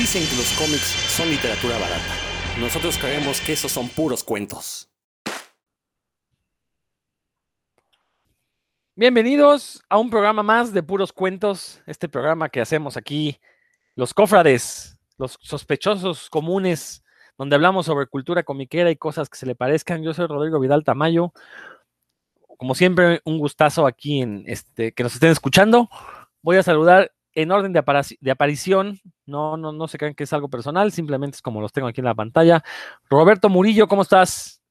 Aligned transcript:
Dicen 0.00 0.26
que 0.26 0.36
los 0.36 0.50
cómics 0.52 0.96
son 1.14 1.28
literatura 1.28 1.76
barata. 1.78 2.14
Nosotros 2.58 2.96
creemos 2.96 3.38
que 3.42 3.52
esos 3.52 3.70
son 3.70 3.86
puros 3.90 4.24
cuentos. 4.24 4.88
Bienvenidos 8.96 9.84
a 9.90 9.98
un 9.98 10.08
programa 10.08 10.42
más 10.42 10.72
de 10.72 10.82
puros 10.82 11.12
cuentos, 11.12 11.82
este 11.84 12.08
programa 12.08 12.48
que 12.48 12.62
hacemos 12.62 12.96
aquí, 12.96 13.38
los 13.94 14.14
cofrades, 14.14 14.98
los 15.18 15.36
sospechosos 15.38 16.30
comunes, 16.30 17.04
donde 17.36 17.56
hablamos 17.56 17.84
sobre 17.84 18.06
cultura 18.06 18.42
comiquera 18.42 18.90
y 18.90 18.96
cosas 18.96 19.28
que 19.28 19.36
se 19.36 19.44
le 19.44 19.54
parezcan. 19.54 20.02
Yo 20.02 20.14
soy 20.14 20.28
Rodrigo 20.28 20.58
Vidal 20.60 20.82
Tamayo. 20.82 21.34
Como 22.56 22.74
siempre, 22.74 23.20
un 23.26 23.38
gustazo 23.38 23.86
aquí 23.86 24.22
en 24.22 24.44
este 24.46 24.92
que 24.92 25.02
nos 25.02 25.12
estén 25.12 25.30
escuchando. 25.30 25.90
Voy 26.40 26.56
a 26.56 26.62
saludar 26.62 27.12
en 27.34 27.52
orden 27.52 27.72
de, 27.72 27.82
de 28.20 28.30
aparición. 28.30 28.98
No, 29.26 29.56
no, 29.56 29.72
no 29.72 29.88
se 29.88 29.98
crean 29.98 30.14
que 30.14 30.24
es 30.24 30.32
algo 30.32 30.48
personal, 30.48 30.92
simplemente 30.92 31.36
es 31.36 31.42
como 31.42 31.60
los 31.60 31.72
tengo 31.72 31.88
aquí 31.88 32.00
en 32.00 32.06
la 32.06 32.14
pantalla. 32.14 32.62
Roberto 33.08 33.48
Murillo, 33.48 33.86
¿cómo 33.88 34.02
estás? 34.02 34.62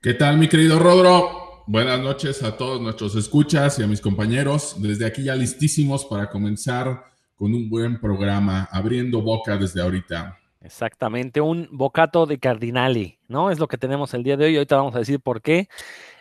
¿Qué 0.00 0.14
tal, 0.14 0.38
mi 0.38 0.48
querido 0.48 0.78
Rodro? 0.78 1.64
Buenas 1.66 2.00
noches 2.00 2.42
a 2.42 2.56
todos 2.56 2.80
nuestros 2.80 3.14
escuchas 3.14 3.78
y 3.78 3.82
a 3.82 3.86
mis 3.86 4.00
compañeros. 4.00 4.76
Desde 4.80 5.04
aquí 5.04 5.24
ya 5.24 5.34
listísimos 5.34 6.04
para 6.06 6.30
comenzar 6.30 7.04
con 7.34 7.52
un 7.52 7.68
buen 7.68 8.00
programa, 8.00 8.68
abriendo 8.72 9.20
boca 9.20 9.56
desde 9.56 9.82
ahorita. 9.82 10.38
Exactamente, 10.60 11.40
un 11.40 11.68
bocato 11.70 12.26
de 12.26 12.38
cardinali, 12.38 13.18
¿no? 13.28 13.50
Es 13.50 13.58
lo 13.58 13.68
que 13.68 13.78
tenemos 13.78 14.14
el 14.14 14.22
día 14.22 14.36
de 14.36 14.46
hoy. 14.46 14.56
Ahorita 14.56 14.76
vamos 14.76 14.94
a 14.94 15.00
decir 15.00 15.20
por 15.20 15.42
qué. 15.42 15.68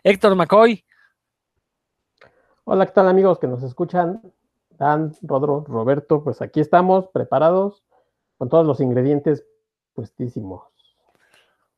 Héctor 0.03 0.35
McCoy. 0.35 0.83
Hola, 2.65 2.85
¿qué 2.85 2.91
tal 2.91 3.07
amigos 3.07 3.39
que 3.39 3.47
nos 3.47 3.63
escuchan? 3.63 4.21
Dan, 4.77 5.13
Rodro, 5.21 5.65
Roberto, 5.67 6.23
pues 6.23 6.41
aquí 6.41 6.59
estamos 6.59 7.07
preparados 7.09 7.83
con 8.37 8.49
todos 8.49 8.65
los 8.65 8.79
ingredientes 8.79 9.45
puestísimos. 9.93 10.63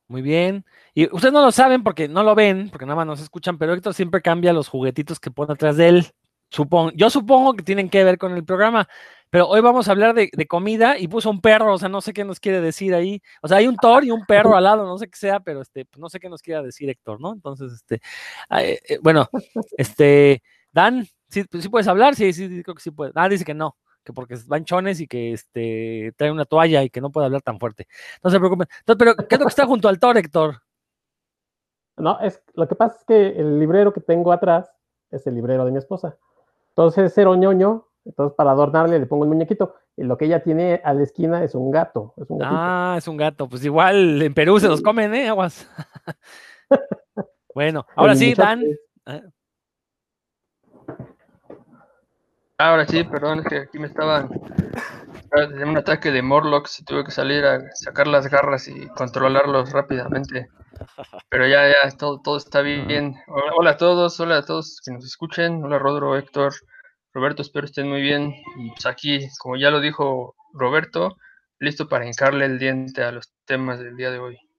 Muy 0.08 0.22
bien. 0.22 0.64
Y 0.92 1.04
ustedes 1.14 1.32
no 1.32 1.42
lo 1.42 1.52
saben 1.52 1.82
porque 1.82 2.08
no 2.08 2.22
lo 2.22 2.34
ven, 2.34 2.68
porque 2.70 2.84
nada 2.84 2.96
más 2.96 3.06
nos 3.06 3.20
escuchan, 3.20 3.58
pero 3.58 3.72
Héctor 3.72 3.94
siempre 3.94 4.20
cambia 4.20 4.52
los 4.52 4.68
juguetitos 4.68 5.20
que 5.20 5.30
pone 5.30 5.52
atrás 5.52 5.76
de 5.76 5.88
él. 5.88 6.06
Supongo, 6.50 6.90
yo 6.96 7.10
supongo 7.10 7.54
que 7.54 7.62
tienen 7.62 7.88
que 7.88 8.02
ver 8.02 8.18
con 8.18 8.32
el 8.32 8.44
programa, 8.44 8.88
pero 9.30 9.46
hoy 9.46 9.60
vamos 9.60 9.86
a 9.86 9.92
hablar 9.92 10.14
de, 10.14 10.28
comida 10.48 10.98
y 10.98 11.06
puso 11.06 11.30
un 11.30 11.40
perro, 11.40 11.74
o 11.74 11.78
sea, 11.78 11.88
no 11.88 12.00
sé 12.00 12.12
qué 12.12 12.24
nos 12.24 12.40
quiere 12.40 12.60
decir 12.60 12.92
ahí. 12.92 13.22
O 13.40 13.46
sea, 13.46 13.58
hay 13.58 13.68
un 13.68 13.76
Thor 13.76 14.04
y 14.04 14.10
un 14.10 14.26
perro 14.26 14.56
al 14.56 14.64
lado, 14.64 14.84
no 14.84 14.98
sé 14.98 15.08
qué 15.08 15.16
sea, 15.16 15.38
pero 15.38 15.62
este, 15.62 15.86
no 15.96 16.08
sé 16.08 16.18
qué 16.18 16.28
nos 16.28 16.42
quiera 16.42 16.60
decir 16.60 16.90
Héctor, 16.90 17.20
¿no? 17.20 17.32
Entonces, 17.32 17.72
este, 17.72 18.00
eh, 18.50 18.98
bueno, 19.00 19.30
este, 19.78 20.42
Dan, 20.72 21.06
¿sí, 21.30 21.44
¿sí 21.60 21.68
puedes 21.68 21.88
hablar? 21.88 22.14
Sí, 22.14 22.32
sí, 22.32 22.62
creo 22.62 22.74
que 22.74 22.82
sí 22.82 22.90
puede. 22.90 23.12
Ah, 23.14 23.28
dice 23.28 23.44
que 23.44 23.54
no, 23.54 23.76
que 24.04 24.12
porque 24.12 24.36
van 24.46 24.64
chones 24.64 25.00
y 25.00 25.06
que 25.06 25.32
este, 25.32 26.12
trae 26.16 26.30
una 26.30 26.44
toalla 26.44 26.82
y 26.82 26.90
que 26.90 27.00
no 27.00 27.10
puede 27.10 27.26
hablar 27.26 27.42
tan 27.42 27.58
fuerte. 27.58 27.86
No 28.22 28.30
se 28.30 28.38
preocupen. 28.38 28.68
Entonces, 28.80 28.98
pero, 28.98 29.28
¿qué 29.28 29.34
es 29.34 29.40
lo 29.40 29.46
que 29.46 29.50
está 29.50 29.66
junto 29.66 29.88
al 29.88 29.98
Thor, 29.98 30.16
Héctor? 30.16 30.62
No, 31.96 32.18
es, 32.20 32.42
lo 32.54 32.66
que 32.66 32.74
pasa 32.74 32.96
es 32.98 33.04
que 33.04 33.28
el 33.40 33.58
librero 33.58 33.92
que 33.92 34.00
tengo 34.00 34.32
atrás 34.32 34.70
es 35.10 35.26
el 35.26 35.34
librero 35.34 35.64
de 35.64 35.72
mi 35.72 35.78
esposa. 35.78 36.16
Entonces, 36.70 37.12
cero 37.14 37.34
ñoño, 37.34 37.86
entonces 38.04 38.34
para 38.36 38.52
adornarle 38.52 38.98
le 38.98 39.06
pongo 39.06 39.24
el 39.24 39.30
muñequito. 39.30 39.74
Y 39.96 40.04
lo 40.04 40.16
que 40.16 40.24
ella 40.24 40.42
tiene 40.42 40.80
a 40.82 40.94
la 40.94 41.02
esquina 41.02 41.44
es 41.44 41.54
un 41.54 41.70
gato. 41.70 42.14
Es 42.16 42.30
un 42.30 42.40
ah, 42.42 42.94
es 42.96 43.06
un 43.06 43.18
gato. 43.18 43.48
Pues 43.48 43.64
igual 43.64 44.22
en 44.22 44.32
Perú 44.32 44.58
se 44.58 44.68
los 44.68 44.80
comen, 44.80 45.14
¿eh? 45.14 45.28
Aguas. 45.28 45.68
bueno, 47.54 47.84
ahora 47.94 48.14
sí, 48.14 48.32
Dan. 48.34 48.64
Ah. 49.04 49.20
Ahora 52.60 52.86
sí, 52.86 53.04
perdón, 53.04 53.38
es 53.38 53.46
que 53.46 53.56
aquí 53.56 53.78
me 53.78 53.86
estaban 53.86 54.28
en 55.32 55.66
un 55.66 55.78
ataque 55.78 56.10
de 56.10 56.20
Morlocks 56.20 56.80
y 56.80 56.84
tuve 56.84 57.04
que 57.04 57.10
salir 57.10 57.42
a 57.46 57.58
sacar 57.72 58.06
las 58.06 58.28
garras 58.28 58.68
y 58.68 58.86
controlarlos 58.88 59.72
rápidamente. 59.72 60.50
Pero 61.30 61.48
ya, 61.48 61.66
ya, 61.68 61.90
todo, 61.96 62.20
todo 62.20 62.36
está 62.36 62.60
bien. 62.60 63.16
Hola, 63.56 63.70
a 63.70 63.76
todos, 63.78 64.20
hola 64.20 64.36
a 64.36 64.44
todos 64.44 64.82
que 64.84 64.92
nos 64.92 65.06
escuchen. 65.06 65.64
Hola 65.64 65.78
Rodro, 65.78 66.18
Héctor, 66.18 66.52
Roberto, 67.14 67.40
espero 67.40 67.64
estén 67.64 67.88
muy 67.88 68.02
bien. 68.02 68.34
Y 68.58 68.68
pues 68.72 68.84
aquí, 68.84 69.26
como 69.38 69.56
ya 69.56 69.70
lo 69.70 69.80
dijo 69.80 70.34
Roberto, 70.52 71.16
listo 71.60 71.88
para 71.88 72.06
hincarle 72.06 72.44
el 72.44 72.58
diente 72.58 73.02
a 73.02 73.10
los 73.10 73.32
temas 73.46 73.78
del 73.78 73.96
día 73.96 74.10
de 74.10 74.18
hoy. 74.18 74.49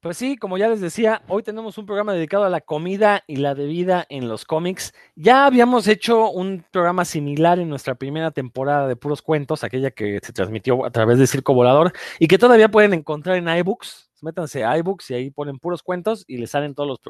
Pues 0.00 0.16
sí, 0.16 0.36
como 0.36 0.58
ya 0.58 0.68
les 0.68 0.80
decía, 0.80 1.22
hoy 1.26 1.42
tenemos 1.42 1.76
un 1.76 1.84
programa 1.84 2.12
dedicado 2.12 2.44
a 2.44 2.48
la 2.48 2.60
comida 2.60 3.24
y 3.26 3.36
la 3.36 3.54
bebida 3.54 4.06
en 4.08 4.28
los 4.28 4.44
cómics. 4.44 4.94
Ya 5.16 5.44
habíamos 5.44 5.88
hecho 5.88 6.30
un 6.30 6.64
programa 6.70 7.04
similar 7.04 7.58
en 7.58 7.68
nuestra 7.68 7.96
primera 7.96 8.30
temporada 8.30 8.86
de 8.86 8.94
Puros 8.94 9.22
Cuentos, 9.22 9.64
aquella 9.64 9.90
que 9.90 10.20
se 10.22 10.32
transmitió 10.32 10.84
a 10.84 10.92
través 10.92 11.18
de 11.18 11.26
Circo 11.26 11.52
Volador 11.52 11.92
y 12.20 12.28
que 12.28 12.38
todavía 12.38 12.68
pueden 12.70 12.94
encontrar 12.94 13.38
en 13.38 13.48
iBooks. 13.48 14.08
Métanse 14.22 14.64
a 14.64 14.78
iBooks 14.78 15.10
y 15.10 15.14
ahí 15.14 15.30
ponen 15.30 15.58
Puros 15.58 15.82
Cuentos 15.82 16.24
y 16.28 16.36
les 16.36 16.52
salen 16.52 16.76
todos 16.76 16.88
los, 16.88 17.00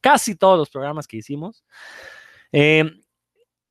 casi 0.00 0.36
todos 0.36 0.56
los 0.56 0.70
programas 0.70 1.08
que 1.08 1.16
hicimos. 1.16 1.64
Eh, 2.52 2.84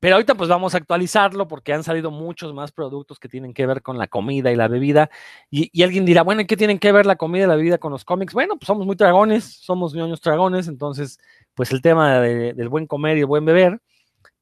pero 0.00 0.16
ahorita 0.16 0.34
pues 0.34 0.48
vamos 0.48 0.74
a 0.74 0.78
actualizarlo 0.78 1.48
porque 1.48 1.72
han 1.72 1.82
salido 1.82 2.10
muchos 2.10 2.52
más 2.52 2.72
productos 2.72 3.18
que 3.18 3.28
tienen 3.28 3.54
que 3.54 3.66
ver 3.66 3.82
con 3.82 3.98
la 3.98 4.06
comida 4.08 4.52
y 4.52 4.56
la 4.56 4.68
bebida. 4.68 5.10
Y, 5.50 5.82
alguien 5.82 6.04
dirá, 6.04 6.22
bueno, 6.22 6.42
¿y 6.42 6.46
qué 6.46 6.56
tienen 6.56 6.78
que 6.78 6.92
ver 6.92 7.06
la 7.06 7.16
comida 7.16 7.44
y 7.44 7.48
la 7.48 7.56
bebida 7.56 7.78
con 7.78 7.92
los 7.92 8.04
cómics? 8.04 8.34
Bueno, 8.34 8.56
pues 8.56 8.66
somos 8.66 8.86
muy 8.86 8.96
dragones, 8.96 9.44
somos 9.44 9.94
ñoños 9.94 10.20
dragones, 10.20 10.68
entonces 10.68 11.18
pues 11.54 11.72
el 11.72 11.80
tema 11.80 12.20
del 12.20 12.68
buen 12.68 12.86
comer 12.86 13.16
y 13.16 13.20
el 13.20 13.26
buen 13.26 13.44
beber, 13.44 13.80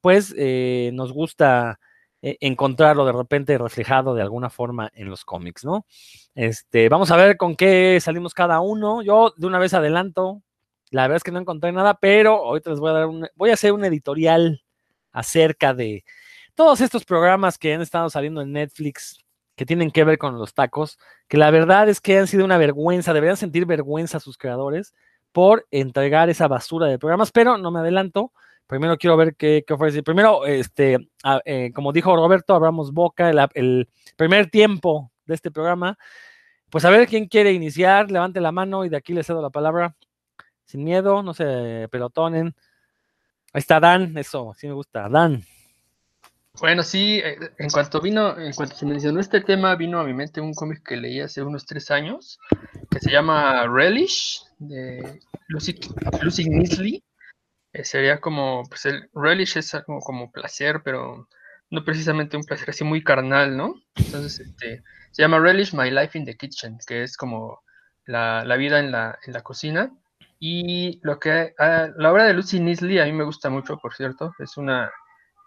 pues 0.01 0.33
eh, 0.37 0.91
nos 0.93 1.13
gusta 1.13 1.79
eh, 2.21 2.37
encontrarlo 2.41 3.05
de 3.05 3.13
repente 3.13 3.57
reflejado 3.57 4.15
de 4.15 4.21
alguna 4.21 4.49
forma 4.49 4.91
en 4.93 5.09
los 5.09 5.23
cómics, 5.23 5.63
¿no? 5.63 5.85
Este, 6.33 6.89
vamos 6.89 7.11
a 7.11 7.17
ver 7.17 7.37
con 7.37 7.55
qué 7.55 7.99
salimos 8.01 8.33
cada 8.33 8.59
uno. 8.59 9.01
Yo 9.03 9.33
de 9.37 9.47
una 9.47 9.59
vez 9.59 9.73
adelanto, 9.73 10.41
la 10.91 11.03
verdad 11.03 11.17
es 11.17 11.23
que 11.23 11.31
no 11.31 11.39
encontré 11.39 11.71
nada, 11.71 11.99
pero 11.99 12.45
ahorita 12.45 12.71
les 12.71 12.79
voy 12.79 12.89
a 12.89 12.93
dar 12.93 13.05
un, 13.05 13.27
voy 13.35 13.51
a 13.51 13.53
hacer 13.53 13.71
un 13.71 13.85
editorial 13.85 14.64
acerca 15.15 15.73
de 15.73 16.03
todos 16.53 16.81
estos 16.81 17.05
programas 17.05 17.57
que 17.57 17.73
han 17.73 17.81
estado 17.81 18.09
saliendo 18.09 18.41
en 18.41 18.51
Netflix 18.51 19.17
que 19.55 19.65
tienen 19.65 19.89
que 19.89 20.03
ver 20.03 20.17
con 20.17 20.37
los 20.37 20.53
tacos, 20.53 20.99
que 21.29 21.37
la 21.37 21.49
verdad 21.49 21.87
es 21.87 22.01
que 22.01 22.19
han 22.19 22.27
sido 22.27 22.43
una 22.43 22.57
vergüenza, 22.57 23.13
deberían 23.13 23.37
sentir 23.37 23.65
vergüenza 23.65 24.17
a 24.17 24.19
sus 24.19 24.37
creadores 24.37 24.93
por 25.31 25.65
entregar 25.71 26.29
esa 26.29 26.47
basura 26.47 26.87
de 26.87 26.99
programas, 26.99 27.31
pero 27.31 27.57
no 27.57 27.71
me 27.71 27.79
adelanto. 27.79 28.33
Primero 28.67 28.97
quiero 28.97 29.15
ver 29.15 29.35
qué, 29.35 29.63
qué 29.65 29.73
ofrece. 29.73 30.03
Primero, 30.03 30.45
este, 30.45 31.09
eh, 31.45 31.71
como 31.73 31.93
dijo 31.93 32.15
Roberto, 32.15 32.53
abramos 32.53 32.91
boca, 32.91 33.29
el, 33.29 33.39
el, 33.53 33.89
primer 34.17 34.49
tiempo 34.49 35.11
de 35.25 35.35
este 35.35 35.51
programa. 35.51 35.97
Pues 36.69 36.83
a 36.83 36.89
ver 36.89 37.07
quién 37.07 37.27
quiere 37.27 37.53
iniciar, 37.53 38.11
levante 38.11 38.41
la 38.41 38.51
mano 38.51 38.83
y 38.85 38.89
de 38.89 38.97
aquí 38.97 39.13
le 39.13 39.23
cedo 39.23 39.41
la 39.41 39.49
palabra. 39.49 39.95
Sin 40.65 40.83
miedo, 40.83 41.23
no 41.23 41.33
se 41.33 41.87
pelotonen. 41.91 42.55
Ahí 43.55 43.59
está 43.59 43.79
Dan, 43.79 44.17
eso, 44.17 44.53
sí 44.57 44.67
me 44.67 44.73
gusta. 44.73 45.07
Dan. 45.07 45.41
Bueno, 46.59 46.83
sí, 46.83 47.21
eh, 47.23 47.37
en 47.57 47.69
cuanto 47.69 48.01
vino, 48.01 48.37
en 48.37 48.51
cuanto 48.51 48.75
se 48.75 48.85
mencionó 48.85 49.21
este 49.21 49.39
tema, 49.39 49.77
vino 49.77 49.97
a 49.97 50.03
mi 50.03 50.13
mente 50.13 50.41
un 50.41 50.53
cómic 50.53 50.83
que 50.83 50.97
leí 50.97 51.21
hace 51.21 51.41
unos 51.41 51.65
tres 51.65 51.89
años, 51.89 52.37
que 52.91 52.99
se 52.99 53.09
llama 53.09 53.65
Relish, 53.65 54.43
de 54.59 55.21
Lucy, 55.47 55.79
Lucy. 56.21 57.01
Eh, 57.71 57.85
sería 57.85 58.19
como, 58.19 58.63
pues 58.67 58.87
el 58.87 59.09
Relish 59.13 59.57
es 59.57 59.71
como, 59.85 60.01
como 60.01 60.33
placer, 60.33 60.81
pero 60.83 61.29
no 61.69 61.85
precisamente 61.85 62.35
un 62.35 62.43
placer 62.43 62.71
así 62.71 62.83
muy 62.83 63.05
carnal, 63.05 63.55
¿no? 63.55 63.75
Entonces, 63.95 64.41
este, 64.41 64.83
se 65.11 65.21
llama 65.21 65.39
Relish 65.39 65.73
My 65.73 65.89
Life 65.89 66.17
in 66.17 66.25
the 66.25 66.35
Kitchen, 66.35 66.77
que 66.85 67.03
es 67.03 67.15
como 67.15 67.61
la, 68.05 68.43
la 68.43 68.57
vida 68.57 68.79
en 68.79 68.91
la, 68.91 69.17
en 69.25 69.31
la 69.31 69.43
cocina. 69.43 69.93
Y 70.39 70.99
lo 71.03 71.19
que 71.19 71.53
ah, 71.57 71.89
la 71.97 72.11
obra 72.11 72.25
de 72.25 72.33
Lucy 72.33 72.59
Nisley 72.59 72.99
a 72.99 73.05
mí 73.05 73.13
me 73.13 73.23
gusta 73.23 73.49
mucho, 73.49 73.77
por 73.77 73.93
cierto. 73.93 74.33
Es 74.39 74.57
una, 74.57 74.91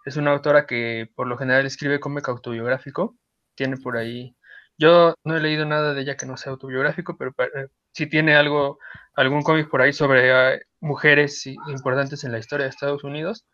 es 0.05 0.17
una 0.17 0.33
autora 0.33 0.67
que 0.67 1.11
por 1.15 1.27
lo 1.27 1.37
general 1.39 1.67
escribe 1.67 2.01
cómic 2.01 2.29
autobiográfico. 2.29 3.17
Tiene 3.55 3.77
por 3.77 3.97
ahí. 3.97 4.37
Yo 4.79 5.15
no 5.25 5.37
he 5.37 5.41
leído 5.41 5.65
nada 5.67 5.95
de 5.95 6.03
ella 6.03 6.17
que 6.17 6.27
no 6.27 6.37
sea 6.37 6.53
autobiográfico, 6.53 7.17
pero 7.19 7.33
eh, 7.55 7.69
sí 7.93 8.09
tiene 8.09 8.37
algo, 8.37 8.79
algún 9.15 9.43
cómic 9.43 9.69
por 9.69 9.83
ahí 9.83 9.93
sobre 9.93 10.33
ah, 10.33 10.59
mujeres 10.81 11.47
importantes 11.47 12.25
en 12.25 12.33
la 12.33 12.39
historia 12.39 12.65
de 12.65 12.71
Estados 12.71 13.05
Unidos. 13.05 13.47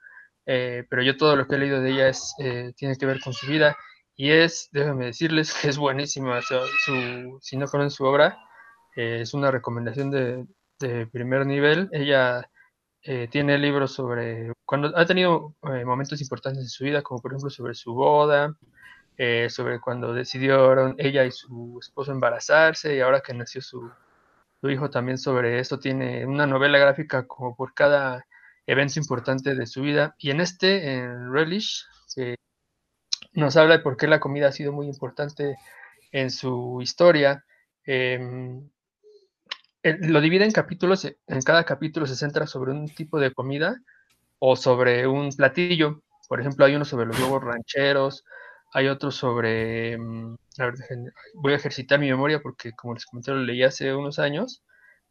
Eh, 0.47 0.85
pero 0.91 1.03
yo 1.03 1.17
todo 1.17 1.37
lo 1.37 1.47
que 1.49 1.57
he 1.57 1.59
leído 1.59 1.81
de 1.81 1.91
ella 1.91 2.09
es, 2.09 2.35
eh, 2.41 2.73
tiene 2.77 2.97
que 2.97 3.07
ver 3.07 3.21
con 3.21 3.33
su 3.33 3.47
vida. 3.47 3.77
Y 4.17 4.31
es, 4.31 4.69
déjenme 4.73 5.07
decirles 5.07 5.53
que 5.61 5.69
es 5.69 5.79
buenísima. 5.79 6.41
Si 7.41 7.57
no 7.57 7.67
conocen 7.67 7.91
su 7.91 8.05
obra, 8.05 8.39
es 8.97 9.35
una 9.35 9.51
recomendación 9.51 10.11
de, 10.11 10.47
de 10.89 11.07
primer 11.07 11.47
nivel. 11.47 11.89
Ella 11.93 12.51
eh, 13.03 13.29
tiene 13.31 13.59
libros 13.59 13.93
sobre 13.93 14.53
cuando 14.65 14.97
ha 14.97 15.07
tenido 15.07 15.55
eh, 15.63 15.85
momentos 15.85 16.21
importantes 16.21 16.63
en 16.63 16.69
su 16.69 16.85
vida, 16.85 17.03
como 17.03 17.21
por 17.21 17.33
ejemplo 17.33 17.51
sobre 17.51 17.75
su 17.75 17.95
boda, 17.95 18.55
eh, 19.17 19.49
sobre 19.51 19.81
cuando 19.81 20.13
decidieron 20.13 20.95
ella 20.99 21.25
y 21.25 21.31
su 21.31 21.79
esposo 21.81 22.13
embarazarse 22.13 22.97
y 22.97 23.01
ahora 23.01 23.21
que 23.21 23.35
nació 23.35 23.61
su, 23.63 23.91
su, 24.61 24.71
hijo 24.71 24.91
también 24.91 25.19
sobre 25.19 25.59
eso. 25.59 25.79
Tiene 25.79 26.27
una 26.27 26.47
novela 26.47 26.79
gráfica 26.79 27.27
como 27.27 27.57
por 27.57 27.75
cada 27.75 28.27
evento 28.67 28.99
importante 28.99 29.55
de 29.55 29.67
su 29.67 29.83
vida. 29.83 30.15
Y 30.19 30.31
en 30.31 30.41
este, 30.41 30.95
en 30.95 31.33
Relish, 31.33 31.87
nos 33.33 33.57
habla 33.57 33.79
de 33.79 33.83
por 33.83 33.97
qué 33.97 34.07
la 34.07 34.21
comida 34.21 34.49
ha 34.49 34.53
sido 34.53 34.73
muy 34.73 34.87
importante 34.87 35.57
en 36.13 36.31
su 36.31 36.81
historia. 36.81 37.45
Em, 37.85 38.71
lo 39.85 40.21
divide 40.21 40.45
en 40.45 40.53
capítulos, 40.53 41.05
en 41.05 41.43
cada 41.43 41.65
capítulo 41.65 42.07
se 42.07 42.17
centra 42.17 42.47
sobre 42.47 42.73
un 42.73 42.89
tipo 42.89 43.21
de 43.21 43.33
comida 43.33 43.81
o 44.39 44.57
sobre 44.57 45.07
un 45.07 45.31
platillo. 45.31 46.03
Por 46.29 46.41
ejemplo, 46.41 46.65
hay 46.65 46.75
uno 46.75 46.85
sobre 46.85 47.07
los 47.07 47.19
huevos 47.21 47.45
rancheros, 47.45 48.25
hay 48.73 48.89
otro 48.89 49.11
sobre, 49.11 49.99
mm, 49.99 50.37
a 50.59 50.65
ver, 50.67 50.75
voy 51.35 51.53
a 51.53 51.57
ejercitar 51.57 52.01
mi 52.01 52.09
memoria 52.09 52.41
porque 52.41 52.73
como 52.73 52.95
les 52.95 53.07
comenté 53.07 53.31
lo 53.33 53.39
leí 53.39 53.63
hace 53.63 53.95
unos 53.95 54.19
años 54.19 54.63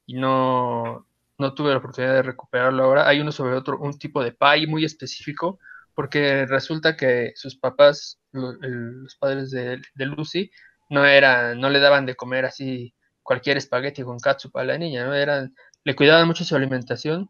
y 0.05 0.15
no, 0.15 1.07
no 1.37 1.53
tuve 1.53 1.71
la 1.71 1.77
oportunidad 1.77 2.15
de 2.15 2.23
recuperarlo 2.23 2.83
ahora. 2.83 3.07
Hay 3.07 3.19
uno 3.21 3.31
sobre 3.31 3.55
otro, 3.55 3.77
un 3.79 3.97
tipo 3.97 4.23
de 4.23 4.31
pie 4.33 4.67
muy 4.67 4.85
específico 4.85 5.59
porque 5.93 6.45
resulta 6.47 6.97
que 6.97 7.33
sus 7.35 7.55
papás, 7.55 8.19
los 8.31 9.15
padres 9.17 9.51
de, 9.51 9.81
de 9.93 10.05
Lucy, 10.07 10.51
no 10.89 11.05
eran, 11.05 11.59
no 11.59 11.69
le 11.69 11.79
daban 11.79 12.05
de 12.05 12.15
comer 12.15 12.45
así 12.45 12.93
cualquier 13.23 13.57
espagueti 13.57 14.03
con 14.03 14.19
catsup 14.19 14.57
a 14.57 14.63
la 14.63 14.77
niña, 14.77 15.05
¿no? 15.05 15.13
Eran, 15.13 15.55
le 15.83 15.95
cuidaban 15.95 16.27
mucho 16.27 16.43
su 16.43 16.55
alimentación 16.55 17.29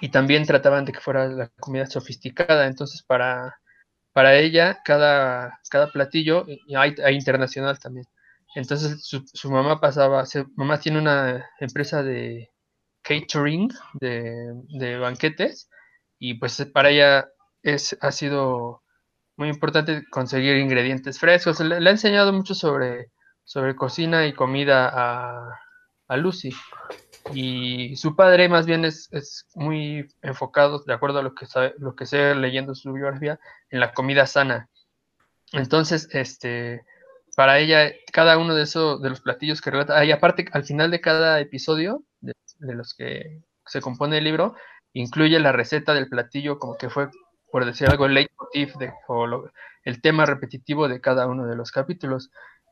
y 0.00 0.10
también 0.10 0.46
trataban 0.46 0.84
de 0.84 0.92
que 0.92 1.00
fuera 1.00 1.28
la 1.28 1.48
comida 1.60 1.86
sofisticada. 1.86 2.66
Entonces, 2.66 3.02
para, 3.02 3.58
para 4.12 4.36
ella, 4.36 4.80
cada, 4.84 5.60
cada 5.70 5.90
platillo, 5.92 6.46
y 6.46 6.74
hay, 6.74 6.94
internacional 7.14 7.78
también. 7.78 8.06
Entonces, 8.54 9.04
su, 9.04 9.50
mamá 9.50 9.80
pasaba, 9.80 10.24
su 10.26 10.46
mamá 10.56 10.80
tiene 10.80 10.98
una 10.98 11.48
empresa 11.60 12.02
de 12.02 12.50
catering, 13.02 13.68
de, 13.94 14.54
de 14.68 14.98
banquetes, 14.98 15.68
y 16.18 16.34
pues 16.34 16.64
para 16.72 16.90
ella 16.90 17.28
es, 17.62 17.96
ha 18.00 18.12
sido 18.12 18.82
muy 19.36 19.48
importante 19.48 20.04
conseguir 20.10 20.56
ingredientes 20.56 21.18
frescos. 21.18 21.60
Le, 21.60 21.76
ha 21.76 21.90
enseñado 21.90 22.32
mucho 22.32 22.54
sobre, 22.54 23.12
sobre 23.48 23.74
cocina 23.74 24.26
y 24.26 24.34
comida 24.34 24.90
a, 24.92 25.58
a 26.06 26.16
Lucy. 26.18 26.50
Y 27.32 27.96
su 27.96 28.14
padre 28.14 28.46
más 28.50 28.66
bien 28.66 28.84
es, 28.84 29.08
es, 29.10 29.46
muy 29.54 30.06
enfocado, 30.20 30.80
de 30.80 30.92
acuerdo 30.92 31.20
a 31.20 31.22
lo 31.22 31.34
que, 31.34 31.46
sabe, 31.46 31.74
lo 31.78 31.96
que 31.96 32.04
sé 32.04 32.34
leyendo 32.34 32.74
su 32.74 32.92
biografía, 32.92 33.40
en 33.70 33.80
la 33.80 33.94
comida 33.94 34.26
sana. 34.26 34.68
Entonces, 35.52 36.10
este, 36.12 36.84
para 37.36 37.58
ella, 37.58 37.90
cada 38.12 38.36
uno 38.36 38.54
de 38.54 38.64
esos, 38.64 39.00
de 39.00 39.08
los 39.08 39.22
platillos 39.22 39.62
que 39.62 39.70
relata, 39.70 40.04
y 40.04 40.12
aparte, 40.12 40.44
al 40.52 40.64
final 40.64 40.90
de 40.90 41.00
cada 41.00 41.40
episodio, 41.40 42.04
de, 42.20 42.34
los 42.58 42.92
que 42.92 43.40
se 43.64 43.80
compone 43.80 44.18
el 44.18 44.24
libro, 44.24 44.56
incluye 44.92 45.40
la 45.40 45.52
receta 45.52 45.94
del 45.94 46.10
platillo 46.10 46.58
como 46.58 46.76
que 46.76 46.90
fue 46.90 47.08
por 47.50 47.64
decir 47.64 47.88
algo, 47.88 48.04
el 48.04 48.12
leitmotiv 48.12 48.74
de, 48.74 48.92
o 49.06 49.26
el 49.84 50.02
tema 50.02 50.26
repetitivo 50.26 50.86
de 50.86 51.00
cada 51.00 51.26
uno 51.26 51.46
de 51.46 51.56
los 51.56 51.70
capítulos. 51.72 52.30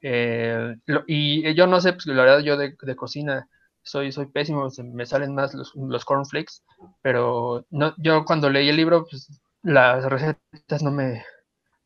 Eh, 0.08 0.76
y 1.08 1.52
yo 1.54 1.66
no 1.66 1.80
sé, 1.80 1.92
pues 1.92 2.06
la 2.06 2.22
verdad 2.22 2.38
yo 2.38 2.56
de, 2.56 2.76
cocina 2.94 3.48
soy, 3.82 4.12
soy 4.12 4.26
pésimo, 4.26 4.68
me 4.92 5.04
salen 5.04 5.34
más 5.34 5.52
los, 5.52 5.72
los 5.74 6.04
cornflakes, 6.04 6.62
pero 7.02 7.66
no, 7.70 7.92
yo 7.98 8.24
cuando 8.24 8.48
leí 8.48 8.68
el 8.68 8.76
libro, 8.76 9.04
pues 9.10 9.40
las 9.62 10.04
recetas 10.04 10.82
no 10.84 10.92
me, 10.92 11.24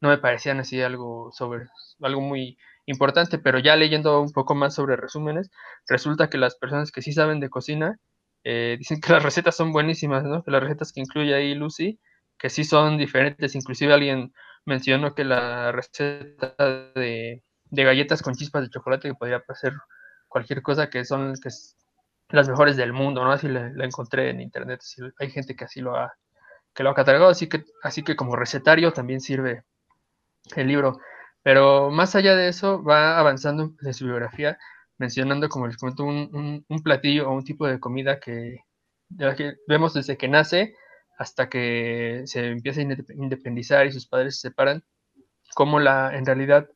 no 0.03 0.11
me 0.11 0.19
parecían 0.19 0.61
así 0.61 0.83
algo 0.83 1.31
sobre 1.33 1.67
algo 2.03 2.21
muy 2.21 2.59
importante, 2.85 3.39
pero 3.39 3.59
ya 3.59 3.77
leyendo 3.77 4.21
un 4.21 4.33
poco 4.33 4.55
más 4.55 4.75
sobre 4.75 4.97
resúmenes, 4.97 5.51
resulta 5.89 6.29
que 6.29 6.37
las 6.39 6.57
personas 6.57 6.93
que 6.93 7.01
sí 7.01 7.13
saben 7.13 7.41
de 7.41 7.49
cocina 7.49 7.99
eh, 8.45 8.77
dicen 8.79 9.01
que 9.01 9.13
las 9.13 9.23
recetas 9.23 9.57
son 9.57 9.73
buenísimas, 9.73 10.25
¿no? 10.25 10.43
Que 10.43 10.51
las 10.51 10.63
recetas 10.63 10.93
que 10.93 11.01
incluye 11.01 11.35
ahí 11.35 11.55
Lucy 11.55 11.99
que 12.39 12.51
sí 12.51 12.65
son 12.65 12.99
diferentes. 12.99 13.55
Inclusive 13.55 13.93
alguien 13.95 14.33
mencionó 14.65 15.15
que 15.15 15.25
la 15.25 15.73
receta 15.73 16.55
de, 16.95 17.45
galletas 17.71 18.23
con 18.23 18.35
chispas 18.35 18.63
de 18.63 18.71
chocolate 18.71 19.09
que 19.09 19.15
podría 19.15 19.43
ser 19.55 19.75
cualquier 20.29 20.63
cosa 20.63 20.91
que 20.91 21.05
son 21.05 21.35
que 21.35 21.51
las 22.31 22.49
mejores 22.49 22.77
del 22.77 22.93
mundo, 22.93 23.25
¿no? 23.25 23.33
Así 23.33 23.49
la, 23.49 23.73
encontré 23.85 24.31
en 24.31 24.41
internet. 24.41 24.81
hay 25.19 25.31
gente 25.31 25.57
que 25.57 25.65
así 25.65 25.81
lo 25.81 25.97
ha, 25.97 26.15
que 26.75 26.83
lo 26.83 26.91
ha 26.91 26.95
catalogado, 26.95 27.31
así 27.31 27.49
que, 27.49 27.65
así 27.83 28.03
que 28.03 28.17
como 28.17 28.37
recetario 28.37 28.93
también 28.93 29.21
sirve 29.21 29.65
el 30.57 30.69
libro. 30.69 31.01
Pero 31.43 31.91
más 31.91 32.15
allá 32.15 32.37
de 32.37 32.49
eso, 32.49 32.83
va 32.83 33.19
avanzando 33.19 33.73
en 33.83 33.95
su 33.95 34.05
biografía, 34.05 34.59
mencionando, 34.99 35.49
como 35.49 35.67
les 35.67 35.77
comento, 35.77 36.05
un, 36.05 36.65
un 36.69 36.83
platillo 36.83 37.29
o 37.29 37.33
un 37.35 37.45
tipo 37.45 37.67
de 37.67 37.81
comida 37.81 38.21
que, 38.21 38.65
que 39.37 39.55
vemos 39.67 39.95
desde 39.95 40.17
que 40.17 40.29
nace 40.29 40.75
hasta 41.19 41.49
que 41.49 42.23
se 42.27 42.47
empieza 42.47 42.81
a 42.81 42.85
independizar 42.85 43.87
y 43.87 43.93
sus 43.93 44.07
padres 44.07 44.37
se 44.37 44.49
separan, 44.49 44.85
como 45.55 45.81
la, 45.81 46.17
en 46.17 46.25
realidad 46.25 46.71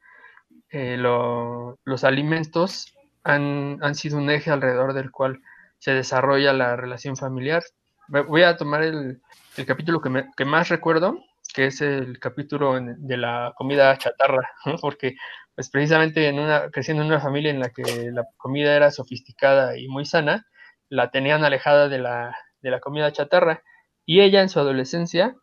eh, 0.76 0.96
los 0.98 2.02
alimentos 2.02 2.92
han, 3.22 3.94
sido 3.94 4.18
un 4.18 4.28
eje 4.28 4.50
alrededor 4.50 4.92
del 4.92 5.12
cual 5.12 5.40
se 5.78 5.92
desarrolla 5.92 6.52
la 6.52 6.74
relación 6.74 7.16
familiar. 7.16 7.62
Voy 8.08 8.42
a 8.42 8.56
tomar 8.56 8.82
el, 8.82 9.20
capítulo 9.66 10.00
que, 10.00 10.44
más 10.44 10.68
recuerdo, 10.70 11.20
que 11.54 11.66
es 11.66 11.80
el 11.80 12.18
capítulo 12.18 12.76
de 12.80 13.16
la 13.16 13.54
comida 13.56 13.96
chatarra, 13.98 14.50
porque 14.80 15.14
pues 15.54 15.70
precisamente 15.70 16.26
en 16.26 16.40
una, 16.40 16.68
creciendo 16.70 17.04
en 17.04 17.10
una 17.10 17.20
familia 17.20 17.52
en 17.52 17.60
la 17.60 17.70
que 17.70 18.10
la 18.10 18.26
comida 18.36 18.74
era 18.74 18.90
sofisticada 18.90 19.78
y 19.78 19.86
muy 19.86 20.04
sana, 20.04 20.44
la 20.88 21.12
tenían 21.12 21.44
alejada 21.44 21.88
de 21.88 22.00
la, 22.00 22.36
de 22.62 22.70
la 22.72 22.80
comida 22.80 23.12
chatarra 23.12 23.62
y 24.04 24.22
ella 24.22 24.42
en 24.42 24.48
su 24.48 24.58
adolescencia 24.58 25.36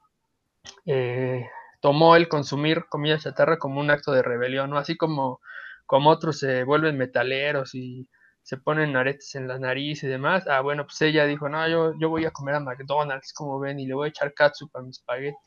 eh, 0.85 1.49
tomó 1.81 2.15
el 2.15 2.29
consumir 2.29 2.85
comida 2.89 3.19
chatarra 3.19 3.57
como 3.59 3.81
un 3.81 3.91
acto 3.91 4.11
de 4.13 4.21
rebelión, 4.23 4.69
¿no? 4.69 4.77
Así 4.77 4.97
como, 4.97 5.41
como 5.85 6.09
otros 6.11 6.39
se 6.39 6.63
vuelven 6.63 6.97
metaleros 6.97 7.75
y 7.75 8.07
se 8.43 8.57
ponen 8.57 8.95
aretes 8.95 9.35
en 9.35 9.47
la 9.47 9.59
nariz 9.59 10.03
y 10.03 10.07
demás. 10.07 10.47
Ah, 10.47 10.61
bueno, 10.61 10.85
pues 10.85 11.01
ella 11.01 11.25
dijo, 11.25 11.49
no, 11.49 11.67
yo, 11.67 11.93
yo 11.99 12.09
voy 12.09 12.25
a 12.25 12.31
comer 12.31 12.55
a 12.55 12.59
McDonald's, 12.59 13.33
como 13.33 13.59
ven, 13.59 13.79
y 13.79 13.87
le 13.87 13.93
voy 13.93 14.07
a 14.07 14.09
echar 14.09 14.33
catsup 14.33 14.75
a 14.75 14.81
mi 14.81 14.89
espagueti, 14.91 15.37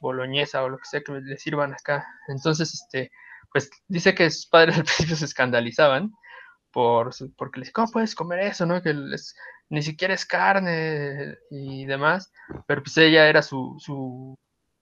boloñesa 0.00 0.62
o 0.62 0.68
lo 0.68 0.78
que 0.78 0.84
sea 0.84 1.02
que 1.02 1.12
le 1.12 1.36
sirvan 1.38 1.72
acá. 1.72 2.06
Entonces, 2.28 2.74
este, 2.74 3.10
pues 3.52 3.70
dice 3.88 4.14
que 4.14 4.30
sus 4.30 4.46
padres 4.46 4.76
al 4.76 4.84
principio 4.84 5.16
se 5.16 5.24
escandalizaban 5.26 6.12
por, 6.72 7.10
porque 7.36 7.60
les 7.60 7.72
¿cómo 7.72 7.90
puedes 7.90 8.14
comer 8.14 8.40
eso? 8.40 8.66
¿no? 8.66 8.82
Que 8.82 8.94
les, 8.94 9.34
ni 9.70 9.82
siquiera 9.82 10.14
es 10.14 10.26
carne 10.26 11.36
y 11.50 11.86
demás, 11.86 12.32
pero 12.66 12.82
pues 12.82 12.96
ella 12.98 13.28
era 13.28 13.42
su, 13.42 13.76
su 13.78 14.34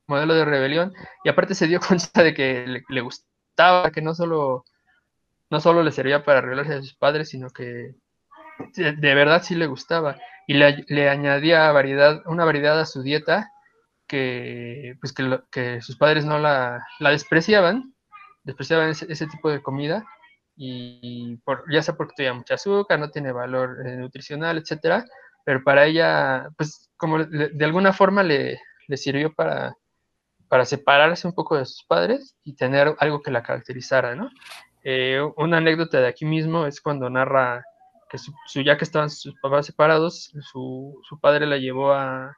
modelo 0.06 0.34
de 0.34 0.44
rebelión 0.44 0.92
y 1.24 1.28
aparte 1.28 1.54
se 1.54 1.66
dio 1.66 1.80
cuenta 1.86 2.22
de 2.22 2.34
que 2.34 2.82
le, 2.88 3.00
gustaba, 3.00 3.90
que 3.90 4.02
no 4.02 4.14
solo, 4.14 4.64
no 5.50 5.60
solo 5.60 5.82
le 5.82 5.92
servía 5.92 6.24
para 6.24 6.40
rebelarse 6.40 6.74
a 6.74 6.80
sus 6.80 6.94
padres, 6.94 7.28
sino 7.28 7.50
que 7.50 7.94
de, 8.74 9.14
verdad 9.14 9.42
sí 9.42 9.54
le 9.54 9.66
gustaba 9.66 10.18
y 10.46 10.54
le, 10.54 11.08
añadía 11.08 11.70
variedad, 11.72 12.22
una 12.26 12.44
variedad 12.44 12.78
a 12.80 12.86
su 12.86 13.02
dieta 13.02 13.50
que, 14.06 14.96
pues 15.00 15.12
que, 15.12 15.40
que 15.50 15.80
sus 15.82 15.96
padres 15.96 16.24
no 16.24 16.38
la, 16.38 16.86
la 17.00 17.10
despreciaban, 17.10 17.94
despreciaban 18.44 18.90
ese 18.90 19.26
tipo 19.26 19.50
de 19.50 19.62
comida 19.62 20.06
y 20.56 21.36
por, 21.38 21.64
ya 21.70 21.82
sea 21.82 21.96
porque 21.96 22.14
tiene 22.16 22.32
mucha 22.32 22.54
azúcar, 22.54 22.98
no 22.98 23.10
tiene 23.10 23.32
valor 23.32 23.86
eh, 23.86 23.96
nutricional, 23.96 24.56
etcétera, 24.56 25.04
pero 25.44 25.62
para 25.62 25.84
ella, 25.84 26.48
pues 26.56 26.90
como 26.96 27.22
de 27.24 27.64
alguna 27.64 27.92
forma 27.92 28.22
le, 28.22 28.58
le 28.88 28.96
sirvió 28.96 29.34
para, 29.34 29.76
para 30.48 30.64
separarse 30.64 31.26
un 31.26 31.34
poco 31.34 31.56
de 31.56 31.64
sus 31.64 31.84
padres 31.84 32.36
y 32.44 32.54
tener 32.54 32.94
algo 32.98 33.22
que 33.22 33.30
la 33.30 33.42
caracterizara, 33.42 34.14
¿no? 34.14 34.30
Eh, 34.84 35.20
una 35.36 35.58
anécdota 35.58 36.00
de 36.00 36.06
aquí 36.06 36.24
mismo 36.24 36.66
es 36.66 36.80
cuando 36.80 37.10
narra 37.10 37.64
que 38.08 38.18
ya 38.62 38.76
que 38.76 38.84
estaban 38.84 39.10
sus 39.10 39.34
papás 39.40 39.66
separados, 39.66 40.32
su, 40.40 41.00
su 41.02 41.18
padre 41.18 41.46
la 41.46 41.56
llevó 41.56 41.92
a, 41.92 42.36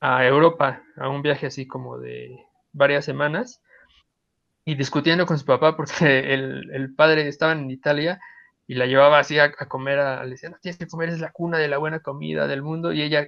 a 0.00 0.26
Europa, 0.26 0.82
a 0.96 1.08
un 1.08 1.22
viaje 1.22 1.46
así 1.46 1.66
como 1.66 1.98
de 1.98 2.36
varias 2.72 3.04
semanas, 3.04 3.62
y 4.64 4.74
discutiendo 4.74 5.24
con 5.24 5.38
su 5.38 5.46
papá 5.46 5.76
porque 5.76 6.18
el, 6.34 6.70
el 6.72 6.94
padre 6.94 7.28
estaba 7.28 7.52
en 7.52 7.70
Italia 7.70 8.20
y 8.66 8.74
la 8.74 8.86
llevaba 8.86 9.18
así 9.18 9.38
a, 9.38 9.52
comer, 9.52 9.98
a, 9.98 10.22
le 10.24 10.32
decía, 10.32 10.50
no 10.50 10.58
tienes 10.60 10.78
que 10.78 10.86
comer, 10.86 11.08
es 11.08 11.20
la 11.20 11.32
cuna 11.32 11.56
de 11.56 11.68
la 11.68 11.78
buena 11.78 12.00
comida 12.00 12.46
del 12.46 12.62
mundo, 12.62 12.92
y 12.92 13.00
ella 13.00 13.26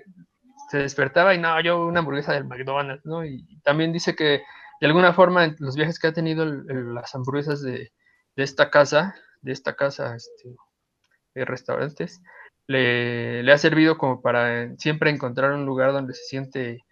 se 0.71 0.79
despertaba 0.79 1.35
y 1.35 1.39
no, 1.39 1.61
yo 1.61 1.85
una 1.85 1.99
hamburguesa 1.99 2.33
del 2.33 2.45
McDonald's, 2.45 3.05
¿no? 3.05 3.25
Y 3.25 3.45
también 3.65 3.93
dice 3.93 4.15
que 4.15 4.45
de 4.81 4.87
alguna 4.87 5.13
forma 5.13 5.45
en 5.45 5.57
los 5.59 5.75
viajes 5.75 5.99
que 5.99 6.07
ha 6.07 6.13
tenido 6.13 6.45
las 6.45 7.13
hamburguesas 7.13 7.61
de, 7.61 7.91
esta 8.37 8.71
casa, 8.71 9.17
de 9.43 9.51
esta 9.51 9.75
casa 9.75 10.15
este, 10.15 10.55
de 11.35 11.45
restaurantes, 11.45 12.23
le, 12.69 13.51
ha 13.51 13.59
servido 13.59 13.99
como 13.99 14.23
para 14.23 14.77
siempre 14.77 15.11
encontrar 15.11 15.51
un 15.53 15.67
lugar 15.67 15.93
donde 15.93 16.15
se 16.15 16.23
siente, 16.23 16.85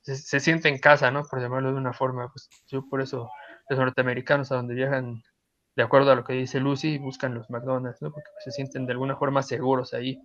se, 0.00 0.16
se 0.16 0.40
siente 0.40 0.68
en 0.68 0.78
casa, 0.80 1.12
¿no? 1.12 1.22
Por 1.22 1.40
llamarlo 1.40 1.70
de 1.70 1.78
una 1.78 1.92
forma, 1.92 2.28
pues 2.32 2.50
yo 2.66 2.82
por 2.90 3.00
eso 3.00 3.30
los 3.68 3.78
norteamericanos 3.78 4.50
a 4.50 4.56
donde 4.56 4.74
viajan, 4.74 5.22
de 5.76 5.82
acuerdo 5.84 6.10
a 6.10 6.16
lo 6.16 6.24
que 6.24 6.32
dice 6.32 6.58
Lucy, 6.58 6.98
buscan 6.98 7.34
los 7.34 7.48
McDonald's, 7.48 8.02
¿no? 8.02 8.10
Porque 8.10 8.28
se 8.44 8.50
sienten 8.50 8.86
de 8.86 8.92
alguna 8.92 9.14
forma 9.14 9.44
seguros 9.44 9.94
ahí. 9.94 10.20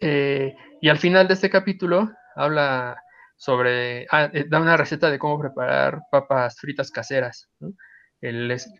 Eh, 0.00 0.54
y 0.80 0.88
al 0.88 0.98
final 0.98 1.28
de 1.28 1.34
este 1.34 1.50
capítulo 1.50 2.10
habla 2.34 2.96
sobre, 3.36 4.06
ah, 4.10 4.30
eh, 4.32 4.44
da 4.48 4.60
una 4.60 4.76
receta 4.76 5.10
de 5.10 5.18
cómo 5.18 5.40
preparar 5.40 6.00
papas 6.10 6.58
fritas 6.58 6.90
caseras, 6.90 7.48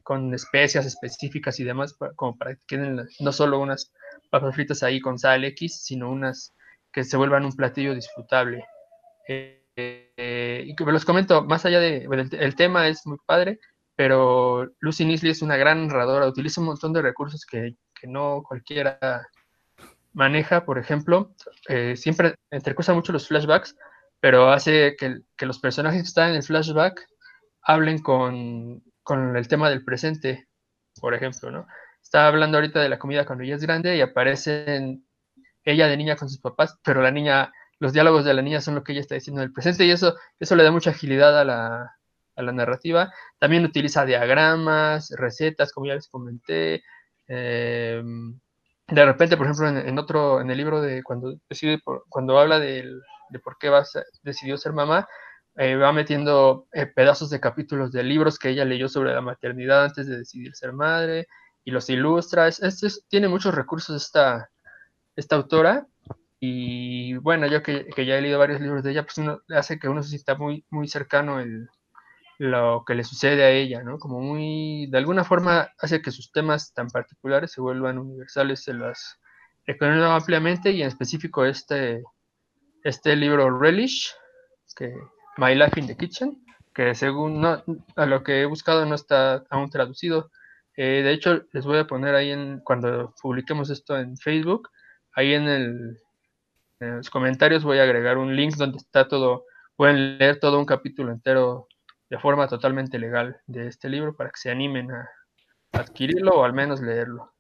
con 0.03 0.35
especias 0.35 0.87
específicas 0.87 1.61
y 1.61 1.65
demás, 1.65 1.97
como 2.17 2.37
para 2.37 2.55
que 2.55 2.63
queden 2.67 3.07
no 3.21 3.33
solo 3.33 3.61
unas 3.61 3.93
papas 4.31 4.55
fritas 4.55 4.83
ahí 4.83 5.01
con 5.01 5.19
sal 5.19 5.45
X, 5.45 5.85
sino 5.85 6.11
unas 6.11 6.55
que 6.93 7.05
se 7.05 7.17
vuelvan 7.17 7.45
un 7.45 7.53
platillo 7.53 7.95
disfrutable. 7.95 8.65
Eh, 9.29 10.65
y 10.67 10.75
que 10.75 10.85
los 10.85 11.05
comento, 11.05 11.45
más 11.45 11.67
allá 11.67 11.81
de, 11.81 12.09
el, 12.33 12.57
tema 12.57 12.89
es 12.89 13.07
muy 13.07 13.19
padre, 13.27 13.61
pero 13.95 14.71
Lucy 14.81 15.05
Nisley 15.05 15.33
es 15.33 15.43
una 15.43 15.57
gran 15.57 15.87
narradora, 15.87 16.27
utiliza 16.27 16.63
un 16.63 16.69
montón 16.69 16.95
de 16.95 17.03
recursos 17.03 17.45
que, 17.45 17.77
que 17.95 18.07
no 18.07 18.43
cualquiera 18.43 18.99
maneja, 20.17 20.65
por 20.65 20.79
ejemplo, 20.79 21.35
eh, 21.69 21.95
siempre 21.95 22.37
entrecruza 22.51 22.95
mucho 22.95 23.13
los 23.13 23.29
flashbacks, 23.29 23.77
pero 24.19 24.51
hace 24.51 24.97
que, 24.97 25.21
los 25.45 25.59
personajes 25.59 26.03
que 26.03 26.09
están 26.09 26.31
en 26.31 26.37
el 26.37 26.43
flashback 26.43 27.07
hablen 27.61 27.99
con, 28.03 28.83
con 29.03 29.37
el 29.37 29.47
tema 29.47 29.69
del 29.69 29.85
presente, 29.85 30.49
por 31.03 31.13
ejemplo, 31.13 31.51
¿no? 31.51 31.67
Está 32.03 32.29
hablando 32.29 32.57
ahorita 32.57 32.81
de 32.81 32.89
la 32.89 32.99
comida 32.99 33.27
cuando 33.27 33.45
ella 33.45 33.57
es 33.57 33.63
grande 33.63 33.95
y 33.95 34.01
aparece 34.01 35.01
ella 35.65 35.87
de 35.87 35.97
niña 35.99 36.17
con 36.17 36.31
sus 36.31 36.41
papás, 36.41 36.79
pero 36.83 37.03
la 37.03 37.11
niña, 37.11 37.53
los 37.79 37.93
diálogos 37.93 38.25
de 38.25 38.33
la 38.33 38.41
niña 38.41 38.63
son 38.63 38.77
lo 38.77 38.85
que 38.85 38.93
ella 38.93 39.03
está 39.03 39.17
diciendo 39.17 39.43
en 39.43 39.49
el 39.49 39.53
presente 39.53 39.85
y 39.85 39.91
eso, 39.91 40.17
eso 40.41 40.57
le 40.57 40.65
da 40.65 40.71
mucha 40.71 40.91
agilidad 40.91 41.39
a 41.39 41.45
la, 41.45 41.95
a 42.37 42.43
la 42.43 42.53
narrativa. 42.53 43.13
También 43.39 43.67
utiliza 43.67 44.07
diagramas, 44.07 45.11
recetas, 45.15 45.73
como 45.73 45.89
ya 45.89 45.95
les 45.95 46.09
comenté. 46.09 46.83
Eh, 47.29 48.03
de 48.89 49.05
repente, 49.05 49.37
por 49.37 49.47
ejemplo, 49.47 49.69
en, 49.69 49.99
otro, 49.99 50.41
en 50.41 50.51
el 50.51 50.57
libro 50.57 50.81
de 50.81 51.03
cuando 51.03 51.35
decide, 51.49 51.81
cuando 52.09 52.39
habla 52.39 52.61
de, 52.61 52.89
de 53.31 53.39
por 53.41 53.59
qué 53.59 53.69
va 53.69 53.85
decidió 54.23 54.57
ser 54.57 54.73
mamá, 54.73 55.09
eh, 55.57 55.75
va 55.77 55.93
metiendo 55.93 56.67
eh, 56.73 56.87
pedazos 56.87 57.31
de 57.31 57.41
capítulos 57.41 57.91
de 57.91 58.05
libros 58.05 58.39
que 58.39 58.51
ella 58.51 58.65
leyó 58.65 58.89
sobre 58.89 59.15
la 59.15 59.23
maternidad 59.23 59.85
antes 59.85 60.07
de 60.07 60.19
decidir 60.19 60.55
ser 60.55 60.73
madre 60.73 61.27
y 61.65 61.71
los 61.71 61.89
ilustra. 61.91 62.47
Es, 62.47 63.05
tiene 63.09 63.29
muchos 63.29 63.55
recursos 63.55 64.03
esta, 64.05 64.51
esta 65.17 65.37
autora 65.37 65.87
y 66.39 67.17
bueno, 67.17 67.47
yo 67.47 67.63
que, 67.63 67.87
que, 67.87 68.07
ya 68.07 68.19
he 68.19 68.21
leído 68.21 68.39
varios 68.39 68.61
libros 68.61 68.83
de 68.85 68.93
ella, 68.93 69.03
pues 69.05 69.19
uno, 69.19 69.41
hace 69.49 69.79
que 69.79 69.89
uno 69.89 70.03
se 70.03 70.11
sienta 70.11 70.35
muy, 70.37 70.65
muy 70.71 70.87
cercano 70.89 71.41
el, 71.41 71.69
lo 72.39 72.85
que 72.87 72.95
le 72.95 73.05
sucede 73.05 73.45
a 73.45 73.51
ella, 73.51 73.83
¿no? 73.83 73.99
Como 73.99 74.21
muy, 74.21 74.87
de 74.89 74.99
alguna 74.99 75.25
forma 75.25 75.71
hace 75.79 76.03
que 76.03 76.11
sus 76.11 76.33
temas 76.33 76.73
tan 76.75 76.89
particulares 76.89 77.53
se 77.53 77.61
vuelvan 77.61 77.99
universales, 77.99 78.63
se 78.63 78.75
las 78.75 79.19
recomiendo 79.67 80.07
ampliamente 80.07 80.71
y 80.71 80.83
en 80.83 80.89
específico 80.89 81.45
este, 81.45 82.03
este 82.85 83.17
libro 83.17 83.59
Relish, 83.59 84.13
que 84.77 84.95
My 85.39 85.55
Life 85.55 85.81
in 85.81 85.87
the 85.87 85.97
Kitchen, 85.97 86.45
que 86.75 86.95
según 86.95 87.41
no, 87.41 87.63
a 87.97 88.07
lo 88.07 88.23
que 88.23 88.43
he 88.43 88.45
buscado 88.45 88.85
no 88.85 88.95
está 88.95 89.45
aún 89.51 89.71
traducido. 89.71 90.31
Eh, 90.77 91.03
de 91.03 91.13
hecho, 91.13 91.47
les 91.53 91.65
voy 91.65 91.79
a 91.79 91.87
poner 91.87 92.15
ahí 92.15 92.31
en 92.31 92.61
cuando 92.61 93.15
publiquemos 93.23 93.71
esto 93.71 93.97
en 93.97 94.19
Facebook, 94.19 94.69
ahí 95.15 95.33
en, 95.33 95.49
el, 95.49 95.99
en 96.81 96.97
los 96.99 97.09
comentarios 97.09 97.65
voy 97.65 97.79
a 97.79 97.85
agregar 97.85 98.19
un 98.19 98.37
link 98.37 98.57
donde 98.57 98.77
está 98.77 99.09
todo, 99.09 99.47
pueden 99.75 100.19
leer 100.19 100.39
todo 100.39 100.59
un 100.59 100.67
capítulo 100.67 101.13
entero 101.13 101.67
de 102.09 102.19
forma 102.19 102.49
totalmente 102.49 102.99
legal 102.99 103.41
de 103.47 103.67
este 103.67 103.89
libro 103.89 104.15
para 104.15 104.31
que 104.31 104.39
se 104.39 104.51
animen 104.51 104.91
a 104.91 105.11
adquirirlo 105.73 106.33
o 106.33 106.45
al 106.45 106.53
menos 106.53 106.81
leerlo. 106.81 107.33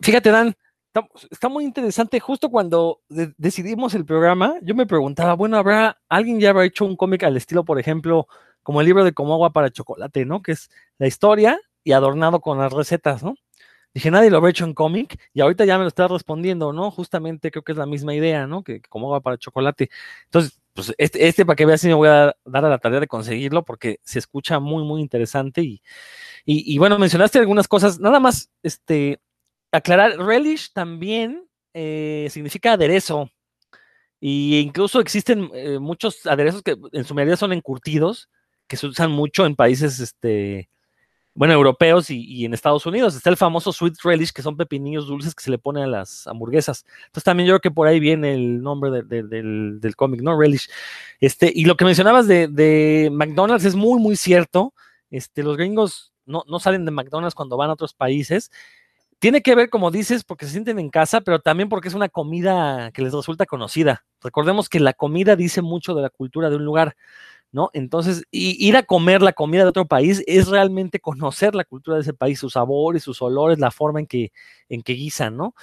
Fíjate, 0.00 0.30
Dan, 0.30 0.56
está, 1.30 1.48
muy 1.48 1.64
interesante. 1.64 2.20
Justo 2.20 2.50
cuando 2.50 3.00
decidimos 3.08 3.94
el 3.94 4.04
programa, 4.04 4.54
yo 4.62 4.74
me 4.74 4.86
preguntaba, 4.86 5.34
bueno, 5.34 5.56
¿habrá 5.56 5.98
alguien 6.08 6.40
ya 6.40 6.50
habrá 6.50 6.64
hecho 6.64 6.84
un 6.84 6.96
cómic 6.96 7.22
al 7.24 7.36
estilo, 7.36 7.64
por 7.64 7.78
ejemplo, 7.78 8.26
como 8.62 8.80
el 8.80 8.86
libro 8.86 9.04
de 9.04 9.12
Como 9.12 9.34
agua 9.34 9.52
para 9.52 9.70
chocolate, 9.70 10.24
¿no? 10.24 10.42
Que 10.42 10.52
es 10.52 10.70
la 10.98 11.06
historia 11.06 11.60
y 11.84 11.92
adornado 11.92 12.40
con 12.40 12.58
las 12.58 12.72
recetas, 12.72 13.22
¿no? 13.22 13.36
Dije, 13.94 14.10
nadie 14.10 14.28
lo 14.28 14.38
habrá 14.38 14.50
hecho 14.50 14.64
en 14.64 14.74
cómic 14.74 15.18
y 15.32 15.40
ahorita 15.40 15.64
ya 15.64 15.78
me 15.78 15.84
lo 15.84 15.88
está 15.88 16.08
respondiendo, 16.08 16.72
¿no? 16.72 16.90
Justamente 16.90 17.50
creo 17.50 17.62
que 17.62 17.72
es 17.72 17.78
la 17.78 17.86
misma 17.86 18.14
idea, 18.14 18.46
¿no? 18.46 18.62
Que, 18.62 18.82
como 18.82 19.06
agua 19.06 19.20
para 19.20 19.38
chocolate. 19.38 19.88
Entonces, 20.24 20.60
pues 20.76 20.94
este, 20.98 21.26
este, 21.26 21.44
para 21.44 21.56
que 21.56 21.66
veas 21.66 21.80
si 21.80 21.88
me 21.88 21.94
voy 21.94 22.08
a 22.08 22.36
dar 22.44 22.64
a 22.64 22.68
la 22.68 22.78
tarea 22.78 23.00
de 23.00 23.08
conseguirlo 23.08 23.64
porque 23.64 23.98
se 24.04 24.20
escucha 24.20 24.60
muy, 24.60 24.84
muy 24.84 25.00
interesante 25.00 25.62
y, 25.62 25.82
y, 26.44 26.78
bueno, 26.78 26.98
mencionaste 26.98 27.40
algunas 27.40 27.66
cosas, 27.66 27.98
nada 27.98 28.20
más, 28.20 28.50
este, 28.62 29.20
aclarar, 29.72 30.16
relish 30.18 30.72
también 30.72 31.48
eh, 31.74 32.28
significa 32.30 32.74
aderezo. 32.74 33.30
Y 34.20 34.58
incluso 34.60 35.00
existen 35.00 35.50
eh, 35.54 35.78
muchos 35.78 36.24
aderezos 36.26 36.62
que 36.62 36.76
en 36.92 37.04
su 37.04 37.14
mayoría 37.14 37.36
son 37.36 37.52
encurtidos, 37.52 38.28
que 38.68 38.76
se 38.76 38.86
usan 38.86 39.10
mucho 39.10 39.44
en 39.44 39.56
países, 39.56 39.98
este, 39.98 40.68
bueno, 41.36 41.52
europeos 41.52 42.10
y, 42.10 42.46
en 42.46 42.54
Estados 42.54 42.86
Unidos. 42.86 43.14
Está 43.14 43.28
el 43.28 43.36
famoso 43.36 43.70
sweet 43.70 43.94
relish, 44.02 44.32
que 44.32 44.40
son 44.40 44.56
pepinillos 44.56 45.06
dulces 45.06 45.34
que 45.34 45.44
se 45.44 45.50
le 45.50 45.58
ponen 45.58 45.84
a 45.84 45.86
las 45.86 46.26
hamburguesas. 46.26 46.86
Entonces 47.06 47.24
también 47.24 47.46
yo 47.46 47.52
creo 47.52 47.60
que 47.60 47.70
por 47.70 47.86
ahí 47.86 48.00
viene 48.00 48.34
el 48.34 48.62
nombre 48.62 49.02
del, 49.02 49.94
cómic, 49.96 50.22
¿no? 50.22 50.38
Relish. 50.40 50.68
Este, 51.20 51.52
y 51.54 51.66
lo 51.66 51.76
que 51.76 51.84
mencionabas 51.84 52.26
de, 52.26 53.10
McDonald's 53.12 53.66
es 53.66 53.74
muy, 53.74 54.00
muy 54.00 54.16
cierto. 54.16 54.72
Este, 55.10 55.42
los 55.42 55.58
gringos 55.58 56.14
no, 56.24 56.42
no 56.48 56.58
salen 56.58 56.86
de 56.86 56.90
McDonald's 56.90 57.34
cuando 57.34 57.58
van 57.58 57.68
a 57.68 57.74
otros 57.74 57.92
países. 57.92 58.50
Tiene 59.18 59.42
que 59.42 59.54
ver, 59.54 59.68
como 59.68 59.90
dices, 59.90 60.24
porque 60.24 60.46
se 60.46 60.52
sienten 60.52 60.78
en 60.78 60.88
casa, 60.88 61.20
pero 61.20 61.40
también 61.40 61.68
porque 61.68 61.88
es 61.88 61.94
una 61.94 62.08
comida 62.08 62.90
que 62.92 63.02
les 63.02 63.12
resulta 63.12 63.44
conocida. 63.44 64.06
Recordemos 64.22 64.70
que 64.70 64.80
la 64.80 64.94
comida 64.94 65.36
dice 65.36 65.60
mucho 65.60 65.94
de 65.94 66.02
la 66.02 66.10
cultura 66.10 66.48
de 66.48 66.56
un 66.56 66.64
lugar. 66.64 66.96
¿No? 67.52 67.70
Entonces, 67.72 68.24
ir 68.30 68.76
a 68.76 68.82
comer 68.84 69.22
la 69.22 69.32
comida 69.32 69.62
de 69.62 69.68
otro 69.70 69.86
país 69.86 70.22
es 70.26 70.48
realmente 70.48 71.00
conocer 71.00 71.54
la 71.54 71.64
cultura 71.64 71.96
de 71.96 72.02
ese 72.02 72.14
país, 72.14 72.38
sus 72.38 72.54
sabores, 72.54 73.02
sus 73.02 73.22
olores, 73.22 73.58
la 73.58 73.70
forma 73.70 74.00
en 74.00 74.06
que, 74.06 74.32
en 74.68 74.82
que 74.82 74.94
guisan, 74.94 75.36
¿no? 75.36 75.54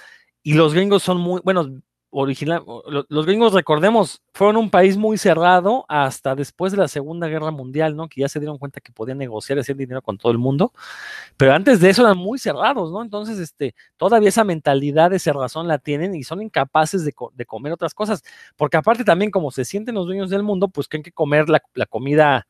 Y 0.42 0.54
los 0.54 0.74
gringos 0.74 1.02
son 1.02 1.18
muy, 1.20 1.40
bueno, 1.44 1.68
original, 2.14 2.62
los 3.08 3.26
gringos, 3.26 3.52
recordemos, 3.52 4.22
fueron 4.32 4.56
un 4.56 4.70
país 4.70 4.96
muy 4.96 5.18
cerrado 5.18 5.84
hasta 5.88 6.34
después 6.34 6.72
de 6.72 6.78
la 6.78 6.88
Segunda 6.88 7.26
Guerra 7.26 7.50
Mundial, 7.50 7.96
¿no? 7.96 8.08
Que 8.08 8.20
ya 8.20 8.28
se 8.28 8.38
dieron 8.38 8.58
cuenta 8.58 8.80
que 8.80 8.92
podían 8.92 9.18
negociar 9.18 9.58
y 9.58 9.62
hacer 9.62 9.76
dinero 9.76 10.00
con 10.00 10.16
todo 10.16 10.30
el 10.30 10.38
mundo, 10.38 10.72
pero 11.36 11.52
antes 11.52 11.80
de 11.80 11.90
eso 11.90 12.02
eran 12.02 12.16
muy 12.16 12.38
cerrados, 12.38 12.92
¿no? 12.92 13.02
Entonces, 13.02 13.38
este, 13.38 13.74
todavía 13.96 14.28
esa 14.28 14.44
mentalidad 14.44 15.10
de 15.10 15.18
cerrazón 15.18 15.66
la 15.66 15.78
tienen 15.78 16.14
y 16.14 16.22
son 16.22 16.40
incapaces 16.40 17.04
de, 17.04 17.12
comer 17.46 17.72
otras 17.72 17.94
cosas, 17.94 18.22
porque 18.56 18.76
aparte 18.76 19.04
también 19.04 19.30
como 19.30 19.50
se 19.50 19.64
sienten 19.64 19.96
los 19.96 20.06
dueños 20.06 20.30
del 20.30 20.44
mundo, 20.44 20.68
pues 20.68 20.88
creen 20.88 21.02
que 21.02 21.12
comer 21.12 21.48
la, 21.48 21.60
comida 21.86 22.46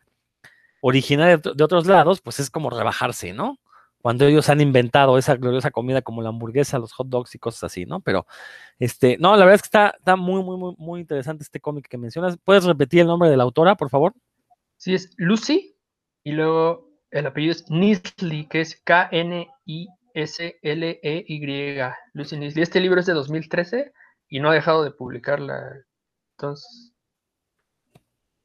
original 0.80 1.40
de 1.40 1.64
otros 1.64 1.86
lados, 1.86 2.20
pues 2.20 2.38
es 2.40 2.50
como 2.50 2.68
rebajarse, 2.68 3.32
¿no? 3.32 3.58
Cuando 4.04 4.26
ellos 4.26 4.50
han 4.50 4.60
inventado 4.60 5.16
esa 5.16 5.34
gloriosa 5.34 5.70
comida 5.70 6.02
como 6.02 6.20
la 6.20 6.28
hamburguesa, 6.28 6.78
los 6.78 6.92
hot 6.92 7.08
dogs 7.08 7.34
y 7.34 7.38
cosas 7.38 7.64
así, 7.64 7.86
¿no? 7.86 8.00
Pero, 8.00 8.26
este, 8.78 9.16
no, 9.16 9.34
la 9.34 9.46
verdad 9.46 9.54
es 9.54 9.62
que 9.62 9.68
está, 9.68 9.94
está 9.98 10.14
muy, 10.14 10.42
muy, 10.42 10.58
muy, 10.58 10.74
muy 10.76 11.00
interesante 11.00 11.42
este 11.42 11.58
cómic 11.58 11.88
que 11.88 11.96
mencionas. 11.96 12.36
¿Puedes 12.36 12.64
repetir 12.64 13.00
el 13.00 13.06
nombre 13.06 13.30
de 13.30 13.38
la 13.38 13.44
autora, 13.44 13.76
por 13.76 13.88
favor? 13.88 14.12
Sí, 14.76 14.92
es 14.92 15.08
Lucy, 15.16 15.78
y 16.22 16.32
luego 16.32 16.90
el 17.12 17.26
apellido 17.26 17.52
es 17.52 17.64
Nisley, 17.70 18.46
que 18.46 18.60
es 18.60 18.78
K-N-I-S-L-E-Y, 18.84 19.48
Lucy 22.12 22.36
Nisley. 22.36 22.62
Este 22.62 22.80
libro 22.80 23.00
es 23.00 23.06
de 23.06 23.14
2013 23.14 23.90
y 24.28 24.38
no 24.38 24.50
ha 24.50 24.52
dejado 24.54 24.84
de 24.84 24.90
publicarla. 24.90 25.82
Entonces... 26.36 26.92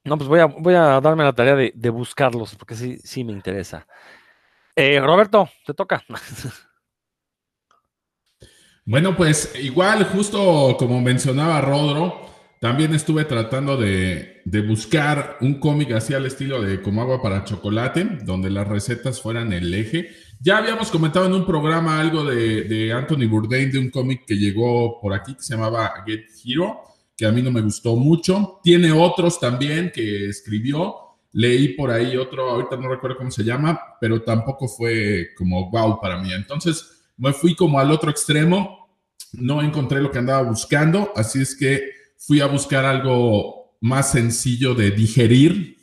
No, 0.06 0.18
pues 0.18 0.30
voy 0.30 0.40
a, 0.40 0.46
voy 0.46 0.76
a 0.76 1.02
darme 1.02 1.26
la 1.26 1.34
tarea 1.34 1.56
de, 1.56 1.74
de 1.76 1.90
buscarlos, 1.90 2.56
porque 2.56 2.76
sí, 2.76 2.98
sí 3.04 3.26
me 3.26 3.34
interesa. 3.34 3.86
Eh, 4.76 5.00
Roberto, 5.00 5.50
te 5.66 5.74
toca. 5.74 6.04
Bueno, 8.86 9.16
pues 9.16 9.54
igual, 9.62 10.04
justo 10.06 10.76
como 10.80 11.00
mencionaba 11.00 11.62
Rodro, 11.62 12.28
también 12.60 12.94
estuve 12.96 13.24
tratando 13.24 13.78
de, 13.78 14.42
buscar 14.68 15.38
un 15.42 15.60
cómic 15.60 15.92
así 15.92 16.16
al 16.16 16.26
estilo 16.26 16.60
de 16.62 16.82
Como 16.82 17.02
agua 17.04 17.22
para 17.22 17.44
chocolate, 17.44 18.04
donde 18.24 18.50
las 18.50 18.68
recetas 18.68 19.22
fueran 19.22 19.54
el 19.54 19.72
eje. 19.74 20.10
Ya 20.42 20.58
habíamos 20.58 20.90
comentado 20.90 21.28
en 21.28 21.34
un 21.34 21.46
programa 21.46 22.02
algo 22.02 22.26
de, 22.26 22.64
de 22.64 22.92
Anthony 22.92 23.28
Bourdain, 23.30 23.72
de 23.72 23.78
un 23.80 23.92
cómic 23.92 24.26
que 24.26 24.36
llegó 24.36 25.00
por 25.00 25.14
aquí 25.14 25.36
que 25.36 25.44
se 25.44 25.54
llamaba 25.54 26.04
Get 26.06 26.26
Hero, 26.44 26.82
que 27.16 27.26
a 27.26 27.32
mí 27.32 27.42
no 27.42 27.52
me 27.52 27.62
gustó 27.62 27.96
mucho. 27.96 28.60
Tiene 28.64 28.92
otros 28.92 29.40
también 29.40 29.92
que 29.94 30.30
escribió, 30.30 30.96
Leí 31.32 31.70
por 31.70 31.92
ahí 31.92 32.18
otro, 32.18 32.50
ahorita 32.50 32.76
no 32.78 32.90
recuerdo 32.90 33.18
cómo 33.18 33.32
se 33.32 33.44
llama, 33.44 33.80
pero 34.02 34.22
tampoco 34.24 34.68
fue 34.68 35.30
como 35.38 35.70
wow 35.70 36.00
para 36.02 36.18
mí. 36.18 36.34
Entonces 36.34 37.04
me 37.18 37.34
fui 37.34 37.56
como 37.56 37.80
al 37.80 37.92
otro 37.92 38.10
extremo, 38.10 38.90
no 39.34 39.62
encontré 39.62 40.02
lo 40.02 40.10
que 40.10 40.18
andaba 40.18 40.42
buscando, 40.42 41.12
así 41.16 41.42
es 41.42 41.56
que 41.56 41.92
fui 42.18 42.42
a 42.42 42.48
buscar 42.48 42.86
algo 42.86 43.76
más 43.82 44.12
sencillo 44.12 44.74
de 44.74 44.92
digerir, 44.92 45.78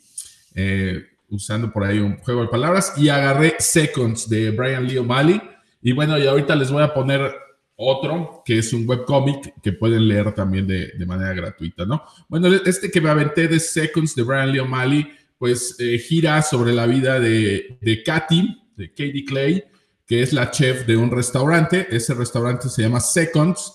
eh, 0.55 1.03
usando 1.29 1.71
por 1.71 1.83
ahí 1.83 1.99
un 1.99 2.17
juego 2.17 2.41
de 2.41 2.47
palabras, 2.47 2.93
y 2.97 3.09
agarré 3.09 3.55
Seconds 3.59 4.29
de 4.29 4.51
Brian 4.51 4.85
Lee 4.85 4.97
O'Malley. 4.97 5.41
Y 5.81 5.91
bueno, 5.93 6.17
y 6.17 6.27
ahorita 6.27 6.55
les 6.55 6.71
voy 6.71 6.83
a 6.83 6.93
poner 6.93 7.33
otro, 7.75 8.41
que 8.43 8.57
es 8.57 8.73
un 8.73 8.87
webcomic 8.87 9.61
que 9.61 9.71
pueden 9.73 10.07
leer 10.07 10.33
también 10.33 10.67
de, 10.67 10.93
de, 10.97 11.05
manera 11.05 11.33
gratuita, 11.33 11.85
¿no? 11.85 12.03
Bueno, 12.27 12.47
este 12.47 12.89
que 12.89 12.99
me 12.99 13.09
aventé 13.09 13.47
de 13.47 13.59
Seconds 13.59 14.15
de 14.15 14.23
Brian 14.23 14.51
Lee 14.51 14.59
O'Malley 14.59 15.07
pues 15.37 15.75
eh, 15.79 15.97
gira 15.99 16.41
sobre 16.41 16.73
la 16.73 16.85
vida 16.85 17.19
de, 17.19 17.77
de 17.81 18.03
Katy, 18.03 18.57
de 18.75 18.89
Katie 18.89 19.25
Clay, 19.25 19.63
que 20.05 20.21
es 20.21 20.33
la 20.33 20.51
chef 20.51 20.85
de 20.85 20.97
un 20.97 21.11
restaurante. 21.11 21.87
Ese 21.89 22.13
restaurante 22.13 22.69
se 22.69 22.81
llama 22.81 22.99
Seconds. 22.99 23.73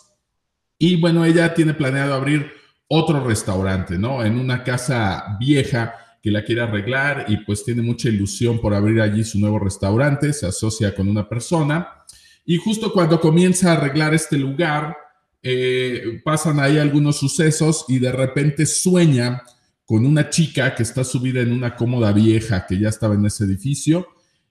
Y 0.78 0.96
bueno, 0.96 1.24
ella 1.24 1.54
tiene 1.54 1.74
planeado 1.74 2.14
abrir 2.14 2.50
otro 2.88 3.24
restaurante, 3.24 3.98
¿no? 3.98 4.24
En 4.24 4.38
una 4.38 4.62
casa 4.64 5.36
vieja 5.38 5.94
que 6.22 6.30
la 6.30 6.44
quiere 6.44 6.62
arreglar 6.62 7.26
y 7.28 7.38
pues 7.38 7.64
tiene 7.64 7.82
mucha 7.82 8.08
ilusión 8.08 8.60
por 8.60 8.74
abrir 8.74 9.00
allí 9.00 9.24
su 9.24 9.38
nuevo 9.38 9.58
restaurante, 9.58 10.32
se 10.32 10.46
asocia 10.46 10.94
con 10.94 11.08
una 11.08 11.28
persona 11.28 12.02
y 12.44 12.56
justo 12.56 12.92
cuando 12.92 13.20
comienza 13.20 13.70
a 13.70 13.76
arreglar 13.76 14.14
este 14.14 14.36
lugar, 14.36 14.96
eh, 15.42 16.20
pasan 16.24 16.60
ahí 16.60 16.78
algunos 16.78 17.16
sucesos 17.16 17.84
y 17.88 17.98
de 17.98 18.12
repente 18.12 18.66
sueña 18.66 19.42
con 19.92 20.06
una 20.06 20.30
chica 20.30 20.74
que 20.74 20.84
está 20.84 21.04
subida 21.04 21.42
en 21.42 21.52
una 21.52 21.76
cómoda 21.76 22.12
vieja 22.12 22.64
que 22.66 22.78
ya 22.78 22.88
estaba 22.88 23.14
en 23.14 23.26
ese 23.26 23.44
edificio 23.44 24.06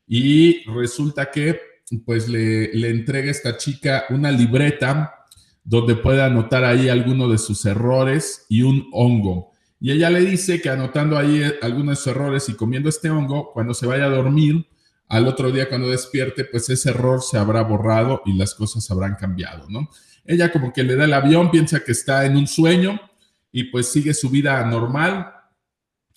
y 0.07 0.63
resulta 0.69 1.31
que 1.31 1.60
pues 2.05 2.29
le, 2.29 2.71
le 2.75 2.91
entrega 2.91 3.31
esta 3.31 3.57
chica 3.57 4.03
una 4.12 4.29
libreta 4.29 5.25
donde 5.63 5.95
puede 5.95 6.21
anotar 6.21 6.63
ahí 6.63 6.89
algunos 6.89 7.31
de 7.31 7.39
sus 7.39 7.65
errores 7.65 8.45
y 8.50 8.62
un 8.62 8.88
hongo. 8.91 9.50
Y 9.79 9.89
ella 9.89 10.12
le 10.12 10.19
dice 10.19 10.62
que 10.62 10.69
anotando 10.69 11.17
ahí 11.17 11.41
algunos 11.63 12.05
errores 12.05 12.48
y 12.48 12.53
comiendo 12.53 12.89
este 12.89 13.10
hongo, 13.10 13.51
cuando 13.51 13.74
se 13.74 13.88
vaya 13.88 14.05
a 14.05 14.10
dormir, 14.10 14.67
al 15.07 15.27
otro 15.27 15.51
día 15.51 15.67
cuando 15.69 15.89
despierte, 15.89 16.45
pues 16.45 16.69
ese 16.69 16.91
error 16.91 17.24
se 17.24 17.39
habrá 17.39 17.63
borrado 17.63 18.21
y 18.27 18.38
las 18.38 18.53
cosas 18.53 18.91
habrán 18.91 19.15
cambiado, 19.15 19.67
¿no? 19.71 19.89
Ella 20.24 20.51
como 20.51 20.71
que 20.71 20.83
le 20.83 20.95
da 20.95 21.05
el 21.05 21.13
avión, 21.13 21.50
piensa 21.50 21.79
que 21.83 21.93
está 21.93 22.27
en 22.27 22.38
un 22.38 22.45
sueño 22.45 23.01
y 23.51 23.65
pues 23.65 23.91
sigue 23.91 24.13
su 24.13 24.29
vida 24.29 24.63
normal 24.65 25.34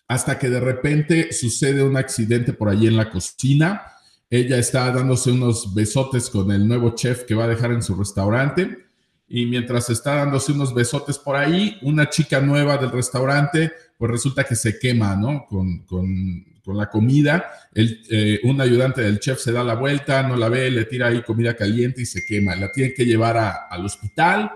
hasta 0.06 0.38
que 0.38 0.50
de 0.50 0.60
repente 0.60 1.32
sucede 1.32 1.82
un 1.82 1.96
accidente 1.96 2.52
por 2.52 2.68
allí 2.68 2.86
en 2.86 2.96
la 2.96 3.10
cocina. 3.10 3.82
Ella 4.30 4.58
está 4.58 4.90
dándose 4.90 5.30
unos 5.30 5.74
besotes 5.74 6.28
con 6.30 6.50
el 6.50 6.66
nuevo 6.66 6.94
chef 6.94 7.24
que 7.24 7.34
va 7.34 7.44
a 7.44 7.48
dejar 7.48 7.72
en 7.72 7.82
su 7.82 7.94
restaurante 7.94 8.84
y 9.26 9.46
mientras 9.46 9.88
está 9.90 10.16
dándose 10.16 10.52
unos 10.52 10.74
besotes 10.74 11.18
por 11.18 11.36
ahí, 11.36 11.78
una 11.82 12.10
chica 12.10 12.40
nueva 12.40 12.76
del 12.76 12.90
restaurante, 12.90 13.72
pues 13.96 14.10
resulta 14.10 14.44
que 14.44 14.54
se 14.54 14.78
quema, 14.78 15.16
¿no? 15.16 15.46
Con, 15.48 15.84
con, 15.86 16.44
con 16.62 16.76
la 16.76 16.90
comida. 16.90 17.50
El, 17.72 18.02
eh, 18.10 18.40
un 18.44 18.60
ayudante 18.60 19.00
del 19.00 19.18
chef 19.20 19.38
se 19.40 19.52
da 19.52 19.64
la 19.64 19.74
vuelta, 19.74 20.22
no 20.22 20.36
la 20.36 20.48
ve, 20.48 20.70
le 20.70 20.84
tira 20.84 21.08
ahí 21.08 21.22
comida 21.22 21.56
caliente 21.56 22.02
y 22.02 22.06
se 22.06 22.24
quema. 22.26 22.54
La 22.54 22.70
tiene 22.70 22.92
que 22.92 23.06
llevar 23.06 23.36
a, 23.36 23.66
al 23.70 23.84
hospital. 23.84 24.50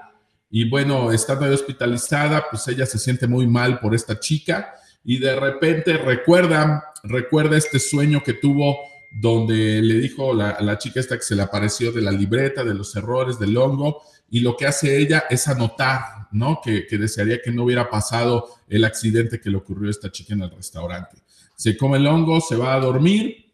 Y 0.51 0.69
bueno, 0.69 1.13
estando 1.13 1.47
hospitalizada, 1.47 2.47
pues 2.51 2.67
ella 2.69 2.87
se 2.87 2.99
siente 2.99 3.27
muy 3.27 3.47
mal 3.47 3.81
por 3.81 3.95
esta 3.95 4.19
chica 4.19 4.75
y 5.05 5.19
de 5.19 5.37
repente 5.37 5.97
recuerda, 5.99 6.93
recuerda 7.03 7.57
este 7.57 7.79
sueño 7.79 8.23
que 8.23 8.35
tuvo 8.35 8.79
donde 9.11 9.81
le 9.81 9.95
dijo 9.95 10.35
la, 10.35 10.59
la 10.61 10.77
chica 10.79 11.01
esta 11.01 11.17
que 11.17 11.23
se 11.23 11.35
le 11.35 11.43
apareció 11.43 11.93
de 11.93 12.03
la 12.03 12.11
libreta, 12.11 12.65
de 12.65 12.75
los 12.75 12.95
errores, 12.95 13.39
del 13.39 13.57
hongo, 13.57 14.03
y 14.31 14.41
lo 14.41 14.57
que 14.57 14.67
hace 14.67 14.99
ella 14.99 15.25
es 15.31 15.49
anotar, 15.49 16.29
¿no? 16.33 16.61
Que, 16.63 16.87
desearía 16.91 17.41
que 17.43 17.51
no 17.51 17.65
hubiera 17.65 17.89
pasado 17.89 18.49
el 18.69 18.85
accidente 18.85 19.41
que 19.41 19.51
le 19.51 19.57
ocurrió 19.57 19.89
a 19.89 19.91
esta 19.91 20.13
chica 20.13 20.35
en 20.35 20.43
el 20.43 20.51
restaurante. 20.51 21.17
Se 21.57 21.77
come 21.77 21.99
el 21.99 22.07
hongo, 22.07 22.41
se 22.41 22.57
va 22.57 22.75
a 22.75 22.81
dormir 22.81 23.48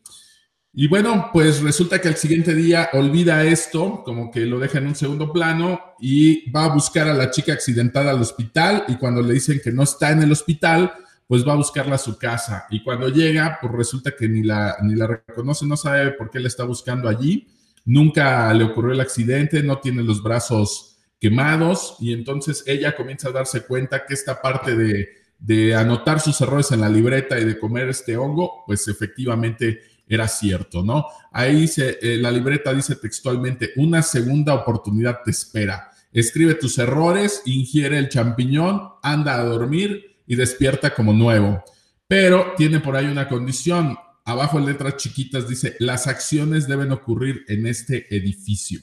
y 0.74 0.88
bueno, 0.88 1.30
pues 1.32 1.62
resulta 1.62 2.00
que 2.00 2.08
al 2.08 2.16
siguiente 2.16 2.54
día 2.54 2.90
olvida 2.94 3.44
esto, 3.44 4.02
como 4.04 4.30
que 4.30 4.40
lo 4.40 4.58
deja 4.58 4.78
en 4.78 4.88
un 4.88 4.94
segundo 4.94 5.32
plano 5.32 5.80
y 6.00 6.50
va 6.50 6.64
a 6.64 6.74
buscar 6.74 7.06
a 7.08 7.14
la 7.14 7.30
chica 7.30 7.52
accidentada 7.52 8.10
al 8.10 8.20
hospital 8.20 8.84
y 8.88 8.96
cuando 8.96 9.22
le 9.22 9.34
dicen 9.34 9.60
que 9.62 9.70
no 9.70 9.84
está 9.84 10.10
en 10.10 10.22
el 10.22 10.32
hospital, 10.32 10.92
pues 11.26 11.46
va 11.46 11.52
a 11.52 11.56
buscarla 11.56 11.94
a 11.94 11.98
su 11.98 12.18
casa. 12.18 12.66
Y 12.70 12.82
cuando 12.82 13.08
llega, 13.08 13.58
pues 13.60 13.72
resulta 13.72 14.16
que 14.16 14.28
ni 14.28 14.42
la, 14.42 14.76
ni 14.82 14.96
la 14.96 15.06
reconoce, 15.06 15.64
no 15.64 15.76
sabe 15.76 16.10
por 16.12 16.30
qué 16.30 16.40
la 16.40 16.48
está 16.48 16.64
buscando 16.64 17.08
allí. 17.08 17.46
Nunca 17.84 18.52
le 18.52 18.64
ocurrió 18.64 18.92
el 18.92 19.00
accidente, 19.00 19.62
no 19.62 19.78
tiene 19.78 20.02
los 20.02 20.22
brazos 20.22 20.94
quemados 21.20 21.96
y 22.00 22.12
entonces 22.12 22.64
ella 22.66 22.94
comienza 22.94 23.28
a 23.28 23.32
darse 23.32 23.62
cuenta 23.62 24.04
que 24.04 24.12
esta 24.12 24.42
parte 24.42 24.76
de, 24.76 25.74
anotar 25.74 26.20
sus 26.20 26.40
errores 26.40 26.70
en 26.72 26.80
la 26.80 26.88
libreta 26.88 27.38
y 27.38 27.44
de 27.44 27.58
comer 27.58 27.88
este 27.88 28.16
hongo, 28.16 28.62
pues 28.66 28.88
efectivamente 28.88 29.80
era 30.06 30.28
cierto, 30.28 30.82
¿no? 30.82 31.06
Ahí 31.32 31.66
se, 31.66 31.98
eh, 32.00 32.18
la 32.18 32.30
libreta 32.30 32.72
dice 32.72 32.96
textualmente, 32.96 33.72
una 33.76 34.02
segunda 34.02 34.54
oportunidad 34.54 35.20
te 35.24 35.30
espera. 35.30 35.90
Escribe 36.12 36.54
tus 36.54 36.78
errores, 36.78 37.42
ingiere 37.46 37.98
el 37.98 38.08
champiñón, 38.08 38.82
anda 39.02 39.34
a 39.34 39.44
dormir 39.44 40.18
y 40.26 40.36
despierta 40.36 40.94
como 40.94 41.12
nuevo. 41.12 41.64
Pero 42.06 42.52
tiene 42.56 42.80
por 42.80 42.96
ahí 42.96 43.06
una 43.06 43.28
condición, 43.28 43.96
abajo 44.24 44.58
en 44.58 44.66
letras 44.66 44.96
chiquitas 44.96 45.48
dice, 45.48 45.76
las 45.80 46.06
acciones 46.06 46.68
deben 46.68 46.92
ocurrir 46.92 47.44
en 47.48 47.66
este 47.66 48.06
edificio. 48.14 48.80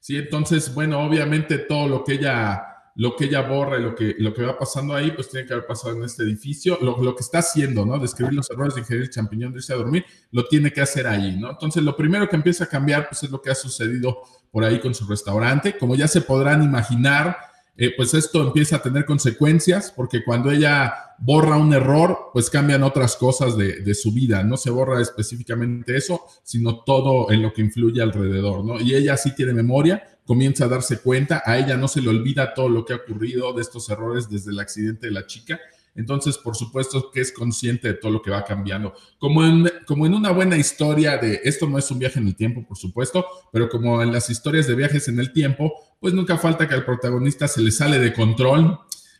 Sí, 0.00 0.16
entonces, 0.16 0.72
bueno, 0.72 1.00
obviamente 1.00 1.58
todo 1.58 1.88
lo 1.88 2.04
que 2.04 2.14
ella, 2.14 2.62
lo 2.96 3.14
que 3.14 3.26
ella 3.26 3.42
borra 3.42 3.78
y 3.78 3.82
lo 3.82 3.94
que, 3.94 4.16
lo 4.18 4.32
que 4.32 4.42
va 4.42 4.58
pasando 4.58 4.94
ahí, 4.94 5.10
pues 5.10 5.28
tiene 5.28 5.46
que 5.46 5.52
haber 5.52 5.66
pasado 5.66 5.94
en 5.94 6.02
este 6.04 6.22
edificio. 6.22 6.78
Lo, 6.80 7.02
lo 7.02 7.14
que 7.14 7.22
está 7.22 7.38
haciendo, 7.38 7.84
¿no? 7.84 7.98
Describir 7.98 8.34
los 8.34 8.50
errores 8.50 8.74
de 8.74 8.80
ingerir 8.80 9.10
champiñón, 9.10 9.52
de 9.52 9.58
irse 9.58 9.72
a 9.72 9.76
dormir, 9.76 10.04
lo 10.32 10.46
tiene 10.46 10.72
que 10.72 10.80
hacer 10.80 11.06
ahí, 11.06 11.36
¿no? 11.38 11.50
Entonces, 11.50 11.82
lo 11.82 11.94
primero 11.94 12.28
que 12.28 12.36
empieza 12.36 12.64
a 12.64 12.68
cambiar, 12.68 13.08
pues 13.08 13.22
es 13.22 13.30
lo 13.30 13.40
que 13.40 13.50
ha 13.50 13.54
sucedido 13.54 14.22
por 14.50 14.64
ahí 14.64 14.80
con 14.80 14.94
su 14.94 15.06
restaurante. 15.06 15.76
Como 15.76 15.94
ya 15.94 16.08
se 16.08 16.22
podrán 16.22 16.62
imaginar, 16.62 17.36
eh, 17.78 17.92
pues 17.94 18.14
esto 18.14 18.42
empieza 18.42 18.76
a 18.76 18.82
tener 18.82 19.04
consecuencias 19.04 19.92
porque 19.94 20.24
cuando 20.24 20.50
ella 20.50 20.94
borra 21.18 21.58
un 21.58 21.74
error, 21.74 22.30
pues 22.32 22.48
cambian 22.48 22.82
otras 22.82 23.16
cosas 23.16 23.56
de, 23.56 23.94
su 23.94 24.12
vida. 24.12 24.42
No 24.42 24.56
se 24.56 24.70
borra 24.70 25.00
específicamente 25.02 25.96
eso, 25.96 26.22
sino 26.42 26.82
todo 26.84 27.30
en 27.30 27.42
lo 27.42 27.52
que 27.52 27.60
influye 27.60 28.00
alrededor, 28.00 28.64
¿no? 28.64 28.80
Y 28.80 28.94
ella 28.94 29.16
sí 29.16 29.34
tiene 29.34 29.52
memoria, 29.52 30.15
comienza 30.26 30.66
a 30.66 30.68
darse 30.68 30.98
cuenta, 30.98 31.42
a 31.46 31.56
ella 31.56 31.76
no 31.76 31.88
se 31.88 32.02
le 32.02 32.10
olvida 32.10 32.52
todo 32.52 32.68
lo 32.68 32.84
que 32.84 32.92
ha 32.92 32.96
ocurrido 32.96 33.54
de 33.54 33.62
estos 33.62 33.88
errores 33.88 34.28
desde 34.28 34.50
el 34.50 34.58
accidente 34.58 35.06
de 35.06 35.12
la 35.12 35.26
chica 35.26 35.58
entonces, 35.96 36.36
por 36.36 36.54
supuesto 36.54 37.10
que 37.10 37.22
es 37.22 37.32
consciente 37.32 37.88
de 37.88 37.94
todo 37.94 38.12
lo 38.12 38.22
que 38.22 38.30
va 38.30 38.44
cambiando. 38.44 38.94
Como 39.18 39.44
en, 39.44 39.66
como 39.86 40.06
en 40.06 40.14
una 40.14 40.30
buena 40.30 40.56
historia 40.56 41.16
de, 41.16 41.40
esto 41.42 41.66
no 41.66 41.78
es 41.78 41.90
un 41.90 41.98
viaje 41.98 42.20
en 42.20 42.28
el 42.28 42.36
tiempo, 42.36 42.64
por 42.66 42.76
supuesto, 42.76 43.26
pero 43.50 43.68
como 43.68 44.02
en 44.02 44.12
las 44.12 44.28
historias 44.28 44.66
de 44.66 44.74
viajes 44.74 45.08
en 45.08 45.18
el 45.18 45.32
tiempo, 45.32 45.72
pues 45.98 46.12
nunca 46.12 46.36
falta 46.36 46.68
que 46.68 46.74
al 46.74 46.84
protagonista 46.84 47.48
se 47.48 47.62
le 47.62 47.70
sale 47.70 47.98
de 47.98 48.12
control 48.12 48.78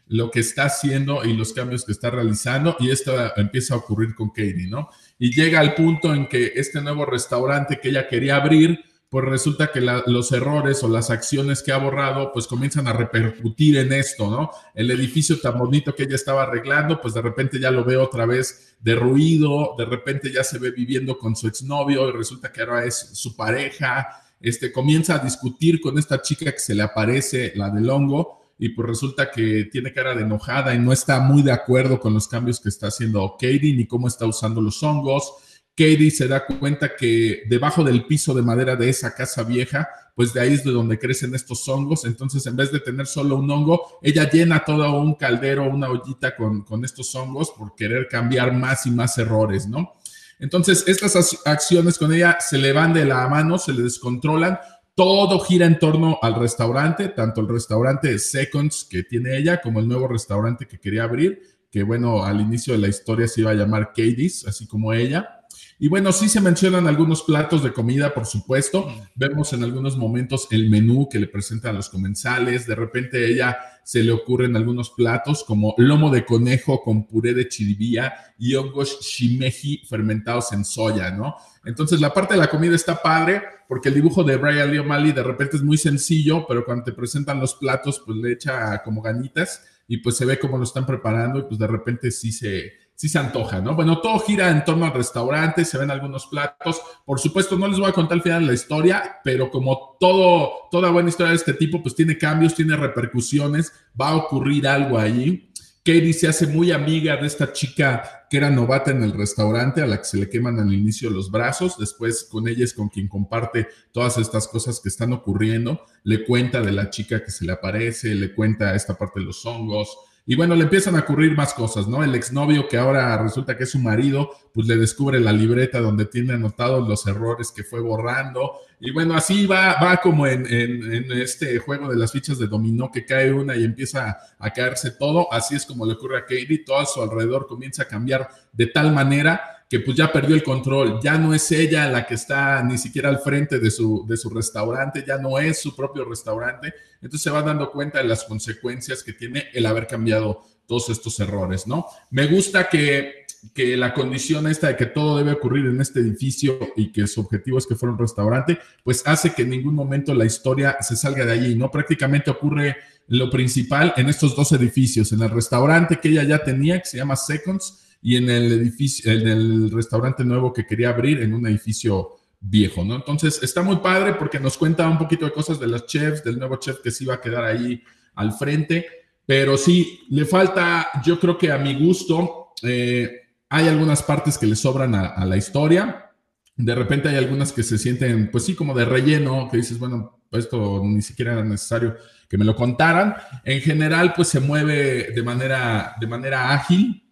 lo 0.09 0.31
que 0.31 0.41
está 0.41 0.67
haciendo 0.67 1.25
y 1.25 1.33
los 1.33 1.53
cambios 1.53 1.85
que 1.85 1.93
está 1.93 2.11
realizando 2.11 2.77
y 2.79 2.91
esto 2.91 3.13
empieza 3.37 3.75
a 3.75 3.79
ocurrir 3.79 4.15
con 4.15 4.29
Katie, 4.29 4.69
¿no? 4.69 4.91
Y 5.19 5.35
llega 5.35 5.59
al 5.59 5.75
punto 5.75 6.15
en 6.15 6.29
que 6.29 6.53
este 6.55 6.81
nuevo 6.81 7.07
restaurante 7.07 7.81
que 7.81 7.89
ella 7.89 8.07
quería 8.07 8.37
abrir, 8.37 8.85
pues 9.09 9.25
resulta 9.25 9.71
que 9.71 9.81
los 9.81 10.33
errores 10.33 10.83
o 10.83 10.89
las 10.89 11.11
acciones 11.11 11.63
que 11.63 11.73
ha 11.73 11.79
borrado, 11.79 12.33
pues 12.33 12.49
comienzan 12.49 12.89
a 12.89 12.93
repercutir 12.93 13.77
en 13.79 13.93
esto, 13.93 14.29
¿no? 14.29 14.51
El 14.75 14.91
edificio 14.91 15.39
tan 15.41 15.59
bonito 15.59 15.95
que 15.95 16.05
ella 16.05 16.17
estaba 16.17 16.43
arreglando, 16.43 17.01
pues 17.01 17.15
de 17.15 17.23
repente 17.23 17.61
ya 17.61 17.71
lo 17.71 17.85
ve 17.85 17.97
otra 17.97 18.27
vez 18.27 18.77
derruido, 18.81 19.77
de 19.79 19.85
repente 19.85 20.33
ya 20.33 20.43
se 20.43 20.59
ve 20.59 20.73
viviendo 20.73 21.19
con 21.19 21.37
su 21.37 21.47
exnovio 21.47 22.09
y 22.09 22.13
resulta 22.13 22.53
que 22.53 22.63
ahora 22.63 22.85
es 22.85 22.97
su 22.97 23.37
pareja, 23.37 24.09
este, 24.41 24.73
comienza 24.73 25.15
a 25.15 25.19
discutir 25.21 25.81
con 25.81 25.99
esta 25.99 26.21
chica 26.21 26.51
que 26.51 26.59
se 26.59 26.75
le 26.75 26.83
aparece, 26.83 27.53
la 27.55 27.71
del 27.71 27.89
hongo, 27.89 28.41
y 28.59 28.71
pues 28.71 28.89
resulta 28.89 29.31
que 29.31 29.69
tiene 29.71 29.93
cara 29.93 30.15
de 30.15 30.23
enojada 30.23 30.75
y 30.75 30.79
no 30.79 30.93
está 30.93 31.21
muy 31.21 31.43
de 31.43 31.53
acuerdo 31.53 32.01
con 32.01 32.15
los 32.15 32.27
cambios 32.27 32.59
que 32.59 32.71
está 32.71 32.89
haciendo 32.89 33.37
Katie 33.39 33.75
ni 33.75 33.87
cómo 33.87 34.09
está 34.09 34.27
usando 34.27 34.61
los 34.61 34.83
hongos 34.83 35.35
Katie 35.77 36.11
se 36.11 36.27
da 36.27 36.47
cuenta 36.47 36.97
que 36.97 37.43
debajo 37.49 37.85
del 37.85 38.07
piso 38.07 38.33
de 38.33 38.41
madera 38.41 38.77
de 38.77 38.89
esa 38.89 39.15
casa 39.15 39.43
vieja, 39.43 39.89
pues 40.15 40.33
de 40.33 40.41
ahí 40.41 40.55
es 40.55 40.65
de 40.65 40.71
donde 40.73 40.99
crecen 40.99 41.35
estos 41.35 41.69
hongos. 41.69 42.07
Entonces, 42.07 42.47
en 42.47 42.57
vez 42.57 42.73
de 42.73 42.81
tener 42.81 43.07
solo 43.07 43.37
un 43.37 43.51
hongo, 43.51 43.99
ella 44.01 44.29
llena 44.31 44.65
todo 44.65 44.99
un 44.99 45.15
caldero, 45.15 45.69
una 45.69 45.91
ollita 45.91 46.35
con, 46.35 46.63
con 46.63 46.83
estos 46.85 47.15
hongos 47.15 47.51
por 47.51 47.75
querer 47.75 48.09
cambiar 48.09 48.55
más 48.55 48.87
y 48.87 48.91
más 48.91 49.19
errores, 49.19 49.69
¿no? 49.69 49.93
Entonces, 50.39 50.85
estas 50.87 51.39
acciones 51.45 51.99
con 51.99 52.13
ella 52.13 52.39
se 52.41 52.57
le 52.57 52.73
van 52.73 52.95
de 52.95 53.05
la 53.05 53.29
mano, 53.29 53.59
se 53.59 53.73
le 53.73 53.83
descontrolan. 53.83 54.59
Todo 54.95 55.41
gira 55.41 55.67
en 55.67 55.79
torno 55.79 56.19
al 56.23 56.35
restaurante, 56.37 57.09
tanto 57.09 57.43
el 57.43 57.49
restaurante 57.49 58.19
Seconds 58.19 58.87
que 58.89 59.03
tiene 59.03 59.37
ella 59.37 59.61
como 59.61 59.81
el 59.81 59.89
nuevo 59.89 60.09
restaurante 60.09 60.67
que 60.67 60.79
quería 60.79 61.05
abrir, 61.05 61.43
que 61.71 61.83
bueno, 61.83 62.25
al 62.25 62.41
inicio 62.41 62.73
de 62.73 62.79
la 62.79 62.89
historia 62.89 63.29
se 63.29 63.43
iba 63.43 63.51
a 63.51 63.55
llamar 63.55 63.89
Katie's, 63.89 64.47
así 64.47 64.67
como 64.67 64.95
ella. 64.95 65.36
Y 65.79 65.89
bueno, 65.89 66.11
sí 66.11 66.31
se 66.31 66.41
mencionan 66.41 66.87
algunos 66.87 67.23
platos 67.23 67.63
de 67.63 67.73
comida, 67.73 68.15
por 68.15 68.25
supuesto. 68.25 68.89
Vemos 69.15 69.53
en 69.53 69.63
algunos 69.63 69.99
momentos 69.99 70.49
el 70.51 70.71
menú 70.71 71.07
que 71.11 71.19
le 71.19 71.27
presentan 71.27 71.73
a 71.73 71.79
los 71.79 71.91
comensales. 71.91 72.67
De 72.67 72.75
repente 72.75 73.31
ella 73.31 73.59
se 73.85 74.03
le 74.03 74.11
ocurren 74.11 74.57
algunos 74.57 74.91
platos 74.91 75.45
como 75.45 75.75
lomo 75.77 76.11
de 76.11 76.25
conejo 76.25 76.83
con 76.83 77.07
puré 77.07 77.35
de 77.35 77.47
chiribía 77.49 78.15
y 78.39 78.55
hongos 78.55 79.01
shimeji 79.01 79.83
fermentados 79.87 80.51
en 80.53 80.65
soya, 80.65 81.11
¿no? 81.11 81.37
Entonces 81.65 82.01
la 82.01 82.13
parte 82.13 82.35
de 82.35 82.41
la 82.41 82.49
comida 82.49 82.75
está 82.75 83.01
padre 83.03 83.43
porque 83.69 83.91
el 83.91 83.97
dibujo 83.97 84.25
de 84.25 84.37
Brian 84.39 84.73
Lee 84.73 84.79
O'Malley 84.79 85.13
de 85.13 85.23
repente 85.23 85.59
es 85.59 85.63
muy 85.63 85.77
sencillo, 85.77 86.47
pero 86.49 86.65
cuando 86.65 86.85
te 86.85 86.93
presentan 86.93 87.39
los 87.39 87.55
platos 87.55 88.03
pues 88.05 88.17
le 88.17 88.33
echa 88.33 88.83
como 88.83 89.03
ganitas 89.03 89.63
y 89.87 89.99
pues 89.99 90.17
se 90.17 90.25
ve 90.25 90.39
cómo 90.39 90.57
lo 90.57 90.65
están 90.65 90.87
preparando 90.87 91.39
y 91.39 91.43
pues 91.43 91.59
de 91.59 91.67
repente 91.67 92.11
sí 92.11 92.33
se 92.33 92.86
sí 92.97 93.11
se 93.11 93.19
antoja, 93.19 93.61
¿no? 93.61 93.77
Bueno, 93.77 94.01
todo 94.01 94.19
gira 94.19 94.51
en 94.51 94.65
torno 94.65 94.87
al 94.87 94.95
restaurante, 94.95 95.65
se 95.65 95.79
ven 95.79 95.91
algunos 95.91 96.27
platos. 96.27 96.81
Por 97.05 97.21
supuesto, 97.21 97.57
no 97.57 97.69
les 97.69 97.79
voy 97.79 97.89
a 97.89 97.93
contar 97.93 98.17
el 98.17 98.23
final 98.23 98.41
de 98.41 98.47
la 98.49 98.55
historia, 98.55 99.21
pero 99.23 99.51
como 99.51 99.97
todo, 100.01 100.51
toda 100.71 100.91
buena 100.91 101.11
historia 101.11 101.31
de 101.31 101.37
este 101.37 101.53
tipo, 101.53 101.83
pues 101.83 101.95
tiene 101.95 102.17
cambios, 102.17 102.55
tiene 102.55 102.75
repercusiones, 102.75 103.73
va 104.01 104.09
a 104.09 104.17
ocurrir 104.17 104.67
algo 104.67 104.99
allí. 104.99 105.53
Katie 105.85 106.15
se 106.15 106.27
hace 106.27 106.49
muy 106.49 106.73
amiga 106.73 107.17
de 107.17 107.29
esta 107.29 107.53
chica 107.53 108.27
que 108.29 108.39
era 108.39 108.51
novata 108.51 108.91
en 108.91 109.05
el 109.05 109.13
restaurante, 109.13 109.83
a 109.83 109.87
la 109.87 109.99
que 109.99 110.05
se 110.05 110.17
le 110.17 110.29
queman 110.29 110.59
al 110.59 110.73
inicio 110.73 111.11
los 111.11 111.31
brazos. 111.31 111.79
Después 111.79 112.25
con 112.25 112.49
ella 112.49 112.65
es 112.65 112.75
con 112.75 112.89
quien 112.89 113.07
comparte 113.07 113.69
todas 113.93 114.19
estas 114.19 114.49
cosas 114.49 114.81
que 114.81 114.89
están 114.89 115.13
ocurriendo. 115.13 115.85
Le 116.03 116.25
cuenta 116.25 116.61
de 116.61 116.73
la 116.73 116.91
chica 116.91 117.23
que 117.23 117.31
se 117.31 117.45
le 117.45 117.53
aparece, 117.53 118.17
le 118.17 118.35
cuenta 118.35 118.75
esta 118.75 118.99
parte 118.99 119.21
de 119.21 119.27
los 119.27 119.47
hongos, 119.47 119.97
y 120.29 120.35
bueno, 120.35 120.57
le 120.57 120.65
empiezan 120.65 120.97
a 120.97 121.01
ocurrir 121.01 121.37
más 121.37 121.55
cosas, 121.55 121.87
¿no? 121.87 122.03
El 122.03 122.17
exnovio 122.17 122.67
que 122.67 122.77
ahora 122.77 123.17
resulta 123.23 123.57
que 123.57 123.63
es 123.63 123.71
su 123.71 123.79
marido, 123.79 124.33
pues 124.53 124.67
le 124.67 124.77
descubre 124.77 125.21
la 125.21 125.33
libreta 125.33 125.79
donde 125.79 126.05
tiene 126.07 126.33
anotados 126.33 126.87
los 126.89 127.07
errores 127.07 127.53
que 127.53 127.63
fue 127.63 127.81
borrando. 127.81 128.55
Y 128.81 128.91
bueno, 128.91 129.15
así 129.15 129.47
va, 129.47 129.77
va 129.81 129.99
como 129.99 130.27
en, 130.27 130.45
en, 130.53 131.13
este 131.13 131.59
juego 131.61 131.89
de 131.89 131.97
las 131.97 132.11
fichas 132.11 132.39
de 132.39 132.49
dominó 132.49 132.91
que 132.91 133.05
cae 133.05 133.33
una 133.33 133.55
y 133.55 133.63
empieza 133.63 134.19
a 134.37 134.51
caerse 134.51 134.91
todo. 134.91 135.33
Así 135.33 135.55
es 135.55 135.65
como 135.65 135.87
le 135.87 135.93
ocurre 135.93 136.19
a 136.19 136.23
Katie, 136.23 136.65
todo 136.67 136.79
a 136.81 136.87
su 136.87 137.01
alrededor 137.01 137.47
comienza 137.47 137.85
a 137.85 137.89
cambiar 137.89 138.29
de 138.53 138.67
tal 138.67 138.93
manera 138.93 139.56
que 139.69 139.81
pues 139.81 139.97
ya 139.97 140.13
perdió 140.13 140.37
el 140.37 140.45
control, 140.45 141.01
ya 141.03 141.19
no 141.19 141.35
es 141.35 141.51
ella 141.51 141.91
la 141.91 142.07
que 142.07 142.15
está 142.15 142.63
ni 142.63 142.79
siquiera 142.79 143.09
al 143.09 143.19
frente 143.19 143.59
de 143.59 143.71
su, 143.71 144.05
de 144.07 144.17
su 144.17 144.31
restaurante, 144.31 145.05
ya 145.07 145.19
no 145.19 145.39
es 145.39 145.61
su 145.61 145.75
propio 145.75 146.05
restaurante, 146.05 146.73
entonces 147.03 147.23
se 147.23 147.31
va 147.31 147.43
dando 147.43 147.71
cuenta 147.73 147.99
de 147.99 148.05
las 148.05 148.25
consecuencias 148.25 149.03
que 149.03 149.13
tiene 149.13 149.49
el 149.53 149.67
haber 149.67 149.87
cambiado 149.87 150.45
todos 150.67 150.89
estos 150.91 151.19
errores, 151.21 151.67
¿no? 151.67 151.87
Me 152.11 152.27
gusta 152.27 152.69
que, 152.69 153.27
que 153.55 153.77
la 153.77 153.93
condición 153.93 154.47
esta 154.47 154.69
de 154.69 154.77
que 154.77 154.87
todo 154.87 155.19
debe 155.19 155.33
ocurrir 155.33 155.67
en 155.67 155.81
este 155.81 156.01
edificio 156.01 156.59
y 156.77 156.93
que 156.93 157.07
su 157.07 157.21
objetivo 157.21 157.59
es 157.59 157.67
que 157.67 157.75
fuera 157.75 157.93
un 157.93 157.99
restaurante, 157.99 158.59
pues 158.85 159.03
hace 159.07 159.33
que 159.33 159.43
en 159.43 159.51
ningún 159.51 159.75
momento 159.75 160.15
la 160.15 160.25
historia 160.25 160.77
se 160.81 160.97
salga 160.97 161.25
de 161.25 161.33
allí, 161.33 161.55
¿no? 161.57 161.71
Prácticamente 161.71 162.31
ocurre 162.31 162.77
lo 163.09 163.31
principal 163.31 163.95
en 163.97 164.09
estos 164.09 164.35
dos 164.35 164.53
edificios, 164.53 165.13
en 165.13 165.23
el 165.23 165.31
restaurante 165.31 165.99
que 165.99 166.09
ella 166.09 166.25
ya 166.25 166.43
tenía, 166.43 166.81
que 166.81 166.89
se 166.89 166.97
llama 166.97 167.17
Seconds, 167.17 167.86
y 168.07 168.15
en 168.15 168.31
el 168.31 168.53
edificio, 168.53 169.11
en 169.11 169.27
el 169.27 169.69
restaurante 169.69 170.25
nuevo 170.25 170.53
que 170.53 170.65
quería 170.65 170.91
abrir 170.91 171.21
en 171.23 171.35
un 171.35 171.45
edificio 171.45 172.13
viejo, 172.39 172.85
¿no? 172.85 172.95
Entonces 172.95 173.43
está 173.43 173.63
muy 173.63 173.79
padre 173.79 174.15
porque 174.15 174.39
nos 174.39 174.57
cuenta 174.57 174.89
un 174.89 174.97
poquito 174.97 175.25
de 175.25 175.33
cosas 175.33 175.59
de 175.59 175.67
los 175.67 175.87
chefs, 175.87 176.23
del 176.23 176.39
nuevo 176.39 176.55
chef 176.55 176.79
que 176.79 176.93
se 176.93 177.03
iba 177.03 177.15
a 177.15 177.21
quedar 177.21 177.43
ahí 177.43 177.83
al 178.15 178.33
frente, 178.33 178.87
pero 179.27 179.57
sí, 179.57 180.03
le 180.11 180.25
falta, 180.25 180.87
yo 181.05 181.19
creo 181.19 181.37
que 181.37 181.51
a 181.51 181.59
mi 181.59 181.75
gusto, 181.75 182.53
eh, 182.63 183.23
hay 183.49 183.67
algunas 183.67 184.05
partes 184.05 184.39
que 184.39 184.47
le 184.47 184.55
sobran 184.55 184.95
a, 184.95 185.07
a, 185.07 185.25
la 185.25 185.37
historia, 185.37 186.13
de 186.55 186.75
repente 186.77 187.09
hay 187.09 187.17
algunas 187.17 187.53
que 187.53 187.65
se 187.65 187.77
sienten, 187.77 188.31
pues 188.31 188.45
sí, 188.45 188.55
como 188.55 188.73
de 188.73 188.85
relleno, 188.85 189.49
que 189.51 189.57
dices, 189.57 189.81
bueno, 189.81 190.21
esto 190.31 190.81
ni 190.85 191.03
siquiera 191.03 191.33
era 191.33 191.45
necesario 191.45 191.97
que 192.29 192.39
me 192.39 192.45
lo 192.45 192.55
contaran. 192.55 193.17
En 193.45 193.61
general, 193.61 194.13
pues 194.15 194.29
se 194.29 194.39
mueve 194.39 195.11
de 195.13 195.23
manera, 195.25 195.97
de 196.01 196.07
manera 196.07 196.53
ágil, 196.53 197.06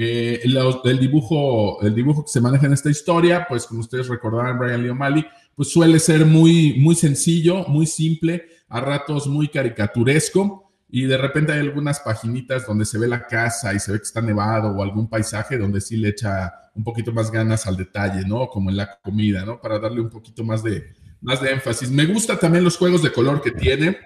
eh, 0.00 0.42
el, 0.44 1.00
dibujo, 1.00 1.82
el 1.82 1.92
dibujo 1.92 2.24
que 2.24 2.30
se 2.30 2.40
maneja 2.40 2.66
en 2.66 2.72
esta 2.72 2.88
historia, 2.88 3.46
pues 3.48 3.66
como 3.66 3.80
ustedes 3.80 4.06
recordarán, 4.06 4.56
Brian 4.56 4.80
Lee 4.80 4.90
O'Malley, 4.90 5.26
pues 5.56 5.72
suele 5.72 5.98
ser 5.98 6.24
muy, 6.24 6.74
muy 6.78 6.94
sencillo, 6.94 7.64
muy 7.66 7.84
simple, 7.84 8.44
a 8.68 8.80
ratos 8.80 9.26
muy 9.26 9.48
caricaturesco, 9.48 10.70
y 10.88 11.02
de 11.02 11.16
repente 11.16 11.52
hay 11.52 11.58
algunas 11.58 11.98
paginitas 11.98 12.64
donde 12.64 12.84
se 12.84 12.96
ve 12.96 13.08
la 13.08 13.26
casa 13.26 13.74
y 13.74 13.80
se 13.80 13.90
ve 13.90 13.98
que 13.98 14.04
está 14.04 14.22
nevado 14.22 14.70
o 14.70 14.84
algún 14.84 15.08
paisaje 15.08 15.58
donde 15.58 15.80
sí 15.80 15.96
le 15.96 16.10
echa 16.10 16.54
un 16.76 16.84
poquito 16.84 17.10
más 17.12 17.32
ganas 17.32 17.66
al 17.66 17.76
detalle, 17.76 18.24
¿no? 18.24 18.46
Como 18.46 18.70
en 18.70 18.76
la 18.76 19.00
comida, 19.02 19.44
¿no? 19.44 19.60
Para 19.60 19.80
darle 19.80 20.00
un 20.00 20.10
poquito 20.10 20.44
más 20.44 20.62
de, 20.62 20.94
más 21.20 21.42
de 21.42 21.50
énfasis. 21.50 21.90
Me 21.90 22.06
gusta 22.06 22.38
también 22.38 22.62
los 22.62 22.76
juegos 22.76 23.02
de 23.02 23.10
color 23.10 23.42
que 23.42 23.50
tiene. 23.50 23.98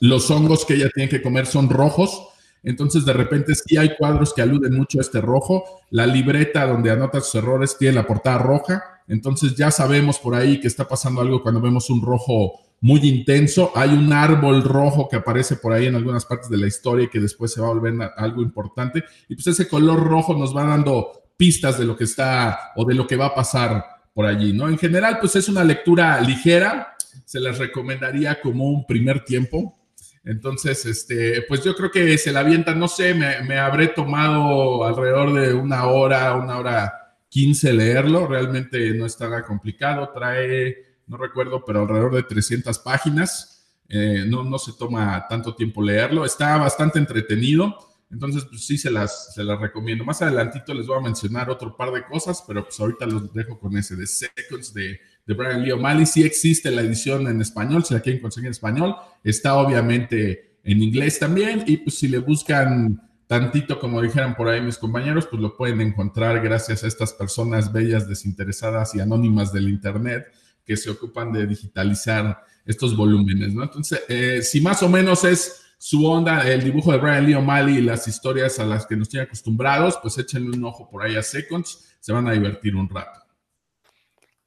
Los 0.00 0.28
hongos 0.28 0.64
que 0.64 0.74
ella 0.74 0.90
tiene 0.92 1.08
que 1.08 1.22
comer 1.22 1.46
son 1.46 1.70
rojos 1.70 2.20
entonces, 2.62 3.04
de 3.04 3.12
repente 3.12 3.54
sí 3.54 3.76
hay 3.76 3.96
cuadros 3.96 4.34
que 4.34 4.42
aluden 4.42 4.76
mucho 4.76 4.98
a 4.98 5.02
este 5.02 5.20
rojo. 5.20 5.80
La 5.90 6.06
libreta 6.06 6.66
donde 6.66 6.90
anota 6.90 7.20
sus 7.20 7.36
errores 7.36 7.76
tiene 7.78 7.96
la 7.96 8.06
portada 8.06 8.38
roja. 8.38 8.82
Entonces 9.08 9.56
ya 9.56 9.70
sabemos 9.70 10.18
por 10.18 10.34
ahí 10.34 10.60
que 10.60 10.68
está 10.68 10.86
pasando 10.86 11.20
algo 11.20 11.42
cuando 11.42 11.60
vemos 11.60 11.90
un 11.90 12.02
rojo 12.02 12.60
muy 12.80 13.00
intenso. 13.00 13.72
Hay 13.74 13.90
un 13.90 14.12
árbol 14.12 14.62
rojo 14.62 15.08
que 15.08 15.16
aparece 15.16 15.56
por 15.56 15.72
ahí 15.72 15.86
en 15.86 15.96
algunas 15.96 16.26
partes 16.26 16.50
de 16.50 16.58
la 16.58 16.66
historia 16.66 17.04
y 17.04 17.08
que 17.08 17.18
después 17.18 17.52
se 17.52 17.60
va 17.60 17.68
a 17.68 17.72
volver 17.72 17.94
algo 18.16 18.42
importante. 18.42 19.04
Y 19.28 19.34
pues 19.34 19.46
ese 19.46 19.66
color 19.66 20.04
rojo 20.04 20.34
nos 20.34 20.54
va 20.56 20.64
dando 20.64 21.12
pistas 21.36 21.78
de 21.78 21.86
lo 21.86 21.96
que 21.96 22.04
está 22.04 22.72
o 22.76 22.84
de 22.84 22.94
lo 22.94 23.06
que 23.06 23.16
va 23.16 23.26
a 23.26 23.34
pasar 23.34 23.84
por 24.12 24.26
allí, 24.26 24.52
¿no? 24.52 24.68
En 24.68 24.76
general, 24.76 25.18
pues 25.18 25.34
es 25.36 25.48
una 25.48 25.64
lectura 25.64 26.20
ligera. 26.20 26.94
Se 27.24 27.40
les 27.40 27.58
recomendaría 27.58 28.40
como 28.40 28.66
un 28.66 28.86
primer 28.86 29.24
tiempo 29.24 29.79
entonces, 30.24 30.84
este, 30.84 31.42
pues 31.42 31.64
yo 31.64 31.74
creo 31.74 31.90
que 31.90 32.18
se 32.18 32.32
la 32.32 32.40
avienta, 32.40 32.74
no 32.74 32.88
sé, 32.88 33.14
me, 33.14 33.58
habré 33.58 33.88
tomado 33.88 34.84
alrededor 34.84 35.32
de 35.32 35.54
una 35.54 35.86
hora, 35.86 36.34
una 36.34 36.58
hora 36.58 37.16
quince 37.28 37.72
leerlo, 37.72 38.26
realmente 38.26 38.92
no 38.94 39.06
está 39.06 39.42
complicado, 39.42 40.10
trae, 40.12 40.96
no 41.06 41.16
recuerdo, 41.16 41.64
pero 41.64 41.80
alrededor 41.80 42.14
de 42.14 42.22
300 42.24 42.78
páginas, 42.80 43.66
eh, 43.88 44.24
no, 44.26 44.44
no 44.44 44.58
se 44.58 44.72
toma 44.74 45.26
tanto 45.28 45.54
tiempo 45.54 45.82
leerlo, 45.82 46.24
está 46.24 46.58
bastante 46.58 46.98
entretenido, 46.98 47.76
entonces 48.10 48.44
pues 48.44 48.66
sí 48.66 48.76
se 48.76 48.90
las, 48.90 49.32
se 49.34 49.42
las 49.42 49.58
recomiendo. 49.58 50.04
Más 50.04 50.20
adelantito 50.20 50.74
les 50.74 50.86
voy 50.86 50.98
a 50.98 51.02
mencionar 51.02 51.48
otro 51.48 51.76
par 51.76 51.92
de 51.92 52.04
cosas, 52.04 52.44
pero 52.46 52.64
pues 52.64 52.78
ahorita 52.78 53.06
los 53.06 53.32
dejo 53.32 53.58
con 53.58 53.76
ese 53.76 53.96
de 53.96 54.06
Seconds 54.06 54.74
de 54.74 55.00
de 55.30 55.36
Brian 55.36 55.62
Lee 55.62 55.70
O'Malley. 55.70 56.06
Sí 56.06 56.24
existe 56.24 56.72
la 56.72 56.82
edición 56.82 57.28
en 57.28 57.40
español, 57.40 57.84
si 57.84 57.94
la 57.94 58.00
quieren 58.00 58.20
conseguir 58.20 58.48
en 58.48 58.52
español. 58.52 58.96
Está 59.22 59.54
obviamente 59.54 60.56
en 60.64 60.82
inglés 60.82 61.20
también. 61.20 61.62
Y 61.68 61.76
pues 61.76 61.98
si 61.98 62.08
le 62.08 62.18
buscan 62.18 63.00
tantito, 63.28 63.78
como 63.78 64.02
dijeran 64.02 64.34
por 64.34 64.48
ahí 64.48 64.60
mis 64.60 64.76
compañeros, 64.76 65.28
pues 65.28 65.40
lo 65.40 65.56
pueden 65.56 65.80
encontrar 65.82 66.42
gracias 66.42 66.82
a 66.82 66.88
estas 66.88 67.12
personas 67.12 67.72
bellas, 67.72 68.08
desinteresadas 68.08 68.96
y 68.96 69.00
anónimas 69.00 69.52
del 69.52 69.68
Internet 69.68 70.26
que 70.66 70.76
se 70.76 70.90
ocupan 70.90 71.32
de 71.32 71.46
digitalizar 71.46 72.40
estos 72.66 72.96
volúmenes, 72.96 73.54
¿no? 73.54 73.62
Entonces, 73.62 74.02
eh, 74.08 74.42
si 74.42 74.60
más 74.60 74.82
o 74.82 74.88
menos 74.88 75.22
es 75.22 75.62
su 75.78 76.04
onda, 76.06 76.42
el 76.42 76.64
dibujo 76.64 76.90
de 76.90 76.98
Brian 76.98 77.24
Lee 77.24 77.34
O'Malley 77.34 77.78
y 77.78 77.82
las 77.82 78.08
historias 78.08 78.58
a 78.58 78.66
las 78.66 78.84
que 78.84 78.96
nos 78.96 79.08
tienen 79.08 79.28
acostumbrados, 79.28 79.96
pues 80.02 80.18
échenle 80.18 80.56
un 80.56 80.64
ojo 80.64 80.90
por 80.90 81.04
ahí 81.04 81.14
a 81.14 81.22
Seconds, 81.22 81.96
se 82.00 82.12
van 82.12 82.26
a 82.26 82.32
divertir 82.32 82.74
un 82.74 82.88
rato. 82.88 83.29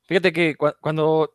Fíjate 0.05 0.33
que 0.33 0.55
cuando 0.55 1.33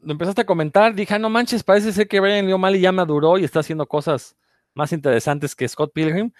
lo 0.00 0.12
empezaste 0.12 0.42
a 0.42 0.46
comentar, 0.46 0.94
dije, 0.94 1.14
ah, 1.14 1.18
no 1.18 1.30
manches, 1.30 1.62
parece 1.62 1.92
ser 1.92 2.08
que 2.08 2.20
Brian 2.20 2.46
Lee 2.46 2.52
O'Malley 2.52 2.80
ya 2.80 2.92
maduró 2.92 3.38
y 3.38 3.44
está 3.44 3.60
haciendo 3.60 3.86
cosas 3.86 4.36
más 4.74 4.92
interesantes 4.92 5.54
que 5.54 5.68
Scott 5.68 5.92
Pilgrim. 5.92 6.32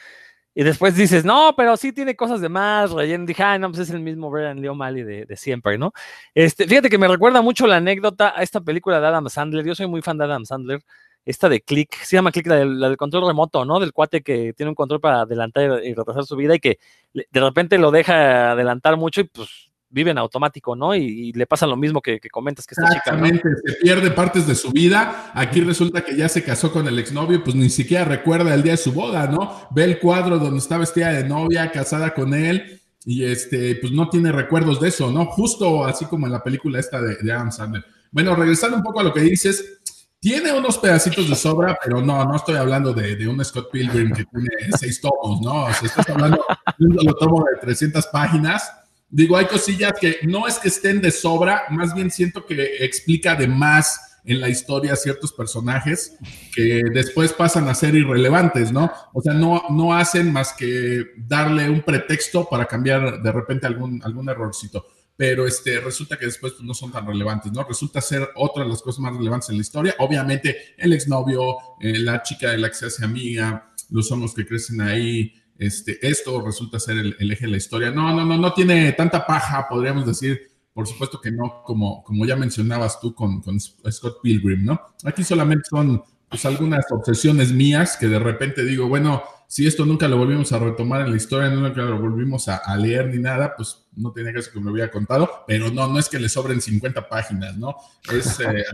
Y 0.55 0.63
después 0.65 0.97
dices, 0.97 1.25
no, 1.25 1.53
pero 1.55 1.77
sí 1.77 1.93
tiene 1.93 2.17
cosas 2.17 2.41
de 2.41 2.49
más, 2.49 2.91
relleno. 2.91 3.27
Dije, 3.27 3.43
ah, 3.43 3.59
no, 3.59 3.69
pues 3.69 3.81
es 3.81 3.91
el 3.91 4.01
mismo 4.01 4.31
Brian 4.31 4.61
Lee 4.61 4.69
O'Malley 4.69 5.03
de, 5.03 5.37
siempre, 5.37 5.77
¿no? 5.77 5.93
Este, 6.35 6.67
fíjate 6.67 6.89
que 6.89 6.97
me 6.97 7.09
recuerda 7.09 7.43
mucho 7.43 7.67
la 7.67 7.77
anécdota 7.77 8.33
a 8.35 8.43
esta 8.43 8.63
película 8.63 8.99
de 9.01 9.07
Adam 9.07 9.29
Sandler. 9.29 9.67
Yo 9.67 9.75
soy 9.75 9.87
muy 9.87 10.01
fan 10.01 10.17
de 10.17 10.25
Adam 10.25 10.47
Sandler. 10.47 10.81
Esta 11.27 11.49
de 11.49 11.61
Click, 11.61 11.93
se 11.97 12.17
llama 12.17 12.31
Click, 12.33 12.47
la 12.47 12.57
del, 12.57 12.97
control 12.97 13.27
remoto, 13.27 13.65
¿no? 13.65 13.81
Del 13.81 13.93
cuate 13.93 14.23
que 14.23 14.55
tiene 14.55 14.71
un 14.71 14.77
control 14.77 15.01
para 15.01 15.23
adelantar 15.23 15.85
y 15.85 15.93
retrasar 15.93 16.25
su 16.25 16.37
vida 16.37 16.55
y 16.55 16.61
que 16.61 16.79
de 17.13 17.41
repente 17.41 17.79
lo 17.79 17.91
deja 17.91 18.53
adelantar 18.53 18.97
mucho 18.97 19.23
y 19.23 19.25
pues 19.25 19.71
vive 19.89 20.11
en 20.11 20.19
automático, 20.19 20.77
¿no? 20.77 20.95
Y, 20.95 21.33
le 21.33 21.47
pasa 21.47 21.67
lo 21.67 21.77
mismo 21.77 22.01
que, 22.01 22.21
comentas 22.31 22.67
que 22.67 22.75
esta 22.75 22.89
chica. 22.89 22.99
Exactamente, 23.05 23.49
se 23.65 23.73
pierde 23.75 24.11
partes 24.11 24.47
de 24.47 24.55
su 24.55 24.71
vida. 24.73 25.31
Aquí 25.35 25.61
resulta 25.61 26.05
que 26.05 26.17
ya 26.17 26.29
se 26.29 26.43
casó 26.43 26.73
con 26.73 26.87
el 26.87 26.99
exnovio, 26.99 27.43
pues 27.43 27.57
ni 27.57 27.71
siquiera 27.71 28.05
recuerda 28.05 28.55
el 28.55 28.63
día 28.63 28.73
de 28.73 28.79
su 28.79 28.93
boda, 28.93 29.27
¿no? 29.27 29.69
Ve 29.71 29.85
el 29.85 29.99
cuadro 29.99 30.39
donde 30.39 30.59
está 30.59 30.79
vestida 30.79 31.13
de 31.13 31.25
novia, 31.25 31.71
casada 31.71 32.15
con 32.15 32.35
él, 32.35 32.81
y 33.05 33.25
este, 33.25 33.77
pues 33.77 33.93
no 33.93 34.09
tiene 34.09 34.33
recuerdos 34.33 34.81
de 34.81 34.89
eso, 34.89 35.11
¿no? 35.11 35.27
Justo 35.27 35.85
así 35.85 36.05
como 36.07 36.27
en 36.27 36.33
la 36.33 36.43
película 36.43 36.81
esta 36.81 37.01
de, 37.01 37.17
de 37.17 37.33
Adam 37.33 37.53
Sandler. 37.53 37.85
Bueno, 38.11 38.35
regresando 38.35 38.77
un 38.77 38.83
poco 38.83 39.01
a 39.01 39.05
lo 39.05 39.13
que 39.13 39.21
dices, 39.21 39.81
tiene 40.21 40.53
unos 40.53 40.79
pedacitos 40.79 41.29
de 41.29 41.37
sobra, 41.37 41.79
pero 41.85 42.01
no, 42.01 42.25
no 42.25 42.37
estoy 42.37 42.57
hablando 42.57 42.93
de, 42.93 43.29
un 43.29 43.45
Scott 43.45 43.71
Pilgrim 43.71 44.13
que 44.13 44.25
tiene 44.25 44.49
seis 44.77 45.01
tomos, 45.01 45.41
¿no? 45.41 45.65
O 45.65 45.69
estás 45.69 46.09
hablando 46.09 46.45
de 46.79 46.87
un 46.87 47.15
tomo 47.19 47.45
de 47.45 47.61
300 47.61 48.07
páginas 48.09 48.73
Digo, 49.17 49.39
hay 49.39 49.47
cosillas 49.47 49.95
que 49.99 50.19
no 50.25 50.47
es 50.47 50.59
que 50.59 50.69
estén 50.69 51.01
de 51.01 51.11
sobra, 51.11 51.63
más 51.71 51.95
bien 51.95 52.11
siento 52.11 52.45
que 52.45 52.85
explica 52.85 53.35
de 53.35 53.49
más 53.49 54.19
en 54.27 54.43
la 54.43 54.51
historia 54.51 54.95
ciertos 54.95 55.33
personajes 55.33 56.19
que 56.55 56.83
después 56.93 57.33
pasan 57.33 57.67
a 57.67 57.75
ser 57.75 57.95
irrelevantes, 57.95 58.73
¿no? 58.73 58.93
O 59.15 59.23
sea, 59.23 59.33
no, 59.33 59.63
no 59.71 59.95
hacen 59.95 60.31
más 60.31 60.53
que 60.53 61.13
darle 61.17 61.71
un 61.71 61.81
pretexto 61.81 62.47
para 62.47 62.67
cambiar 62.67 63.23
de 63.23 63.33
repente 63.33 63.67
algún, 63.67 64.03
algún 64.05 64.29
errorcito. 64.29 64.87
Pero 65.17 65.47
este, 65.47 65.81
resulta 65.81 66.19
que 66.19 66.27
después 66.27 66.53
no 66.61 66.75
son 66.75 66.93
tan 66.93 67.07
relevantes, 67.07 67.51
¿no? 67.53 67.65
Resulta 67.65 68.03
ser 68.03 68.29
otra 68.35 68.65
de 68.65 68.69
las 68.69 68.83
cosas 68.83 69.01
más 69.01 69.17
relevantes 69.17 69.49
en 69.49 69.57
la 69.57 69.63
historia. 69.63 69.95
Obviamente, 70.01 70.75
el 70.77 70.93
exnovio, 70.93 71.57
eh, 71.81 72.01
la 72.01 72.23
chica 72.23 72.51
de 72.51 72.59
la 72.59 72.69
que 72.69 72.75
se 72.75 72.85
hace 72.85 73.03
amiga, 73.03 73.73
los 73.89 74.09
somos 74.09 74.35
que 74.35 74.45
crecen 74.45 74.83
ahí, 74.83 75.33
este, 75.59 75.99
esto 76.07 76.41
resulta 76.45 76.79
ser 76.79 76.99
el, 76.99 77.33
eje 77.33 77.47
de 77.47 77.51
la 77.51 77.57
historia. 77.57 77.91
No, 77.91 78.15
no, 78.15 78.25
no, 78.25 78.37
no 78.37 78.53
tiene 78.53 78.93
tanta 78.93 79.27
paja, 79.27 79.67
podríamos 79.69 80.07
decir. 80.07 80.51
Por 80.73 80.87
supuesto 80.87 81.19
que 81.21 81.31
no, 81.31 81.63
como, 81.65 82.05
como 82.05 82.27
ya 82.27 82.37
mencionabas 82.37 83.01
tú 83.01 83.15
con, 83.15 83.43
Scott 83.91 84.21
Pilgrim, 84.23 84.65
¿no? 84.65 84.79
Aquí 85.05 85.25
solamente 85.25 85.69
son 85.71 86.03
pues, 86.29 86.45
algunas 86.45 86.85
obsesiones 86.91 87.51
mías 87.51 87.97
que 87.97 88.09
de 88.09 88.19
repente 88.19 88.63
digo, 88.63 88.87
bueno, 88.87 89.23
si 89.49 89.67
esto 89.67 89.87
nunca 89.87 90.09
lo 90.09 90.19
volvimos 90.19 90.53
a 90.53 90.59
retomar 90.59 91.03
en 91.03 91.11
la 91.11 91.17
historia, 91.17 91.49
nunca 91.49 91.81
lo 91.81 91.99
volvimos 91.99 92.49
a, 92.49 92.77
leer 92.77 93.07
ni 93.07 93.19
nada, 93.19 93.55
pues 93.57 93.87
no 93.95 94.13
tenía 94.13 94.33
caso 94.33 94.51
que 94.53 94.61
me 94.61 94.71
hubiera 94.71 94.91
contado, 94.91 95.45
pero 95.47 95.71
no, 95.71 95.87
no 95.87 95.99
es 95.99 96.09
que 96.09 96.19
le 96.19 96.29
sobren 96.29 96.61
50 96.61 97.09
páginas, 97.09 97.57
¿no? 97.57 97.77
Es, 98.13 98.41
eh, 98.41 98.65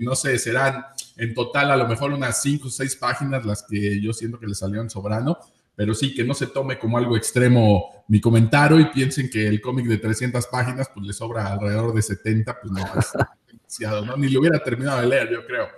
no 0.00 0.14
sé, 0.14 0.38
serán 0.38 0.84
en 1.16 1.34
total 1.34 1.72
a 1.72 1.76
lo 1.76 1.88
mejor 1.88 2.12
unas 2.12 2.40
5 2.42 2.68
o 2.68 2.70
6 2.70 2.96
páginas 2.96 3.44
las 3.44 3.64
que 3.68 4.00
yo 4.00 4.12
siento 4.12 4.38
que 4.38 4.46
le 4.46 4.54
salieron 4.54 4.88
sobrando, 4.88 5.38
pero 5.80 5.94
sí 5.94 6.12
que 6.12 6.24
no 6.24 6.34
se 6.34 6.48
tome 6.48 6.78
como 6.78 6.98
algo 6.98 7.16
extremo 7.16 8.04
mi 8.08 8.20
comentario 8.20 8.78
y 8.78 8.84
piensen 8.90 9.30
que 9.30 9.48
el 9.48 9.62
cómic 9.62 9.86
de 9.86 9.96
300 9.96 10.46
páginas 10.48 10.90
pues 10.92 11.06
le 11.06 11.14
sobra 11.14 11.46
alrededor 11.46 11.94
de 11.94 12.02
70, 12.02 12.60
pues 12.60 12.70
no, 12.70 12.80
es 13.00 13.12
demasiado, 13.46 14.04
¿no? 14.04 14.14
Ni 14.18 14.28
lo 14.28 14.40
hubiera 14.40 14.62
terminado 14.62 15.00
de 15.00 15.06
leer, 15.06 15.30
yo 15.30 15.46
creo. 15.46 15.68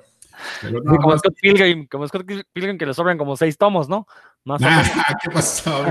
Pero 0.60 0.80
no, 0.82 0.96
como, 0.96 1.16
Scott 1.16 1.36
Pilgrim, 1.40 1.86
como 1.86 2.08
Scott 2.08 2.26
Pilgrim, 2.52 2.78
que 2.78 2.86
le 2.86 2.94
sobran 2.94 3.16
como 3.16 3.36
seis 3.36 3.56
tomos, 3.56 3.88
¿no? 3.88 4.08
Más 4.42 4.60
nah, 4.60 4.82
¿Qué 5.22 5.30
pasó? 5.30 5.86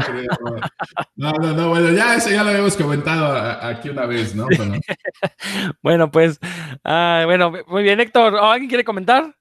no, 1.15 1.31
no, 1.31 1.53
no, 1.53 1.69
bueno, 1.69 1.91
ya 1.91 2.15
eso 2.15 2.31
ya 2.31 2.43
lo 2.43 2.49
habíamos 2.49 2.75
comentado 2.75 3.33
aquí 3.65 3.87
una 3.87 4.05
vez, 4.07 4.35
¿no? 4.35 4.47
Pero... 4.49 4.73
bueno, 5.81 6.11
pues, 6.11 6.37
uh, 6.83 7.23
bueno, 7.23 7.53
muy 7.65 7.83
bien, 7.83 8.01
Héctor, 8.01 8.35
¿alguien 8.35 8.67
quiere 8.67 8.83
comentar? 8.83 9.33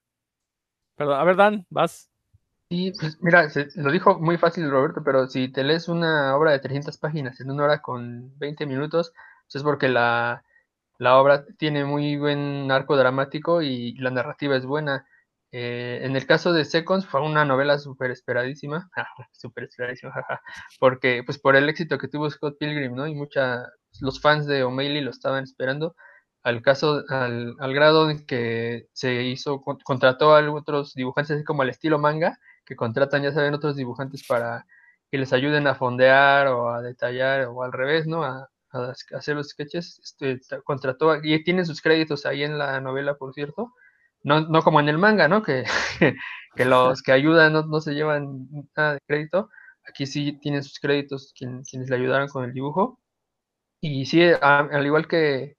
Perdón, 0.95 1.19
a 1.19 1.23
ver, 1.25 1.35
Dan, 1.35 1.65
vas. 1.69 2.10
Sí, 2.71 2.93
pues 2.97 3.17
mira, 3.21 3.49
se, 3.49 3.67
lo 3.75 3.91
dijo 3.91 4.17
muy 4.19 4.37
fácil 4.37 4.69
Roberto, 4.71 5.03
pero 5.03 5.27
si 5.27 5.51
te 5.51 5.61
lees 5.63 5.89
una 5.89 6.37
obra 6.37 6.51
de 6.53 6.59
300 6.59 6.97
páginas 6.97 7.41
en 7.41 7.51
una 7.51 7.65
hora 7.65 7.81
con 7.81 8.37
20 8.39 8.65
minutos, 8.65 9.11
pues 9.45 9.55
es 9.55 9.63
porque 9.63 9.89
la, 9.89 10.45
la 10.97 11.17
obra 11.19 11.45
tiene 11.57 11.83
muy 11.85 12.15
buen 12.17 12.71
arco 12.71 12.95
dramático 12.95 13.61
y 13.61 13.93
la 13.95 14.09
narrativa 14.11 14.55
es 14.55 14.65
buena. 14.65 15.05
Eh, 15.51 15.99
en 16.03 16.15
el 16.15 16.25
caso 16.25 16.53
de 16.53 16.63
Seconds 16.63 17.05
fue 17.07 17.21
una 17.21 17.43
novela 17.43 17.77
súper 17.77 18.11
esperadísima, 18.11 18.89
súper 19.33 19.65
esperadísima, 19.69 20.13
porque 20.79 21.23
pues 21.25 21.39
por 21.39 21.57
el 21.57 21.67
éxito 21.69 21.97
que 21.97 22.07
tuvo 22.07 22.29
Scott 22.29 22.57
Pilgrim, 22.57 22.95
¿no? 22.95 23.05
Y 23.07 23.15
mucha, 23.15 23.65
los 23.99 24.21
fans 24.21 24.47
de 24.47 24.63
O'Malley 24.63 25.01
lo 25.01 25.11
estaban 25.11 25.43
esperando, 25.43 25.95
al 26.43 26.61
caso, 26.61 27.03
al, 27.09 27.55
al 27.59 27.73
grado 27.73 28.09
en 28.09 28.25
que 28.25 28.87
se 28.93 29.23
hizo, 29.23 29.61
contrató 29.83 30.35
a 30.35 30.51
otros 30.53 30.93
dibujantes 30.93 31.35
así 31.35 31.43
como 31.43 31.63
al 31.63 31.69
estilo 31.69 31.99
manga, 31.99 32.39
que 32.65 32.75
contratan, 32.75 33.23
ya 33.23 33.31
saben, 33.31 33.53
otros 33.53 33.75
dibujantes 33.75 34.25
para 34.27 34.65
que 35.09 35.17
les 35.17 35.33
ayuden 35.33 35.67
a 35.67 35.75
fondear 35.75 36.47
o 36.47 36.69
a 36.69 36.81
detallar 36.81 37.47
o 37.47 37.63
al 37.63 37.73
revés, 37.73 38.07
¿no? 38.07 38.23
A, 38.23 38.49
hacer 39.13 39.35
los 39.35 39.49
sketches, 39.49 39.99
este, 40.01 40.39
contrató, 40.63 41.17
y 41.21 41.43
tienen 41.43 41.65
sus 41.65 41.81
créditos 41.81 42.25
ahí 42.25 42.43
en 42.43 42.57
la 42.57 42.79
novela, 42.79 43.15
por 43.15 43.33
cierto, 43.33 43.73
no, 44.23 44.41
no 44.41 44.63
como 44.63 44.79
en 44.79 44.87
el 44.87 44.97
manga, 44.97 45.27
¿no? 45.27 45.43
Que, 45.43 45.65
que 46.55 46.65
los 46.65 47.01
que 47.03 47.11
ayudan 47.11 47.51
no, 47.51 47.63
no, 47.63 47.81
se 47.81 47.93
llevan 47.93 48.47
nada 48.77 48.93
de 48.93 48.99
crédito, 49.05 49.49
aquí 49.85 50.05
sí 50.05 50.39
tienen 50.41 50.63
sus 50.63 50.79
créditos 50.79 51.33
quien, 51.37 51.63
quienes 51.63 51.89
le 51.89 51.97
ayudaron 51.97 52.29
con 52.29 52.45
el 52.45 52.53
dibujo, 52.53 53.01
y 53.81 54.05
sí, 54.05 54.21
al 54.41 54.85
igual 54.85 55.07
que, 55.07 55.57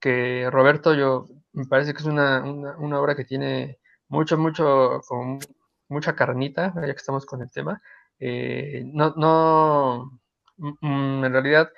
que 0.00 0.48
Roberto, 0.50 0.94
yo 0.94 1.26
me 1.52 1.66
parece 1.66 1.92
que 1.92 1.98
es 2.00 2.06
una, 2.06 2.42
una, 2.42 2.76
una 2.78 3.00
obra 3.00 3.16
que 3.16 3.24
tiene 3.24 3.80
mucho, 4.08 4.38
mucho, 4.38 5.00
como 5.08 5.40
mucha 5.88 6.14
carnita, 6.16 6.72
ya 6.76 6.82
que 6.86 6.90
estamos 6.92 7.26
con 7.26 7.42
el 7.42 7.50
tema, 7.50 7.82
eh, 8.18 8.82
no, 8.86 9.14
no, 9.16 10.20
mm, 10.56 11.24
en 11.24 11.32
realidad, 11.32 11.70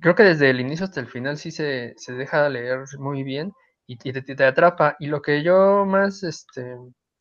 creo 0.00 0.14
que 0.14 0.22
desde 0.24 0.50
el 0.50 0.60
inicio 0.60 0.84
hasta 0.84 1.00
el 1.00 1.08
final 1.08 1.38
sí 1.38 1.50
se, 1.50 1.94
se 1.96 2.12
deja 2.14 2.48
leer 2.48 2.84
muy 2.98 3.22
bien 3.24 3.52
y, 3.86 3.96
te, 3.98 4.12
te, 4.22 4.44
atrapa. 4.44 4.96
Y 4.98 5.06
lo 5.08 5.22
que 5.22 5.42
yo 5.42 5.84
más, 5.86 6.22
este, 6.22 6.76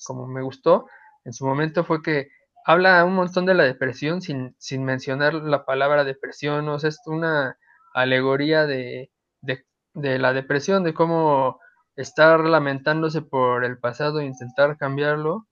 como 0.05 0.27
me 0.27 0.41
gustó 0.41 0.87
en 1.25 1.33
su 1.33 1.45
momento 1.45 1.83
fue 1.85 2.01
que 2.01 2.29
habla 2.65 3.03
un 3.05 3.15
montón 3.15 3.45
de 3.45 3.53
la 3.55 3.63
depresión 3.63 4.21
sin, 4.21 4.55
sin 4.59 4.83
mencionar 4.83 5.33
la 5.35 5.65
palabra 5.65 6.03
depresión, 6.03 6.67
o 6.69 6.79
sea, 6.79 6.89
es 6.89 6.99
una 7.05 7.57
alegoría 7.93 8.65
de, 8.65 9.11
de, 9.41 9.65
de 9.93 10.19
la 10.19 10.33
depresión, 10.33 10.83
de 10.83 10.93
cómo 10.93 11.59
estar 11.95 12.41
lamentándose 12.41 13.21
por 13.21 13.63
el 13.65 13.77
pasado 13.79 14.19
e 14.19 14.25
intentar 14.25 14.77
cambiarlo, 14.77 15.47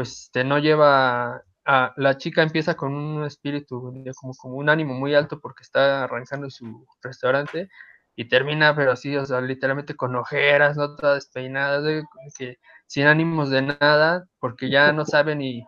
pues 0.00 0.30
no 0.44 0.58
lleva 0.58 1.44
Ah, 1.72 1.92
la 1.96 2.16
chica 2.16 2.42
empieza 2.42 2.74
con 2.74 2.94
un 2.94 3.24
espíritu, 3.24 3.92
como, 4.20 4.34
como 4.34 4.56
un 4.56 4.68
ánimo 4.70 4.94
muy 4.94 5.14
alto 5.14 5.40
porque 5.40 5.62
está 5.62 6.04
arrancando 6.04 6.50
su 6.50 6.86
restaurante 7.02 7.68
y 8.16 8.28
termina, 8.28 8.74
pero 8.74 8.92
así, 8.92 9.16
o 9.16 9.24
sea, 9.26 9.40
literalmente 9.40 9.94
con 9.94 10.16
ojeras, 10.16 10.76
¿no? 10.76 10.96
Toda 10.96 11.14
despeinada, 11.14 11.80
de, 11.80 12.02
que, 12.36 12.58
sin 12.86 13.06
ánimos 13.06 13.50
de 13.50 13.62
nada, 13.62 14.26
porque 14.40 14.70
ya 14.70 14.92
no 14.92 15.04
sabe 15.04 15.36
ni, 15.36 15.64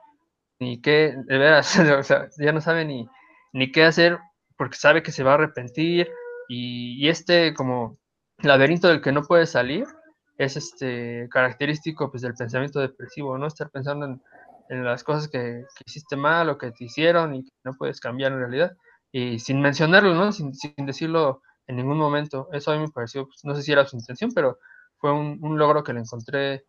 ni 0.59 0.81
qué, 0.81 1.15
ya 2.39 2.53
no 2.53 2.61
sabe 2.61 2.85
ni, 2.85 3.07
ni 3.53 3.71
qué 3.71 3.85
hacer 3.85 4.19
porque 4.57 4.77
sabe 4.77 5.03
que 5.03 5.13
se 5.13 5.23
va 5.25 5.33
a 5.33 5.35
arrepentir 5.35 6.11
y, 6.49 7.05
y 7.05 7.09
este 7.11 7.55
como 7.55 7.99
laberinto 8.39 8.89
del 8.89 9.03
que 9.03 9.13
no 9.13 9.23
puede 9.23 9.47
salir 9.47 9.87
es 10.39 10.57
este 10.57 11.29
característico 11.31 12.11
pues 12.11 12.23
del 12.23 12.35
pensamiento 12.35 12.81
depresivo, 12.81 13.37
¿no? 13.39 13.47
Estar 13.47 13.71
pensando 13.71 14.07
en 14.69 14.85
las 14.85 15.05
cosas 15.05 15.29
que, 15.29 15.65
hiciste 15.87 16.17
mal 16.17 16.49
o 16.49 16.59
que 16.59 16.71
te 16.73 16.85
hicieron 16.85 17.35
y 17.35 17.45
que 17.45 17.51
no 17.65 17.75
puedes 17.75 18.01
cambiar 18.01 18.33
en 18.33 18.39
realidad. 18.39 18.73
Y 19.13 19.39
sin 19.39 19.61
mencionarlo, 19.61 20.15
¿no? 20.15 20.33
Sin, 20.33 20.55
sin 20.55 20.75
decirlo 20.87 21.43
en 21.67 21.77
ningún 21.77 21.99
momento. 21.99 22.49
Eso 22.53 22.73
a 22.73 22.77
mí 22.77 22.81
me 22.81 22.89
pareció, 22.89 23.27
pues, 23.27 23.45
no 23.45 23.55
sé 23.55 23.63
si 23.63 23.73
era 23.73 23.87
su 23.87 23.97
intención, 23.97 24.33
pero 24.35 24.59
fue 24.99 25.13
un, 25.13 25.39
un 25.43 25.59
logro 25.59 25.85
que 25.85 25.93
le 25.93 26.01
encontré. 26.01 26.65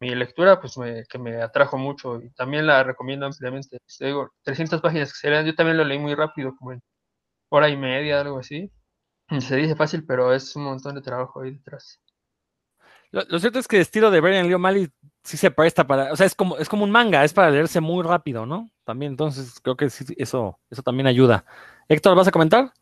Mi 0.00 0.14
lectura, 0.14 0.60
pues, 0.60 0.78
me, 0.78 1.04
que 1.06 1.18
me 1.18 1.42
atrajo 1.42 1.78
mucho 1.78 2.20
y 2.22 2.30
también 2.30 2.66
la 2.66 2.82
recomiendo 2.82 3.26
ampliamente. 3.26 3.78
Te 3.98 4.06
digo, 4.06 4.30
300 4.44 4.80
páginas 4.80 5.12
que 5.12 5.18
se 5.18 5.30
lean, 5.30 5.46
yo 5.46 5.54
también 5.54 5.76
lo 5.78 5.84
leí 5.84 5.98
muy 5.98 6.14
rápido, 6.14 6.54
como 6.56 6.72
en 6.72 6.82
hora 7.50 7.68
y 7.68 7.76
media, 7.76 8.20
algo 8.20 8.38
así. 8.38 8.70
Se 9.40 9.56
dice 9.56 9.76
fácil, 9.76 10.04
pero 10.06 10.34
es 10.34 10.54
un 10.56 10.64
montón 10.64 10.94
de 10.96 11.02
trabajo 11.02 11.42
ahí 11.42 11.52
detrás. 11.52 12.00
Lo, 13.14 13.38
cierto 13.38 13.60
es 13.60 13.68
que 13.68 13.76
el 13.76 13.82
estilo 13.82 14.10
de 14.10 14.20
Brian 14.20 14.48
Lee 14.48 14.54
O'Malley 14.54 14.90
sí 15.22 15.36
se 15.36 15.52
presta 15.52 15.86
para, 15.86 16.12
o 16.12 16.16
sea, 16.16 16.26
es 16.26 16.34
como, 16.34 16.56
es 16.56 16.68
como 16.68 16.82
un 16.82 16.90
manga, 16.90 17.22
es 17.22 17.32
para 17.32 17.48
leerse 17.48 17.80
muy 17.80 18.02
rápido, 18.02 18.44
¿no? 18.44 18.70
También, 18.82 19.12
entonces 19.12 19.60
creo 19.60 19.76
que 19.76 19.88
sí, 19.88 20.04
eso, 20.16 20.58
eso 20.68 20.82
también 20.82 21.06
ayuda. 21.06 21.44
Héctor, 21.88 22.16
¿vas 22.16 22.26
a 22.26 22.32
comentar? 22.32 22.72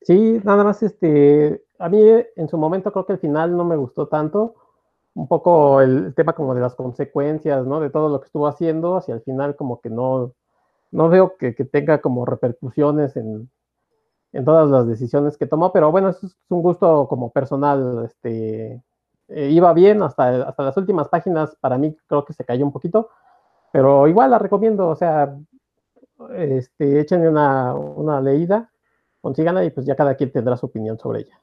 Sí, 0.00 0.40
nada 0.44 0.62
más, 0.62 0.80
este, 0.84 1.64
a 1.80 1.88
mí 1.88 1.98
en 2.36 2.48
su 2.48 2.56
momento 2.56 2.92
creo 2.92 3.04
que 3.04 3.14
el 3.14 3.18
final 3.18 3.56
no 3.56 3.64
me 3.64 3.74
gustó 3.74 4.06
tanto, 4.06 4.54
un 5.14 5.26
poco 5.26 5.80
el 5.80 6.14
tema 6.14 6.34
como 6.34 6.54
de 6.54 6.60
las 6.60 6.76
consecuencias, 6.76 7.66
¿no? 7.66 7.80
De 7.80 7.90
todo 7.90 8.08
lo 8.08 8.20
que 8.20 8.26
estuvo 8.26 8.46
haciendo, 8.46 8.96
hacia 8.96 9.16
el 9.16 9.22
final 9.22 9.56
como 9.56 9.80
que 9.80 9.90
no, 9.90 10.34
no 10.92 11.08
veo 11.08 11.36
que, 11.36 11.56
que 11.56 11.64
tenga 11.64 12.00
como 12.00 12.24
repercusiones 12.24 13.16
en, 13.16 13.50
en 14.32 14.44
todas 14.44 14.70
las 14.70 14.86
decisiones 14.86 15.36
que 15.36 15.46
tomó, 15.46 15.72
pero 15.72 15.90
bueno, 15.90 16.10
eso 16.10 16.28
es 16.28 16.36
un 16.48 16.62
gusto 16.62 17.08
como 17.08 17.32
personal, 17.32 18.04
este, 18.04 18.80
eh, 19.28 19.50
iba 19.50 19.72
bien 19.72 20.02
hasta, 20.02 20.48
hasta 20.48 20.62
las 20.62 20.76
últimas 20.76 21.08
páginas, 21.08 21.56
para 21.60 21.78
mí 21.78 21.96
creo 22.06 22.24
que 22.24 22.32
se 22.32 22.44
cayó 22.44 22.64
un 22.64 22.72
poquito, 22.72 23.10
pero 23.72 24.06
igual 24.06 24.30
la 24.30 24.38
recomiendo, 24.38 24.88
o 24.88 24.96
sea, 24.96 25.36
este, 26.34 27.00
échenle 27.00 27.28
una, 27.28 27.74
una 27.74 28.20
leída, 28.20 28.70
consíganla 29.20 29.64
y 29.64 29.70
pues 29.70 29.86
ya 29.86 29.96
cada 29.96 30.14
quien 30.14 30.30
tendrá 30.30 30.56
su 30.56 30.66
opinión 30.66 30.98
sobre 30.98 31.20
ella. 31.20 31.40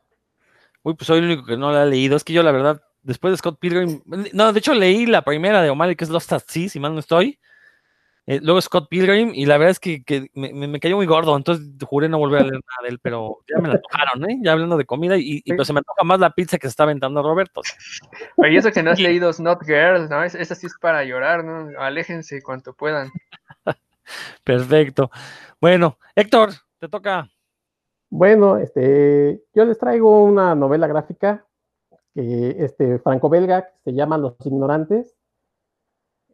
Uy, 0.83 0.95
pues 0.95 1.07
soy 1.07 1.19
el 1.19 1.25
único 1.25 1.45
que 1.45 1.57
no 1.57 1.71
la 1.71 1.83
he 1.83 1.87
leído, 1.87 2.15
es 2.15 2.23
que 2.23 2.33
yo 2.33 2.43
la 2.43 2.51
verdad, 2.51 2.81
después 3.03 3.31
de 3.31 3.37
Scott 3.37 3.59
Pilgrim, 3.59 4.01
no, 4.33 4.53
de 4.53 4.59
hecho 4.59 4.73
leí 4.73 5.05
la 5.05 5.23
primera 5.23 5.61
de 5.61 5.69
O'Malley, 5.69 5.95
que 5.95 6.03
es 6.03 6.09
Lost 6.09 6.33
at 6.33 6.43
Sea, 6.47 6.69
si 6.69 6.79
mal 6.79 6.93
no 6.93 6.99
estoy, 6.99 7.39
eh, 8.27 8.39
luego 8.41 8.61
Scott 8.61 8.87
Pilgrim, 8.87 9.31
y 9.33 9.45
la 9.45 9.57
verdad 9.57 9.71
es 9.71 9.79
que, 9.79 10.03
que 10.03 10.29
me, 10.35 10.53
me, 10.53 10.79
cayó 10.79 10.95
muy 10.95 11.07
gordo, 11.07 11.35
entonces 11.35 11.67
juré 11.83 12.07
no 12.07 12.19
volver 12.19 12.41
a 12.41 12.43
leer 12.43 12.53
nada 12.53 12.83
de 12.83 12.89
él, 12.89 12.99
pero 13.01 13.39
ya 13.49 13.59
me 13.59 13.67
la 13.67 13.81
tocaron, 13.81 14.29
¿eh? 14.29 14.39
Ya 14.41 14.51
hablando 14.51 14.77
de 14.77 14.85
comida, 14.85 15.17
y, 15.17 15.41
y 15.43 15.53
pues 15.53 15.67
se 15.67 15.73
me 15.73 15.81
toca 15.81 16.03
más 16.03 16.19
la 16.19 16.29
pizza 16.29 16.57
que 16.57 16.67
se 16.67 16.71
está 16.71 16.83
aventando 16.83 17.23
Roberto. 17.23 17.61
Oye, 18.37 18.57
eso 18.57 18.71
que 18.71 18.83
no 18.83 18.91
has 18.91 18.99
leído 18.99 19.31
Not 19.39 19.63
Girls, 19.65 20.09
¿no? 20.09 20.23
Esa 20.23 20.39
es, 20.39 20.47
sí 20.49 20.67
es 20.67 20.75
para 20.79 21.03
llorar, 21.03 21.43
¿no? 21.43 21.69
Aléjense 21.79 22.41
cuanto 22.43 22.73
puedan. 22.73 23.09
Perfecto. 24.43 25.09
Bueno, 25.59 25.97
Héctor, 26.15 26.51
te 26.79 26.87
toca. 26.87 27.29
Bueno, 28.09 28.57
este, 28.57 29.41
yo 29.53 29.65
les 29.65 29.79
traigo 29.79 30.23
una 30.23 30.53
novela 30.53 30.85
gráfica 30.85 31.45
que 32.13 32.55
este 32.59 32.99
franco-belga 32.99 33.63
que 33.63 33.91
se 33.91 33.93
llama 33.93 34.17
Los 34.17 34.35
Ignorantes 34.43 35.15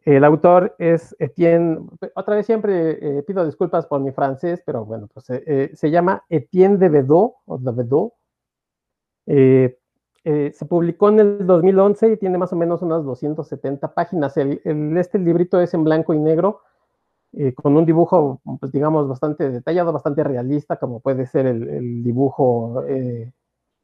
el 0.04 0.24
autor 0.24 0.74
es 0.78 1.14
Etienne, 1.18 1.80
otra 2.14 2.36
vez 2.36 2.46
siempre 2.46 3.18
eh, 3.18 3.22
pido 3.22 3.44
disculpas 3.44 3.86
por 3.86 4.00
mi 4.00 4.12
francés, 4.12 4.62
pero 4.64 4.84
bueno, 4.84 5.08
pues 5.12 5.30
eh, 5.30 5.42
eh 5.46 5.70
se 5.74 5.90
llama 5.90 6.24
Etienne 6.28 6.78
de 6.78 6.88
Bedot, 6.88 7.34
o 7.46 7.58
de 7.58 7.72
Bedot. 7.72 8.12
Eh, 9.26 9.78
se 10.52 10.66
publicó 10.66 11.08
en 11.08 11.20
el 11.20 11.46
2011 11.46 12.12
y 12.12 12.16
tiene 12.18 12.38
más 12.38 12.52
o 12.52 12.56
menos 12.56 12.82
unas 12.82 13.04
270 13.04 13.94
páginas. 13.94 14.36
El, 14.36 14.60
el, 14.64 14.96
este 14.98 15.18
librito 15.18 15.60
es 15.60 15.72
en 15.74 15.84
blanco 15.84 16.12
y 16.12 16.18
negro 16.18 16.60
eh, 17.34 17.54
con 17.54 17.76
un 17.76 17.84
dibujo, 17.84 18.40
pues 18.58 18.72
digamos, 18.72 19.06
bastante 19.06 19.50
detallado, 19.50 19.92
bastante 19.92 20.24
realista, 20.24 20.76
como 20.76 21.00
puede 21.00 21.26
ser 21.26 21.46
el, 21.46 22.02
dibujo 22.02 22.84
eh, 22.88 23.32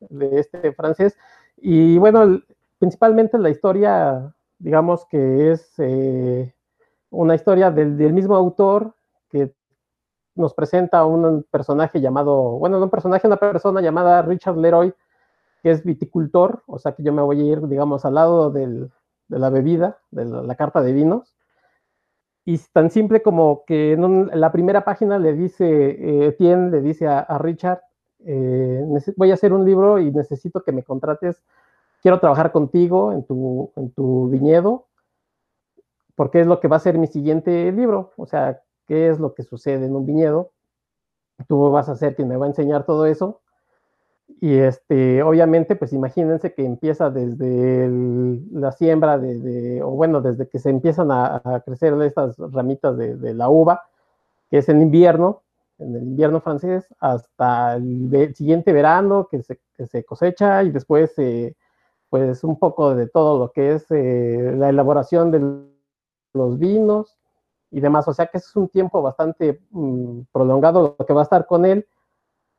de 0.00 0.40
este 0.40 0.72
francés. 0.72 1.16
Y 1.58 1.98
bueno, 1.98 2.40
principalmente 2.78 3.38
la 3.38 3.50
historia, 3.50 4.34
digamos 4.64 5.04
que 5.04 5.52
es 5.52 5.74
eh, 5.76 6.54
una 7.10 7.34
historia 7.34 7.70
del, 7.70 8.14
mismo 8.14 8.34
autor 8.34 8.94
que 9.28 9.52
nos 10.34 10.54
presenta 10.54 11.04
un 11.04 11.44
personaje 11.50 12.00
llamado, 12.00 12.58
bueno, 12.58 12.78
no 12.78 12.84
un 12.84 12.90
personaje, 12.90 13.26
una 13.26 13.36
persona 13.36 13.82
llamada 13.82 14.22
Richard 14.22 14.56
Leroy, 14.56 14.94
que 15.62 15.70
es 15.70 15.84
viticultor, 15.84 16.62
o 16.66 16.78
sea 16.78 16.92
que 16.92 17.02
yo 17.02 17.12
me 17.12 17.20
voy 17.20 17.40
a 17.40 17.52
ir, 17.52 17.68
digamos, 17.68 18.06
al 18.06 18.14
lado 18.14 18.50
del, 18.50 18.90
de 19.28 19.38
la 19.38 19.50
bebida, 19.50 19.98
de 20.10 20.24
la 20.24 20.54
carta 20.54 20.80
de 20.80 20.94
vinos. 20.94 21.36
Y 22.46 22.56
tan 22.72 22.90
simple 22.90 23.20
como 23.20 23.64
que 23.66 23.92
en, 23.92 24.30
la 24.32 24.50
primera 24.50 24.82
página 24.82 25.18
le 25.18 25.34
dice, 25.34 26.28
eh, 26.30 26.36
le 26.38 26.80
dice 26.80 27.06
a, 27.06 27.36
Richard, 27.38 27.82
eh, 28.20 28.82
voy 29.16 29.30
a 29.30 29.34
hacer 29.34 29.52
un 29.52 29.66
libro 29.66 29.98
y 29.98 30.10
necesito 30.10 30.62
que 30.62 30.72
me 30.72 30.82
contrates, 30.82 31.42
quiero 32.04 32.20
trabajar 32.20 32.52
contigo 32.52 33.12
en 33.12 33.24
tu, 33.24 33.72
en 33.76 33.90
tu 33.90 34.28
viñedo, 34.28 34.88
porque 36.14 36.42
es 36.42 36.46
lo 36.46 36.60
que 36.60 36.68
va 36.68 36.76
a 36.76 36.80
ser 36.80 36.98
mi 36.98 37.06
siguiente 37.06 37.72
libro, 37.72 38.12
o 38.18 38.26
sea, 38.26 38.60
qué 38.86 39.08
es 39.08 39.18
lo 39.18 39.32
que 39.32 39.42
sucede 39.42 39.86
en 39.86 39.96
un 39.96 40.04
viñedo. 40.04 40.50
Tú 41.48 41.70
vas 41.70 41.88
a 41.88 41.96
ser 41.96 42.14
quien 42.14 42.28
me 42.28 42.36
va 42.36 42.44
a 42.44 42.50
enseñar 42.50 42.84
todo 42.84 43.06
eso. 43.06 43.40
Y 44.38 44.58
este, 44.58 45.22
obviamente, 45.22 45.76
pues 45.76 45.94
imagínense 45.94 46.52
que 46.52 46.66
empieza 46.66 47.08
desde 47.08 47.88
la 48.52 48.72
siembra 48.72 49.16
de, 49.16 49.82
o 49.82 49.92
bueno, 49.92 50.20
desde 50.20 50.46
que 50.46 50.58
se 50.58 50.68
empiezan 50.68 51.10
a, 51.10 51.62
crecer 51.64 51.94
estas 52.02 52.36
ramitas 52.36 52.98
de, 52.98 53.32
la 53.32 53.48
uva, 53.48 53.84
que 54.50 54.58
es 54.58 54.68
en 54.68 54.82
invierno, 54.82 55.40
en 55.78 55.96
el 55.96 56.02
invierno 56.02 56.42
francés, 56.42 56.86
hasta 57.00 57.76
el 57.76 58.34
siguiente 58.34 58.74
verano 58.74 59.26
que 59.30 59.42
se, 59.42 60.04
cosecha 60.04 60.62
y 60.64 60.70
después, 60.70 61.14
eh, 61.16 61.54
pues 62.14 62.44
un 62.44 62.60
poco 62.60 62.94
de 62.94 63.08
todo 63.08 63.40
lo 63.40 63.50
que 63.50 63.72
es 63.74 63.90
eh, 63.90 64.54
la 64.56 64.68
elaboración 64.68 65.32
de 65.32 65.66
los 66.32 66.58
vinos 66.60 67.18
y 67.72 67.80
demás. 67.80 68.06
O 68.06 68.14
sea 68.14 68.26
que 68.26 68.38
es 68.38 68.54
un 68.54 68.68
tiempo 68.68 69.02
bastante 69.02 69.60
mm, 69.70 70.20
prolongado 70.30 70.94
lo 70.96 71.06
que 71.06 71.12
va 71.12 71.22
a 71.22 71.24
estar 71.24 71.44
con 71.48 71.64
él 71.64 71.88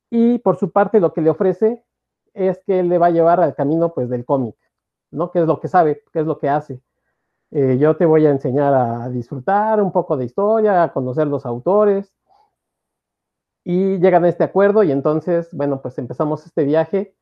y 0.10 0.40
por 0.40 0.58
su 0.58 0.72
parte 0.72 1.00
lo 1.00 1.14
que 1.14 1.22
le 1.22 1.30
ofrece 1.30 1.86
es 2.34 2.62
que 2.66 2.82
él 2.82 2.90
le 2.90 2.98
va 2.98 3.06
a 3.06 3.12
llevar 3.12 3.40
al 3.40 3.56
camino 3.56 3.94
pues 3.94 4.10
del 4.10 4.26
cómic, 4.26 4.58
¿no? 5.10 5.32
Que 5.32 5.40
es 5.40 5.48
lo 5.48 5.62
que 5.62 5.70
sabe, 5.70 6.04
qué 6.12 6.20
es 6.20 6.26
lo 6.26 6.38
que 6.38 6.50
hace. 6.50 6.82
Eh, 7.52 7.78
yo 7.80 7.96
te 7.96 8.06
voy 8.06 8.26
a 8.26 8.32
enseñar 8.32 8.74
a 8.74 9.08
disfrutar 9.08 9.82
un 9.82 9.94
poco 9.94 10.18
de 10.18 10.26
historia, 10.26 10.84
a 10.84 10.92
conocer 10.92 11.28
los 11.28 11.46
autores. 11.46 12.14
Y 13.64 14.00
llegan 14.00 14.26
a 14.26 14.28
este 14.28 14.44
acuerdo 14.44 14.84
y 14.84 14.92
entonces, 14.92 15.48
bueno, 15.54 15.82
pues 15.82 15.98
empezamos 15.98 16.46
este 16.46 16.66
viaje 16.66 17.16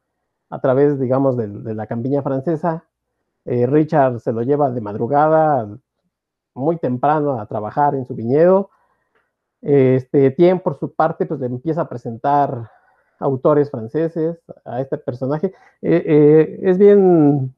a 0.54 0.60
través, 0.60 1.00
digamos, 1.00 1.36
de, 1.36 1.74
la 1.74 1.88
campiña 1.88 2.22
francesa. 2.22 2.86
Eh, 3.44 3.66
Richard 3.66 4.20
se 4.20 4.32
lo 4.32 4.44
lleva 4.44 4.70
de 4.70 4.82
madrugada, 4.82 5.68
muy 6.54 6.78
temprano, 6.78 7.40
a 7.40 7.48
trabajar 7.48 7.96
en 7.96 8.06
su 8.06 8.14
viñedo. 8.14 8.70
Este, 9.64 10.30
Tien, 10.30 10.60
por 10.60 10.78
su 10.78 10.94
parte, 10.94 11.26
pues 11.26 11.40
le 11.40 11.48
empieza 11.48 11.82
a 11.82 11.90
presentar 11.90 12.70
autores 13.18 13.72
franceses 13.72 14.44
a 14.64 14.80
este 14.80 15.00
personaje. 15.00 15.48
Eh, 15.82 16.04
eh, 16.06 16.60
es 16.62 16.78
bien 16.78 17.56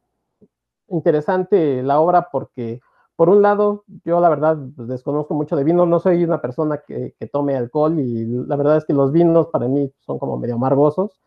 interesante 0.87 1.83
la 1.83 1.99
obra 1.99 2.29
porque, 2.31 2.79
por 3.17 3.27
un 3.27 3.41
lado, 3.41 3.83
yo 4.05 4.21
la 4.21 4.29
verdad 4.29 4.57
pues, 4.73 4.87
desconozco 4.87 5.33
mucho 5.33 5.57
de 5.57 5.65
vino, 5.65 5.85
no 5.85 5.99
soy 5.99 6.23
una 6.23 6.39
persona 6.39 6.77
que, 6.87 7.13
tome 7.29 7.57
alcohol 7.57 7.99
y 7.99 8.25
la 8.47 8.55
verdad 8.55 8.77
es 8.77 8.85
que 8.85 8.93
los 8.93 9.11
vinos 9.11 9.47
para 9.47 9.67
mí 9.67 9.91
son 9.99 10.17
como 10.17 10.37
medio 10.37 10.55
amargosos. 10.55 11.19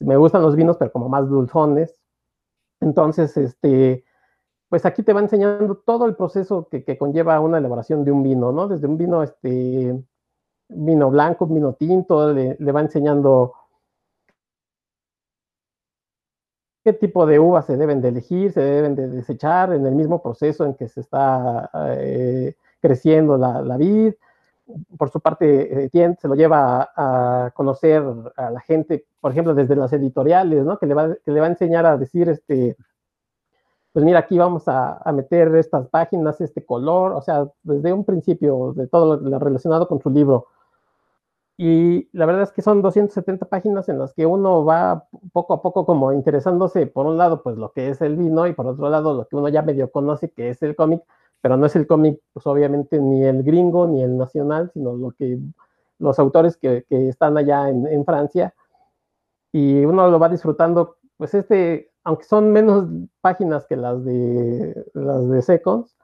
Me 0.00 0.16
gustan 0.16 0.42
los 0.42 0.56
vinos, 0.56 0.76
pero 0.78 0.92
como 0.92 1.08
más 1.08 1.28
dulzones. 1.28 2.00
Entonces, 2.80 3.36
este, 3.36 4.04
pues 4.70 4.86
aquí 4.86 5.02
te 5.02 5.12
va 5.12 5.20
enseñando 5.20 5.76
todo 5.76 6.06
el 6.06 6.16
proceso 6.16 6.68
que, 6.70 6.96
conlleva 6.96 7.40
una 7.40 7.58
elaboración 7.58 8.04
de 8.04 8.12
un 8.12 8.22
vino, 8.22 8.52
¿no? 8.52 8.68
Desde 8.68 8.86
un 8.86 8.96
vino, 8.96 9.22
este, 9.22 10.00
vino 10.68 11.10
blanco, 11.10 11.46
vino 11.46 11.74
tinto, 11.74 12.32
le, 12.32 12.56
va 12.72 12.80
enseñando 12.80 13.52
qué 16.84 16.92
tipo 16.92 17.26
de 17.26 17.38
uvas 17.38 17.66
se 17.66 17.76
deben 17.76 18.00
de 18.00 18.08
elegir, 18.08 18.52
se 18.52 18.60
deben 18.60 18.94
de 18.94 19.08
desechar 19.08 19.72
en 19.72 19.86
el 19.86 19.94
mismo 19.94 20.22
proceso 20.22 20.64
en 20.64 20.74
que 20.74 20.88
se 20.88 21.00
está 21.00 21.70
eh, 21.96 22.54
creciendo 22.80 23.36
la, 23.36 23.76
vid. 23.76 24.14
Por 24.96 25.10
su 25.10 25.20
parte, 25.20 25.84
eh, 25.84 26.16
se 26.18 26.28
lo 26.28 26.34
lleva 26.34 26.90
a, 26.96 27.50
conocer 27.54 28.02
a 28.36 28.50
la 28.50 28.60
gente, 28.60 29.06
por 29.20 29.32
ejemplo, 29.32 29.54
desde 29.54 29.76
las 29.76 29.92
editoriales, 29.92 30.64
¿no? 30.64 30.78
que, 30.78 30.86
le 30.86 30.94
va, 30.94 31.14
que 31.24 31.30
le 31.30 31.40
va 31.40 31.46
a 31.46 31.50
enseñar 31.50 31.86
a 31.86 31.96
decir, 31.96 32.28
este, 32.28 32.76
pues 33.92 34.04
mira, 34.04 34.20
aquí 34.20 34.38
vamos 34.38 34.68
a, 34.68 34.98
a, 34.98 35.12
meter 35.12 35.54
estas 35.56 35.88
páginas, 35.88 36.40
este 36.40 36.64
color, 36.64 37.12
o 37.12 37.22
sea, 37.22 37.46
desde 37.62 37.92
un 37.92 38.04
principio 38.04 38.72
de 38.74 38.86
todo 38.86 39.16
lo 39.16 39.38
relacionado 39.38 39.88
con 39.88 40.00
su 40.00 40.10
libro. 40.10 40.46
Y 41.62 42.08
la 42.12 42.24
verdad 42.24 42.44
es 42.44 42.52
que 42.52 42.62
son 42.62 42.80
270 42.80 43.44
páginas 43.44 43.90
en 43.90 43.98
las 43.98 44.14
que 44.14 44.24
uno 44.24 44.64
va 44.64 45.08
poco 45.30 45.52
a 45.52 45.60
poco 45.60 45.84
como 45.84 46.10
interesándose, 46.10 46.86
por 46.86 47.04
un 47.04 47.18
lado, 47.18 47.42
pues 47.42 47.58
lo 47.58 47.72
que 47.72 47.90
es 47.90 48.00
el 48.00 48.16
vino 48.16 48.46
y 48.46 48.54
por 48.54 48.66
otro 48.66 48.88
lado, 48.88 49.12
lo 49.12 49.28
que 49.28 49.36
uno 49.36 49.46
ya 49.50 49.60
medio 49.60 49.90
conoce, 49.90 50.30
que 50.30 50.48
es 50.48 50.62
el 50.62 50.74
cómic, 50.74 51.02
pero 51.40 51.56
no 51.56 51.66
es 51.66 51.76
el 51.76 51.86
cómic, 51.86 52.20
pues 52.32 52.46
obviamente 52.46 52.98
ni 52.98 53.24
el 53.24 53.42
gringo 53.42 53.86
ni 53.86 54.02
el 54.02 54.16
nacional, 54.16 54.70
sino 54.72 54.94
lo 54.94 55.12
que 55.12 55.38
los 55.98 56.18
autores 56.18 56.56
que, 56.56 56.84
que 56.88 57.08
están 57.08 57.36
allá 57.36 57.68
en, 57.68 57.86
en, 57.86 58.04
Francia. 58.04 58.54
Y 59.52 59.84
uno 59.84 60.10
lo 60.10 60.18
va 60.18 60.28
disfrutando, 60.28 60.96
pues 61.16 61.34
este, 61.34 61.90
aunque 62.04 62.24
son 62.24 62.52
menos 62.52 62.86
páginas 63.20 63.66
que 63.66 63.76
las 63.76 64.04
de, 64.04 64.84
las 64.94 65.28
de 65.28 65.42
Seconds, 65.42 65.96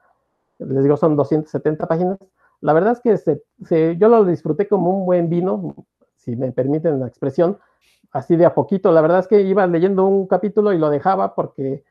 les 0.59 0.83
digo, 0.83 0.97
son 0.97 1.15
270 1.15 1.87
páginas, 1.87 2.17
la 2.61 2.73
verdad 2.73 2.93
es 2.93 2.99
que 3.01 3.17
se, 3.17 3.97
yo 3.97 4.07
lo 4.07 4.25
disfruté 4.25 4.67
como 4.67 4.91
un 4.91 5.05
buen 5.05 5.29
vino, 5.29 5.75
si 6.15 6.35
me 6.35 6.51
permiten 6.51 6.99
la 6.99 7.07
expresión, 7.07 7.59
así 8.11 8.35
de 8.35 8.45
a 8.45 8.53
poquito. 8.53 8.91
La 8.91 9.01
verdad 9.01 9.19
es 9.19 9.27
que 9.27 9.41
iba 9.41 9.67
leyendo 9.67 10.05
un 10.05 10.27
capítulo 10.27 10.73
y 10.73 10.77
lo 10.77 10.89
dejaba 10.89 11.35
porque, 11.35 11.83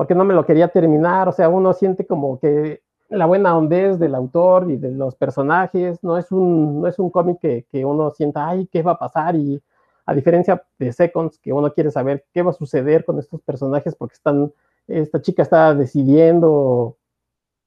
porque 0.00 0.14
no 0.14 0.24
me 0.24 0.32
lo 0.32 0.46
quería 0.46 0.68
terminar. 0.68 1.28
O 1.28 1.32
sea, 1.32 1.50
uno 1.50 1.74
siente 1.74 2.06
como 2.06 2.40
que 2.40 2.80
la 3.10 3.26
buena 3.26 3.54
hondez 3.54 3.98
del 3.98 4.14
autor 4.14 4.70
y 4.70 4.78
de 4.78 4.92
los 4.92 5.14
personajes. 5.14 6.02
No 6.02 6.16
es 6.16 6.32
un, 6.32 6.80
no 6.80 6.86
es 6.88 6.98
un 6.98 7.10
cómic 7.10 7.38
que, 7.38 7.66
que 7.70 7.84
uno 7.84 8.10
sienta, 8.10 8.48
ay, 8.48 8.66
¿qué 8.72 8.80
va 8.80 8.92
a 8.92 8.98
pasar? 8.98 9.36
Y 9.36 9.62
a 10.06 10.14
diferencia 10.14 10.64
de 10.78 10.90
Seconds, 10.94 11.38
que 11.38 11.52
uno 11.52 11.70
quiere 11.74 11.90
saber 11.90 12.24
qué 12.32 12.40
va 12.40 12.48
a 12.48 12.54
suceder 12.54 13.04
con 13.04 13.18
estos 13.18 13.42
personajes 13.42 13.94
porque 13.94 14.14
están, 14.14 14.50
esta 14.88 15.20
chica 15.20 15.42
está 15.42 15.74
decidiendo 15.74 16.96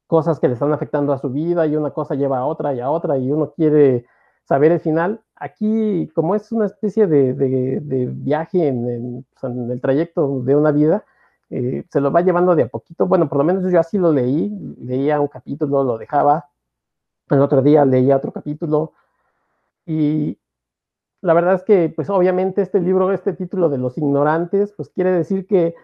cosas 0.08 0.40
que 0.40 0.48
le 0.48 0.54
están 0.54 0.72
afectando 0.72 1.12
a 1.12 1.18
su 1.18 1.30
vida 1.30 1.68
y 1.68 1.76
una 1.76 1.92
cosa 1.92 2.16
lleva 2.16 2.38
a 2.38 2.46
otra 2.46 2.74
y 2.74 2.80
a 2.80 2.90
otra 2.90 3.16
y 3.16 3.30
uno 3.30 3.52
quiere 3.52 4.06
saber 4.42 4.72
el 4.72 4.80
final. 4.80 5.20
Aquí, 5.36 6.10
como 6.16 6.34
es 6.34 6.50
una 6.50 6.66
especie 6.66 7.06
de, 7.06 7.32
de, 7.32 8.06
viaje 8.12 8.66
en, 8.66 9.24
el 9.70 9.80
trayecto 9.80 10.40
de 10.40 10.56
una 10.56 10.72
vida, 10.72 11.04
eh, 11.56 11.84
se 11.88 12.00
lo 12.00 12.10
va 12.10 12.20
llevando 12.22 12.56
de 12.56 12.64
a 12.64 12.68
poquito. 12.68 13.06
Bueno, 13.06 13.28
por 13.28 13.38
lo 13.38 13.44
menos 13.44 13.70
yo 13.70 13.78
así 13.78 13.96
lo 13.96 14.12
leí, 14.12 14.50
leía 14.80 15.20
un 15.20 15.28
capítulo, 15.28 15.84
lo 15.84 15.98
dejaba, 15.98 16.48
el 17.30 17.40
otro 17.40 17.62
día 17.62 17.84
leía 17.84 18.16
otro 18.16 18.32
capítulo 18.32 18.92
y 19.86 20.36
la 21.20 21.32
verdad 21.32 21.54
es 21.54 21.62
que, 21.62 21.92
pues 21.94 22.10
obviamente 22.10 22.60
este 22.60 22.80
libro, 22.80 23.12
este 23.12 23.34
título 23.34 23.68
de 23.68 23.78
los 23.78 23.96
ignorantes, 23.96 24.72
pues 24.76 24.88
quiere 24.90 25.12
decir 25.12 25.46
que, 25.46 25.74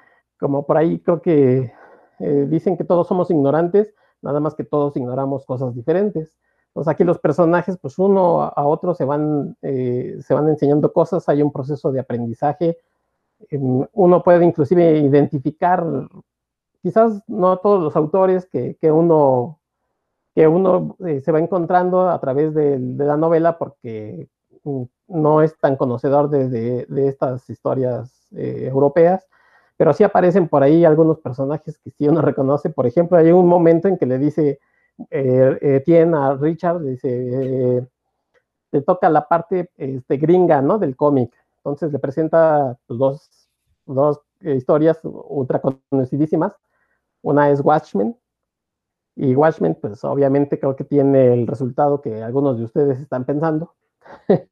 como 0.40 0.66
por 0.66 0.76
ahí 0.76 0.98
creo 0.98 1.22
que 1.22 1.72
eh, 2.18 2.46
dicen 2.48 2.76
que 2.76 2.84
todos 2.84 3.06
somos 3.06 3.30
ignorantes, 3.30 3.94
nada 4.22 4.40
más 4.40 4.56
que 4.56 4.64
todos 4.64 4.96
ignoramos 4.96 5.46
cosas 5.46 5.74
diferentes. 5.74 6.36
Entonces 6.66 6.92
aquí 6.92 7.04
los 7.04 7.20
personajes, 7.20 7.78
pues 7.78 7.96
uno 7.98 8.42
a 8.42 8.66
otro 8.66 8.92
se 8.94 9.04
van, 9.04 9.56
eh, 9.62 10.18
se 10.20 10.34
van 10.34 10.48
enseñando 10.48 10.92
cosas, 10.92 11.28
hay 11.28 11.42
un 11.42 11.52
proceso 11.52 11.92
de 11.92 12.00
aprendizaje, 12.00 12.76
uno 13.50 14.22
puede 14.22 14.44
inclusive 14.44 14.98
identificar, 14.98 15.84
quizás 16.82 17.22
no 17.26 17.58
todos 17.58 17.82
los 17.82 17.96
autores 17.96 18.46
que, 18.46 18.76
uno, 18.90 19.58
que 20.34 20.46
uno 20.46 20.96
eh, 21.06 21.20
se 21.20 21.32
va 21.32 21.38
encontrando 21.38 22.08
a 22.08 22.20
través 22.20 22.54
de, 22.54 22.78
la 22.78 23.16
novela 23.16 23.58
porque 23.58 24.28
mm, 24.64 24.82
no 25.08 25.42
es 25.42 25.58
tan 25.58 25.76
conocedor 25.76 26.30
de, 26.30 26.86
estas 27.08 27.48
historias 27.50 28.28
eh, 28.36 28.68
europeas, 28.70 29.26
pero 29.76 29.92
sí 29.92 30.04
aparecen 30.04 30.48
por 30.48 30.62
ahí 30.62 30.84
algunos 30.84 31.18
personajes 31.20 31.78
que 31.78 31.90
sí 31.90 32.06
uno 32.08 32.20
reconoce. 32.22 32.70
Por 32.70 32.86
ejemplo, 32.86 33.16
hay 33.16 33.32
un 33.32 33.46
momento 33.46 33.88
en 33.88 33.96
que 33.96 34.06
le 34.06 34.18
dice, 34.18 34.60
eh, 35.10 35.82
tiene 35.84 36.16
a 36.16 36.34
Richard, 36.34 36.82
le 36.82 36.90
dice, 36.90 37.08
eh, 37.08 37.86
le 38.72 38.82
toca 38.82 39.08
la 39.08 39.26
parte 39.26 39.70
este, 39.76 40.16
gringa, 40.16 40.60
¿no? 40.60 40.78
Del 40.78 40.96
cómic. 40.96 41.32
Entonces 41.64 41.92
le 41.92 41.98
presenta 41.98 42.78
pues, 42.86 42.98
dos, 42.98 43.50
dos 43.86 44.20
historias 44.40 45.00
ultra 45.04 45.60
conocidísimas. 45.60 46.54
Una 47.22 47.50
es 47.50 47.60
Watchmen, 47.60 48.16
Y 49.16 49.34
Watchmen, 49.34 49.74
pues 49.74 50.02
obviamente 50.04 50.58
creo 50.58 50.76
que 50.76 50.84
tiene 50.84 51.34
el 51.34 51.46
resultado 51.46 52.00
que 52.00 52.22
algunos 52.22 52.58
de 52.58 52.64
ustedes 52.64 53.00
están 53.00 53.24
pensando. 53.24 53.74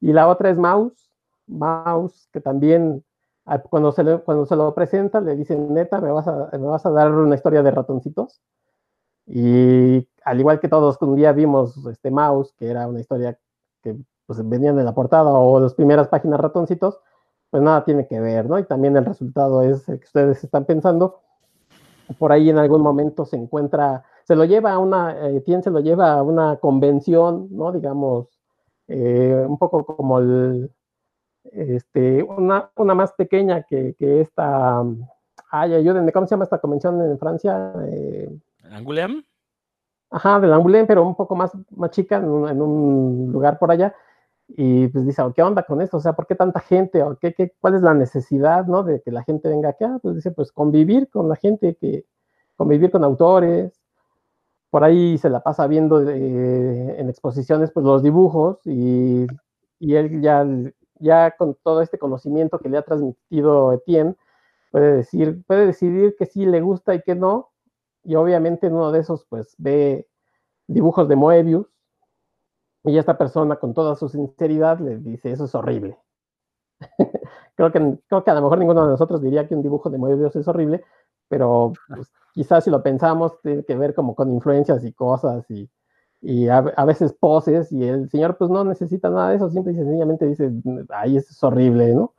y 0.00 0.12
la 0.12 0.28
otra 0.28 0.50
es 0.50 0.56
Mouse, 0.56 1.10
Mouse, 1.46 2.28
que 2.32 2.40
también 2.40 3.04
ah, 3.44 3.60
cuando 3.60 3.92
se, 3.92 4.02
cuando 4.20 4.46
se 4.46 4.56
lo 4.56 4.74
presenta 4.74 5.20
le 5.20 5.36
dicen, 5.36 5.74
neta, 5.74 6.00
¿me 6.00 6.10
vas, 6.10 6.26
a, 6.28 6.50
me 6.52 6.66
vas 6.66 6.86
a 6.86 6.90
dar 6.90 7.12
una 7.12 7.34
historia 7.34 7.62
de 7.62 7.70
ratoncitos. 7.70 8.40
Y 9.26 10.08
al 10.24 10.40
igual 10.40 10.60
que 10.60 10.68
todos, 10.68 10.96
un 11.02 11.16
día 11.16 11.32
vimos 11.32 11.76
este 11.86 12.10
Mouse, 12.10 12.54
que 12.56 12.70
era 12.70 12.88
una 12.88 13.00
historia 13.00 13.38
que 13.82 13.96
pues, 14.30 14.48
venían 14.48 14.78
en 14.78 14.84
la 14.84 14.94
portada 14.94 15.28
o 15.32 15.58
las 15.58 15.74
primeras 15.74 16.06
páginas 16.06 16.38
ratoncitos, 16.38 17.00
pues 17.50 17.60
nada 17.64 17.84
tiene 17.84 18.06
que 18.06 18.20
ver, 18.20 18.48
¿no? 18.48 18.60
Y 18.60 18.64
también 18.64 18.96
el 18.96 19.04
resultado 19.04 19.60
es 19.62 19.88
el 19.88 19.98
que 19.98 20.04
ustedes 20.04 20.44
están 20.44 20.66
pensando. 20.66 21.18
Por 22.16 22.30
ahí 22.30 22.48
en 22.48 22.58
algún 22.58 22.80
momento 22.80 23.24
se 23.24 23.36
encuentra, 23.36 24.04
se 24.22 24.36
lo 24.36 24.44
lleva 24.44 24.70
a 24.70 24.78
una, 24.78 25.16
eh, 25.30 25.42
se 25.44 25.70
lo 25.72 25.80
lleva 25.80 26.12
a 26.12 26.22
una 26.22 26.58
convención, 26.58 27.48
¿no? 27.50 27.72
Digamos, 27.72 28.28
eh, 28.86 29.44
un 29.48 29.58
poco 29.58 29.84
como 29.84 30.20
el, 30.20 30.70
este, 31.50 32.22
una, 32.22 32.70
una 32.76 32.94
más 32.94 33.10
pequeña 33.14 33.64
que, 33.64 33.96
que 33.98 34.20
esta, 34.20 34.80
ay, 35.50 35.74
ayúdenme, 35.74 36.12
¿cómo 36.12 36.28
se 36.28 36.36
llama 36.36 36.44
esta 36.44 36.60
convención 36.60 37.00
en 37.00 37.18
Francia? 37.18 37.72
Eh, 37.88 38.30
¿Angoulême? 38.70 39.24
Ajá, 40.08 40.38
del 40.38 40.52
Angoulême, 40.52 40.86
pero 40.86 41.04
un 41.04 41.16
poco 41.16 41.34
más, 41.34 41.50
más 41.70 41.90
chica, 41.90 42.18
en 42.18 42.28
un, 42.28 42.48
en 42.48 42.62
un 42.62 43.32
lugar 43.32 43.58
por 43.58 43.72
allá 43.72 43.92
y 44.56 44.88
pues 44.88 45.06
dice, 45.06 45.22
¿qué 45.34 45.42
onda 45.42 45.62
con 45.62 45.80
esto? 45.80 45.98
O 45.98 46.00
sea, 46.00 46.14
¿por 46.14 46.26
qué 46.26 46.34
tanta 46.34 46.60
gente? 46.60 47.02
¿O 47.02 47.16
qué, 47.16 47.34
qué, 47.34 47.52
cuál 47.60 47.74
es 47.76 47.82
la 47.82 47.94
necesidad, 47.94 48.66
no? 48.66 48.82
De 48.82 49.00
que 49.02 49.10
la 49.12 49.22
gente 49.22 49.48
venga 49.48 49.70
acá. 49.70 49.98
Pues 50.02 50.16
dice, 50.16 50.30
pues 50.32 50.52
convivir 50.52 51.08
con 51.08 51.28
la 51.28 51.36
gente, 51.36 51.76
que 51.76 52.04
convivir 52.56 52.90
con 52.90 53.04
autores. 53.04 53.72
Por 54.70 54.84
ahí 54.84 55.18
se 55.18 55.30
la 55.30 55.42
pasa 55.42 55.66
viendo 55.66 56.08
eh, 56.08 57.00
en 57.00 57.08
exposiciones, 57.08 57.70
pues 57.72 57.84
los 57.84 58.02
dibujos 58.02 58.58
y, 58.64 59.26
y, 59.80 59.94
él 59.94 60.22
ya, 60.22 60.46
ya 61.00 61.32
con 61.32 61.56
todo 61.62 61.82
este 61.82 61.98
conocimiento 61.98 62.58
que 62.60 62.68
le 62.68 62.78
ha 62.78 62.82
transmitido 62.82 63.72
Etienne, 63.72 64.16
puede 64.70 64.96
decir, 64.98 65.42
puede 65.46 65.66
decidir 65.66 66.14
que 66.18 66.26
sí 66.26 66.46
le 66.46 66.60
gusta 66.60 66.94
y 66.94 67.02
que 67.02 67.14
no. 67.14 67.50
Y 68.04 68.14
obviamente 68.16 68.68
en 68.68 68.74
uno 68.74 68.92
de 68.92 69.00
esos, 69.00 69.26
pues 69.26 69.54
ve 69.58 70.08
dibujos 70.68 71.08
de 71.08 71.16
Moebius 71.16 71.66
y 72.84 72.98
esta 72.98 73.18
persona 73.18 73.56
con 73.56 73.74
toda 73.74 73.96
su 73.96 74.08
sinceridad 74.08 74.78
le 74.80 74.98
dice, 74.98 75.32
eso 75.32 75.44
es 75.44 75.54
horrible. 75.54 75.98
creo, 77.54 77.72
que, 77.72 77.98
creo 78.08 78.24
que 78.24 78.30
a 78.30 78.34
lo 78.34 78.42
mejor 78.42 78.58
ninguno 78.58 78.84
de 78.84 78.90
nosotros 78.90 79.20
diría 79.20 79.46
que 79.46 79.54
un 79.54 79.62
dibujo 79.62 79.90
de 79.90 79.98
Moebius 79.98 80.36
es 80.36 80.48
horrible, 80.48 80.82
pero 81.28 81.72
pues, 81.88 82.10
quizás 82.32 82.64
si 82.64 82.70
lo 82.70 82.82
pensamos 82.82 83.40
tiene 83.42 83.64
que 83.64 83.76
ver 83.76 83.94
como 83.94 84.14
con 84.14 84.30
influencias 84.32 84.84
y 84.84 84.92
cosas 84.92 85.48
y, 85.50 85.68
y 86.22 86.48
a, 86.48 86.60
veces 86.84 87.12
poses 87.12 87.70
y 87.72 87.84
el 87.84 88.08
señor 88.10 88.36
pues 88.36 88.50
no 88.50 88.64
necesita 88.64 89.10
nada 89.10 89.30
de 89.30 89.36
eso, 89.36 89.50
simple 89.50 89.72
y 89.72 89.76
sencillamente 89.76 90.26
dice, 90.26 90.50
ay, 90.90 91.16
eso 91.16 91.28
es 91.30 91.42
horrible, 91.44 91.94
¿no? 91.94 92.14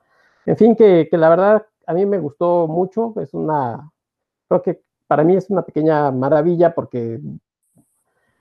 En 0.46 0.58
fin, 0.58 0.76
que, 0.76 1.08
que 1.10 1.18
la 1.18 1.30
verdad 1.30 1.66
a 1.86 1.94
mí 1.94 2.06
me 2.06 2.20
gustó 2.20 2.68
mucho, 2.68 3.14
es 3.20 3.34
una, 3.34 3.92
creo 4.48 4.62
que 4.62 4.82
para 5.08 5.24
mí 5.24 5.36
es 5.36 5.50
una 5.50 5.64
pequeña 5.64 6.12
maravilla 6.12 6.74
porque 6.74 7.20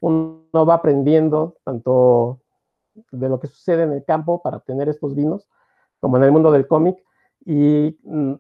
uno 0.01 0.67
va 0.67 0.75
aprendiendo 0.75 1.57
tanto 1.65 2.41
de 3.13 3.29
lo 3.29 3.39
que 3.39 3.47
sucede 3.47 3.85
en 3.85 3.93
el 3.93 4.05
campo 4.05 4.43
para 4.43 4.59
obtener 4.59 4.89
estos 4.89 5.15
vinos, 5.15 5.49
como 6.01 6.17
en 6.17 6.25
el 6.25 6.33
mundo 6.33 6.51
del 6.51 6.67
cómic, 6.67 7.03
y 7.45 7.99
mm, 8.03 8.33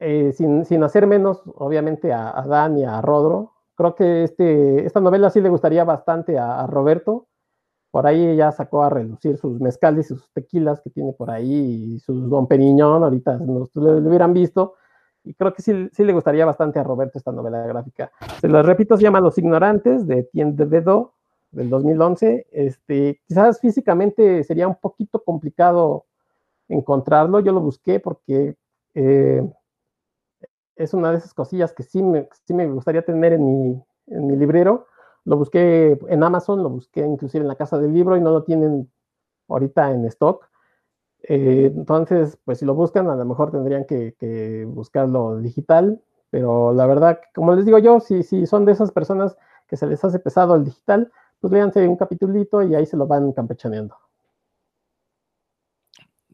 eh, 0.00 0.32
sin, 0.32 0.64
sin, 0.64 0.82
hacer 0.82 1.06
menos, 1.06 1.42
obviamente, 1.54 2.12
a, 2.12 2.44
Dan 2.46 2.78
y 2.78 2.84
a 2.84 3.00
Rodro. 3.00 3.52
Creo 3.74 3.94
que 3.94 4.24
este, 4.24 4.86
esta 4.86 5.00
novela 5.00 5.30
sí 5.30 5.40
le 5.40 5.48
gustaría 5.48 5.84
bastante 5.84 6.38
a, 6.38 6.66
Roberto. 6.66 7.28
Por 7.90 8.06
ahí 8.06 8.36
ya 8.36 8.52
sacó 8.52 8.82
a 8.82 8.90
relucir 8.90 9.38
sus 9.38 9.60
mezcales 9.60 10.10
y 10.10 10.14
sus 10.14 10.30
tequilas 10.32 10.80
que 10.80 10.90
tiene 10.90 11.12
por 11.12 11.30
ahí, 11.30 11.94
y 11.94 11.98
sus 12.00 12.28
Don 12.28 12.46
Periñón, 12.46 13.02
ahorita 13.02 13.38
no 13.38 13.66
lo, 13.74 14.00
lo 14.00 14.08
hubieran 14.08 14.34
visto 14.34 14.74
y 15.28 15.34
creo 15.34 15.52
que 15.52 15.60
sí, 15.60 15.90
sí, 15.92 16.04
le 16.04 16.14
gustaría 16.14 16.46
bastante 16.46 16.78
a 16.78 16.82
Roberto 16.82 17.18
esta 17.18 17.32
novela 17.32 17.66
gráfica. 17.66 18.10
Se 18.40 18.48
lo 18.48 18.62
repito, 18.62 18.96
se 18.96 19.02
llama 19.02 19.20
Los 19.20 19.36
Ignorantes, 19.36 20.06
de 20.06 20.22
Tien 20.22 20.56
de 20.56 20.64
Dedo, 20.64 21.12
del 21.50 21.68
2011. 21.68 22.46
Este, 22.50 23.20
quizás 23.28 23.60
físicamente 23.60 24.42
sería 24.44 24.66
un 24.66 24.76
poquito 24.76 25.22
complicado 25.22 26.06
encontrarlo, 26.66 27.40
yo 27.40 27.52
lo 27.52 27.60
busqué 27.60 28.00
porque 28.00 28.56
eh, 28.94 29.46
es 30.76 30.94
una 30.94 31.10
de 31.10 31.18
esas 31.18 31.34
cosillas 31.34 31.74
que 31.74 31.82
sí 31.82 32.02
me, 32.02 32.26
sí 32.46 32.54
me 32.54 32.66
gustaría 32.66 33.02
tener 33.02 33.34
en 33.34 33.44
mi, 33.44 33.82
en 34.06 34.26
mi 34.26 34.34
librero. 34.34 34.86
Lo 35.26 35.36
busqué 35.36 35.98
en 36.08 36.22
Amazon, 36.22 36.62
lo 36.62 36.70
busqué 36.70 37.00
inclusive 37.00 37.42
en 37.42 37.48
la 37.48 37.56
casa 37.56 37.76
del 37.78 37.92
libro 37.92 38.16
y 38.16 38.22
no 38.22 38.30
lo 38.30 38.44
tienen 38.44 38.90
ahorita 39.46 39.90
en 39.90 40.06
stock. 40.06 40.48
Eh, 41.22 41.72
entonces, 41.74 42.38
pues 42.44 42.58
si 42.58 42.64
lo 42.64 42.74
buscan, 42.74 43.08
a 43.08 43.16
lo 43.16 43.24
mejor 43.24 43.50
tendrían 43.50 43.84
que, 43.84 44.64
buscarlo 44.68 45.38
digital, 45.38 46.00
pero 46.30 46.72
la 46.72 46.86
verdad, 46.86 47.20
como 47.34 47.54
les 47.54 47.64
digo 47.64 47.78
yo, 47.78 48.00
si, 48.00 48.22
si 48.22 48.46
son 48.46 48.64
de 48.64 48.72
esas 48.72 48.92
personas 48.92 49.36
que 49.66 49.76
se 49.76 49.86
les 49.86 50.02
hace 50.04 50.18
pesado 50.18 50.54
el 50.54 50.64
digital, 50.64 51.10
pues 51.40 51.52
léanse 51.52 51.86
un 51.86 51.96
capitulito 51.96 52.62
y 52.62 52.74
ahí 52.74 52.86
se 52.86 52.96
lo 52.96 53.06
van 53.06 53.32
campechaneando. 53.32 53.96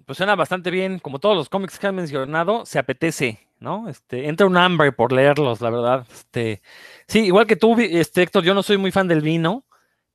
Pues 0.07 0.19
suena 0.19 0.35
bastante 0.35 0.71
bien, 0.71 0.99
como 0.99 1.19
todos 1.19 1.37
los 1.37 1.49
cómics 1.49 1.79
que 1.79 1.87
han 1.87 1.95
mencionado, 1.95 2.67
se 2.67 2.79
apetece, 2.79 3.41
¿no? 3.59 3.89
Este, 3.89 4.29
entra 4.29 4.47
un 4.47 4.57
hambre 4.57 4.93
por 4.93 5.13
leerlos, 5.13 5.63
la 5.63 5.71
verdad. 5.71 6.07
Este, 6.13 6.61
sí, 7.09 7.21
igual 7.21 7.47
que 7.47 7.57
tú, 7.57 7.75
este, 7.79 8.23
Héctor, 8.23 8.45
yo 8.45 8.53
no 8.53 8.63
soy 8.63 8.77
muy 8.77 8.91
fan 8.91 9.09
del 9.09 9.23
vino, 9.23 9.65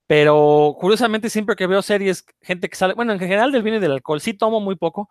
pero 0.10 0.76
curiosamente, 0.80 1.30
siempre 1.30 1.56
que 1.56 1.68
veo 1.68 1.84
series, 1.84 2.26
gente 2.42 2.68
que 2.68 2.76
sale, 2.76 2.96
bueno, 2.96 3.14
en 3.14 3.20
general 3.20 3.52
del 3.52 3.62
vino 3.62 3.78
y 3.78 3.80
del 3.80 3.92
alcohol, 3.92 4.20
sí 4.20 4.34
tomo 4.34 4.60
muy 4.60 4.76
poco, 4.76 5.08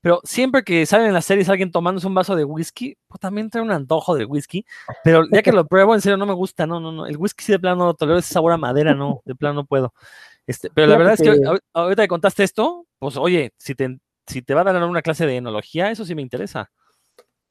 pero 0.00 0.20
siempre 0.24 0.64
que 0.64 0.84
sale 0.86 1.06
en 1.06 1.14
las 1.14 1.24
series 1.24 1.48
alguien 1.48 1.70
tomándose 1.70 2.08
un 2.08 2.16
vaso 2.16 2.34
de 2.34 2.42
whisky, 2.42 2.98
pues 3.06 3.20
también 3.20 3.48
trae 3.48 3.62
un 3.62 3.70
antojo 3.70 4.16
de 4.16 4.24
whisky, 4.24 4.66
pero 5.04 5.22
ya 5.30 5.42
que 5.42 5.52
lo 5.52 5.68
pruebo, 5.68 5.94
en 5.94 6.00
serio, 6.00 6.16
no 6.16 6.26
me 6.26 6.34
gusta, 6.34 6.66
no, 6.66 6.80
no, 6.80 6.90
no, 6.90 7.06
el 7.06 7.16
whisky 7.16 7.44
sí 7.44 7.52
de 7.52 7.60
plano 7.60 7.84
no 7.84 7.94
tolero 7.94 8.18
ese 8.18 8.34
sabor 8.34 8.50
a 8.50 8.56
madera, 8.56 8.92
no, 8.92 9.22
de 9.24 9.36
plano 9.36 9.54
no 9.54 9.66
puedo. 9.66 9.94
Este, 10.48 10.68
pero 10.74 10.88
la 10.88 10.98
verdad 10.98 11.14
es 11.14 11.22
que 11.22 11.40
ahorita 11.72 12.02
que 12.02 12.08
contaste 12.08 12.42
esto, 12.42 12.86
pues 12.98 13.16
oye, 13.18 13.52
si 13.56 13.76
te, 13.76 14.00
si 14.26 14.42
te 14.42 14.54
va 14.54 14.62
a 14.62 14.64
dar 14.64 14.82
una 14.82 15.02
clase 15.02 15.26
de 15.26 15.36
enología, 15.36 15.92
eso 15.92 16.04
sí 16.04 16.16
me 16.16 16.22
interesa. 16.22 16.72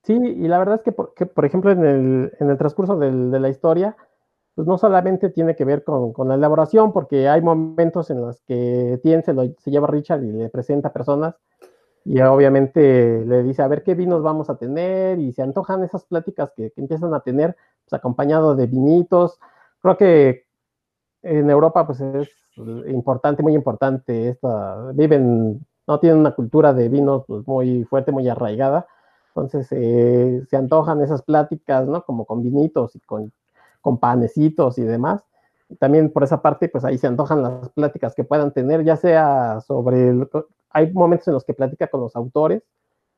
Sí, 0.03 0.15
y 0.15 0.49
la 0.49 0.59
verdad 0.59 0.75
es 0.75 0.81
que, 0.81 0.91
por, 0.91 1.13
que, 1.13 1.25
por 1.25 1.45
ejemplo, 1.45 1.71
en 1.71 1.85
el, 1.85 2.33
en 2.41 2.49
el 2.49 2.57
transcurso 2.57 2.97
del, 2.97 3.31
de 3.31 3.39
la 3.39 3.47
historia, 3.47 3.95
pues 4.59 4.67
no 4.67 4.77
solamente 4.77 5.29
tiene 5.29 5.55
que 5.55 5.63
ver 5.63 5.85
con, 5.85 6.11
con, 6.11 6.27
la 6.27 6.35
elaboración, 6.35 6.91
porque 6.91 7.29
hay 7.29 7.41
momentos 7.41 8.09
en 8.09 8.19
los 8.19 8.41
que 8.41 8.99
Tien 9.01 9.23
se, 9.23 9.33
se 9.57 9.71
lleva 9.71 9.87
Richard 9.87 10.21
y 10.21 10.33
le 10.33 10.49
presenta 10.49 10.91
personas 10.91 11.35
y 12.03 12.19
obviamente 12.19 13.23
le 13.25 13.41
dice 13.41 13.61
a 13.61 13.69
ver 13.69 13.83
qué 13.83 13.95
vinos 13.95 14.21
vamos 14.21 14.49
a 14.49 14.57
tener 14.57 15.17
y 15.17 15.31
se 15.31 15.43
antojan 15.43 15.85
esas 15.85 16.03
pláticas 16.03 16.51
que, 16.57 16.71
que 16.71 16.81
empiezan 16.81 17.13
a 17.13 17.21
tener 17.21 17.55
pues, 17.85 17.97
acompañado 17.97 18.53
de 18.53 18.67
vinitos. 18.67 19.39
Creo 19.81 19.95
que 19.95 20.43
en 21.21 21.49
Europa 21.49 21.87
pues 21.87 22.01
es 22.01 22.29
importante, 22.57 23.41
muy 23.41 23.55
importante, 23.55 24.27
esta, 24.27 24.91
viven, 24.91 25.65
no 25.87 25.99
tienen 26.01 26.19
una 26.19 26.35
cultura 26.35 26.73
de 26.73 26.89
vinos 26.89 27.23
pues, 27.27 27.47
muy 27.47 27.85
fuerte, 27.85 28.11
muy 28.11 28.27
arraigada, 28.27 28.87
entonces 29.29 29.69
eh, 29.71 30.43
se 30.49 30.57
antojan 30.57 31.01
esas 31.01 31.21
pláticas, 31.21 31.87
¿no? 31.87 32.03
Como 32.03 32.25
con 32.25 32.43
vinitos 32.43 32.93
y 32.97 32.99
con 32.99 33.31
con 33.81 33.99
panecitos 33.99 34.77
y 34.77 34.83
demás. 34.83 35.23
También 35.79 36.11
por 36.11 36.23
esa 36.23 36.41
parte, 36.41 36.69
pues 36.69 36.83
ahí 36.85 36.97
se 36.97 37.07
antojan 37.07 37.43
las 37.43 37.69
pláticas 37.69 38.15
que 38.15 38.23
puedan 38.23 38.51
tener, 38.51 38.83
ya 38.83 38.95
sea 38.95 39.61
sobre, 39.61 40.09
el, 40.09 40.29
hay 40.71 40.91
momentos 40.93 41.27
en 41.27 41.35
los 41.35 41.43
que 41.43 41.53
platica 41.53 41.87
con 41.87 42.01
los 42.01 42.15
autores 42.15 42.63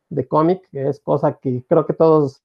de 0.10 0.28
cómic, 0.28 0.68
que 0.72 0.90
es 0.90 1.00
cosa 1.00 1.34
que 1.34 1.64
creo 1.68 1.86
que 1.86 1.94
todos 1.94 2.42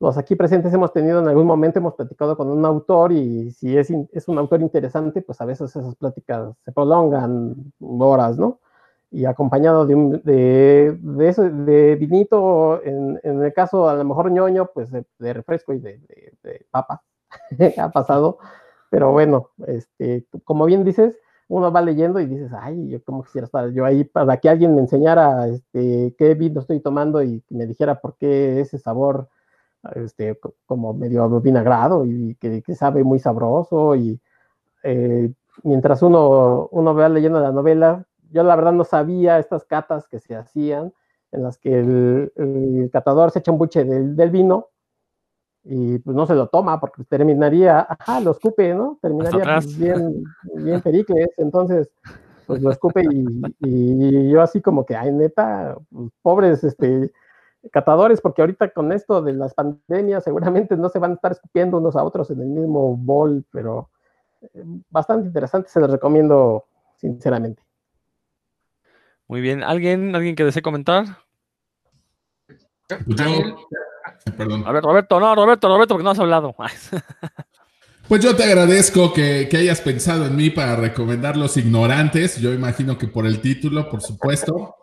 los 0.00 0.18
aquí 0.18 0.34
presentes 0.34 0.74
hemos 0.74 0.92
tenido 0.92 1.20
en 1.20 1.28
algún 1.28 1.46
momento, 1.46 1.78
hemos 1.78 1.94
platicado 1.94 2.36
con 2.36 2.50
un 2.50 2.64
autor 2.64 3.12
y 3.12 3.52
si 3.52 3.76
es, 3.78 3.90
es 4.12 4.28
un 4.28 4.38
autor 4.38 4.60
interesante, 4.60 5.22
pues 5.22 5.40
a 5.40 5.44
veces 5.44 5.74
esas 5.76 5.94
pláticas 5.94 6.54
se 6.64 6.72
prolongan 6.72 7.72
horas, 7.80 8.36
¿no? 8.36 8.58
y 9.14 9.26
acompañado 9.26 9.86
de, 9.86 9.94
un, 9.94 10.20
de, 10.24 10.98
de, 11.00 11.28
eso, 11.28 11.44
de 11.48 11.94
vinito, 11.94 12.82
en, 12.82 13.20
en, 13.22 13.44
el 13.44 13.52
caso 13.54 13.88
a 13.88 13.94
lo 13.94 14.04
mejor 14.04 14.28
ñoño, 14.32 14.70
pues 14.74 14.90
de, 14.90 15.04
de 15.20 15.32
refresco 15.32 15.72
y 15.72 15.78
de, 15.78 16.00
papa. 16.72 17.00
ha 17.78 17.90
pasado, 17.90 18.38
pero 18.90 19.12
bueno, 19.12 19.50
este, 19.66 20.26
como 20.44 20.66
bien 20.66 20.84
dices, 20.84 21.16
uno 21.48 21.70
va 21.70 21.82
leyendo 21.82 22.20
y 22.20 22.26
dices, 22.26 22.52
ay, 22.58 22.88
yo 22.88 23.02
como 23.04 23.22
quisiera 23.24 23.46
estar 23.46 23.70
yo 23.70 23.84
ahí 23.84 24.04
para 24.04 24.38
que 24.38 24.48
alguien 24.48 24.74
me 24.74 24.80
enseñara 24.80 25.48
este, 25.48 26.14
qué 26.18 26.34
vino 26.34 26.60
estoy 26.60 26.80
tomando 26.80 27.22
y 27.22 27.42
me 27.50 27.66
dijera 27.66 28.00
por 28.00 28.16
qué 28.16 28.60
ese 28.60 28.78
sabor, 28.78 29.28
este, 29.94 30.38
como 30.66 30.94
medio 30.94 31.28
vinagrado 31.40 32.06
y 32.06 32.36
que, 32.36 32.62
sabe 32.74 33.04
muy 33.04 33.18
sabroso 33.18 33.94
y 33.94 34.20
eh, 34.82 35.32
mientras 35.62 36.02
uno, 36.02 36.68
uno 36.70 36.94
va 36.94 37.08
leyendo 37.08 37.40
la 37.40 37.52
novela, 37.52 38.06
yo 38.30 38.42
la 38.42 38.56
verdad 38.56 38.72
no 38.72 38.84
sabía 38.84 39.38
estas 39.38 39.64
catas 39.64 40.08
que 40.08 40.18
se 40.18 40.34
hacían 40.34 40.92
en 41.32 41.42
las 41.42 41.58
que 41.58 41.78
el, 41.78 42.90
catador 42.92 43.30
se 43.30 43.40
echa 43.40 43.52
un 43.52 43.58
buche 43.58 43.84
del 43.84 44.30
vino 44.30 44.68
y 45.64 45.98
pues 45.98 46.14
no 46.14 46.26
se 46.26 46.34
lo 46.34 46.48
toma 46.48 46.78
porque 46.78 47.04
terminaría, 47.04 47.86
ajá, 47.88 48.20
lo 48.20 48.32
escupe, 48.32 48.74
¿no? 48.74 48.98
Terminaría 49.00 49.54
pues, 49.54 49.78
bien, 49.78 50.24
bien 50.56 50.80
pericles, 50.82 51.28
entonces 51.38 51.90
pues 52.46 52.60
lo 52.60 52.70
escupe 52.70 53.02
y, 53.60 54.30
yo 54.30 54.42
así 54.42 54.60
como 54.60 54.84
que, 54.84 54.94
ay, 54.94 55.10
neta, 55.12 55.76
pues, 55.90 56.10
pobres, 56.20 56.62
este, 56.62 57.10
catadores, 57.72 58.20
porque 58.20 58.42
ahorita 58.42 58.70
con 58.70 58.92
esto 58.92 59.22
de 59.22 59.32
las 59.32 59.54
pandemias 59.54 60.24
seguramente 60.24 60.76
no 60.76 60.90
se 60.90 60.98
van 60.98 61.12
a 61.12 61.14
estar 61.14 61.32
escupiendo 61.32 61.78
unos 61.78 61.96
a 61.96 62.04
otros 62.04 62.30
en 62.30 62.40
el 62.40 62.48
mismo 62.48 62.96
bol, 62.96 63.44
pero 63.50 63.88
eh, 64.42 64.62
bastante 64.90 65.28
interesante, 65.28 65.70
se 65.70 65.80
los 65.80 65.90
recomiendo 65.90 66.66
sinceramente. 66.96 67.62
Muy 69.26 69.40
bien, 69.40 69.62
¿alguien, 69.62 70.14
alguien 70.14 70.36
que 70.36 70.44
desee 70.44 70.60
comentar? 70.60 71.06
A 74.26 74.72
ver, 74.72 74.82
Roberto, 74.82 75.20
no, 75.20 75.34
Roberto, 75.34 75.68
Roberto, 75.68 75.94
porque 75.94 76.04
no 76.04 76.10
has 76.10 76.18
hablado. 76.18 76.54
Pues 78.06 78.22
yo 78.22 78.36
te 78.36 78.44
agradezco 78.44 79.14
que, 79.14 79.48
que, 79.50 79.56
hayas 79.56 79.80
pensado 79.80 80.26
en 80.26 80.36
mí 80.36 80.50
para 80.50 80.76
recomendar 80.76 81.38
Los 81.38 81.56
Ignorantes. 81.56 82.38
Yo 82.38 82.52
imagino 82.52 82.98
que 82.98 83.08
por 83.08 83.24
el 83.24 83.40
título, 83.40 83.88
por 83.88 84.02
supuesto. 84.02 84.74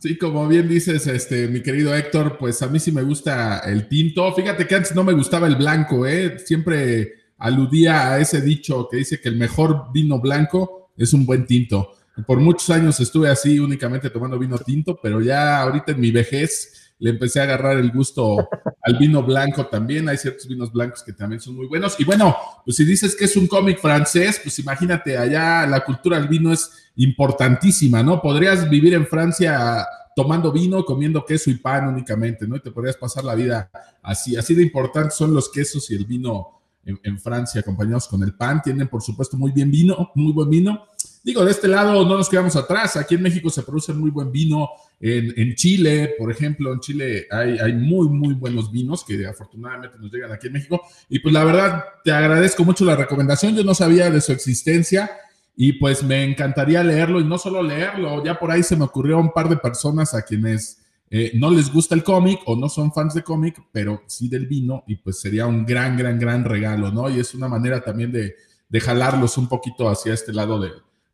Sí, 0.00 0.18
como 0.18 0.48
bien 0.48 0.68
dices, 0.68 1.06
este, 1.06 1.46
mi 1.46 1.62
querido 1.62 1.94
Héctor, 1.94 2.36
pues 2.36 2.60
a 2.62 2.66
mí 2.66 2.80
sí 2.80 2.90
me 2.90 3.02
gusta 3.02 3.60
el 3.60 3.86
tinto. 3.86 4.34
Fíjate 4.34 4.66
que 4.66 4.74
antes 4.74 4.92
no 4.92 5.04
me 5.04 5.12
gustaba 5.12 5.46
el 5.46 5.54
blanco, 5.54 6.04
¿eh? 6.04 6.36
Siempre 6.44 7.12
aludía 7.38 8.12
a 8.12 8.18
ese 8.18 8.40
dicho 8.40 8.88
que 8.90 8.96
dice 8.96 9.20
que 9.20 9.28
el 9.28 9.36
mejor 9.36 9.92
vino 9.92 10.18
blanco 10.18 10.90
es 10.96 11.12
un 11.12 11.24
buen 11.24 11.46
tinto. 11.46 11.92
Por 12.26 12.40
muchos 12.40 12.70
años 12.70 12.98
estuve 13.00 13.28
así 13.28 13.58
únicamente 13.58 14.10
tomando 14.10 14.38
vino 14.38 14.58
tinto, 14.58 14.98
pero 15.00 15.20
ya 15.20 15.62
ahorita 15.62 15.92
en 15.92 16.00
mi 16.00 16.10
vejez 16.10 16.83
le 17.04 17.10
empecé 17.10 17.38
a 17.38 17.42
agarrar 17.42 17.76
el 17.76 17.92
gusto 17.92 18.48
al 18.82 18.96
vino 18.96 19.22
blanco 19.22 19.66
también. 19.66 20.08
Hay 20.08 20.16
ciertos 20.16 20.48
vinos 20.48 20.72
blancos 20.72 21.02
que 21.02 21.12
también 21.12 21.38
son 21.38 21.54
muy 21.54 21.66
buenos. 21.66 22.00
Y 22.00 22.04
bueno, 22.04 22.34
pues 22.64 22.78
si 22.78 22.84
dices 22.86 23.14
que 23.14 23.26
es 23.26 23.36
un 23.36 23.46
cómic 23.46 23.78
francés, 23.78 24.40
pues 24.42 24.58
imagínate, 24.58 25.18
allá 25.18 25.66
la 25.66 25.84
cultura 25.84 26.18
del 26.18 26.28
vino 26.28 26.50
es 26.50 26.90
importantísima, 26.96 28.02
¿no? 28.02 28.22
Podrías 28.22 28.70
vivir 28.70 28.94
en 28.94 29.06
Francia 29.06 29.86
tomando 30.16 30.50
vino, 30.50 30.82
comiendo 30.82 31.26
queso 31.26 31.50
y 31.50 31.56
pan 31.56 31.88
únicamente, 31.88 32.48
¿no? 32.48 32.56
Y 32.56 32.60
te 32.60 32.70
podrías 32.70 32.96
pasar 32.96 33.22
la 33.22 33.34
vida 33.34 33.70
así. 34.02 34.34
Así 34.38 34.54
de 34.54 34.62
importantes 34.62 35.14
son 35.14 35.34
los 35.34 35.50
quesos 35.50 35.90
y 35.90 35.96
el 35.96 36.06
vino 36.06 36.62
en, 36.86 37.18
Francia, 37.18 37.60
acompañados 37.60 38.08
con 38.08 38.22
el 38.22 38.34
pan. 38.34 38.62
Tienen, 38.62 38.88
por 38.88 39.02
supuesto, 39.02 39.36
muy 39.36 39.52
bien 39.52 39.70
vino, 39.70 40.10
muy 40.14 40.32
buen 40.32 40.48
vino. 40.48 40.86
Digo, 41.24 41.44
de 41.44 41.50
este 41.50 41.66
lado 41.66 42.04
no 42.04 42.16
nos 42.18 42.28
quedamos 42.28 42.54
atrás. 42.54 42.96
Aquí 42.96 43.14
en 43.14 43.22
México 43.22 43.50
se 43.50 43.62
produce 43.62 43.92
muy 43.94 44.10
buen 44.10 44.30
vino. 44.30 44.68
En, 45.00 45.54
Chile, 45.54 46.14
por 46.18 46.30
ejemplo, 46.30 46.72
en 46.72 46.80
Chile 46.80 47.26
hay, 47.30 47.58
hay, 47.58 47.72
muy, 47.72 48.08
muy 48.08 48.34
buenos 48.34 48.70
vinos 48.70 49.04
que 49.04 49.26
afortunadamente 49.26 49.98
nos 49.98 50.12
llegan 50.12 50.32
aquí 50.32 50.46
en 50.46 50.52
México. 50.52 50.82
Y 51.08 51.18
pues 51.18 51.32
la 51.32 51.44
verdad, 51.44 51.84
te 52.04 52.12
agradezco 52.12 52.64
mucho 52.64 52.84
la 52.84 52.94
recomendación. 52.94 53.56
Yo 53.56 53.64
no 53.64 53.74
sabía 53.74 54.10
de 54.10 54.20
su 54.20 54.32
existencia 54.32 55.10
y 55.56 55.74
pues 55.74 56.02
me 56.02 56.24
encantaría 56.24 56.82
leerlo 56.82 57.20
y 57.20 57.24
no 57.24 57.38
solo 57.38 57.62
leerlo, 57.62 58.24
ya 58.24 58.38
por 58.38 58.50
ahí 58.50 58.62
se 58.62 58.76
me 58.76 58.84
ocurrió 58.84 59.18
un 59.18 59.32
par 59.32 59.48
de 59.48 59.56
personas 59.56 60.14
a 60.14 60.22
quienes 60.22 60.82
eh, 61.10 61.32
no 61.34 61.50
les 61.50 61.72
gusta 61.72 61.94
el 61.94 62.02
cómic 62.02 62.40
o 62.46 62.56
no 62.56 62.68
son 62.68 62.92
fans 62.92 63.14
de 63.14 63.22
cómic, 63.22 63.62
pero 63.70 64.02
sí 64.06 64.28
del 64.28 64.46
vino 64.46 64.82
y 64.86 64.96
pues 64.96 65.20
sería 65.20 65.46
un 65.46 65.64
gran, 65.64 65.96
gran, 65.96 66.18
gran 66.18 66.44
regalo, 66.44 66.90
¿no? 66.90 67.08
Y 67.08 67.20
es 67.20 67.34
una 67.34 67.46
manera 67.46 67.80
también 67.82 68.10
de, 68.10 68.34
de 68.68 68.80
jalarlos 68.80 69.38
un 69.38 69.48
poquito 69.48 69.88
hacia 69.88 70.12
este 70.12 70.32
lado 70.32 70.58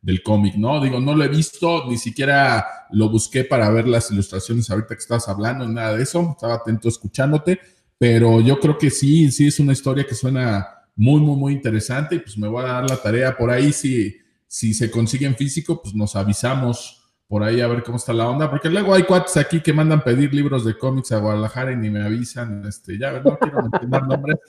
del 0.01 0.23
cómic, 0.23 0.55
¿no? 0.55 0.81
Digo, 0.81 0.99
no 0.99 1.15
lo 1.15 1.23
he 1.23 1.27
visto, 1.27 1.85
ni 1.87 1.97
siquiera 1.97 2.65
lo 2.91 3.09
busqué 3.09 3.43
para 3.43 3.69
ver 3.69 3.87
las 3.87 4.11
ilustraciones 4.11 4.69
ahorita 4.69 4.95
que 4.95 5.01
estabas 5.01 5.29
hablando, 5.29 5.67
nada 5.67 5.95
de 5.95 6.03
eso, 6.03 6.31
estaba 6.31 6.55
atento 6.55 6.89
escuchándote, 6.89 7.59
pero 7.97 8.41
yo 8.41 8.59
creo 8.59 8.77
que 8.77 8.89
sí, 8.89 9.31
sí 9.31 9.47
es 9.47 9.59
una 9.59 9.73
historia 9.73 10.05
que 10.05 10.15
suena 10.15 10.67
muy, 10.95 11.21
muy, 11.21 11.35
muy 11.37 11.53
interesante 11.53 12.15
y 12.15 12.19
pues 12.19 12.37
me 12.37 12.47
voy 12.47 12.63
a 12.63 12.67
dar 12.67 12.89
la 12.89 12.97
tarea 12.97 13.37
por 13.37 13.51
ahí 13.51 13.71
si 13.71 14.21
si 14.51 14.73
se 14.73 14.91
consigue 14.91 15.25
en 15.25 15.37
físico, 15.37 15.81
pues 15.81 15.95
nos 15.95 16.17
avisamos 16.17 17.09
por 17.25 17.41
ahí 17.41 17.61
a 17.61 17.67
ver 17.67 17.83
cómo 17.83 17.95
está 17.95 18.11
la 18.11 18.27
onda, 18.27 18.49
porque 18.49 18.69
luego 18.69 18.93
hay 18.93 19.03
cuates 19.03 19.37
aquí 19.37 19.61
que 19.61 19.71
mandan 19.71 20.03
pedir 20.03 20.33
libros 20.33 20.65
de 20.65 20.77
cómics 20.77 21.13
a 21.13 21.19
Guadalajara 21.19 21.71
y 21.71 21.77
ni 21.77 21.89
me 21.89 22.03
avisan, 22.03 22.65
este, 22.67 22.99
ya 22.99 23.13
no 23.21 23.37
quiero 23.39 23.61
mencionar 23.61 24.05
nombres, 24.05 24.39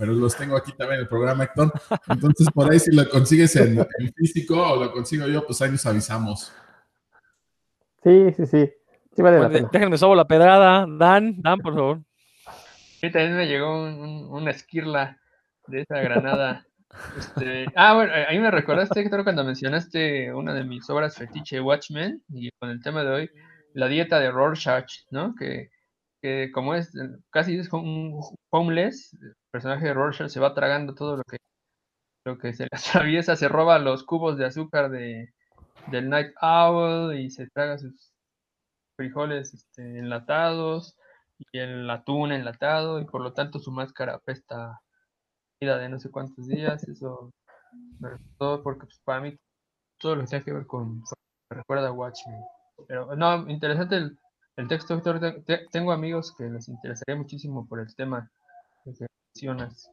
pero 0.00 0.14
los 0.14 0.34
tengo 0.34 0.56
aquí 0.56 0.72
también 0.72 0.94
en 0.94 1.00
el 1.02 1.08
programa, 1.08 1.44
Héctor. 1.44 1.70
Entonces, 2.08 2.48
por 2.54 2.72
ahí 2.72 2.80
si 2.80 2.90
lo 2.90 3.06
consigues 3.06 3.54
en, 3.56 3.86
físico 4.16 4.56
o 4.56 4.82
lo 4.82 4.90
consigo 4.92 5.28
yo, 5.28 5.44
pues 5.44 5.60
ahí 5.60 5.70
nos 5.70 5.84
avisamos. 5.84 6.50
Sí, 8.02 8.32
sí, 8.34 8.46
sí. 8.46 8.72
sí 9.14 9.20
vale 9.20 9.46
pues, 9.46 9.70
déjenme 9.70 9.98
sobo 9.98 10.14
la 10.14 10.26
pedrada. 10.26 10.86
Dan, 10.88 11.42
Dan, 11.42 11.58
por 11.58 11.74
favor. 11.74 12.00
Sí, 12.98 13.12
también 13.12 13.36
me 13.36 13.46
llegó 13.46 13.70
una 14.30 14.50
esquirla 14.50 15.18
de 15.66 15.82
esa 15.82 16.00
granada. 16.00 16.66
Este, 17.16 17.66
ah, 17.76 17.94
bueno, 17.94 18.12
ahí 18.26 18.40
me 18.40 18.50
recordaste, 18.50 18.98
Héctor, 18.98 19.22
cuando 19.22 19.44
mencionaste 19.44 20.34
una 20.34 20.52
de 20.52 20.64
mis 20.64 20.90
obras 20.90 21.14
fetiche, 21.14 21.60
Watchmen, 21.60 22.20
y 22.30 22.50
con 22.58 22.68
el 22.68 22.82
tema 22.82 23.04
de 23.04 23.10
hoy, 23.10 23.30
la 23.74 23.86
dieta 23.86 24.18
de 24.18 24.32
Rorschach, 24.32 24.90
¿no? 25.12 25.36
Que, 25.36 25.70
que 26.20 26.50
como 26.52 26.74
es 26.74 26.90
casi 27.30 27.56
es 27.56 27.72
un 27.72 28.20
homeless, 28.50 29.16
el 29.22 29.36
personaje 29.50 29.86
de 29.86 29.94
Rorschach 29.94 30.30
se 30.30 30.40
va 30.40 30.54
tragando 30.54 30.94
todo 30.94 31.16
lo 31.16 31.22
que, 31.24 31.38
lo 32.24 32.38
que 32.38 32.52
se 32.52 32.64
le 32.64 32.70
atraviesa, 32.72 33.36
se 33.36 33.48
roba 33.48 33.78
los 33.78 34.04
cubos 34.04 34.36
de 34.36 34.46
azúcar 34.46 34.90
de, 34.90 35.32
del 35.88 36.08
Night 36.08 36.32
Owl 36.40 37.14
y 37.18 37.30
se 37.30 37.48
traga 37.48 37.78
sus 37.78 38.12
frijoles 38.96 39.54
este, 39.54 39.98
enlatados 39.98 40.96
y 41.38 41.58
el 41.58 41.88
atún 41.88 42.32
enlatado 42.32 43.00
y 43.00 43.06
por 43.06 43.22
lo 43.22 43.32
tanto 43.32 43.58
su 43.58 43.72
máscara 43.72 44.14
apesta 44.14 44.80
de 45.60 45.88
no 45.90 45.98
sé 46.00 46.10
cuántos 46.10 46.46
días, 46.46 46.88
eso 46.88 47.30
todo 48.38 48.62
porque 48.62 48.86
pues, 48.86 48.98
para 49.04 49.20
mí 49.20 49.36
todo 49.98 50.16
lo 50.16 50.22
que 50.22 50.28
tiene 50.28 50.44
que 50.44 50.52
ver 50.52 50.66
con 50.66 51.02
me 51.50 51.56
recuerda 51.56 51.88
a 51.88 51.92
Watchmen. 51.92 52.40
Pero 52.88 53.14
no, 53.14 53.48
interesante 53.50 53.96
el, 53.96 54.18
el 54.56 54.68
texto, 54.68 54.94
Víctor. 54.94 55.44
tengo 55.70 55.92
amigos 55.92 56.34
que 56.36 56.44
les 56.44 56.68
interesaría 56.68 57.16
muchísimo 57.16 57.66
por 57.66 57.80
el 57.80 57.94
tema 57.94 58.30
mencionas. 59.40 59.90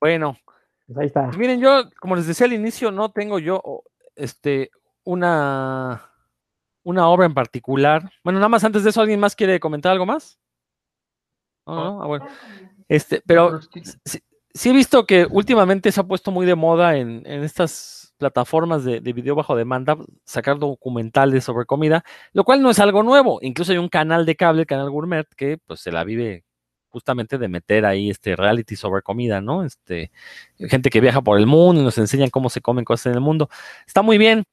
Bueno, 0.00 0.36
pues 0.86 0.98
ahí 0.98 1.06
está. 1.06 1.28
Miren, 1.38 1.60
yo, 1.60 1.90
como 2.00 2.16
les 2.16 2.26
decía 2.26 2.46
al 2.46 2.52
inicio, 2.52 2.90
no 2.90 3.12
tengo 3.12 3.38
yo 3.38 3.82
este 4.16 4.70
una 5.04 6.10
una 6.84 7.08
obra 7.08 7.26
en 7.26 7.34
particular. 7.34 8.10
Bueno, 8.24 8.38
nada 8.40 8.48
más 8.48 8.64
antes 8.64 8.82
de 8.82 8.90
eso, 8.90 9.00
¿alguien 9.00 9.20
más 9.20 9.36
quiere 9.36 9.60
comentar 9.60 9.92
algo 9.92 10.06
más? 10.06 10.38
No, 11.66 11.74
no, 11.76 12.02
ah, 12.02 12.06
bueno. 12.06 12.26
Este, 12.88 13.22
pero 13.24 13.60
sí, 14.52 14.68
he 14.68 14.72
visto 14.72 15.06
que 15.06 15.26
últimamente 15.30 15.92
se 15.92 16.00
ha 16.00 16.04
puesto 16.04 16.32
muy 16.32 16.44
de 16.44 16.56
moda 16.56 16.96
en, 16.96 17.24
estas 17.26 18.12
plataformas 18.18 18.84
de, 18.84 19.00
video 19.00 19.36
bajo 19.36 19.56
demanda 19.56 19.96
sacar 20.24 20.58
documentales 20.58 21.44
sobre 21.44 21.66
comida, 21.66 22.04
lo 22.32 22.44
cual 22.44 22.60
no 22.62 22.70
es 22.70 22.80
algo 22.80 23.04
nuevo. 23.04 23.38
Incluso 23.42 23.72
hay 23.72 23.78
un 23.78 23.88
canal 23.88 24.26
de 24.26 24.36
cable, 24.36 24.62
el 24.62 24.66
canal 24.66 24.90
Gourmet, 24.90 25.26
que 25.36 25.58
pues 25.58 25.80
se 25.80 25.92
la 25.92 26.02
vive 26.02 26.44
justamente 26.92 27.38
de 27.38 27.48
meter 27.48 27.84
ahí 27.84 28.10
este 28.10 28.36
reality 28.36 28.76
sobre 28.76 29.02
comida, 29.02 29.40
¿no? 29.40 29.64
Este, 29.64 30.12
gente 30.58 30.90
que 30.90 31.00
viaja 31.00 31.22
por 31.22 31.38
el 31.38 31.46
mundo 31.46 31.80
y 31.80 31.84
nos 31.84 31.98
enseñan 31.98 32.30
cómo 32.30 32.50
se 32.50 32.60
comen 32.60 32.84
cosas 32.84 33.06
en 33.06 33.14
el 33.14 33.20
mundo. 33.20 33.48
Está 33.86 34.02
muy 34.02 34.18
bien. 34.18 34.44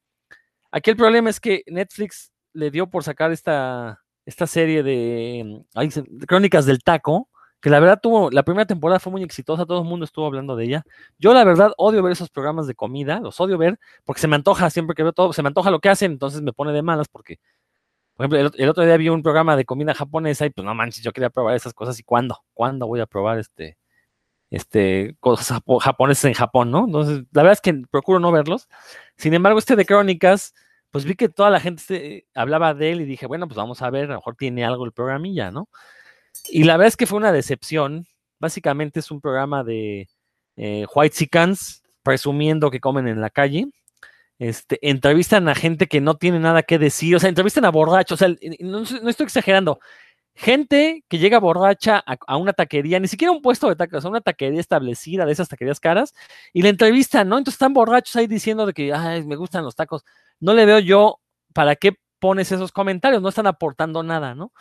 Aquí 0.72 0.90
el 0.90 0.98
problema 0.98 1.30
es 1.30 1.40
que 1.40 1.64
Netflix 1.68 2.32
le 2.54 2.72
dio 2.72 2.90
por 2.90 3.04
sacar 3.04 3.32
esta, 3.32 4.02
esta 4.26 4.48
serie 4.48 4.84
de, 4.84 5.64
de 5.76 6.26
Crónicas 6.28 6.66
del 6.66 6.84
Taco, 6.84 7.30
que 7.62 7.70
la 7.70 7.80
verdad 7.80 8.00
tuvo, 8.02 8.32
la 8.32 8.44
primera 8.44 8.66
temporada 8.66 9.00
fue 9.00 9.12
muy 9.12 9.24
exitosa, 9.24 9.66
todo 9.66 9.82
el 9.82 9.88
mundo 9.88 10.06
estuvo 10.06 10.26
hablando 10.26 10.56
de 10.56 10.66
ella. 10.66 10.84
Yo 11.18 11.34
la 11.34 11.44
verdad 11.44 11.74
odio 11.78 12.02
ver 12.02 12.14
esos 12.14 12.30
programas 12.30 12.68
de 12.68 12.76
comida, 12.76 13.20
los 13.20 13.40
odio 13.40 13.58
ver, 13.58 13.80
porque 14.06 14.22
se 14.22 14.28
me 14.28 14.36
antoja, 14.36 14.70
siempre 14.70 14.96
que 14.96 15.04
veo 15.04 15.12
todo, 15.14 15.34
se 15.34 15.42
me 15.42 15.48
antoja 15.48 15.72
lo 15.72 15.80
que 15.80 15.90
hacen, 15.90 16.14
entonces 16.14 16.42
me 16.42 16.54
pone 16.54 16.72
de 16.72 16.82
malas, 16.82 17.08
porque, 17.10 17.40
por 18.20 18.26
ejemplo, 18.26 18.52
el, 18.58 18.70
otro 18.70 18.84
día 18.84 18.98
vi 18.98 19.08
un 19.08 19.24
programa 19.24 19.56
de 19.56 19.64
comida 19.64 19.94
japonesa 19.94 20.46
y 20.46 20.50
pues 20.50 20.66
no 20.66 20.76
manches, 20.76 21.02
yo 21.02 21.14
quería 21.14 21.30
probar 21.30 21.56
esas 21.56 21.74
cosas 21.74 21.98
y 22.00 22.04
cuándo, 22.04 22.44
cuándo 22.54 22.86
voy 22.86 23.00
a 23.00 23.06
probar 23.06 23.40
este, 23.40 23.78
este, 24.50 25.16
cosas 25.22 25.62
japonesas 25.80 26.26
en 26.26 26.34
Japón, 26.34 26.70
¿no? 26.70 26.84
Entonces, 26.86 27.20
la 27.32 27.44
verdad 27.44 27.54
es 27.54 27.62
que 27.62 27.82
procuro 27.90 28.20
no 28.20 28.34
verlos. 28.34 28.68
Sin 29.16 29.34
embargo, 29.34 29.58
este 29.58 29.78
de 29.78 29.86
Crónicas, 29.86 30.54
pues 30.92 31.06
vi 31.06 31.16
que 31.16 31.30
toda 31.30 31.50
la 31.50 31.62
gente 31.62 32.28
hablaba 32.34 32.74
de 32.74 32.92
él 32.92 33.00
y 33.00 33.06
dije, 33.06 33.26
bueno, 33.26 33.48
pues 33.48 33.56
vamos 33.56 33.82
a 33.82 33.90
ver, 33.90 34.04
a 34.06 34.08
lo 34.08 34.16
mejor 34.16 34.36
tiene 34.36 34.66
algo 34.66 34.84
el 34.84 34.92
programilla, 34.92 35.50
¿no? 35.50 35.70
Y 36.50 36.66
la 36.66 36.76
verdad 36.76 36.90
es 36.90 36.98
que 36.98 37.08
fue 37.08 37.20
una 37.20 37.32
decepción. 37.32 38.06
Básicamente 38.38 39.00
es 39.00 39.12
un 39.12 39.22
programa 39.22 39.64
de 39.64 40.10
eh, 40.58 40.86
White 40.94 41.16
Sicans 41.16 41.84
presumiendo 42.04 42.70
que 42.70 42.82
comen 42.82 43.08
en 43.08 43.22
la 43.22 43.30
calle. 43.30 43.70
Este, 44.40 44.80
entrevistan 44.82 45.50
a 45.50 45.56
gente 45.56 45.88
que 45.88 46.00
no 46.00 46.16
tiene 46.16 46.40
nada 46.40 46.64
que 46.64 46.80
decir, 46.80 47.14
o 47.16 47.20
sea, 47.20 47.28
entrevistan 47.30 47.66
a 47.66 47.72
borrachos, 47.72 48.22
o 48.22 48.26
sea, 48.26 48.36
no, 48.62 48.82
estoy 49.10 49.26
exagerando. 49.26 49.80
Gente 50.34 51.04
que 51.10 51.20
llega 51.20 51.40
borracha 51.40 52.02
a, 52.06 52.38
una 52.38 52.54
taquería, 52.54 53.00
ni 53.00 53.10
siquiera 53.10 53.34
un 53.34 53.42
puesto 53.42 53.68
de 53.68 53.76
tacos, 53.76 54.06
a 54.06 54.10
una 54.10 54.22
taquería 54.22 54.62
establecida, 54.62 55.26
de 55.26 55.34
esas 55.34 55.50
taquerías 55.50 55.82
caras, 55.82 56.14
y 56.54 56.62
le 56.62 56.70
entrevistan, 56.70 57.28
¿no? 57.28 57.38
Entonces 57.38 57.56
están 57.56 57.74
borrachos 57.74 58.16
ahí 58.16 58.28
diciendo 58.28 58.66
de 58.66 58.74
que, 58.74 58.94
ay, 58.94 59.26
me 59.26 59.36
gustan 59.36 59.66
los 59.66 59.76
tacos. 59.76 60.06
No 60.40 60.54
le 60.54 60.66
veo 60.66 60.80
yo 60.80 61.20
para 61.54 61.76
qué 61.76 61.98
pones 62.20 62.52
esos 62.54 62.72
comentarios, 62.72 63.22
no 63.22 63.30
están 63.30 63.48
aportando 63.48 64.04
nada, 64.04 64.36
¿no? 64.36 64.54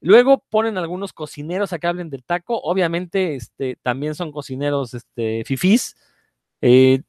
Luego 0.00 0.44
ponen 0.50 0.76
algunos 0.76 1.12
cocineros 1.14 1.72
a 1.72 1.78
que 1.78 1.86
hablen 1.86 2.10
del 2.10 2.24
taco. 2.24 2.60
Obviamente, 2.60 3.34
este, 3.36 3.76
también 3.82 4.14
son 4.14 4.32
cocineros 4.32 4.94
este, 4.94 5.44
fifís. 5.46 5.96
Eh, 6.60 7.02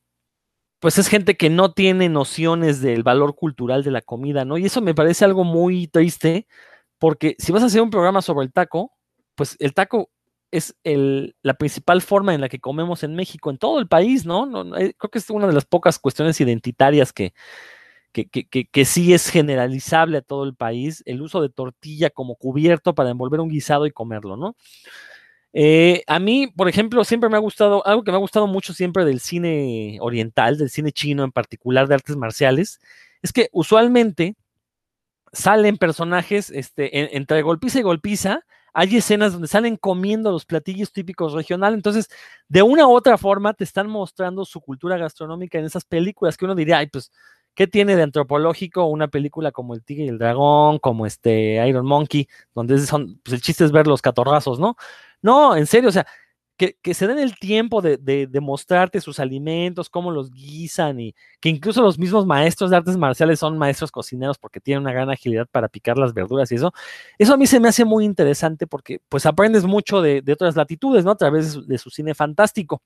pues 0.80 0.98
es 0.98 1.08
gente 1.08 1.38
que 1.38 1.50
no 1.50 1.74
tiene 1.74 2.10
nociones 2.10 2.82
del 2.82 3.04
valor 3.04 3.36
cultural 3.36 3.84
de 3.84 3.92
la 3.92 4.02
comida, 4.02 4.46
¿no? 4.46 4.58
Y 4.58 4.66
eso 4.66 4.82
me 4.82 4.94
parece 4.94 5.26
algo 5.26 5.44
muy 5.44 5.88
triste, 5.88 6.48
porque 7.00 7.36
si 7.40 7.52
vas 7.52 7.64
a 7.64 7.68
hacer 7.68 7.82
un 7.82 7.90
programa 7.90 8.22
sobre 8.22 8.46
el 8.46 8.54
taco, 8.54 8.94
pues 9.36 9.56
el 9.60 9.74
taco 9.74 10.12
es 10.52 10.76
la 10.84 11.54
principal 11.56 12.02
forma 12.02 12.34
en 12.34 12.42
la 12.42 12.50
que 12.50 12.60
comemos 12.60 13.04
en 13.04 13.16
México, 13.16 13.50
en 13.50 13.58
todo 13.58 13.80
el 13.80 13.88
país, 13.88 14.26
¿no? 14.26 14.46
no 14.46 14.78
eh, 14.78 14.94
creo 14.98 15.12
que 15.12 15.20
es 15.20 15.30
una 15.30 15.48
de 15.48 15.54
las 15.54 15.66
pocas 15.66 16.00
cuestiones 16.00 16.40
identitarias 16.40 17.12
que, 17.12 17.34
que, 18.14 18.30
que, 18.30 18.68
que, 18.68 18.86
sí 18.86 19.14
es 19.14 19.30
generalizable 19.30 20.20
a 20.20 20.22
todo 20.22 20.46
el 20.46 20.56
país, 20.56 21.04
el 21.06 21.22
uso 21.22 21.42
de 21.42 21.50
tortilla 21.50 22.10
como 22.10 22.36
cubierto 22.36 22.96
para 22.96 23.10
envolver 23.10 23.42
un 23.42 23.50
guisado 23.50 23.86
y 23.86 23.92
comerlo, 23.92 24.38
¿no? 24.38 24.56
Eh, 25.60 26.04
a 26.06 26.20
mí, 26.20 26.46
por 26.56 26.70
ejemplo, 26.70 27.04
siempre 27.04 27.30
me 27.30 27.36
ha 27.36 27.40
gustado, 27.40 27.84
algo 27.88 28.04
que 28.04 28.12
me 28.12 28.18
ha 28.18 28.20
gustado 28.20 28.46
mucho 28.46 28.76
siempre 28.76 29.06
del 29.06 29.20
cine 29.20 29.98
oriental, 30.02 30.56
del 30.56 30.70
cine 30.70 30.92
chino 30.92 31.24
en 31.24 31.32
particular, 31.32 31.88
de 31.88 31.96
artes 31.96 32.16
marciales, 32.16 32.80
es 33.24 33.34
que 33.34 33.50
usualmente 33.52 34.36
salen 35.34 35.78
personajes 35.78 36.52
este, 36.52 37.18
entre 37.18 37.42
golpiza 37.42 37.80
y 37.80 37.82
golpiza, 37.82 38.42
hay 38.72 38.98
escenas 38.98 39.34
donde 39.34 39.48
salen 39.48 39.78
comiendo 39.78 40.32
los 40.32 40.46
platillos 40.46 40.94
típicos 40.94 41.34
regionales, 41.34 41.78
entonces 41.78 42.08
de 42.48 42.62
una 42.62 42.86
u 42.86 42.92
otra 42.92 43.18
forma 43.18 43.56
te 43.56 43.64
están 43.64 43.88
mostrando 43.90 44.46
su 44.46 44.62
cultura 44.62 44.98
gastronómica 44.98 45.58
en 45.58 45.66
esas 45.66 45.86
películas 45.86 46.38
que 46.38 46.46
uno 46.46 46.54
diría, 46.54 46.78
ay, 46.78 46.88
pues, 46.88 47.12
¿qué 47.58 47.66
tiene 47.66 47.96
de 47.96 48.04
antropológico 48.04 48.86
una 48.86 49.08
película 49.08 49.52
como 49.52 49.74
El 49.74 49.84
Tigre 49.84 50.06
y 50.06 50.10
el 50.10 50.20
Dragón, 50.20 50.78
como 50.78 51.08
este 51.08 51.68
Iron 51.68 51.88
Monkey, 51.88 52.30
donde 52.54 52.78
son, 52.80 53.20
pues 53.24 53.34
el 53.34 53.42
chiste 53.42 53.66
es 53.66 53.72
ver 53.72 53.88
los 53.88 54.04
catorrazos, 54.04 54.60
¿no? 54.60 54.78
No, 55.24 55.56
en 55.56 55.66
serio, 55.66 55.90
o 55.90 55.92
sea, 55.92 56.06
que, 56.56 56.94
se 56.94 57.08
den 57.08 57.18
el 57.18 57.36
tiempo 57.40 57.82
de, 57.82 58.30
mostrarte 58.42 59.02
sus 59.02 59.20
alimentos, 59.20 59.90
cómo 59.90 60.12
los 60.12 60.32
guisan 60.32 61.00
y 61.00 61.16
que 61.40 61.50
incluso 61.50 61.82
los 61.82 61.98
mismos 61.98 62.28
maestros 62.28 62.70
de 62.70 62.78
artes 62.78 62.96
marciales 62.96 63.40
son 63.40 63.58
maestros 63.58 63.92
cocineros 63.92 64.38
porque 64.38 64.60
tienen 64.60 64.84
una 64.84 64.94
gran 64.94 65.10
agilidad 65.10 65.48
para 65.52 65.68
picar 65.68 65.98
las 65.98 66.14
verduras 66.14 66.52
y 66.52 66.56
eso. 66.56 66.74
Eso 67.18 67.34
a 67.34 67.38
mí 67.38 67.48
se 67.48 67.60
me 67.60 67.70
hace 67.70 67.86
muy 67.86 68.06
interesante 68.06 68.68
porque 68.68 69.00
pues 69.10 69.26
aprendes 69.26 69.66
mucho 69.66 70.02
de, 70.02 70.24
otras 70.32 70.56
latitudes, 70.56 71.06
¿no? 71.06 71.12
A 71.12 71.18
través 71.18 71.68
de 71.68 71.78
su, 71.80 71.90
cine 71.90 72.14
fantástico. 72.14 72.84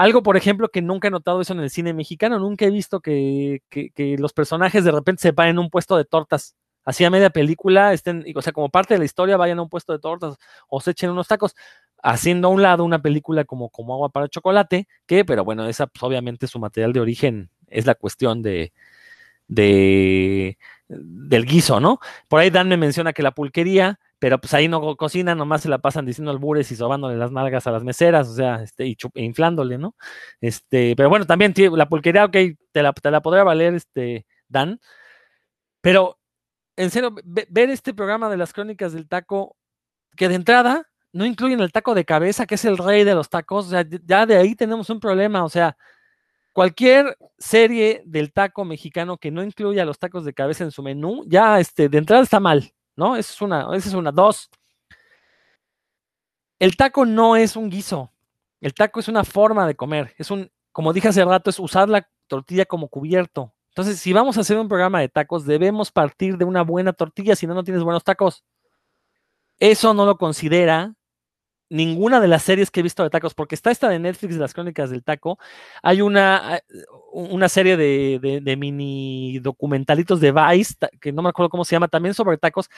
Algo, 0.00 0.22
por 0.22 0.38
ejemplo, 0.38 0.70
que 0.70 0.80
nunca 0.80 1.08
he 1.08 1.10
notado 1.10 1.42
eso 1.42 1.52
en 1.52 1.60
el 1.60 1.68
cine 1.68 1.92
mexicano, 1.92 2.38
nunca 2.38 2.64
he 2.64 2.70
visto 2.70 3.00
que, 3.00 3.60
que, 3.68 4.16
los 4.18 4.32
personajes 4.32 4.82
de 4.82 4.92
repente 4.92 5.20
se 5.20 5.34
paren 5.34 5.56
en 5.56 5.58
un 5.58 5.68
puesto 5.68 5.94
de 5.98 6.06
tortas 6.06 6.56
así 6.86 7.04
a 7.04 7.10
media 7.10 7.28
película, 7.28 7.92
estén, 7.92 8.24
o 8.34 8.40
sea, 8.40 8.54
como 8.54 8.70
parte 8.70 8.94
de 8.94 8.98
la 8.98 9.04
historia, 9.04 9.36
vayan 9.36 9.58
a 9.58 9.62
un 9.62 9.68
puesto 9.68 9.92
de 9.92 9.98
tortas 9.98 10.38
o 10.68 10.80
se 10.80 10.92
echen 10.92 11.10
unos 11.10 11.28
tacos, 11.28 11.54
haciendo 12.02 12.48
a 12.48 12.50
un 12.50 12.62
lado 12.62 12.82
una 12.82 13.02
película 13.02 13.44
como, 13.44 13.68
como 13.68 13.92
Agua 13.92 14.08
para 14.08 14.28
Chocolate, 14.28 14.88
que, 15.04 15.26
pero 15.26 15.44
bueno, 15.44 15.68
esa 15.68 15.86
pues, 15.86 16.02
obviamente 16.02 16.46
su 16.46 16.58
material 16.58 16.94
de 16.94 17.00
origen 17.00 17.50
es 17.66 17.84
la 17.84 17.94
cuestión 17.94 18.40
de, 18.40 18.72
de 19.48 20.56
del 20.88 21.44
guiso, 21.44 21.78
¿no? 21.78 22.00
Por 22.26 22.40
ahí 22.40 22.48
Dan 22.48 22.70
me 22.70 22.78
menciona 22.78 23.12
que 23.12 23.22
la 23.22 23.32
pulquería, 23.32 24.00
pero 24.20 24.38
pues 24.38 24.54
ahí 24.54 24.68
no 24.68 24.96
cocinan, 24.96 25.38
nomás 25.38 25.62
se 25.62 25.68
la 25.70 25.78
pasan 25.78 26.06
diciendo 26.06 26.30
albures 26.30 26.70
y 26.70 26.76
sobándole 26.76 27.16
las 27.16 27.32
nalgas 27.32 27.66
a 27.66 27.72
las 27.72 27.82
meseras, 27.82 28.28
o 28.28 28.34
sea, 28.34 28.62
este, 28.62 28.86
y 28.86 28.96
e 29.14 29.24
inflándole, 29.24 29.78
¿no? 29.78 29.96
Este, 30.40 30.94
pero 30.94 31.08
bueno, 31.08 31.26
también 31.26 31.54
la 31.72 31.88
pulquería, 31.88 32.26
ok, 32.26 32.36
te 32.70 32.82
la, 32.82 32.92
te 32.92 33.10
la 33.10 33.22
podría 33.22 33.44
valer, 33.44 33.74
este, 33.74 34.26
Dan, 34.48 34.78
pero 35.80 36.18
en 36.76 36.90
serio, 36.90 37.14
ver 37.24 37.70
este 37.70 37.94
programa 37.94 38.28
de 38.28 38.36
las 38.36 38.52
crónicas 38.52 38.92
del 38.92 39.08
taco, 39.08 39.56
que 40.16 40.28
de 40.28 40.34
entrada 40.34 40.86
no 41.12 41.24
incluyen 41.24 41.60
el 41.60 41.72
taco 41.72 41.94
de 41.94 42.04
cabeza, 42.04 42.46
que 42.46 42.56
es 42.56 42.64
el 42.64 42.78
rey 42.78 43.04
de 43.04 43.14
los 43.14 43.30
tacos, 43.30 43.66
o 43.66 43.70
sea, 43.70 43.86
ya 44.04 44.26
de 44.26 44.36
ahí 44.36 44.54
tenemos 44.54 44.90
un 44.90 45.00
problema, 45.00 45.44
o 45.44 45.48
sea, 45.48 45.76
cualquier 46.52 47.16
serie 47.38 48.02
del 48.04 48.32
taco 48.32 48.64
mexicano 48.66 49.16
que 49.16 49.30
no 49.30 49.42
incluya 49.42 49.84
los 49.84 49.98
tacos 49.98 50.24
de 50.24 50.34
cabeza 50.34 50.64
en 50.64 50.72
su 50.72 50.82
menú, 50.82 51.24
ya 51.26 51.58
este, 51.58 51.88
de 51.88 51.98
entrada 51.98 52.22
está 52.22 52.38
mal, 52.38 52.72
¿no? 53.00 53.16
Esa 53.16 53.32
es 53.32 53.40
una, 53.42 53.66
es 53.74 53.94
una. 53.94 54.12
Dos, 54.12 54.50
el 56.58 56.76
taco 56.76 57.06
no 57.06 57.34
es 57.34 57.56
un 57.56 57.70
guiso, 57.70 58.12
el 58.60 58.74
taco 58.74 59.00
es 59.00 59.08
una 59.08 59.24
forma 59.24 59.66
de 59.66 59.74
comer, 59.74 60.14
es 60.18 60.30
un, 60.30 60.52
como 60.70 60.92
dije 60.92 61.08
hace 61.08 61.24
rato, 61.24 61.48
es 61.48 61.58
usar 61.58 61.88
la 61.88 62.06
tortilla 62.26 62.66
como 62.66 62.88
cubierto. 62.88 63.54
Entonces, 63.70 63.98
si 63.98 64.12
vamos 64.12 64.36
a 64.36 64.42
hacer 64.42 64.58
un 64.58 64.68
programa 64.68 65.00
de 65.00 65.08
tacos, 65.08 65.46
debemos 65.46 65.90
partir 65.90 66.36
de 66.36 66.44
una 66.44 66.62
buena 66.62 66.92
tortilla, 66.92 67.34
si 67.34 67.46
no, 67.46 67.54
no 67.54 67.64
tienes 67.64 67.82
buenos 67.82 68.04
tacos. 68.04 68.44
Eso 69.58 69.94
no 69.94 70.04
lo 70.04 70.18
considera 70.18 70.94
ninguna 71.70 72.20
de 72.20 72.28
las 72.28 72.42
series 72.42 72.70
que 72.70 72.80
he 72.80 72.82
visto 72.82 73.02
de 73.02 73.10
tacos, 73.10 73.32
porque 73.34 73.54
está 73.54 73.70
esta 73.70 73.88
de 73.88 73.98
Netflix 73.98 74.34
de 74.34 74.40
las 74.40 74.52
crónicas 74.52 74.90
del 74.90 75.02
taco. 75.02 75.38
Hay 75.82 76.02
una, 76.02 76.56
eh, 76.56 76.62
una 77.12 77.48
serie 77.48 77.76
de, 77.76 78.56
mini 78.58 79.38
documentalitos 79.38 80.20
de 80.20 80.32
Vice, 80.32 80.74
que 81.00 81.12
no 81.12 81.22
me 81.22 81.30
acuerdo 81.30 81.48
cómo 81.48 81.64
se 81.64 81.76
llama, 81.76 81.88
también 81.88 82.14
sobre 82.14 82.36
tacos, 82.36 82.68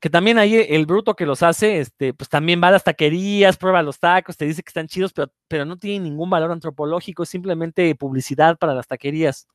que 0.00 0.10
también 0.10 0.38
ahí 0.38 0.56
el 0.56 0.86
bruto 0.86 1.14
que 1.14 1.26
los 1.26 1.42
hace, 1.42 1.80
este, 1.80 2.14
pues 2.14 2.28
también 2.28 2.62
va 2.62 2.68
a 2.68 2.72
las 2.72 2.84
taquerías, 2.84 3.56
prueba 3.56 3.82
los 3.82 3.98
tacos, 3.98 4.36
te 4.36 4.44
dice 4.46 4.62
que 4.62 4.70
están 4.70 4.86
chidos, 4.86 5.12
pero, 5.12 5.32
pero 5.48 5.64
no 5.64 5.76
tiene 5.78 6.04
ningún 6.04 6.30
valor 6.30 6.52
antropológico, 6.52 7.24
es 7.24 7.28
simplemente 7.28 7.94
publicidad 7.96 8.56
para 8.58 8.74
las 8.74 8.86
taquerías. 8.86 9.48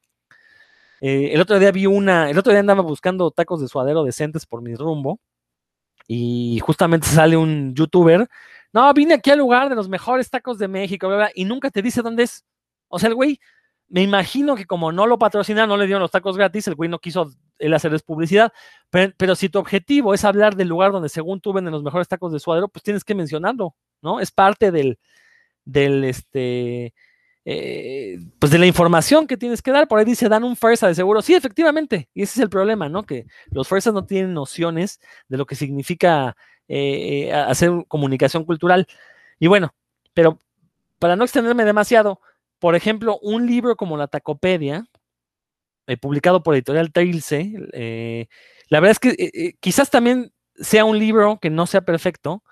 Eh, 1.01 1.31
el 1.33 1.39
otro 1.41 1.59
día 1.59 1.71
vi 1.71 1.85
una, 1.85 2.29
el 2.29 2.37
otro 2.37 2.51
día 2.51 2.59
andaba 2.59 2.81
buscando 2.81 3.31
tacos 3.31 3.61
de 3.61 3.69
suadero 3.69 4.03
decentes 4.03 4.45
por 4.45 4.61
mi 4.61 4.75
rumbo 4.75 5.19
y 6.09 6.59
justamente 6.61 7.07
sale 7.07 7.37
un 7.37 7.75
youtuber, 7.75 8.27
no, 8.73 8.91
vine 8.93 9.13
aquí 9.15 9.29
al 9.31 9.39
lugar 9.39 9.69
de 9.69 9.75
los 9.75 9.87
mejores 9.87 10.29
tacos 10.29 10.57
de 10.57 10.67
México, 10.67 11.09
y 11.35 11.45
nunca 11.45 11.69
te 11.71 11.81
dice 11.81 12.01
dónde 12.01 12.23
es. 12.23 12.45
O 12.87 12.99
sea, 12.99 13.09
el 13.09 13.15
güey, 13.15 13.39
me 13.87 14.01
imagino 14.01 14.55
que 14.55 14.65
como 14.65 14.91
no 14.91 15.07
lo 15.07 15.19
patrocina, 15.19 15.67
no 15.67 15.77
le 15.77 15.85
dieron 15.85 16.01
los 16.01 16.11
tacos 16.11 16.35
gratis, 16.37 16.67
el 16.67 16.75
güey 16.75 16.89
no 16.89 16.99
quiso 16.99 17.31
él 17.59 17.73
hacerles 17.73 18.03
publicidad, 18.03 18.51
pero, 18.89 19.13
pero, 19.17 19.35
si 19.35 19.49
tu 19.49 19.59
objetivo 19.59 20.13
es 20.13 20.25
hablar 20.25 20.55
del 20.55 20.67
lugar 20.67 20.91
donde 20.91 21.09
según 21.09 21.41
tú 21.41 21.53
venden 21.53 21.73
los 21.73 21.83
mejores 21.83 22.07
tacos 22.07 22.31
de 22.31 22.39
suadero, 22.39 22.69
pues 22.69 22.83
tienes 22.83 23.03
que 23.03 23.15
mencionarlo, 23.15 23.75
¿no? 24.01 24.19
Es 24.19 24.31
parte 24.31 24.71
del, 24.71 24.97
del, 25.65 26.03
este, 26.05 26.93
eh, 27.45 28.19
pues 28.37 28.51
de 28.51 28.59
la 28.59 28.65
información 28.65 29.27
que 29.27 29.37
tienes 29.37 29.61
que 29.61 29.71
dar. 29.71 29.87
Por 29.87 29.99
ahí 29.99 30.05
dice, 30.05 30.29
dan 30.29 30.43
un 30.43 30.55
fuerza 30.55 30.87
de 30.87 30.95
seguro. 30.95 31.21
Sí, 31.21 31.33
efectivamente. 31.33 32.09
Y 32.13 32.23
ese 32.23 32.39
es 32.39 32.43
el 32.43 32.49
problema, 32.49 32.89
¿no? 32.89 33.03
Que 33.03 33.25
los 33.51 33.67
fuerzas 33.67 33.93
no 33.93 34.05
tienen 34.05 34.33
nociones 34.33 34.99
de 35.27 35.37
lo 35.37 35.45
que 35.45 35.55
significa 35.55 36.35
eh, 36.67 37.27
eh, 37.27 37.33
hacer 37.33 37.71
comunicación 37.87 38.45
cultural. 38.45 38.87
Y 39.39 39.47
bueno, 39.47 39.73
pero 40.13 40.39
para 40.99 41.15
no 41.15 41.23
extenderme 41.23 41.65
demasiado, 41.65 42.21
por 42.59 42.75
ejemplo, 42.75 43.19
un 43.21 43.47
libro 43.47 43.75
como 43.75 43.97
la 43.97 44.07
Tacopedia, 44.07 44.85
publicado 46.01 46.43
por 46.43 46.53
Editorial 46.53 46.91
Trilce, 46.91 48.27
la 48.67 48.79
verdad 48.79 48.91
es 48.91 48.99
que 48.99 49.55
quizás 49.59 49.89
también 49.89 50.31
sea 50.53 50.85
un 50.85 50.99
libro 50.99 51.39
que 51.41 51.49
no 51.49 51.65
sea 51.65 51.81
perfecto, 51.81 52.43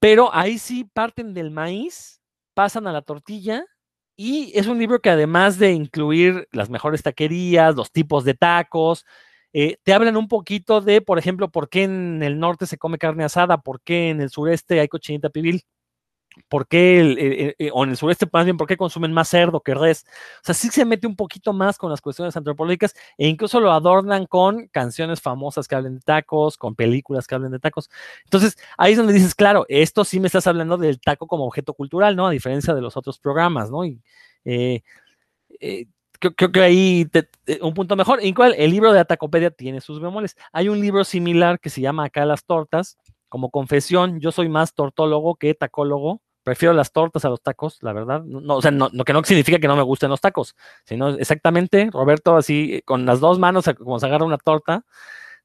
pero 0.00 0.34
ahí 0.34 0.58
sí 0.58 0.84
parten 0.84 1.34
del 1.34 1.50
maíz, 1.50 2.17
pasan 2.58 2.88
a 2.88 2.92
la 2.92 3.02
tortilla 3.02 3.64
y 4.16 4.50
es 4.58 4.66
un 4.66 4.80
libro 4.80 5.00
que 5.00 5.10
además 5.10 5.60
de 5.60 5.70
incluir 5.70 6.48
las 6.50 6.68
mejores 6.70 7.04
taquerías, 7.04 7.76
los 7.76 7.92
tipos 7.92 8.24
de 8.24 8.34
tacos, 8.34 9.04
eh, 9.52 9.76
te 9.84 9.92
hablan 9.92 10.16
un 10.16 10.26
poquito 10.26 10.80
de, 10.80 11.00
por 11.00 11.20
ejemplo, 11.20 11.52
por 11.52 11.68
qué 11.68 11.84
en 11.84 12.20
el 12.24 12.40
norte 12.40 12.66
se 12.66 12.76
come 12.76 12.98
carne 12.98 13.22
asada, 13.22 13.58
por 13.58 13.80
qué 13.82 14.08
en 14.10 14.20
el 14.20 14.30
sureste 14.30 14.80
hay 14.80 14.88
cochinita 14.88 15.28
pibil, 15.28 15.62
por 16.48 16.68
qué, 16.68 17.00
eh, 17.00 17.54
eh, 17.58 17.70
o 17.72 17.84
en 17.84 17.90
el 17.90 17.96
sureste 17.96 18.26
más 18.32 18.44
bien, 18.44 18.56
por 18.56 18.66
qué 18.66 18.76
consumen 18.76 19.12
más 19.12 19.28
cerdo 19.28 19.60
que 19.60 19.74
res. 19.74 20.04
O 20.42 20.44
sea, 20.44 20.54
sí 20.54 20.68
se 20.68 20.84
mete 20.84 21.06
un 21.06 21.16
poquito 21.16 21.52
más 21.52 21.78
con 21.78 21.90
las 21.90 22.00
cuestiones 22.00 22.36
antropológicas 22.36 22.94
e 23.16 23.28
incluso 23.28 23.60
lo 23.60 23.72
adornan 23.72 24.26
con 24.26 24.68
canciones 24.68 25.20
famosas 25.20 25.68
que 25.68 25.74
hablen 25.74 25.96
de 25.96 26.00
tacos, 26.00 26.56
con 26.56 26.74
películas 26.74 27.26
que 27.26 27.34
hablen 27.34 27.52
de 27.52 27.58
tacos. 27.58 27.90
Entonces, 28.24 28.56
ahí 28.76 28.92
es 28.92 28.98
donde 28.98 29.12
dices, 29.12 29.34
claro, 29.34 29.64
esto 29.68 30.04
sí 30.04 30.20
me 30.20 30.26
estás 30.26 30.46
hablando 30.46 30.76
del 30.76 31.00
taco 31.00 31.26
como 31.26 31.44
objeto 31.44 31.74
cultural, 31.74 32.16
¿no? 32.16 32.26
A 32.26 32.30
diferencia 32.30 32.74
de 32.74 32.80
los 32.80 32.96
otros 32.96 33.18
programas, 33.18 33.70
¿no? 33.70 33.84
Y, 33.84 34.02
eh, 34.44 34.82
creo, 36.18 36.52
que 36.52 36.60
ahí 36.60 37.10
un 37.62 37.74
punto 37.74 37.96
mejor. 37.96 38.22
Igual, 38.24 38.54
el 38.58 38.70
libro 38.70 38.92
de 38.92 39.00
Atacopedia 39.00 39.50
tiene 39.50 39.80
sus 39.80 40.00
bemoles. 40.00 40.36
Hay 40.52 40.68
un 40.68 40.80
libro 40.80 41.04
similar 41.04 41.60
que 41.60 41.70
se 41.70 41.80
llama 41.80 42.04
Acá 42.04 42.24
las 42.24 42.44
tortas, 42.44 42.98
como 43.28 43.50
confesión, 43.50 44.20
yo 44.20 44.32
soy 44.32 44.48
más 44.48 44.74
tortólogo 44.74 45.36
que 45.36 45.54
tacólogo. 45.54 46.22
Prefiero 46.48 46.72
las 46.72 46.92
tortas 46.92 47.26
a 47.26 47.28
los 47.28 47.42
tacos, 47.42 47.76
la 47.82 47.92
verdad. 47.92 48.22
No, 48.24 48.56
o 48.56 48.62
sea, 48.62 48.70
no, 48.70 48.88
que 48.88 49.12
no 49.12 49.22
significa 49.22 49.58
que 49.58 49.68
no 49.68 49.76
me 49.76 49.82
gusten 49.82 50.08
los 50.08 50.22
tacos, 50.22 50.56
sino 50.86 51.10
exactamente, 51.10 51.90
Roberto, 51.92 52.38
así 52.38 52.80
con 52.86 53.04
las 53.04 53.20
dos 53.20 53.38
manos, 53.38 53.66
como 53.76 54.00
se 54.00 54.06
agarra 54.06 54.24
una 54.24 54.38
torta, 54.38 54.82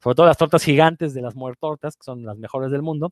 sobre 0.02 0.16
todo 0.16 0.28
las 0.28 0.38
tortas 0.38 0.64
gigantes 0.64 1.14
de 1.14 1.22
las 1.22 1.36
muertortas, 1.36 1.98
que 1.98 2.06
son 2.06 2.24
las 2.24 2.38
mejores 2.38 2.72
del 2.72 2.84
mundo. 2.84 3.12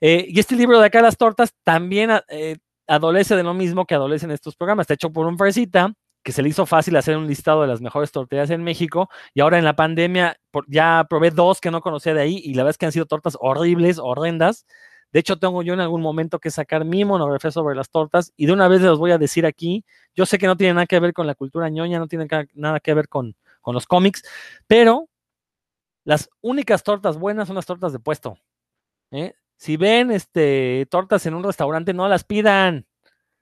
Eh, 0.00 0.26
y 0.28 0.40
este 0.40 0.56
libro 0.56 0.80
de 0.80 0.86
acá, 0.86 1.00
las 1.00 1.16
tortas, 1.16 1.54
también 1.62 2.10
eh, 2.26 2.56
adolece 2.88 3.36
de 3.36 3.44
lo 3.44 3.54
mismo 3.54 3.86
que 3.86 3.94
adolecen 3.94 4.32
estos 4.32 4.56
programas. 4.56 4.82
Está 4.82 4.94
hecho 4.94 5.12
por 5.12 5.28
un 5.28 5.38
fresita 5.38 5.92
que 6.24 6.32
se 6.32 6.42
le 6.42 6.48
hizo 6.48 6.66
fácil 6.66 6.96
hacer 6.96 7.16
un 7.16 7.28
listado 7.28 7.62
de 7.62 7.68
las 7.68 7.80
mejores 7.80 8.10
tortillas 8.10 8.50
en 8.50 8.64
México 8.64 9.08
y 9.32 9.42
ahora 9.42 9.58
en 9.58 9.64
la 9.64 9.76
pandemia 9.76 10.36
ya 10.66 11.06
probé 11.08 11.30
dos 11.30 11.60
que 11.60 11.70
no 11.70 11.80
conocía 11.80 12.14
de 12.14 12.22
ahí 12.22 12.40
y 12.42 12.54
la 12.54 12.64
verdad 12.64 12.70
es 12.70 12.78
que 12.78 12.86
han 12.86 12.90
sido 12.90 13.06
tortas 13.06 13.36
horribles, 13.38 14.00
horrendas. 14.00 14.66
De 15.12 15.20
hecho, 15.20 15.38
tengo 15.38 15.62
yo 15.62 15.74
en 15.74 15.80
algún 15.80 16.02
momento 16.02 16.38
que 16.38 16.50
sacar 16.50 16.84
mi 16.84 17.04
monografía 17.04 17.50
sobre 17.50 17.74
las 17.74 17.90
tortas 17.90 18.32
y 18.36 18.46
de 18.46 18.52
una 18.52 18.68
vez 18.68 18.82
les 18.82 18.98
voy 18.98 19.12
a 19.12 19.18
decir 19.18 19.46
aquí, 19.46 19.84
yo 20.14 20.26
sé 20.26 20.38
que 20.38 20.46
no 20.46 20.56
tiene 20.56 20.74
nada 20.74 20.86
que 20.86 21.00
ver 21.00 21.12
con 21.12 21.26
la 21.26 21.34
cultura 21.34 21.68
ñoña, 21.68 21.98
no 21.98 22.08
tiene 22.08 22.26
nada 22.54 22.80
que 22.80 22.94
ver 22.94 23.08
con, 23.08 23.36
con 23.60 23.74
los 23.74 23.86
cómics, 23.86 24.22
pero 24.66 25.08
las 26.04 26.28
únicas 26.40 26.82
tortas 26.82 27.18
buenas 27.18 27.48
son 27.48 27.56
las 27.56 27.66
tortas 27.66 27.92
de 27.92 27.98
puesto. 27.98 28.38
¿eh? 29.10 29.34
Si 29.56 29.76
ven 29.76 30.10
este, 30.10 30.86
tortas 30.90 31.26
en 31.26 31.34
un 31.34 31.42
restaurante, 31.42 31.92
no 31.92 32.08
las 32.08 32.24
pidan 32.24 32.86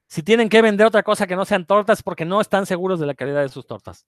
si 0.07 0.23
tienen 0.23 0.49
que 0.49 0.63
vender 0.63 0.87
otra 0.87 1.03
cosa 1.03 1.27
que 1.27 1.37
no 1.37 1.45
sean 1.45 1.67
tortas 1.67 2.03
porque 2.03 2.25
no 2.25 2.41
están 2.41 2.67
seguros 2.67 3.01
de 3.01 3.07
la 3.07 3.15
calidad 3.15 3.43
de 3.43 3.49
sus 3.49 3.67
tortas. 3.67 4.07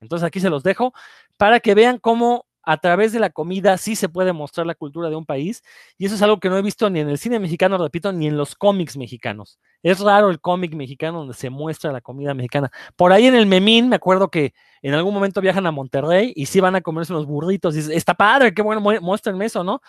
Entonces 0.00 0.26
aquí 0.26 0.40
se 0.40 0.50
los 0.50 0.62
dejo 0.62 0.92
para 1.36 1.60
que 1.60 1.74
vean 1.74 1.98
cómo 1.98 2.45
a 2.66 2.76
través 2.78 3.12
de 3.12 3.20
la 3.20 3.30
comida 3.30 3.78
sí 3.78 3.96
se 3.96 4.08
puede 4.08 4.32
mostrar 4.32 4.66
la 4.66 4.74
cultura 4.74 5.08
de 5.08 5.16
un 5.16 5.24
país. 5.24 5.62
Y 5.96 6.06
eso 6.06 6.16
es 6.16 6.22
algo 6.22 6.40
que 6.40 6.50
no 6.50 6.58
he 6.58 6.62
visto 6.62 6.90
ni 6.90 7.00
en 7.00 7.08
el 7.08 7.16
cine 7.16 7.38
mexicano, 7.38 7.78
repito, 7.78 8.12
ni 8.12 8.26
en 8.26 8.36
los 8.36 8.56
cómics 8.56 8.96
mexicanos. 8.96 9.58
Es 9.82 10.00
raro 10.00 10.28
el 10.30 10.40
cómic 10.40 10.74
mexicano 10.74 11.20
donde 11.20 11.34
se 11.34 11.48
muestra 11.48 11.92
la 11.92 12.00
comida 12.00 12.34
mexicana. 12.34 12.70
Por 12.96 13.12
ahí 13.12 13.26
en 13.26 13.36
el 13.36 13.46
Memín, 13.46 13.88
me 13.88 13.96
acuerdo 13.96 14.30
que 14.30 14.52
en 14.82 14.94
algún 14.94 15.14
momento 15.14 15.40
viajan 15.40 15.66
a 15.66 15.70
Monterrey 15.70 16.32
y 16.36 16.46
sí 16.46 16.60
van 16.60 16.76
a 16.76 16.80
comerse 16.80 17.12
unos 17.12 17.26
burritos. 17.26 17.76
Y 17.76 17.94
está 17.94 18.14
padre, 18.14 18.52
qué 18.52 18.62
bueno, 18.62 18.80
muéstrenme 18.80 19.46
eso, 19.46 19.64
¿no? 19.64 19.80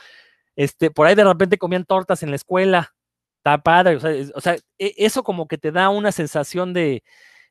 Este, 0.56 0.92
por 0.92 1.08
ahí 1.08 1.16
de 1.16 1.24
repente 1.24 1.58
comían 1.58 1.84
tortas 1.86 2.24
en 2.24 2.30
la 2.30 2.36
escuela 2.36 2.94
está 3.38 3.58
padre, 3.60 3.96
o 3.96 4.42
sea, 4.42 4.56
e, 4.78 4.94
eso 4.98 5.24
como 5.24 5.48
que 5.48 5.58
te 5.58 5.72
da 5.72 5.90
una 5.90 6.12
sensación 6.12 6.74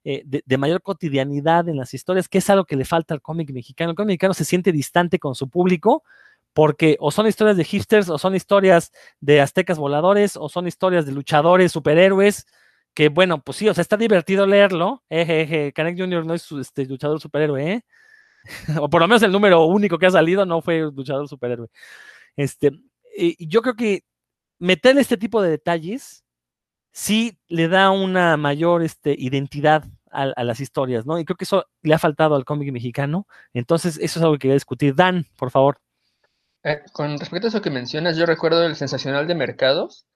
eh, 0.09 0.23
de, 0.25 0.57
mayor 0.57 0.83
cotidianidad 0.83 1.69
en 1.69 1.77
las 1.77 1.93
historias, 1.93 2.29
que 2.29 2.39
es 2.39 2.49
algo 2.49 2.65
que 2.65 2.77
le 2.77 2.85
falta 2.85 3.13
al 3.13 3.21
cómic 3.21 3.51
mexicano. 3.51 3.91
El 3.91 3.97
cómic 3.97 4.11
mexicano 4.11 4.35
se 4.35 4.45
siente 4.45 4.71
distante 4.71 5.19
con 5.19 5.35
su 5.35 5.51
público, 5.51 6.05
porque 6.53 6.97
o 7.01 7.11
son 7.11 7.27
historias 7.27 7.57
de 7.57 7.65
hipsters, 7.65 8.09
o 8.09 8.17
son 8.17 8.37
historias 8.37 8.93
de 9.21 9.41
aztecas 9.41 9.79
voladores, 9.79 10.37
o 10.37 10.49
son 10.49 10.69
historias 10.69 11.07
de 11.07 11.13
luchadores, 11.13 11.73
superhéroes, 11.73 12.47
que 12.95 13.09
bueno, 13.09 13.43
pues 13.43 13.59
sí, 13.59 13.69
o 13.69 13.75
sea, 13.75 13.83
está 13.83 13.97
divertido 13.97 14.47
leerlo. 14.47 15.03
Eje, 15.09 15.73
Canek 15.73 15.99
Jr. 15.99 16.25
no 16.25 16.35
es 16.35 16.53
este, 16.53 16.87
luchador 16.87 17.21
superhéroe, 17.21 17.73
¿eh? 17.73 17.85
o 18.81 18.89
por 18.89 19.01
lo 19.01 19.09
menos 19.09 19.25
el 19.25 19.33
número 19.33 19.65
único 19.67 19.99
que 19.99 20.07
ha 20.07 20.11
salido 20.13 20.47
no 20.47 20.63
fue 20.63 20.83
luchador 20.83 21.27
superhéroe. 21.27 21.67
Este, 22.37 22.71
y 23.17 23.49
yo 23.49 23.61
creo 23.61 23.75
que 23.75 24.05
meterle 24.61 25.01
este 25.01 25.17
tipo 25.17 25.43
de 25.43 25.51
detalles 25.51 26.25
sí 26.93 27.39
le 27.49 27.67
da 27.67 27.91
una 27.91 28.37
mayor 28.37 28.85
este, 28.85 29.17
identidad 29.19 29.85
a, 30.17 30.45
las 30.45 30.61
historias, 30.61 31.07
¿no? 31.07 31.19
Y 31.19 31.25
creo 31.25 31.37
que 31.37 31.45
eso 31.45 31.67
le 31.83 31.95
ha 31.95 31.99
faltado 31.99 32.35
al 32.35 32.45
cómic 32.45 32.73
mexicano. 32.73 33.27
Entonces, 33.53 33.99
eso 34.01 34.19
es 34.19 34.23
algo 34.23 34.35
que 34.35 34.41
quería 34.41 34.55
discutir. 34.55 34.95
Dan, 34.95 35.27
por 35.37 35.51
favor. 35.51 35.79
Eh, 36.65 36.81
con 36.93 37.19
respecto 37.19 37.47
a 37.47 37.51
eso 37.51 37.63
que 37.63 37.71
mencionas, 37.71 38.17
yo 38.17 38.27
recuerdo 38.27 38.65
el 38.65 38.77
sensacional 38.77 39.27
de 39.27 39.35
mercados, 39.35 40.07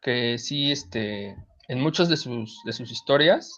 que 0.00 0.38
sí, 0.38 0.72
este, 0.72 1.36
en 1.68 1.80
muchas 1.80 2.08
de 2.08 2.16
sus, 2.16 2.60
de 2.64 2.72
sus 2.72 2.90
historias, 2.90 3.56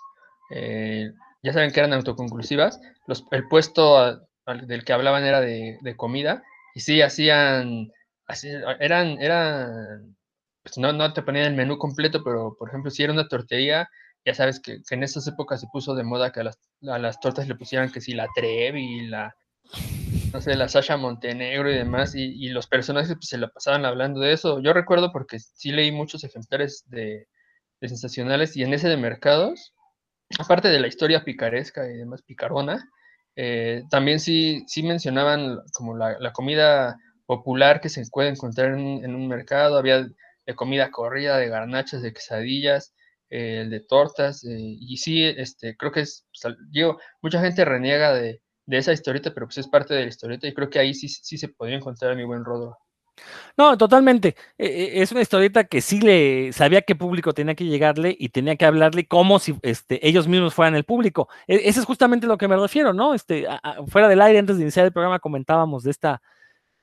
eh, 0.51 1.11
ya 1.43 1.53
saben 1.53 1.73
que 1.73 1.81
eran 1.81 1.93
autoconclusivas, 1.93 2.81
el 3.31 3.49
puesto 3.49 4.21
del 4.67 4.85
que 4.85 4.93
hablaban 4.93 5.25
era 5.25 5.41
de, 5.41 5.95
comida, 5.97 6.43
y 6.75 6.81
sí 6.81 7.01
hacían, 7.01 7.93
eran, 8.81 9.23
eran 9.23 10.17
pues 10.65 10.79
no, 10.79 10.93
no 10.93 11.13
te 11.13 11.23
ponían 11.23 11.47
el 11.47 11.55
menú 11.55 11.79
completo, 11.79 12.25
pero 12.25 12.57
por 12.59 12.71
ejemplo, 12.71 12.91
si 12.91 13.03
era 13.03 13.13
una 13.13 13.29
tortería, 13.29 13.89
ya 14.25 14.35
sabes 14.35 14.61
que, 14.61 14.81
en 14.91 15.03
esas 15.03 15.27
épocas 15.27 15.61
se 15.61 15.67
puso 15.69 15.95
de 15.95 16.05
moda 16.05 16.33
que 16.33 16.41
a 16.41 16.45
las, 16.45 16.59
a 16.89 16.99
las 16.99 17.21
tortas 17.21 17.47
le 17.47 17.55
pusieran 17.55 17.91
que 17.91 18.01
si 18.01 18.13
la 18.13 18.27
Trevi, 18.35 19.07
la, 19.07 19.37
no 20.33 20.41
sé, 20.41 20.57
la 20.57 20.69
Sasha 20.69 20.97
Montenegro 20.97 21.71
y 21.71 21.75
demás, 21.75 22.15
y, 22.15 22.49
los 22.49 22.67
personajes 22.67 23.15
pues, 23.15 23.29
se 23.29 23.39
la 23.39 23.49
pasaban 23.49 23.85
hablando 23.85 24.21
de 24.21 24.33
eso. 24.33 24.61
Yo 24.61 24.73
recuerdo 24.73 25.13
porque 25.13 25.39
sí 25.39 25.73
leí 25.73 25.93
muchos 25.93 26.25
ejemplares 26.25 26.85
de, 26.89 27.29
sensacionales 27.83 28.57
y 28.57 28.63
en 28.63 28.73
ese 28.73 28.89
de 28.89 28.97
mercados, 28.97 29.75
aparte 30.39 30.69
de 30.69 30.81
la 30.81 30.87
historia 30.87 31.23
picaresca 31.23 31.87
y 31.87 31.99
demás 31.99 32.23
picarona, 32.23 32.83
eh, 33.37 33.83
también 33.91 34.21
sí, 34.21 34.65
sí 34.69 34.83
mencionaban 34.83 35.59
como 35.75 35.95
la, 35.95 36.19
la, 36.19 36.33
comida 36.33 36.97
popular 37.27 37.83
que 37.83 37.91
se 37.91 38.03
puede 38.11 38.31
encontrar 38.31 38.73
en, 38.73 39.05
en 39.05 39.15
un 39.15 39.29
mercado, 39.29 39.77
había 39.77 40.07
de 40.47 40.55
comida 40.55 40.91
corrida, 40.91 41.37
de 41.37 41.49
garnachas, 41.49 42.01
de 42.01 42.15
quesadillas, 42.15 42.95
eh, 43.37 43.67
de 43.69 43.81
tortas, 43.81 44.45
eh, 44.45 44.57
y 44.57 44.97
sí, 44.97 45.25
este, 45.25 45.77
creo 45.77 45.91
que 45.91 46.03
es, 46.03 46.25
digo, 46.71 47.01
mucha 47.21 47.41
gente 47.41 47.65
reniega 47.65 48.15
de, 48.15 48.41
esa 48.69 48.93
historieta, 48.93 49.35
pero 49.35 49.47
pues 49.47 49.59
es 49.59 49.67
parte 49.67 49.93
de 49.93 50.03
la 50.03 50.09
historieta 50.09 50.47
y 50.47 50.55
creo 50.55 50.71
que 50.71 50.79
ahí 50.79 50.95
sí, 50.95 51.09
sí 51.09 51.37
se 51.37 51.49
podría 51.49 51.77
encontrar 51.79 52.13
a 52.13 52.15
mi 52.15 52.23
buen 52.25 52.45
Rodro. 52.45 52.79
No, 53.57 53.77
totalmente. 53.77 54.37
E, 54.57 54.67
e, 54.67 55.03
es 55.03 55.11
una 55.11 55.21
historieta 55.21 55.65
que 55.65 55.81
sí 55.81 56.01
le 56.01 56.53
sabía 56.53 56.83
qué 56.83 56.95
público 56.95 57.33
tenía 57.33 57.57
que 57.57 57.65
llegarle 57.65 58.17
y 58.17 58.29
tenía 58.29 58.55
que 58.55 58.67
hablarle 58.67 59.09
como 59.09 59.41
si 59.41 59.57
este, 59.63 60.07
ellos 60.07 60.29
mismos 60.29 60.55
fueran 60.55 60.77
el 60.77 60.85
público. 60.85 61.29
E, 61.49 61.69
ese 61.69 61.81
es 61.81 61.87
justamente 61.87 62.29
lo 62.29 62.39
que 62.39 62.47
me 62.47 62.57
refiero, 62.57 62.93
¿no? 62.93 63.15
Este, 63.15 63.49
fuera 63.89 64.07
del 64.07 64.23
aire, 64.23 64.39
antes 64.39 64.59
de 64.59 64.63
iniciar 64.63 64.87
el 64.87 64.93
programa, 64.93 65.19
comentábamos 65.19 65.83
de 65.83 65.91
esta 65.91 66.23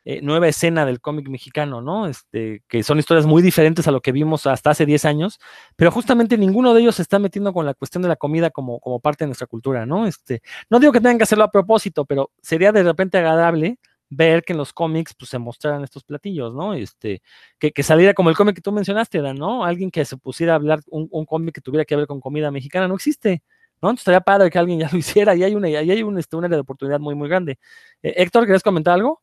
eh, 0.04 0.22
nueva 0.22 0.48
escena 0.48 0.86
del 0.86 1.00
cómic 1.00 1.30
mexicano, 1.30 1.82
¿no? 1.82 2.08
Este, 2.08 2.64
que 2.68 2.82
son 2.84 2.98
historias 3.00 3.26
muy 3.26 3.42
diferentes 3.42 3.88
a 3.88 3.92
lo 3.92 4.02
que 4.02 4.12
vimos 4.12 4.48
hasta 4.48 4.72
hace 4.72 4.86
10 4.86 5.06
años, 5.06 5.40
pero 5.76 5.92
justamente 5.92 6.38
ninguno 6.38 6.74
de 6.74 6.82
ellos 6.82 6.96
se 6.96 7.04
está 7.04 7.20
metiendo 7.20 7.54
con 7.54 7.66
la 7.66 7.74
cuestión 7.76 8.02
de 8.02 8.10
la 8.10 8.16
comida 8.16 8.50
como, 8.50 8.80
como 8.80 9.00
parte 9.00 9.26
de 9.26 9.28
nuestra 9.28 9.48
cultura, 9.48 9.86
¿no? 9.86 10.08
Este, 10.08 10.42
no 10.70 10.80
digo 10.80 10.92
que 10.92 11.00
tengan 11.00 11.18
que 11.18 11.24
hacerlo 11.24 11.44
a 11.44 11.52
propósito, 11.52 12.06
pero 12.06 12.32
sería 12.42 12.72
de 12.72 12.84
repente 12.84 13.18
agradable 13.20 13.78
ver 14.12 14.44
que 14.44 14.54
en 14.54 14.58
los 14.58 14.74
cómics 14.74 15.14
pues, 15.16 15.30
se 15.30 15.40
mostraran 15.40 15.84
estos 15.84 16.04
platillos, 16.04 16.54
¿no? 16.54 16.74
Este, 16.74 17.22
que, 17.58 17.72
que 17.72 17.84
saliera 17.84 18.14
como 18.14 18.30
el 18.30 18.36
cómic 18.36 18.56
que 18.56 18.62
tú 18.62 18.72
mencionaste, 18.72 19.22
¿no? 19.34 19.64
Alguien 19.64 19.90
que 19.90 20.04
se 20.06 20.18
pusiera 20.18 20.54
a 20.54 20.56
hablar 20.58 20.82
un, 20.90 21.26
cómic 21.26 21.56
que 21.56 21.62
tuviera 21.62 21.86
que 21.86 21.96
ver 21.96 22.08
con 22.08 22.20
comida 22.20 22.52
mexicana, 22.52 22.88
no 22.88 22.96
existe. 22.96 23.42
¿no? 23.82 23.90
Entonces 23.90 24.02
estaría 24.02 24.22
padre 24.22 24.50
que 24.52 24.60
alguien 24.60 24.80
ya 24.80 24.90
lo 24.92 24.98
hiciera 25.00 25.34
y 25.36 25.44
hay 25.44 25.56
una, 25.56 25.70
y 25.70 25.76
hay 25.76 26.04
un, 26.04 26.20
este, 26.20 26.38
de 26.38 26.60
oportunidad 26.60 27.00
muy, 27.00 27.16
muy 27.16 27.30
grande. 27.30 27.58
Eh, 28.04 28.14
Héctor, 28.18 28.46
¿quieres 28.46 28.64
comentar 28.64 28.96
algo? 28.96 29.22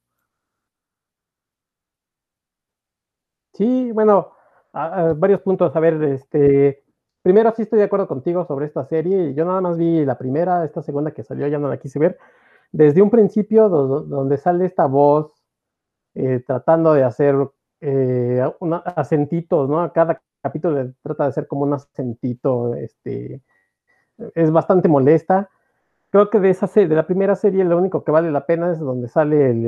Sí, 3.58 3.90
bueno, 3.90 4.34
varios 4.72 5.40
puntos. 5.40 5.74
A 5.74 5.80
ver, 5.80 6.00
este, 6.04 6.84
primero 7.22 7.52
sí 7.56 7.62
estoy 7.62 7.80
de 7.80 7.86
acuerdo 7.86 8.06
contigo 8.06 8.46
sobre 8.46 8.66
esta 8.66 8.84
serie. 8.86 9.34
Yo 9.34 9.44
nada 9.44 9.60
más 9.60 9.76
vi 9.76 10.04
la 10.04 10.16
primera, 10.16 10.64
esta 10.64 10.80
segunda 10.80 11.10
que 11.10 11.24
salió 11.24 11.48
ya 11.48 11.58
no 11.58 11.68
la 11.68 11.78
quise 11.78 11.98
ver. 11.98 12.18
Desde 12.70 13.02
un 13.02 13.10
principio, 13.10 13.68
donde 13.68 14.38
sale 14.38 14.64
esta 14.64 14.86
voz 14.86 15.32
eh, 16.14 16.40
tratando 16.46 16.94
de 16.94 17.02
hacer 17.02 17.34
eh, 17.80 18.44
acentitos, 18.96 19.68
¿no? 19.68 19.92
Cada 19.92 20.22
capítulo 20.40 20.92
trata 21.02 21.24
de 21.24 21.30
hacer 21.30 21.48
como 21.48 21.62
un 21.62 21.74
acentito, 21.74 22.74
este, 22.74 23.42
es 24.36 24.52
bastante 24.52 24.88
molesta. 24.88 25.50
Creo 26.10 26.30
que 26.30 26.40
de 26.40 26.50
esa 26.50 26.68
de 26.68 26.88
la 26.88 27.06
primera 27.06 27.36
serie 27.36 27.64
lo 27.64 27.78
único 27.78 28.04
que 28.04 28.12
vale 28.12 28.30
la 28.30 28.46
pena 28.46 28.72
es 28.72 28.78
donde 28.78 29.08
sale 29.08 29.50
el, 29.50 29.66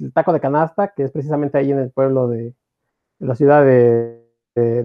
el 0.00 0.12
taco 0.12 0.32
de 0.32 0.40
canasta, 0.40 0.92
que 0.96 1.04
es 1.04 1.10
precisamente 1.12 1.58
ahí 1.58 1.72
en 1.72 1.80
el 1.80 1.90
pueblo 1.90 2.28
de, 2.28 2.54
la 3.18 3.34
ciudad 3.34 3.64
de, 3.64 4.24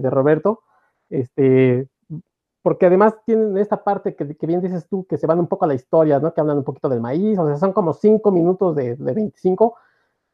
Roberto, 0.04 0.62
este, 1.10 1.88
porque 2.62 2.86
además 2.86 3.14
tienen 3.26 3.58
esta 3.58 3.82
parte 3.82 4.14
que, 4.14 4.24
bien 4.24 4.60
dices 4.60 4.86
tú, 4.88 5.04
que 5.06 5.16
se 5.16 5.26
van 5.26 5.40
un 5.40 5.48
poco 5.48 5.64
a 5.64 5.68
la 5.68 5.74
historia, 5.74 6.20
¿no? 6.20 6.32
que 6.32 6.40
hablan 6.40 6.58
un 6.58 6.64
poquito 6.64 6.88
del 6.88 7.00
maíz, 7.00 7.38
o 7.38 7.46
sea, 7.46 7.56
son 7.56 7.72
como 7.72 7.92
cinco 7.92 8.30
minutos 8.30 8.76
de, 8.76 8.96
de 8.96 9.12
25, 9.12 9.76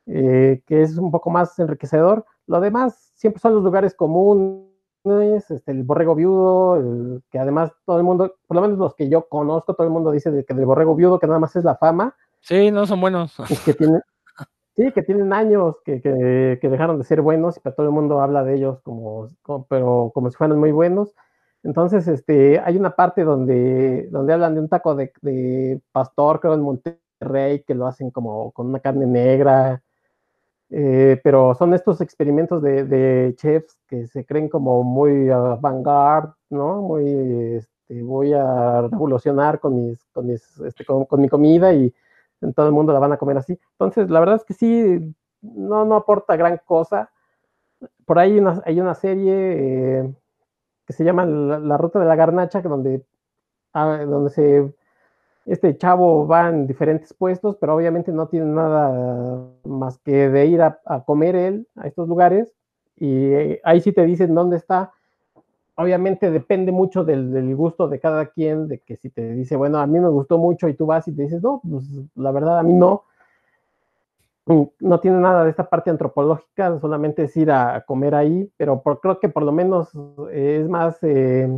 eh, 0.07 0.63
que 0.67 0.83
es 0.83 0.97
un 0.99 1.11
poco 1.11 1.31
más 1.31 1.59
enriquecedor. 1.59 2.25
Lo 2.47 2.61
demás 2.61 3.13
siempre 3.15 3.41
son 3.41 3.55
los 3.55 3.63
lugares 3.63 3.95
comunes, 3.95 5.51
este, 5.51 5.73
el 5.73 5.85
borrego 5.85 6.15
viudo, 6.15 7.23
que 7.31 7.39
además 7.39 7.73
todo 7.87 7.99
el 7.99 8.05
mundo, 8.05 8.35
por 8.47 8.57
lo 8.57 8.63
menos 8.63 8.79
los 8.79 8.95
que 8.95 9.09
yo 9.09 9.29
conozco, 9.29 9.75
todo 9.75 9.87
el 9.87 9.93
mundo 9.93 10.11
dice 10.11 10.31
de 10.31 10.45
que 10.45 10.55
del 10.55 10.67
borrego 10.67 10.95
viudo, 10.95 11.19
que 11.19 11.27
nada 11.27 11.39
más 11.39 11.55
es 11.57 11.65
la 11.65 11.77
fama. 11.77 12.15
Sí, 12.41 12.71
no 12.71 12.87
son 12.87 13.01
buenos. 13.01 13.37
que 13.65 13.75
tiene, 13.75 14.01
Sí, 14.77 14.93
que 14.93 15.03
tienen 15.03 15.33
años 15.33 15.77
que, 15.85 16.01
que, 16.01 16.69
dejaron 16.69 16.99
de 16.99 17.05
ser 17.05 17.21
buenos, 17.23 17.59
y 17.59 17.61
todo 17.61 17.87
el 17.87 17.93
mundo 17.93 18.21
habla 18.21 18.45
de 18.45 18.55
ellos 18.55 18.81
como, 18.83 19.29
pero 19.69 20.11
como 20.15 20.31
si 20.31 20.37
fueran 20.37 20.59
muy 20.59 20.73
buenos. 20.73 21.15
Entonces, 21.63 22.09
este, 22.09 22.59
hay 22.61 22.77
una 22.77 22.97
parte 22.97 23.25
donde, 23.25 24.09
donde 24.11 24.33
hablan 24.33 24.55
de 24.55 24.61
un 24.61 24.69
taco 24.69 24.95
de, 24.95 25.13
de 25.23 25.81
pastor, 25.93 26.41
creo, 26.41 26.55
en 26.55 26.63
Monterrey, 26.63 27.63
que 27.67 27.75
lo 27.75 27.87
hacen 27.87 28.11
como 28.11 28.53
con 28.53 28.69
una 28.69 28.81
carne 28.81 29.07
negra, 29.07 29.83
eh, 30.71 31.21
pero 31.25 31.55
son 31.57 31.75
estos 31.75 32.01
experimentos 32.01 32.63
de, 32.63 32.85
de, 32.85 33.35
chefs 33.37 33.77
que 33.89 34.07
se 34.07 34.25
creen 34.25 34.49
como 34.49 34.85
muy 34.85 35.29
avant-garde, 35.29 36.33
¿no? 36.49 36.81
Muy, 36.83 37.57
este, 37.57 38.03
voy 38.03 38.33
a 38.33 38.83
revolucionar 38.83 39.59
con, 39.59 39.75
mis, 39.75 40.05
con, 40.13 40.27
mis, 40.29 40.61
este, 40.61 40.85
con, 40.85 41.07
con 41.07 41.21
mi 41.21 41.29
comida 41.29 41.73
y 41.75 41.93
en 42.41 42.55
todo 42.55 42.67
el 42.67 42.73
mundo 42.73 42.93
la 42.93 42.99
van 42.99 43.13
a 43.13 43.19
comer 43.19 43.39
así. 43.39 43.59
Entonces, 43.73 44.11
la 44.11 44.21
verdad 44.21 44.37
es 44.37 44.45
que 44.45 44.55
sí, 44.55 45.15
no, 45.43 45.85
no 45.85 45.97
aporta 45.97 46.37
gran 46.37 46.61
cosa. 46.65 47.11
Por 48.05 48.19
ahí 48.19 48.39
una, 48.39 48.63
hay 48.67 48.81
una 48.81 48.95
serie 48.95 49.35
eh, 50.01 50.15
que 50.87 50.93
se 50.93 51.05
llama 51.05 51.25
la, 51.27 51.77
Ruta 51.79 51.99
de 51.99 52.07
la 52.07 52.17
Garnacha, 52.17 52.61
donde 52.63 53.05
donde 53.73 54.31
se 54.31 54.75
este 55.47 55.77
chavo 55.77 56.27
va 56.27 56.49
en 56.49 56.67
diferentes 56.67 57.15
puestos, 57.15 57.57
pero 57.57 57.75
obviamente 57.75 58.13
no 58.13 58.29
tiene 58.29 58.47
nada 58.47 59.49
más 59.65 59.99
que 59.99 60.29
de 60.29 60.47
ir 60.47 60.63
a, 60.63 60.81
comer 61.07 61.35
él 61.35 61.69
a 61.77 61.87
estos 61.89 62.09
lugares 62.09 62.53
y 62.97 63.33
eh, 63.33 63.61
ahí 63.65 63.81
sí 63.81 63.93
te 63.93 64.05
dicen 64.05 64.35
dónde 64.35 64.57
está. 64.57 64.93
Obviamente 65.81 66.31
depende 66.31 66.73
mucho 66.73 67.05
del, 67.05 67.57
gusto 67.57 67.89
de 67.89 67.99
cada 67.99 68.27
quien, 68.27 68.69
de 68.69 68.81
que 68.81 68.97
si 68.97 69.09
te 69.09 69.33
dice, 69.33 69.57
bueno, 69.57 69.79
a 69.79 69.87
mí 69.87 69.99
me 69.99 70.11
gustó 70.11 70.37
mucho 70.37 70.69
y 70.69 70.75
tú 70.75 70.85
vas 70.85 71.09
y 71.09 71.13
te 71.17 71.23
dices, 71.23 71.43
no, 71.43 71.63
pues 71.67 71.85
la 72.17 72.31
verdad 72.33 72.59
a 72.59 72.63
mí 72.63 72.75
no, 72.75 73.05
mm, 74.45 74.63
no 74.81 75.01
tiene 75.01 75.19
nada 75.21 75.45
de 75.45 75.51
esta 75.51 75.71
parte 75.71 75.89
antropológica, 75.89 76.79
solamente 76.81 77.23
es 77.23 77.37
ir 77.39 77.51
a 77.51 77.83
comer 77.87 78.15
ahí, 78.15 78.53
pero 78.59 78.83
creo 78.83 79.19
que 79.19 79.31
por 79.31 79.43
lo 79.43 79.53
menos 79.53 79.91
es 80.31 80.69
más, 80.69 80.99
eh, 81.03 81.49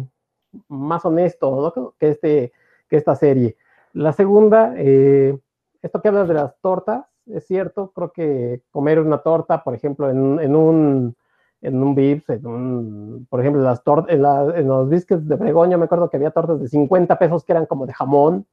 más 0.69 1.05
honesto 1.05 1.95
que, 1.99 2.11
este, 2.11 2.53
que 2.89 2.99
esta 2.99 3.17
serie. 3.17 3.57
La 3.93 4.13
segunda, 4.13 4.73
eh, 4.77 5.37
esto 5.83 6.01
que 6.01 6.09
hablas 6.09 6.29
de 6.29 6.35
las 6.35 6.57
tortas, 6.61 7.07
es 7.27 7.45
cierto, 7.45 7.91
creo 7.93 8.13
que 8.13 8.63
comer 8.71 9.01
una 9.01 9.19
torta, 9.19 9.65
por 9.65 9.75
ejemplo, 9.75 10.09
en, 10.09 10.55
un 10.55 11.17
en 11.63 11.83
un 11.83 11.95
Vips, 11.95 12.29
en 12.29 12.47
un, 12.47 13.27
por 13.31 13.41
ejemplo, 13.41 13.63
las 13.63 13.83
en, 14.09 14.25
en, 14.25 14.69
los 14.69 14.89
biscuits 14.89 15.27
de 15.27 15.37
Bregoña, 15.37 15.79
me 15.79 15.85
acuerdo 15.85 16.11
que 16.11 16.17
había 16.17 16.33
tortas 16.33 16.61
de 16.61 16.69
50 16.69 17.19
pesos 17.19 17.45
que 17.45 17.53
eran 17.53 17.67
como 17.67 17.87
de 17.87 17.95
jamón, 17.95 18.47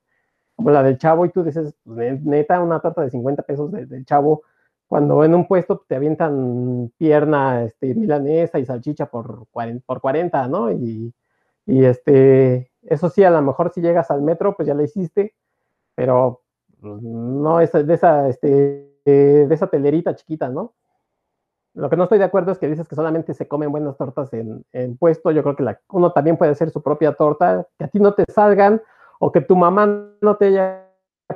como 0.56 0.70
la 0.70 0.84
del 0.84 0.98
chavo, 0.98 1.26
y 1.26 1.30
tú 1.30 1.44
dices, 1.44 1.74
neta, 1.86 2.60
una 2.62 2.80
torta 2.80 3.02
de 3.02 3.10
50 3.10 3.44
pesos 3.44 3.72
del 3.72 4.06
chavo, 4.06 4.44
cuando 4.88 5.24
en 5.24 5.34
un 5.36 5.48
puesto 5.48 5.84
te 5.88 5.96
avientan 5.96 6.92
pierna 6.98 7.64
este, 7.64 7.94
milanesa 7.96 8.60
y 8.60 8.66
salchicha 8.66 9.08
por 9.08 9.48
40, 9.52 9.86
por 9.86 10.02
40 10.02 10.48
¿no? 10.48 10.72
Y, 10.72 11.14
y 11.66 11.86
este, 11.86 12.72
eso 12.84 13.10
sí, 13.10 13.24
a 13.24 13.30
lo 13.30 13.42
mejor 13.42 13.72
si 13.72 13.82
llegas 13.82 14.12
al 14.12 14.22
metro, 14.22 14.56
pues 14.56 14.68
ya 14.68 14.74
lo 14.74 14.84
hiciste, 14.84 15.36
pero 15.96 16.42
pues, 16.82 17.02
no 17.02 17.62
es 17.62 17.72
de 17.72 17.94
esa, 17.94 18.28
este, 18.30 18.90
de 19.06 19.54
esa 19.54 19.68
telerita 19.68 20.16
chiquita, 20.16 20.50
¿no? 20.50 20.74
Lo 21.74 21.90
que 21.90 21.96
no 21.96 22.04
estoy 22.04 22.18
de 22.18 22.26
acuerdo 22.26 22.52
es 22.52 22.58
que 22.58 22.68
dices 22.68 22.88
que 22.88 22.96
solamente 22.96 23.34
se 23.34 23.48
comen 23.48 23.72
buenas 23.72 23.96
tortas 23.98 24.34
en, 24.34 24.66
en 24.74 24.98
puesto. 24.98 25.32
Yo 25.32 25.44
creo 25.44 25.56
que 25.56 25.64
la, 25.64 25.80
uno 25.90 26.12
también 26.12 26.38
puede 26.38 26.52
hacer 26.52 26.70
su 26.72 26.82
propia 26.82 27.14
torta, 27.14 27.66
que 27.78 27.86
a 27.86 27.88
ti 27.88 28.00
no 28.00 28.14
te 28.14 28.26
salgan 28.32 28.82
o 29.20 29.32
que 29.32 29.42
tu 29.42 29.56
mamá 29.56 29.86
no 30.22 30.38
te 30.38 30.48
haya 30.48 30.86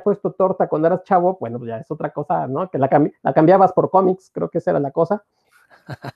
puesto 0.02 0.32
torta 0.32 0.68
cuando 0.68 0.88
eras 0.88 1.04
chavo, 1.04 1.36
bueno, 1.40 1.64
ya 1.64 1.78
es 1.78 1.90
otra 1.90 2.10
cosa, 2.10 2.48
¿no? 2.48 2.68
Que 2.68 2.78
la, 2.78 2.90
la 3.22 3.32
cambiabas 3.32 3.72
por 3.72 3.90
cómics, 3.90 4.30
creo 4.34 4.50
que 4.50 4.58
esa 4.58 4.72
era 4.72 4.80
la 4.80 4.90
cosa. 4.90 5.24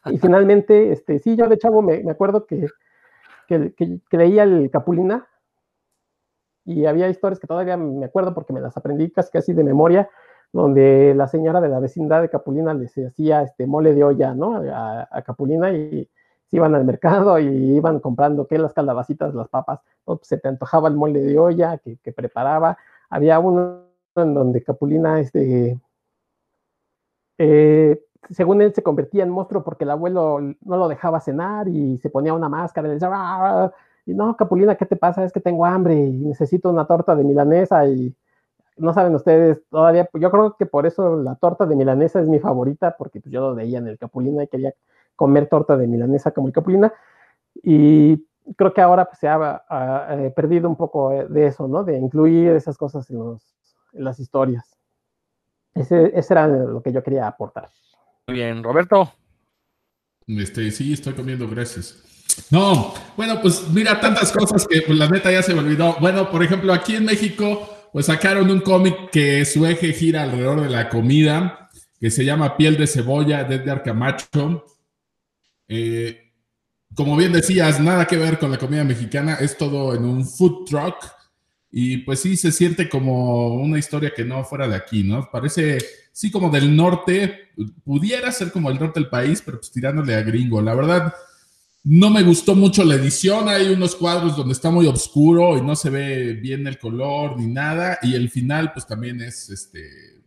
Y 0.06 0.18
finalmente, 0.18 0.90
este, 0.90 1.20
sí, 1.20 1.36
yo 1.36 1.48
de 1.48 1.58
chavo 1.58 1.80
me, 1.80 2.02
me 2.02 2.10
acuerdo 2.10 2.44
que 2.44 2.66
que, 3.48 4.00
leía 4.12 4.42
el 4.42 4.70
Capulina 4.70 5.26
y 6.64 6.84
había 6.84 7.08
historias 7.08 7.40
que 7.40 7.46
todavía 7.46 7.76
me 7.78 8.04
acuerdo 8.04 8.34
porque 8.34 8.52
me 8.52 8.60
las 8.60 8.76
aprendí 8.76 9.10
casi, 9.10 9.30
casi 9.30 9.52
de 9.54 9.64
memoria, 9.64 10.10
donde 10.52 11.14
la 11.14 11.28
señora 11.28 11.60
de 11.60 11.68
la 11.68 11.80
vecindad 11.80 12.22
de 12.22 12.30
Capulina 12.30 12.74
les 12.74 12.96
hacía 12.98 13.42
este 13.42 13.66
mole 13.66 13.94
de 13.94 14.04
olla, 14.04 14.34
¿no? 14.34 14.62
A, 14.72 15.22
Capulina 15.22 15.72
y 15.72 16.08
se 16.46 16.56
iban 16.56 16.74
al 16.74 16.84
mercado 16.84 17.38
y 17.38 17.46
iban 17.76 18.00
comprando 18.00 18.46
que 18.46 18.58
las 18.58 18.72
calabacitas, 18.72 19.34
las 19.34 19.48
papas, 19.48 19.80
pues 20.04 20.20
se 20.22 20.38
te 20.38 20.48
antojaba 20.48 20.88
el 20.88 20.94
mole 20.94 21.20
de 21.20 21.38
olla 21.38 21.78
que, 21.78 22.12
preparaba. 22.12 22.78
Había 23.10 23.38
uno 23.38 23.82
en 24.16 24.34
donde 24.34 24.62
Capulina, 24.62 25.20
este, 25.20 25.78
eh, 27.38 28.02
según 28.30 28.62
él 28.62 28.74
se 28.74 28.82
convertía 28.82 29.22
en 29.24 29.30
monstruo 29.30 29.62
porque 29.62 29.84
el 29.84 29.90
abuelo 29.90 30.40
no 30.40 30.76
lo 30.76 30.88
dejaba 30.88 31.20
cenar 31.20 31.68
y 31.68 31.98
se 31.98 32.10
ponía 32.10 32.34
una 32.34 32.48
máscara 32.48 32.86
y 32.86 32.90
le 32.90 32.94
decía, 32.94 33.10
ah", 33.12 33.72
y 34.06 34.14
no, 34.14 34.36
Capulina, 34.36 34.74
¿qué 34.76 34.86
te 34.86 34.96
pasa? 34.96 35.24
Es 35.24 35.32
que 35.32 35.40
tengo 35.40 35.66
hambre 35.66 35.94
y 35.94 36.12
necesito 36.12 36.70
una 36.70 36.86
torta 36.86 37.14
de 37.14 37.24
milanesa 37.24 37.86
y 37.86 38.14
no 38.78 38.92
saben 38.94 39.14
ustedes 39.14 39.62
todavía, 39.70 40.08
yo 40.14 40.30
creo 40.30 40.56
que 40.56 40.66
por 40.66 40.86
eso 40.86 41.16
la 41.16 41.34
torta 41.36 41.66
de 41.66 41.76
milanesa 41.76 42.20
es 42.20 42.28
mi 42.28 42.38
favorita 42.38 42.96
porque 42.96 43.20
pues, 43.20 43.32
yo 43.32 43.40
lo 43.40 43.54
veía 43.54 43.78
en 43.78 43.88
el 43.88 43.98
Capulina 43.98 44.44
y 44.44 44.48
quería 44.48 44.72
comer 45.16 45.48
torta 45.48 45.76
de 45.76 45.86
milanesa 45.86 46.30
como 46.30 46.48
el 46.48 46.52
Capulina 46.52 46.92
y 47.62 48.24
creo 48.56 48.72
que 48.72 48.80
ahora 48.80 49.04
pues, 49.06 49.18
se 49.18 49.28
ha, 49.28 50.06
eh, 50.10 50.32
perdido 50.34 50.68
un 50.68 50.76
poco 50.76 51.10
de 51.10 51.46
eso, 51.46 51.68
¿no? 51.68 51.84
De 51.84 51.96
incluir 51.96 52.50
esas 52.52 52.76
cosas 52.76 53.08
en, 53.10 53.38
en 53.92 54.04
las 54.04 54.18
historias. 54.20 54.76
Ese, 55.74 56.12
ese 56.14 56.34
era 56.34 56.46
lo 56.46 56.82
que 56.82 56.92
yo 56.92 57.02
quería 57.02 57.26
aportar. 57.26 57.68
Muy 58.26 58.36
bien, 58.36 58.62
Roberto. 58.62 59.12
Este, 60.26 60.70
sí, 60.70 60.92
estoy 60.92 61.14
comiendo, 61.14 61.48
gracias. 61.48 62.04
No, 62.50 62.92
bueno, 63.16 63.40
pues 63.40 63.68
mira, 63.70 64.00
tantas 64.00 64.30
cosas 64.32 64.66
que 64.66 64.82
pues, 64.82 64.98
la 64.98 65.08
neta 65.08 65.32
ya 65.32 65.42
se 65.42 65.54
me 65.54 65.60
olvidó. 65.60 65.96
Bueno, 66.00 66.30
por 66.30 66.42
ejemplo, 66.42 66.72
aquí 66.72 66.96
en 66.96 67.04
México, 67.04 67.68
pues 67.98 68.06
sacaron 68.06 68.48
un 68.48 68.60
cómic 68.60 69.10
que 69.10 69.44
su 69.44 69.66
eje 69.66 69.92
gira 69.92 70.22
alrededor 70.22 70.60
de 70.60 70.70
la 70.70 70.88
comida, 70.88 71.68
que 71.98 72.12
se 72.12 72.24
llama 72.24 72.56
Piel 72.56 72.76
de 72.76 72.86
Cebolla, 72.86 73.42
de 73.42 73.56
Edgar 73.56 73.82
Camacho. 73.82 74.64
Eh, 75.66 76.30
como 76.94 77.16
bien 77.16 77.32
decías, 77.32 77.80
nada 77.80 78.06
que 78.06 78.16
ver 78.16 78.38
con 78.38 78.52
la 78.52 78.56
comida 78.56 78.84
mexicana, 78.84 79.34
es 79.40 79.56
todo 79.56 79.96
en 79.96 80.04
un 80.04 80.24
food 80.24 80.64
truck. 80.66 80.94
Y 81.72 81.96
pues 81.96 82.20
sí, 82.20 82.36
se 82.36 82.52
siente 82.52 82.88
como 82.88 83.54
una 83.54 83.80
historia 83.80 84.12
que 84.14 84.24
no 84.24 84.44
fuera 84.44 84.68
de 84.68 84.76
aquí, 84.76 85.02
¿no? 85.02 85.28
Parece, 85.32 85.78
sí, 86.12 86.30
como 86.30 86.50
del 86.50 86.76
norte, 86.76 87.48
pudiera 87.82 88.30
ser 88.30 88.52
como 88.52 88.70
el 88.70 88.78
norte 88.78 89.00
del 89.00 89.08
país, 89.08 89.42
pero 89.44 89.58
pues 89.58 89.72
tirándole 89.72 90.14
a 90.14 90.22
gringo. 90.22 90.62
La 90.62 90.76
verdad, 90.76 91.12
no 91.90 92.10
me 92.10 92.22
gustó 92.22 92.54
mucho 92.54 92.84
la 92.84 92.96
edición. 92.96 93.48
Hay 93.48 93.68
unos 93.70 93.96
cuadros 93.96 94.36
donde 94.36 94.52
está 94.52 94.70
muy 94.70 94.86
oscuro 94.86 95.56
y 95.56 95.62
no 95.62 95.74
se 95.74 95.88
ve 95.88 96.34
bien 96.34 96.66
el 96.66 96.78
color 96.78 97.38
ni 97.38 97.46
nada. 97.46 97.98
Y 98.02 98.14
el 98.14 98.28
final, 98.28 98.72
pues 98.72 98.86
también 98.86 99.22
es 99.22 99.48
este. 99.48 100.22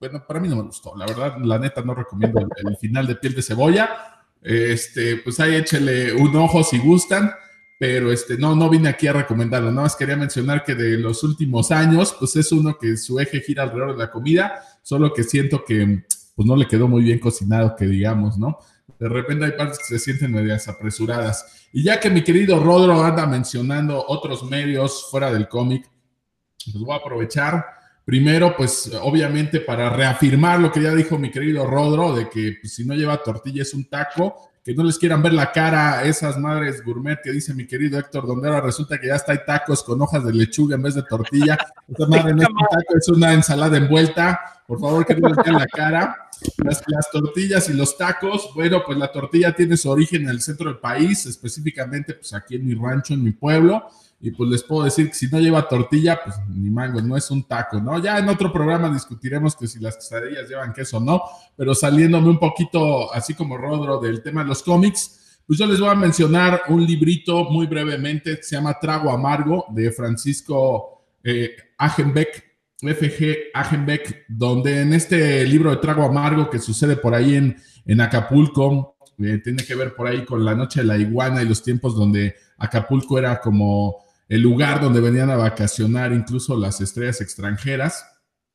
Bueno, 0.00 0.24
para 0.26 0.40
mí 0.40 0.48
no 0.48 0.56
me 0.56 0.62
gustó. 0.62 0.96
La 0.96 1.06
verdad, 1.06 1.38
la 1.38 1.60
neta, 1.60 1.80
no 1.82 1.94
recomiendo 1.94 2.40
el, 2.40 2.76
final 2.76 3.06
de 3.06 3.14
piel 3.14 3.34
de 3.34 3.42
cebolla. 3.42 3.88
Este, 4.42 5.18
pues 5.18 5.38
ahí 5.38 5.54
échele 5.54 6.12
un 6.12 6.34
ojo 6.34 6.64
si 6.64 6.78
gustan 6.78 7.30
pero 7.78 8.10
este, 8.10 8.38
no, 8.38 8.56
no 8.56 8.70
vine 8.70 8.88
aquí 8.88 9.06
a 9.06 9.12
recomendarlo, 9.12 9.70
nada 9.70 9.82
más 9.82 9.96
quería 9.96 10.16
mencionar 10.16 10.64
que 10.64 10.74
de 10.74 10.96
los 10.96 11.22
últimos 11.22 11.70
años, 11.70 12.16
pues 12.18 12.34
es 12.36 12.50
uno 12.52 12.78
que 12.78 12.96
su 12.96 13.20
eje 13.20 13.40
gira 13.40 13.64
alrededor 13.64 13.92
de 13.92 13.98
la 13.98 14.10
comida, 14.10 14.62
solo 14.82 15.12
que 15.12 15.24
siento 15.24 15.62
que 15.62 16.04
pues 16.34 16.48
no 16.48 16.56
le 16.56 16.66
quedó 16.66 16.88
muy 16.88 17.02
bien 17.02 17.18
cocinado, 17.18 17.76
que 17.76 17.86
digamos, 17.86 18.38
¿no? 18.38 18.58
De 18.98 19.08
repente 19.08 19.44
hay 19.44 19.52
partes 19.52 19.78
que 19.78 19.84
se 19.84 19.98
sienten 19.98 20.32
medias 20.32 20.68
apresuradas. 20.68 21.68
Y 21.72 21.82
ya 21.82 22.00
que 22.00 22.10
mi 22.10 22.22
querido 22.22 22.58
Rodro 22.58 23.02
anda 23.02 23.26
mencionando 23.26 24.04
otros 24.08 24.42
medios 24.44 25.08
fuera 25.10 25.30
del 25.32 25.48
cómic, 25.48 25.88
pues 26.64 26.82
voy 26.82 26.94
a 26.94 26.98
aprovechar 26.98 27.64
primero, 28.04 28.56
pues 28.56 28.90
obviamente 29.02 29.60
para 29.60 29.90
reafirmar 29.90 30.60
lo 30.60 30.70
que 30.70 30.80
ya 30.80 30.94
dijo 30.94 31.18
mi 31.18 31.30
querido 31.30 31.66
Rodro, 31.66 32.14
de 32.14 32.28
que 32.28 32.56
pues, 32.60 32.74
si 32.74 32.84
no 32.86 32.94
lleva 32.94 33.22
tortilla 33.22 33.62
es 33.62 33.74
un 33.74 33.88
taco, 33.88 34.50
que 34.66 34.74
no 34.74 34.82
les 34.82 34.98
quieran 34.98 35.22
ver 35.22 35.32
la 35.32 35.52
cara 35.52 35.98
a 35.98 36.04
esas 36.04 36.38
madres 36.38 36.84
gourmet 36.84 37.20
que 37.22 37.30
dice 37.30 37.54
mi 37.54 37.68
querido 37.68 38.00
Héctor, 38.00 38.26
donde 38.26 38.48
ahora 38.48 38.60
resulta 38.60 38.98
que 38.98 39.06
ya 39.06 39.14
está 39.14 39.30
hay 39.32 39.44
tacos 39.46 39.82
con 39.84 40.02
hojas 40.02 40.24
de 40.24 40.32
lechuga 40.32 40.74
en 40.74 40.82
vez 40.82 40.94
de 40.96 41.04
tortilla. 41.04 41.56
Madre 42.08 42.34
no 42.34 42.42
es 42.42 42.48
un 42.48 42.56
taco, 42.56 42.98
es 42.98 43.08
una 43.08 43.32
ensalada 43.32 43.76
envuelta. 43.76 44.40
Por 44.66 44.80
favor, 44.80 45.06
que 45.06 45.14
no 45.14 45.28
les 45.28 45.36
vean 45.36 45.54
la 45.54 45.66
cara. 45.66 46.25
Las, 46.58 46.82
las, 46.86 47.10
tortillas 47.10 47.68
y 47.68 47.72
los 47.72 47.96
tacos, 47.96 48.50
bueno, 48.54 48.82
pues 48.84 48.98
la 48.98 49.10
tortilla 49.10 49.54
tiene 49.54 49.76
su 49.76 49.90
origen 49.90 50.22
en 50.22 50.28
el 50.28 50.40
centro 50.40 50.68
del 50.68 50.78
país, 50.78 51.26
específicamente 51.26 52.14
pues 52.14 52.34
aquí 52.34 52.56
en 52.56 52.66
mi 52.66 52.74
rancho, 52.74 53.14
en 53.14 53.22
mi 53.24 53.32
pueblo 53.32 53.88
y 54.20 54.30
pues 54.30 54.48
les 54.50 54.62
puedo 54.62 54.84
decir 54.84 55.08
que 55.08 55.14
si 55.14 55.28
no 55.28 55.38
lleva 55.38 55.68
tortilla, 55.68 56.18
pues 56.24 56.36
ni 56.48 56.70
mango, 56.70 57.00
no 57.02 57.16
es 57.16 57.30
un 57.30 57.44
taco, 57.44 57.80
¿no? 57.80 57.98
Ya 57.98 58.18
en 58.18 58.28
otro 58.28 58.50
programa 58.52 58.90
discutiremos 58.90 59.54
que 59.54 59.66
si 59.66 59.78
las 59.78 59.96
quesadillas 59.96 60.48
llevan 60.48 60.72
queso 60.72 60.96
o 60.96 61.00
no, 61.00 61.22
pero 61.54 61.74
saliéndome 61.74 62.30
un 62.30 62.38
poquito, 62.38 63.12
así 63.12 63.34
como 63.34 63.58
Rodro, 63.58 64.00
del 64.00 64.22
tema 64.22 64.42
de 64.42 64.48
los 64.48 64.62
cómics, 64.62 65.40
pues 65.46 65.58
yo 65.58 65.66
les 65.66 65.78
voy 65.78 65.90
a 65.90 65.94
mencionar 65.94 66.62
un 66.68 66.84
librito 66.84 67.44
muy 67.44 67.66
brevemente 67.66 68.36
que 68.36 68.42
se 68.42 68.56
llama 68.56 68.78
Trago 68.80 69.10
Amargo 69.10 69.66
de 69.68 69.92
Francisco 69.92 71.04
eh, 71.22 71.54
Agenbeck, 71.76 72.45
FG 72.80 73.50
Agenbeck, 73.54 74.26
donde 74.28 74.82
en 74.82 74.92
este 74.92 75.44
libro 75.46 75.70
de 75.70 75.78
Trago 75.78 76.04
Amargo 76.04 76.50
que 76.50 76.58
sucede 76.58 76.96
por 76.96 77.14
ahí 77.14 77.34
en, 77.34 77.56
en 77.84 78.00
Acapulco, 78.00 78.96
eh, 79.18 79.40
tiene 79.42 79.64
que 79.64 79.74
ver 79.74 79.94
por 79.94 80.06
ahí 80.06 80.24
con 80.24 80.44
la 80.44 80.54
noche 80.54 80.80
de 80.80 80.86
la 80.86 80.98
iguana 80.98 81.42
y 81.42 81.48
los 81.48 81.62
tiempos 81.62 81.94
donde 81.94 82.36
Acapulco 82.58 83.18
era 83.18 83.40
como 83.40 84.04
el 84.28 84.42
lugar 84.42 84.80
donde 84.80 85.00
venían 85.00 85.30
a 85.30 85.36
vacacionar 85.36 86.12
incluso 86.12 86.56
las 86.56 86.80
estrellas 86.80 87.20
extranjeras. 87.20 88.04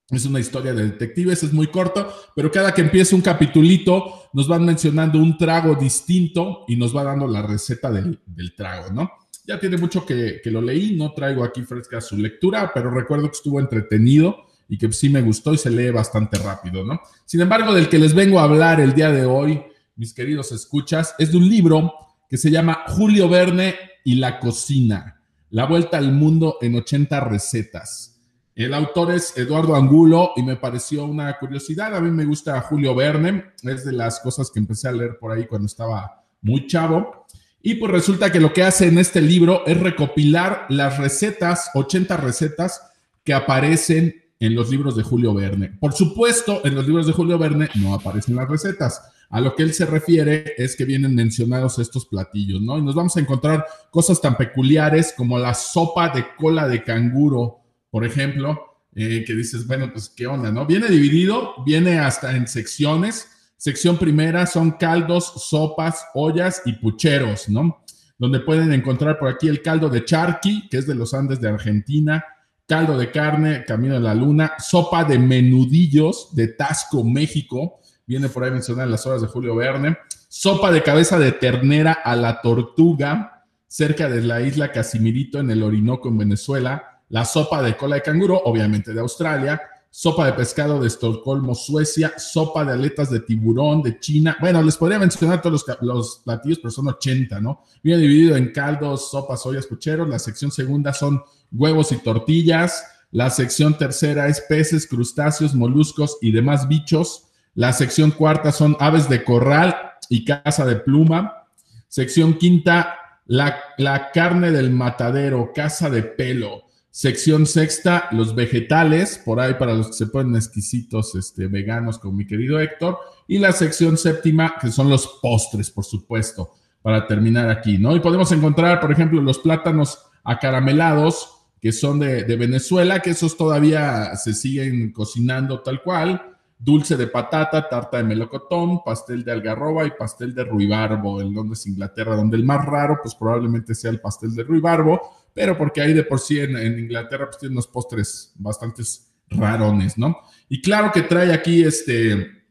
Es 0.10 0.26
una 0.26 0.40
historia 0.40 0.74
de 0.74 0.84
detectives, 0.84 1.42
es 1.44 1.54
muy 1.54 1.68
corto, 1.68 2.14
pero 2.36 2.52
cada 2.52 2.74
que 2.74 2.82
empieza 2.82 3.16
un 3.16 3.22
capitulito 3.22 4.30
nos 4.34 4.48
van 4.48 4.66
mencionando 4.66 5.18
un 5.18 5.38
trago 5.38 5.74
distinto 5.76 6.66
y 6.68 6.76
nos 6.76 6.96
va 6.96 7.04
dando 7.04 7.28
la 7.28 7.42
receta 7.42 7.90
del, 7.90 8.20
trago, 8.56 8.92
¿no? 8.92 9.10
Ya 9.46 9.60
tiene 9.60 9.78
mucho 9.78 10.06
que, 10.06 10.40
que, 10.44 10.52
lo 10.52 10.62
leí, 10.62 10.96
no 10.96 11.14
traigo 11.14 11.44
aquí 11.44 11.64
fresca 11.64 12.00
su 12.00 12.18
lectura, 12.18 12.72
pero 12.74 12.92
recuerdo 12.92 13.26
que 13.26 13.38
estuvo 13.38 13.60
entretenido 13.60 14.46
y 14.70 14.78
que 14.78 14.92
sí 14.94 15.10
me 15.10 15.22
gustó 15.22 15.54
y 15.54 15.58
se 15.58 15.70
lee 15.70 15.90
bastante 15.90 16.38
rápido, 16.38 16.86
¿no? 16.86 17.02
Sin 17.26 17.42
embargo, 17.42 17.74
del 17.74 17.90
que 17.90 18.00
les 18.00 18.14
vengo 18.14 18.40
a 18.40 18.44
hablar 18.44 18.80
el 18.80 18.94
día 18.94 19.12
de 19.12 19.26
hoy, 19.26 19.62
mis 19.96 20.14
queridos 20.14 20.52
escuchas, 20.52 21.14
es 21.20 21.32
de 21.32 21.38
un 21.38 21.50
libro 21.50 21.94
que 22.30 22.38
se 22.38 22.50
llama 22.50 22.86
Julio 22.88 23.28
Verne 23.28 23.76
y 24.06 24.16
la 24.16 24.40
cocina 24.40 25.22
La 25.50 25.66
vuelta 25.66 25.98
al 25.98 26.14
mundo 26.14 26.58
en 26.62 26.76
80 26.76 27.20
recetas. 27.20 28.20
El 28.56 28.74
autor 28.74 29.12
es 29.12 29.38
Eduardo 29.38 29.76
Angulo 29.76 30.32
y 30.38 30.44
me 30.44 30.56
pareció 30.56 31.04
una 31.04 31.38
curiosidad. 31.38 31.94
A 31.94 32.00
mí 32.00 32.10
me 32.10 32.24
gusta 32.24 32.62
Julio 32.62 32.96
Verne, 32.96 33.54
es 33.64 33.84
de 33.84 33.92
las 33.92 34.22
cosas 34.22 34.50
que 34.50 34.60
empecé 34.60 34.88
a 34.88 34.94
leer 34.94 35.18
por 35.20 35.32
ahí 35.32 35.46
cuando 35.48 35.66
estaba 35.66 36.24
muy 36.42 36.68
chavo. 36.68 37.21
Y 37.64 37.76
pues 37.76 37.92
resulta 37.92 38.32
que 38.32 38.40
lo 38.40 38.54
que 38.54 38.64
hace 38.64 38.88
en 38.88 38.98
este 38.98 39.22
libro 39.22 39.66
es 39.68 39.80
recopilar 39.80 40.66
las 40.70 40.98
recetas, 40.98 41.70
80 41.76 42.18
recetas 42.18 42.82
que 43.24 43.34
aparecen 43.34 44.16
en 44.40 44.56
los 44.56 44.72
libros 44.72 44.96
de 44.96 45.04
Julio 45.04 45.34
Verne. 45.34 45.70
Por 45.80 45.94
supuesto, 45.94 46.62
en 46.66 46.74
los 46.74 46.88
libros 46.88 47.06
de 47.06 47.14
Julio 47.14 47.38
Verne 47.38 47.70
no 47.76 47.94
aparecen 47.94 48.36
las 48.36 48.50
recetas. 48.50 49.02
A 49.30 49.40
lo 49.40 49.56
que 49.56 49.64
él 49.64 49.74
se 49.74 49.86
refiere 49.86 50.56
es 50.58 50.76
que 50.76 50.84
vienen 50.84 51.14
mencionados 51.14 51.78
estos 51.78 52.08
platillos, 52.08 52.62
¿no? 52.62 52.78
Y 52.78 52.82
nos 52.82 52.96
vamos 52.96 53.16
a 53.16 53.20
encontrar 53.20 53.66
cosas 53.92 54.20
tan 54.20 54.36
peculiares 54.36 55.14
como 55.16 55.38
la 55.38 55.54
sopa 55.54 56.10
de 56.10 56.26
cola 56.36 56.68
de 56.68 56.84
canguro, 56.84 57.60
por 57.92 58.04
ejemplo, 58.04 58.60
eh, 58.96 59.24
que 59.26 59.34
dices, 59.36 59.66
bueno, 59.68 59.92
pues 59.94 60.10
qué 60.10 60.28
onda, 60.28 60.52
¿no? 60.52 60.66
Viene 60.66 60.88
dividido, 60.88 61.54
viene 61.64 62.00
hasta 62.00 62.36
en 62.36 62.48
secciones. 62.48 63.30
Sección 63.62 64.00
primera 64.00 64.48
son 64.48 64.72
caldos, 64.72 65.34
sopas, 65.48 66.08
ollas 66.16 66.64
y 66.66 66.74
pucheros, 66.74 67.48
¿no? 67.48 67.84
Donde 68.18 68.40
pueden 68.40 68.74
encontrar 68.74 69.20
por 69.20 69.30
aquí 69.30 69.48
el 69.50 69.62
caldo 69.62 69.88
de 69.88 70.04
charqui, 70.04 70.68
que 70.68 70.80
es 70.80 70.88
de 70.88 70.96
los 70.96 71.14
Andes 71.14 71.40
de 71.40 71.50
Argentina, 71.50 72.26
caldo 72.66 72.98
de 72.98 73.12
carne, 73.12 73.64
camino 73.64 73.94
de 73.94 74.00
la 74.00 74.16
luna, 74.16 74.54
sopa 74.58 75.04
de 75.04 75.20
menudillos 75.20 76.30
de 76.34 76.48
Tasco, 76.48 77.04
México, 77.04 77.82
viene 78.08 78.30
por 78.30 78.44
ahí 78.44 78.50
mencionada 78.50 78.86
en 78.86 78.92
las 78.94 79.06
horas 79.06 79.22
de 79.22 79.28
Julio 79.28 79.56
Verne, 79.56 79.96
sopa 80.28 80.72
de 80.72 80.82
cabeza 80.82 81.20
de 81.20 81.32
ternera 81.32 81.92
a 81.92 82.16
la 82.16 82.42
tortuga, 82.42 83.46
cerca 83.68 84.10
de 84.10 84.24
la 84.24 84.42
isla 84.42 84.72
Casimirito 84.72 85.38
en 85.38 85.52
el 85.52 85.62
Orinoco, 85.62 86.10
en 86.10 86.18
Venezuela, 86.18 87.04
la 87.10 87.26
sopa 87.26 87.62
de 87.62 87.78
cola 87.78 87.98
de 87.98 88.02
canguro, 88.02 88.42
obviamente 88.44 88.92
de 88.92 89.02
Australia, 89.02 89.62
sopa 89.92 90.26
de 90.26 90.34
pescado 90.34 90.80
de 90.80 90.88
Estocolmo, 90.88 91.54
Suecia, 91.54 92.14
sopa 92.18 92.64
de 92.64 92.72
aletas 92.72 93.12
de 93.12 93.20
tiburón 93.20 93.84
de 93.84 94.00
China. 94.00 94.38
Bueno, 94.40 94.62
les 94.64 94.78
podría 94.78 94.98
mencionar 94.98 95.42
todos 95.42 95.66
los, 95.68 95.78
los, 95.82 96.22
platillos, 96.24 96.60
pero 96.60 96.72
son 96.72 96.88
80, 96.88 97.42
¿no? 97.42 97.66
Viene 97.84 98.02
dividido 98.02 98.38
en 98.38 98.54
caldos, 98.54 99.12
sopas, 99.12 99.46
ollas, 99.46 99.68
pucheros. 99.68 100.08
La 100.08 100.18
sección 100.18 100.50
segunda 100.50 100.94
son 100.94 101.22
huevos 101.52 101.92
y 101.92 101.98
tortillas. 101.98 102.86
La 103.12 103.30
sección 103.30 103.78
tercera 103.78 104.28
es 104.28 104.40
peces, 104.40 104.88
crustáceos, 104.88 105.54
moluscos 105.54 106.18
y 106.22 106.32
demás 106.32 106.70
bichos. 106.70 107.26
La 107.54 107.74
sección 107.74 108.12
cuarta 108.12 108.54
son 108.54 108.78
aves 108.80 109.10
de 109.10 109.26
corral 109.26 109.76
y 110.08 110.24
caza 110.24 110.66
de 110.66 110.78
pluma. 110.78 111.48
Sección 111.90 112.36
quinta, 112.36 112.96
la, 113.26 113.60
la 113.78 114.12
carne 114.12 114.52
del 114.52 114.72
matadero, 114.72 115.52
caza 115.54 115.90
de 115.90 116.04
pelo. 116.04 116.71
Sección 116.94 117.46
sexta, 117.46 118.10
los 118.12 118.36
vegetales, 118.36 119.18
por 119.24 119.40
ahí 119.40 119.54
para 119.54 119.74
los 119.74 119.88
que 119.88 119.94
se 119.94 120.08
ponen 120.08 120.36
exquisitos 120.36 121.16
este, 121.16 121.48
veganos, 121.48 121.98
como 121.98 122.18
mi 122.18 122.28
querido 122.28 122.60
Héctor. 122.60 122.98
Y 123.30 123.40
la 123.40 123.54
sección 123.54 123.98
séptima, 123.98 124.56
que 124.60 124.70
son 124.72 124.90
los 124.90 125.08
postres, 125.22 125.72
por 125.72 125.86
supuesto, 125.86 126.52
para 126.82 127.08
terminar 127.08 127.50
aquí, 127.50 127.78
¿no? 127.78 127.96
Y 127.96 128.02
podemos 128.02 128.30
encontrar, 128.34 128.82
por 128.82 128.92
ejemplo, 128.92 129.22
los 129.22 129.40
plátanos 129.40 130.00
acaramelados, 130.26 131.30
que 131.62 131.72
son 131.72 132.00
de, 132.00 132.24
Venezuela, 132.36 133.00
que 133.00 133.12
esos 133.12 133.38
todavía 133.38 134.14
se 134.18 134.34
siguen 134.34 134.92
cocinando 134.92 135.62
tal 135.62 135.82
cual. 135.84 136.22
Dulce 136.60 136.98
de 136.98 137.08
patata, 137.08 137.70
tarta 137.70 137.98
de 137.98 138.04
melocotón, 138.04 138.84
pastel 138.84 139.24
de 139.24 139.32
algarroba 139.32 139.86
y 139.86 139.92
pastel 139.98 140.36
de 140.36 140.44
ruibarbo 140.44 141.22
en 141.22 141.34
Londres, 141.34 141.66
Inglaterra, 141.68 142.18
donde 142.18 142.36
el 142.36 142.44
más 142.44 142.66
raro, 142.66 143.00
pues 143.02 143.16
probablemente 143.16 143.74
sea 143.76 143.92
el 143.92 144.02
pastel 144.02 144.36
de 144.36 144.44
ruibarbo, 144.44 145.21
pero 145.34 145.58
porque 145.58 145.82
ahí 145.82 145.94
de 145.94 146.04
por 146.04 146.20
sí 146.20 146.40
en, 146.40 146.80
Inglaterra, 146.80 147.26
pues 147.26 147.38
tiene 147.38 147.54
unos 147.54 147.68
postres 147.68 148.34
bastante 148.36 148.84
rarones, 149.30 149.98
¿no? 149.98 150.18
Y 150.50 150.62
claro 150.62 150.92
que 150.92 151.04
trae 151.04 151.32
aquí 151.32 151.64
este, 151.64 152.44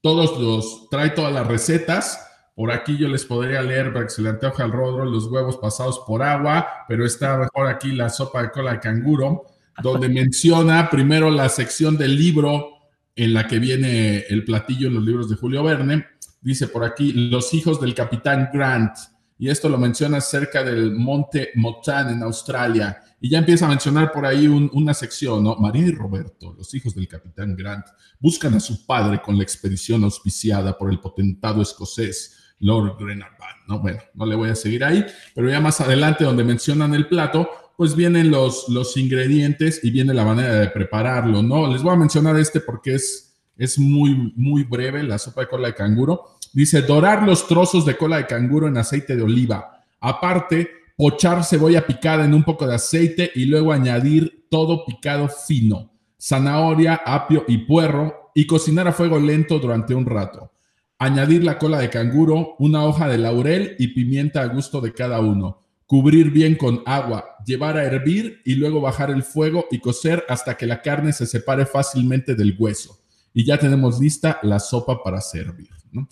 todos 0.00 0.38
los, 0.40 0.88
trae 0.88 1.10
todas 1.10 1.32
las 1.32 1.46
recetas, 1.46 2.20
por 2.54 2.72
aquí 2.72 2.96
yo 2.96 3.08
les 3.08 3.26
podría 3.26 3.60
leer 3.60 3.92
para 3.92 4.06
que 4.06 4.12
se 4.12 4.22
le 4.22 4.30
antoje 4.30 4.62
al 4.62 4.72
rodro 4.72 5.04
los 5.04 5.26
huevos 5.26 5.58
pasados 5.58 6.02
por 6.06 6.22
agua, 6.22 6.66
pero 6.88 7.04
está 7.04 7.36
mejor 7.36 7.66
aquí 7.66 7.92
la 7.92 8.08
sopa 8.08 8.42
de 8.42 8.50
cola 8.50 8.72
de 8.72 8.80
canguro, 8.80 9.44
donde 9.82 10.08
menciona 10.08 10.88
primero 10.88 11.30
la 11.30 11.50
sección 11.50 11.98
del 11.98 12.16
libro 12.16 12.76
en 13.14 13.34
la 13.34 13.46
que 13.46 13.58
viene 13.58 14.20
el 14.28 14.44
platillo 14.44 14.88
en 14.88 14.94
los 14.94 15.04
libros 15.04 15.28
de 15.28 15.36
Julio 15.36 15.62
Verne. 15.64 16.06
Dice 16.40 16.68
por 16.68 16.84
aquí, 16.84 17.12
los 17.12 17.52
hijos 17.52 17.78
del 17.78 17.94
capitán 17.94 18.48
Grant. 18.52 18.96
Y 19.38 19.50
esto 19.50 19.68
lo 19.68 19.78
menciona 19.78 20.20
cerca 20.20 20.64
del 20.64 20.94
monte 20.94 21.50
Motan 21.54 22.10
en 22.10 22.22
Australia. 22.22 23.02
Y 23.20 23.30
ya 23.30 23.38
empieza 23.38 23.66
a 23.66 23.70
mencionar 23.70 24.12
por 24.12 24.24
ahí 24.24 24.46
una 24.46 24.94
sección, 24.94 25.42
¿no? 25.44 25.56
María 25.56 25.86
y 25.86 25.92
Roberto, 25.92 26.54
los 26.56 26.72
hijos 26.74 26.94
del 26.94 27.08
capitán 27.08 27.56
Grant, 27.56 27.86
buscan 28.20 28.54
a 28.54 28.60
su 28.60 28.86
padre 28.86 29.20
con 29.22 29.36
la 29.36 29.42
expedición 29.42 30.04
auspiciada 30.04 30.76
por 30.76 30.90
el 30.90 31.00
potentado 31.00 31.62
escocés 31.62 32.36
Lord 32.60 32.96
Glenarvan, 32.98 33.56
¿no? 33.68 33.80
Bueno, 33.80 33.98
no 34.14 34.26
le 34.26 34.34
voy 34.34 34.50
a 34.50 34.54
seguir 34.54 34.84
ahí, 34.84 35.04
pero 35.34 35.50
ya 35.50 35.60
más 35.60 35.80
adelante 35.80 36.24
donde 36.24 36.44
mencionan 36.44 36.94
el 36.94 37.08
plato, 37.08 37.48
pues 37.76 37.94
vienen 37.94 38.30
los, 38.30 38.68
los 38.68 38.96
ingredientes 38.96 39.84
y 39.84 39.90
viene 39.90 40.14
la 40.14 40.24
manera 40.24 40.54
de 40.54 40.68
prepararlo, 40.68 41.42
¿no? 41.42 41.70
Les 41.70 41.82
voy 41.82 41.92
a 41.92 41.96
mencionar 41.96 42.36
este 42.38 42.60
porque 42.60 42.94
es, 42.94 43.36
es 43.56 43.78
muy, 43.78 44.32
muy 44.36 44.64
breve, 44.64 45.02
la 45.02 45.18
sopa 45.18 45.42
de 45.42 45.48
cola 45.48 45.68
de 45.68 45.74
canguro. 45.74 46.35
Dice, 46.56 46.80
dorar 46.80 47.22
los 47.22 47.46
trozos 47.46 47.84
de 47.84 47.98
cola 47.98 48.16
de 48.16 48.26
canguro 48.26 48.66
en 48.66 48.78
aceite 48.78 49.14
de 49.14 49.20
oliva. 49.20 49.84
Aparte, 50.00 50.70
pochar 50.96 51.44
cebolla 51.44 51.86
picada 51.86 52.24
en 52.24 52.32
un 52.32 52.44
poco 52.44 52.66
de 52.66 52.76
aceite 52.76 53.30
y 53.34 53.44
luego 53.44 53.74
añadir 53.74 54.46
todo 54.48 54.86
picado 54.86 55.28
fino, 55.28 55.90
zanahoria, 56.18 57.02
apio 57.04 57.44
y 57.46 57.58
puerro 57.58 58.30
y 58.34 58.46
cocinar 58.46 58.88
a 58.88 58.94
fuego 58.94 59.18
lento 59.18 59.58
durante 59.58 59.94
un 59.94 60.06
rato. 60.06 60.50
Añadir 60.98 61.44
la 61.44 61.58
cola 61.58 61.78
de 61.78 61.90
canguro, 61.90 62.56
una 62.58 62.86
hoja 62.86 63.06
de 63.06 63.18
laurel 63.18 63.76
y 63.78 63.88
pimienta 63.88 64.40
a 64.40 64.46
gusto 64.46 64.80
de 64.80 64.94
cada 64.94 65.20
uno. 65.20 65.60
Cubrir 65.84 66.30
bien 66.30 66.54
con 66.54 66.82
agua, 66.86 67.36
llevar 67.44 67.76
a 67.76 67.84
hervir 67.84 68.40
y 68.46 68.54
luego 68.54 68.80
bajar 68.80 69.10
el 69.10 69.24
fuego 69.24 69.66
y 69.70 69.80
cocer 69.80 70.24
hasta 70.26 70.56
que 70.56 70.64
la 70.64 70.80
carne 70.80 71.12
se 71.12 71.26
separe 71.26 71.66
fácilmente 71.66 72.34
del 72.34 72.56
hueso. 72.58 72.98
Y 73.34 73.44
ya 73.44 73.58
tenemos 73.58 74.00
lista 74.00 74.38
la 74.42 74.58
sopa 74.58 75.02
para 75.02 75.20
servir. 75.20 75.68
¿No? 75.92 76.08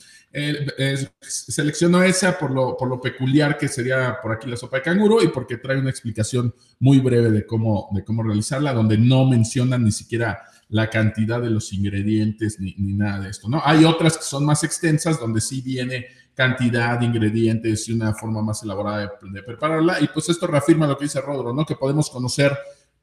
selecciono 1.20 2.03
esa 2.03 2.39
por 2.39 2.51
lo, 2.51 2.77
por 2.77 2.89
lo 2.89 3.01
peculiar 3.01 3.57
que 3.57 3.68
sería 3.68 4.18
por 4.22 4.33
aquí 4.33 4.49
la 4.49 4.57
sopa 4.57 4.79
de 4.79 4.83
canguro 4.83 5.22
y 5.22 5.29
porque 5.29 5.59
trae 5.59 5.79
una 5.79 5.91
explicación 5.91 6.55
muy 6.81 6.99
breve 6.99 7.31
de 7.31 7.47
cómo, 7.47 7.89
de 7.93 8.05
cómo 8.05 8.22
realizarla, 8.22 8.72
donde 8.72 8.99
no 8.99 9.25
mencionan 9.25 9.85
ni 9.85 9.93
siquiera 9.93 10.41
la 10.68 10.91
cantidad 10.91 11.41
de 11.41 11.51
los 11.51 11.72
ingredientes 11.72 12.59
ni, 12.59 12.75
nada 12.79 13.20
de 13.20 13.31
esto, 13.31 13.49
¿no? 13.49 13.62
Hay 13.64 13.85
otras 13.85 14.16
que 14.16 14.25
son 14.25 14.45
más 14.45 14.64
extensas 14.64 15.20
donde 15.20 15.41
sí 15.41 15.61
viene 15.61 16.07
cantidad 16.35 16.99
de 16.99 17.07
ingredientes 17.07 17.89
y 17.89 17.93
una 17.93 18.12
forma 18.12 18.43
más 18.43 18.62
elaborada 18.62 19.12
de, 19.22 19.43
prepararla 19.43 20.01
y 20.01 20.09
pues 20.09 20.29
esto 20.29 20.47
reafirma 20.47 20.87
lo 20.87 20.99
que 20.99 21.05
dice 21.05 21.20
Rodro, 21.20 21.53
¿no? 21.53 21.64
Que 21.64 21.77
podemos 21.77 22.11
conocer, 22.11 22.57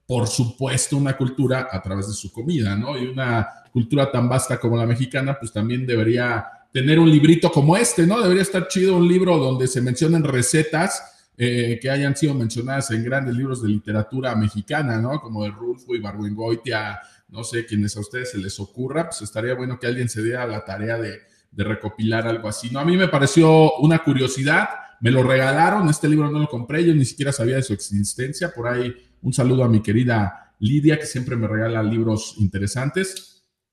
por 0.06 0.28
supuesto, 0.28 0.98
una 0.98 1.16
cultura 1.16 1.70
a 1.72 1.82
través 1.82 2.08
de 2.08 2.14
su 2.14 2.32
comida, 2.32 2.76
¿no? 2.76 2.98
Y 2.98 3.08
una 3.08 3.48
cultura 3.72 4.12
tan 4.12 4.28
vasta 4.28 4.60
como 4.60 4.76
la 4.76 4.86
mexicana, 4.86 5.38
pues 5.40 5.54
también 5.54 5.86
debería 5.86 6.46
tener 6.72 7.00
un 7.00 7.10
librito 7.10 7.52
como 7.52 7.76
este, 7.76 8.08
¿no? 8.08 8.22
Debería 8.22 8.44
estar 8.44 8.68
chido 8.68 8.96
un 8.96 9.08
libro 9.08 9.38
donde 9.38 9.68
se 9.68 9.82
mencionen 9.82 10.24
recetas 10.24 11.04
eh, 11.38 11.80
que 11.82 11.90
hayan 11.90 12.16
sido 12.16 12.34
mencionadas 12.34 12.92
en 12.92 13.04
grandes 13.04 13.36
libros 13.36 13.62
de 13.62 13.70
literatura 13.70 14.36
mexicana, 14.36 14.98
¿no? 15.00 15.20
Como 15.20 15.44
de 15.44 15.52
Rulfo 15.52 15.96
y 15.96 16.00
Barbuengoitia, 16.00 17.00
no 17.30 17.44
sé, 17.44 17.66
quienes 17.66 17.96
a 17.98 18.02
ustedes 18.02 18.32
se 18.32 18.38
les 18.38 18.60
ocurra, 18.60 19.06
pues 19.06 19.22
estaría 19.22 19.56
bueno 19.56 19.80
que 19.80 19.88
alguien 19.88 20.10
se 20.10 20.22
diera 20.22 20.46
la 20.46 20.64
tarea 20.64 20.98
de, 20.98 21.20
recopilar 21.54 22.28
algo 22.28 22.48
así. 22.48 22.70
No, 22.72 22.80
a 22.80 22.86
mí 22.86 22.96
me 22.96 23.10
pareció 23.10 23.78
una 23.80 24.00
curiosidad, 24.00 24.70
me 25.02 25.12
lo 25.12 25.22
regalaron, 25.22 25.90
este 25.90 26.08
libro 26.08 26.32
no 26.32 26.40
lo 26.40 26.48
compré, 26.48 26.86
yo 26.86 26.94
ni 26.94 27.04
siquiera 27.04 27.34
sabía 27.34 27.58
de 27.58 27.64
su 27.64 27.74
existencia, 27.74 28.54
por 28.54 28.68
ahí 28.70 28.96
un 29.22 29.34
saludo 29.34 29.64
a 29.66 29.68
mi 29.68 29.82
querida 29.82 30.54
Lidia, 30.60 30.98
que 30.98 31.06
siempre 31.06 31.36
me 31.36 31.48
regala 31.48 31.84
libros 31.84 32.36
interesantes. 32.38 33.31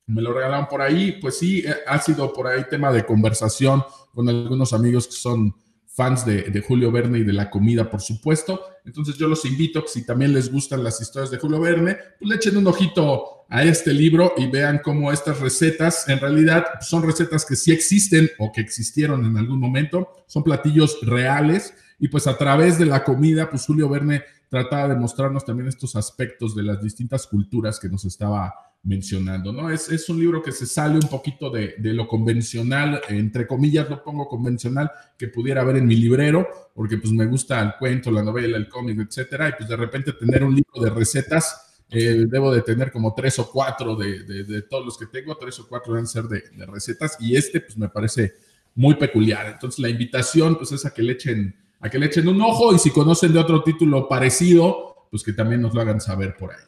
Me 0.08 0.22
lo 0.22 0.32
regalaron 0.32 0.66
por 0.68 0.82
ahí, 0.82 1.12
pues 1.20 1.38
sí, 1.38 1.60
eh, 1.60 1.74
ha 1.86 2.00
sido 2.00 2.32
por 2.32 2.46
ahí 2.46 2.64
tema 2.68 2.90
de 2.90 3.04
conversación 3.04 3.82
con 4.14 4.28
algunos 4.28 4.72
amigos 4.72 5.06
que 5.06 5.14
son 5.14 5.54
fans 5.98 6.24
de, 6.24 6.64
Julio 6.66 6.92
Verne 6.92 7.18
y 7.18 7.24
de 7.24 7.32
la 7.32 7.50
comida, 7.50 7.90
por 7.90 8.00
supuesto. 8.00 8.62
Entonces 8.84 9.16
yo 9.16 9.26
los 9.26 9.44
invito, 9.44 9.84
si 9.86 10.06
también 10.06 10.32
les 10.32 10.50
gustan 10.50 10.84
las 10.84 11.00
historias 11.00 11.30
de 11.30 11.38
Julio 11.38 11.60
Verne, 11.60 11.98
pues 12.18 12.28
le 12.28 12.36
echen 12.36 12.56
un 12.56 12.68
ojito 12.68 13.46
a 13.48 13.64
este 13.64 13.92
libro 13.92 14.32
y 14.36 14.46
vean 14.46 14.80
cómo 14.82 15.10
estas 15.10 15.40
recetas, 15.40 16.08
en 16.08 16.20
realidad 16.20 16.64
son 16.80 17.02
recetas 17.02 17.44
que 17.44 17.56
sí 17.56 17.72
existen 17.72 18.30
o 18.38 18.52
que 18.52 18.60
existieron 18.60 19.24
en 19.24 19.36
algún 19.36 19.58
momento, 19.58 20.24
son 20.28 20.44
platillos 20.44 21.00
reales 21.02 21.74
y 21.98 22.06
pues 22.06 22.28
a 22.28 22.38
través 22.38 22.78
de 22.78 22.86
la 22.86 23.02
comida, 23.02 23.50
pues 23.50 23.66
Julio 23.66 23.88
Verne 23.88 24.22
trataba 24.48 24.88
de 24.88 24.96
mostrarnos 25.00 25.44
también 25.44 25.68
estos 25.68 25.96
aspectos 25.96 26.54
de 26.54 26.62
las 26.62 26.80
distintas 26.80 27.26
culturas 27.26 27.80
que 27.80 27.88
nos 27.88 28.04
estaba 28.04 28.54
mencionando, 28.82 29.52
¿no? 29.52 29.70
Es, 29.70 29.90
es 29.90 30.08
un 30.08 30.20
libro 30.20 30.42
que 30.42 30.52
se 30.52 30.64
sale 30.64 30.94
un 30.94 31.08
poquito 31.08 31.50
de, 31.50 31.74
de, 31.78 31.92
lo 31.92 32.06
convencional, 32.06 33.00
entre 33.08 33.46
comillas 33.46 33.90
lo 33.90 34.02
pongo 34.02 34.28
convencional, 34.28 34.90
que 35.16 35.28
pudiera 35.28 35.62
haber 35.62 35.76
en 35.76 35.86
mi 35.86 35.96
librero, 35.96 36.48
porque 36.74 36.96
pues 36.96 37.12
me 37.12 37.26
gusta 37.26 37.60
el 37.60 37.74
cuento, 37.78 38.10
la 38.10 38.22
novela, 38.22 38.56
el 38.56 38.68
cómic, 38.68 38.98
etcétera, 39.00 39.48
y 39.48 39.52
pues 39.58 39.68
de 39.68 39.76
repente 39.76 40.12
tener 40.12 40.44
un 40.44 40.54
libro 40.54 40.80
de 40.80 40.90
recetas, 40.90 41.82
eh, 41.90 42.26
debo 42.28 42.52
de 42.52 42.62
tener 42.62 42.92
como 42.92 43.14
tres 43.14 43.38
o 43.38 43.50
cuatro 43.50 43.96
de, 43.96 44.22
de, 44.22 44.44
de, 44.44 44.62
todos 44.62 44.84
los 44.84 44.98
que 44.98 45.06
tengo, 45.06 45.36
tres 45.36 45.58
o 45.58 45.68
cuatro 45.68 45.94
deben 45.94 46.06
ser 46.06 46.24
de, 46.24 46.42
recetas, 46.66 47.16
y 47.20 47.36
este 47.36 47.60
pues 47.60 47.76
me 47.76 47.88
parece 47.88 48.34
muy 48.74 48.94
peculiar. 48.94 49.46
Entonces 49.46 49.80
la 49.80 49.88
invitación 49.88 50.56
pues 50.56 50.72
es 50.72 50.86
a 50.86 50.94
que 50.94 51.02
le 51.02 51.14
echen, 51.14 51.54
a 51.80 51.90
que 51.90 51.98
le 51.98 52.06
echen 52.06 52.28
un 52.28 52.40
ojo, 52.40 52.74
y 52.74 52.78
si 52.78 52.90
conocen 52.90 53.32
de 53.32 53.40
otro 53.40 53.62
título 53.62 54.08
parecido, 54.08 55.08
pues 55.10 55.22
que 55.22 55.32
también 55.32 55.62
nos 55.62 55.74
lo 55.74 55.80
hagan 55.80 56.00
saber 56.00 56.36
por 56.36 56.52
ahí. 56.52 56.62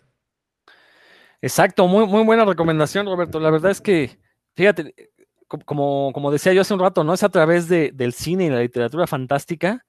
Exacto, 1.43 1.87
muy, 1.87 2.07
muy 2.07 2.25
buena 2.25 2.45
recomendación, 2.45 3.07
Roberto. 3.07 3.41
La 3.41 3.51
verdad 3.51 3.71
es 3.71 3.81
que, 3.81 4.19
fíjate, 4.55 4.95
como, 5.65 6.13
como 6.13 6.31
decía 6.31 6.53
yo 6.53 6.61
hace 6.61 6.75
un 6.75 6.81
rato, 6.81 7.03
¿no? 7.05 7.15
Es 7.15 7.23
a 7.23 7.29
través 7.29 7.69
de, 7.69 7.91
del 7.93 8.13
cine 8.13 8.47
y 8.47 8.51
la 8.51 8.61
literatura 8.61 9.07
fantástica 9.07 9.85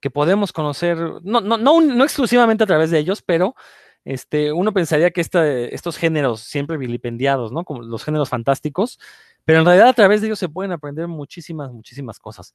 que 0.00 0.10
podemos 0.10 0.52
conocer, 0.52 0.98
no, 1.22 1.40
no, 1.40 1.56
no, 1.56 2.04
exclusivamente 2.04 2.64
a 2.64 2.66
través 2.66 2.90
de 2.90 2.98
ellos, 2.98 3.22
pero 3.22 3.54
este, 4.04 4.52
uno 4.52 4.72
pensaría 4.72 5.12
que 5.12 5.20
este, 5.20 5.74
estos 5.74 5.96
géneros 5.96 6.40
siempre 6.40 6.76
vilipendiados, 6.76 7.52
¿no? 7.52 7.64
Como 7.64 7.82
los 7.82 8.04
géneros 8.04 8.28
fantásticos, 8.28 8.98
pero 9.44 9.60
en 9.60 9.64
realidad 9.64 9.88
a 9.88 9.92
través 9.92 10.20
de 10.20 10.26
ellos 10.26 10.40
se 10.40 10.48
pueden 10.48 10.72
aprender 10.72 11.06
muchísimas, 11.06 11.72
muchísimas 11.72 12.18
cosas. 12.18 12.54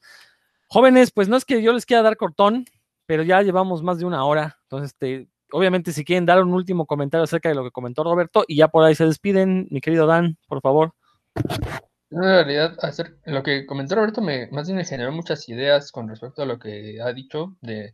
Jóvenes, 0.67 1.11
pues 1.11 1.29
no 1.29 1.37
es 1.37 1.45
que 1.45 1.61
yo 1.61 1.71
les 1.71 1.85
quiera 1.85 2.03
dar 2.03 2.17
cortón, 2.17 2.65
pero 3.05 3.23
ya 3.23 3.41
llevamos 3.41 3.81
más 3.81 3.99
de 3.99 4.05
una 4.05 4.25
hora, 4.25 4.59
entonces 4.63 4.91
este, 4.91 5.29
obviamente, 5.51 5.91
si 5.91 6.03
quieren 6.05 6.25
dar 6.25 6.41
un 6.41 6.53
último 6.53 6.85
comentario 6.85 7.23
acerca 7.23 7.49
de 7.49 7.55
lo 7.55 7.63
que 7.63 7.71
comentó 7.71 8.03
Roberto, 8.03 8.43
y 8.47 8.57
ya 8.57 8.67
por 8.67 8.83
ahí 8.83 8.95
se 8.95 9.05
despiden, 9.05 9.67
mi 9.71 9.81
querido 9.81 10.05
Dan, 10.05 10.37
por 10.47 10.61
favor. 10.61 10.93
En 12.09 12.21
realidad, 12.21 12.77
hacer, 12.81 13.17
lo 13.25 13.43
que 13.43 13.65
comentó 13.65 13.95
Roberto 13.95 14.21
me, 14.21 14.47
más 14.51 14.67
bien 14.67 14.77
me 14.77 14.85
generó 14.85 15.11
muchas 15.11 15.47
ideas 15.49 15.91
con 15.91 16.07
respecto 16.07 16.41
a 16.41 16.45
lo 16.45 16.57
que 16.57 17.01
ha 17.01 17.11
dicho, 17.11 17.57
de, 17.61 17.93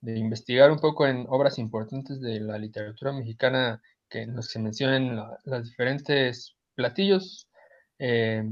investigar 0.00 0.70
un 0.70 0.78
poco 0.78 1.08
en 1.08 1.26
obras 1.28 1.58
importantes 1.58 2.20
de 2.20 2.38
la 2.38 2.56
literatura 2.56 3.12
mexicana 3.12 3.82
que 4.08 4.26
nos 4.26 4.46
se 4.46 4.60
mencionen 4.60 5.16
la, 5.16 5.36
los 5.44 5.64
diferentes 5.64 6.54
platillos, 6.76 7.48
eh, 7.98 8.44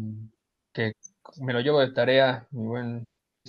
que 0.72 0.92
me 1.40 1.52
lo 1.52 1.60
llevo 1.60 1.80
de 1.80 1.92
tarea, 1.92 2.48
muy, 2.50 2.66
buen, 2.66 3.04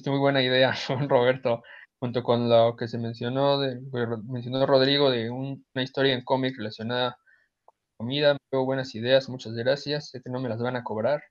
muy 0.05 0.19
buena 0.19 0.43
idea, 0.43 0.75
Roberto, 1.09 1.63
junto 1.99 2.23
con 2.23 2.49
lo 2.49 2.75
que 2.75 2.87
se 2.87 2.97
mencionó, 2.97 3.59
de, 3.59 3.79
mencionó 4.27 4.65
Rodrigo, 4.65 5.09
de 5.09 5.29
un, 5.29 5.65
una 5.73 5.83
historia 5.83 6.13
en 6.13 6.23
cómic 6.23 6.55
relacionada 6.57 7.17
con 7.65 7.75
comida. 7.97 8.37
Veo 8.51 8.65
buenas 8.65 8.93
ideas, 8.95 9.29
muchas 9.29 9.53
gracias. 9.53 10.09
Sé 10.09 10.21
que 10.21 10.29
no 10.29 10.39
me 10.39 10.49
las 10.49 10.59
van 10.59 10.75
a 10.75 10.83
cobrar, 10.83 11.23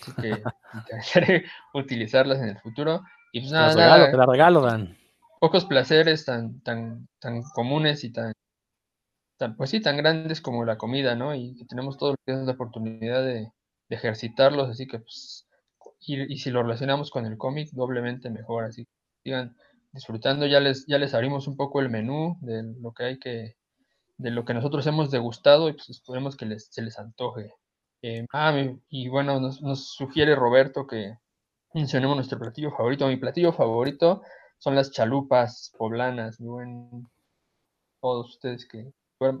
así 0.00 0.12
que 0.20 0.28
intentaré 0.74 1.44
utilizarlas 1.74 2.40
en 2.40 2.50
el 2.50 2.58
futuro. 2.58 3.02
Y 3.32 3.40
pues 3.40 3.52
nada, 3.52 3.70
te, 3.70 3.76
regalo, 3.76 4.10
te 4.10 4.16
la 4.16 4.26
regalo, 4.26 4.60
Dan. 4.60 4.96
Pocos 5.40 5.64
placeres 5.64 6.24
tan, 6.24 6.60
tan, 6.60 7.08
tan 7.18 7.42
comunes 7.54 8.04
y 8.04 8.12
tan, 8.12 8.32
tan, 9.38 9.56
pues 9.56 9.70
sí, 9.70 9.80
tan 9.80 9.96
grandes 9.96 10.40
como 10.40 10.64
la 10.64 10.76
comida, 10.76 11.14
¿no? 11.14 11.34
Y 11.34 11.56
que 11.56 11.64
tenemos 11.64 11.96
todos 11.96 12.12
los 12.12 12.26
días 12.26 12.46
la 12.46 12.52
oportunidad 12.52 13.24
de, 13.24 13.50
de 13.88 13.96
ejercitarlos, 13.96 14.68
así 14.68 14.86
que 14.86 14.98
pues, 14.98 15.48
y, 16.00 16.32
y, 16.32 16.38
si 16.38 16.50
lo 16.50 16.62
relacionamos 16.62 17.10
con 17.10 17.26
el 17.26 17.38
cómic, 17.38 17.70
doblemente 17.72 18.28
mejor, 18.28 18.64
así 18.64 18.84
que 18.84 18.90
sigan 19.24 19.56
disfrutando. 19.92 20.46
Ya 20.46 20.60
les, 20.60 20.86
ya 20.86 20.98
les 20.98 21.14
abrimos 21.14 21.46
un 21.48 21.56
poco 21.56 21.80
el 21.80 21.90
menú 21.90 22.36
de 22.40 22.62
lo 22.80 22.92
que 22.92 23.04
hay 23.04 23.18
que, 23.18 23.56
de 24.18 24.30
lo 24.30 24.44
que 24.44 24.54
nosotros 24.54 24.86
hemos 24.86 25.10
degustado 25.10 25.68
y 25.68 25.74
pues 25.74 25.90
esperemos 25.90 26.36
que 26.36 26.46
les, 26.46 26.66
se 26.70 26.82
les 26.82 26.98
antoje. 26.98 27.54
Eh, 28.02 28.26
ah, 28.32 28.54
y 28.88 29.08
bueno, 29.08 29.38
nos, 29.40 29.62
nos, 29.62 29.94
sugiere 29.94 30.34
Roberto 30.34 30.86
que 30.86 31.18
mencionemos 31.74 32.16
nuestro 32.16 32.38
platillo 32.38 32.70
favorito. 32.72 33.06
Mi 33.06 33.16
platillo 33.16 33.52
favorito 33.52 34.22
son 34.58 34.74
las 34.74 34.90
chalupas 34.90 35.72
poblanas. 35.78 36.40
Muy 36.40 36.50
buen, 36.50 37.08
todos 38.00 38.30
ustedes 38.30 38.66
que, 38.66 38.92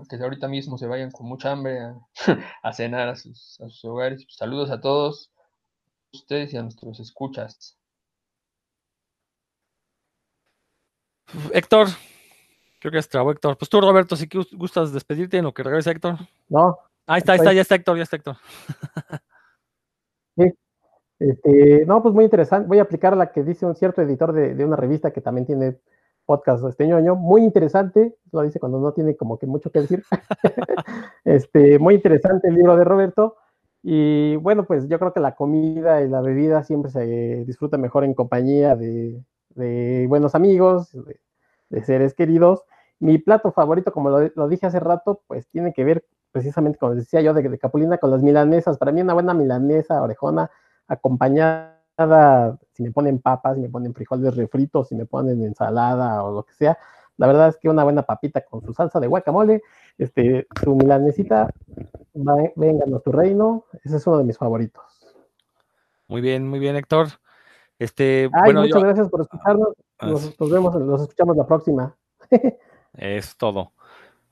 que 0.08 0.16
ahorita 0.16 0.48
mismo 0.48 0.78
se 0.78 0.86
vayan 0.86 1.10
con 1.10 1.26
mucha 1.26 1.52
hambre 1.52 1.80
a, 1.80 1.96
a 2.62 2.72
cenar 2.72 3.08
a 3.08 3.16
sus, 3.16 3.60
a 3.60 3.68
sus 3.68 3.84
hogares. 3.84 4.24
Saludos 4.28 4.70
a 4.70 4.80
todos 4.80 5.32
ustedes 6.12 6.52
y 6.54 6.56
a 6.56 6.62
nuestros 6.62 7.00
escuchas. 7.00 7.76
Héctor, 11.52 11.88
creo 12.78 12.92
que 12.92 12.98
es 12.98 13.08
trabo 13.08 13.30
Héctor. 13.30 13.56
Pues 13.56 13.68
tú, 13.68 13.80
Roberto, 13.80 14.16
si 14.16 14.28
gustas 14.52 14.92
despedirte 14.92 15.38
en 15.38 15.44
lo 15.44 15.52
que 15.52 15.62
regrese 15.62 15.90
Héctor. 15.90 16.16
No. 16.48 16.78
Ahí 17.06 17.18
está, 17.18 17.32
ahí 17.32 17.38
está, 17.38 17.52
ya 17.52 17.62
está 17.62 17.74
Héctor, 17.74 17.96
ya 17.96 18.02
está 18.02 18.16
Héctor. 18.16 18.36
Sí. 20.36 20.50
Este, 21.18 21.84
no, 21.86 22.02
pues 22.02 22.14
muy 22.14 22.24
interesante. 22.24 22.66
Voy 22.66 22.78
a 22.78 22.82
aplicar 22.82 23.16
la 23.16 23.30
que 23.32 23.44
dice 23.44 23.66
un 23.66 23.76
cierto 23.76 24.00
editor 24.02 24.32
de, 24.32 24.54
de 24.54 24.64
una 24.64 24.76
revista 24.76 25.12
que 25.12 25.20
también 25.20 25.46
tiene 25.46 25.76
podcast 26.24 26.64
este 26.64 26.86
ñoño. 26.86 27.14
Muy 27.16 27.42
interesante, 27.42 28.16
lo 28.32 28.42
dice 28.42 28.60
cuando 28.60 28.80
no 28.80 28.92
tiene 28.92 29.16
como 29.16 29.38
que 29.38 29.46
mucho 29.46 29.70
que 29.70 29.80
decir. 29.80 30.04
este, 31.24 31.78
muy 31.78 31.94
interesante 31.94 32.48
el 32.48 32.54
libro 32.54 32.76
de 32.76 32.84
Roberto. 32.84 33.36
Y 33.82 34.36
bueno, 34.36 34.64
pues 34.64 34.88
yo 34.88 34.98
creo 34.98 35.12
que 35.12 35.20
la 35.20 35.34
comida 35.34 36.02
y 36.02 36.08
la 36.08 36.20
bebida 36.20 36.62
siempre 36.62 36.90
se 36.90 37.44
disfruta 37.44 37.78
mejor 37.78 38.04
en 38.04 38.14
compañía 38.14 38.76
de, 38.76 39.20
de 39.54 40.06
buenos 40.08 40.34
amigos, 40.34 40.90
de, 41.70 41.84
seres 41.84 42.14
queridos. 42.14 42.64
Mi 42.98 43.18
plato 43.18 43.52
favorito, 43.52 43.92
como 43.92 44.10
lo, 44.10 44.48
dije 44.48 44.66
hace 44.66 44.80
rato, 44.80 45.22
pues 45.26 45.48
tiene 45.48 45.72
que 45.72 45.84
ver 45.84 46.04
precisamente, 46.30 46.78
como 46.78 46.94
decía 46.94 47.20
yo, 47.20 47.34
de, 47.34 47.58
Capulina 47.58 47.98
con 47.98 48.10
las 48.10 48.22
milanesas. 48.22 48.78
Para 48.78 48.92
mí 48.92 49.00
una 49.00 49.14
buena 49.14 49.34
milanesa 49.34 50.02
orejona 50.02 50.50
acompañada, 50.86 52.58
si 52.72 52.82
me 52.82 52.90
ponen 52.90 53.20
papas, 53.20 53.56
si 53.56 53.62
me 53.62 53.68
ponen 53.68 53.94
frijoles 53.94 54.36
refritos, 54.36 54.88
si 54.88 54.94
me 54.94 55.06
ponen 55.06 55.42
ensalada 55.42 56.22
o 56.22 56.32
lo 56.32 56.42
que 56.44 56.54
sea. 56.54 56.78
La 57.16 57.26
verdad 57.26 57.48
es 57.48 57.56
que 57.56 57.68
una 57.68 57.84
buena 57.84 58.02
papita 58.02 58.40
con 58.42 58.62
su 58.62 58.72
salsa 58.72 58.98
de 58.98 59.06
guacamole, 59.06 59.62
este, 59.98 60.46
su 60.62 60.74
milanesita, 60.74 61.50
va, 62.16 62.36
vengan 62.56 62.94
a 62.94 63.00
tu 63.00 63.12
reino, 63.12 63.64
ese 63.84 63.96
es 63.96 64.06
uno 64.06 64.18
de 64.18 64.24
mis 64.24 64.38
favoritos. 64.38 64.84
Muy 66.08 66.20
bien, 66.20 66.48
muy 66.48 66.58
bien, 66.58 66.76
Héctor. 66.76 67.08
Este, 67.82 68.30
Ay, 68.32 68.42
bueno, 68.44 68.60
muchas 68.60 68.80
yo... 68.80 68.86
gracias 68.86 69.08
por 69.08 69.22
escucharnos. 69.22 69.68
Nos, 70.00 70.38
nos, 70.38 70.50
vemos, 70.50 70.74
nos 70.74 71.02
escuchamos 71.02 71.36
la 71.36 71.46
próxima. 71.46 71.96
es 72.94 73.36
todo. 73.36 73.72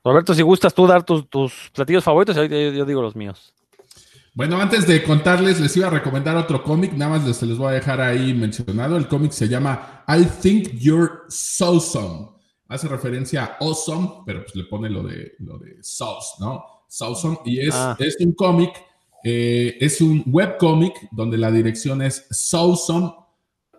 Roberto, 0.05 0.33
si 0.33 0.41
gustas 0.41 0.73
tú 0.73 0.87
dar 0.87 1.03
tus, 1.03 1.29
tus 1.29 1.69
platillos 1.73 2.03
favoritos, 2.03 2.33
yo, 2.35 2.45
yo, 2.45 2.85
digo 2.85 3.01
los 3.01 3.13
míos. 3.13 3.53
Bueno, 4.33 4.59
antes 4.59 4.87
de 4.87 5.03
contarles, 5.03 5.59
les 5.59 5.75
iba 5.75 5.87
a 5.87 5.89
recomendar 5.89 6.37
otro 6.37 6.63
cómic, 6.63 6.93
nada 6.93 7.19
más 7.19 7.35
se 7.35 7.45
les 7.45 7.57
voy 7.57 7.67
a 7.67 7.71
dejar 7.71 7.99
ahí 7.99 8.33
mencionado. 8.33 8.95
El 8.95 9.09
cómic 9.09 9.31
se 9.31 9.49
llama 9.49 10.05
I 10.07 10.23
Think 10.23 10.69
You're 10.79 11.23
So 11.27 11.73
Awesome. 11.73 12.29
Hace 12.69 12.87
referencia 12.87 13.43
a 13.43 13.57
awesome, 13.59 14.23
pero 14.25 14.43
pues 14.43 14.55
le 14.55 14.63
pone 14.63 14.89
lo 14.89 15.03
de, 15.03 15.33
lo 15.39 15.57
de 15.57 15.75
sauce, 15.81 16.35
¿no? 16.39 16.63
Awesome. 17.01 17.39
Y 17.43 17.67
es, 17.67 17.75
ah. 17.75 17.97
es 17.99 18.15
un 18.21 18.31
cómic, 18.31 18.71
eh, 19.25 19.77
es 19.81 19.99
un 19.99 20.23
webcómic 20.25 20.93
donde 21.11 21.37
la 21.37 21.51
dirección 21.51 22.01
es 22.01 22.25
Sauson 22.29 23.13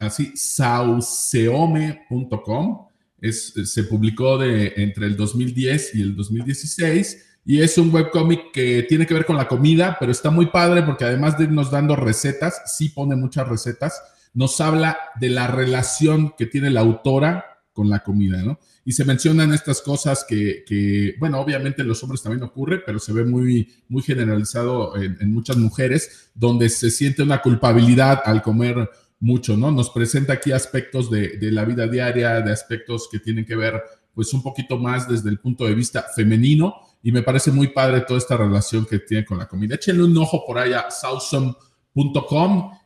así, 0.07 0.33
sauceome.com. 0.35 2.87
Es, 3.21 3.53
se 3.65 3.85
publicó 3.85 4.39
de, 4.39 4.73
entre 4.77 5.07
el 5.07 5.17
2010 5.17 5.95
y 5.95 6.03
el 6.03 6.17
2016 6.17 7.33
y 7.45 7.61
es 7.61 7.77
un 7.79 7.93
webcómic 7.93 8.53
que 8.53 8.85
tiene 8.89 9.07
que 9.07 9.15
ver 9.15 9.25
con 9.25 9.37
la 9.37 9.49
comida, 9.49 9.97
pero 9.99 10.13
está 10.13 10.31
muy 10.31 10.47
padre 10.47 10.83
porque 10.83 11.05
además 11.05 11.37
de 11.37 11.45
irnos 11.45 11.71
dando 11.71 11.97
recetas, 11.97 12.63
sí 12.67 12.91
pone 12.91 13.17
muchas 13.17 13.49
recetas, 13.49 14.01
nos 14.35 14.61
habla 14.61 14.97
de 15.21 15.29
la 15.29 15.49
relación 15.49 16.35
que 16.37 16.47
tiene 16.47 16.71
la 16.71 16.81
autora 16.81 17.45
con 17.73 17.89
la 17.89 18.03
comida, 18.03 18.43
¿no? 18.43 18.59
Y 18.85 18.93
se 18.93 19.05
mencionan 19.05 19.53
estas 19.53 19.81
cosas 19.81 20.25
que, 20.29 20.65
que 20.67 21.15
bueno, 21.19 21.41
obviamente 21.41 21.83
en 21.83 21.89
los 21.89 22.03
hombres 22.03 22.23
también 22.23 22.43
ocurre, 22.43 22.81
pero 22.85 22.99
se 22.99 23.13
ve 23.13 23.25
muy, 23.25 23.73
muy 23.89 24.03
generalizado 24.03 24.97
en, 24.97 25.17
en 25.21 25.33
muchas 25.33 25.57
mujeres, 25.57 26.31
donde 26.35 26.69
se 26.69 26.91
siente 26.91 27.23
una 27.23 27.41
culpabilidad 27.41 28.23
al 28.25 28.43
comer 28.43 28.91
mucho, 29.23 29.57
¿no? 29.57 29.71
Nos 29.71 29.89
presenta 29.89 30.35
aquí 30.35 30.51
aspectos 30.53 31.09
de, 31.09 31.39
de, 31.39 31.53
la 31.53 31.65
vida 31.65 31.87
diaria, 31.87 32.41
de 32.41 32.53
aspectos 32.53 33.09
que 33.11 33.21
tienen 33.21 33.47
que 33.47 33.55
ver, 33.55 33.81
pues, 34.13 34.35
un 34.35 34.43
poquito 34.43 34.77
más 34.77 35.09
desde 35.09 35.31
el 35.31 35.39
punto 35.39 35.65
de 35.65 35.75
vista 35.75 36.05
femenino, 36.15 36.75
y 37.05 37.13
me 37.13 37.23
parece 37.23 37.53
muy 37.53 37.69
padre 37.69 38.01
toda 38.03 38.19
esta 38.19 38.37
relación 38.37 38.85
que 38.85 38.99
tiene 38.99 39.25
con 39.25 39.39
la 39.39 39.47
comida. 39.47 39.77
Échenle 39.77 40.03
un 40.03 40.19
ojo 40.19 40.45
por 40.45 40.59
ahí 40.59 40.73
a 40.73 40.89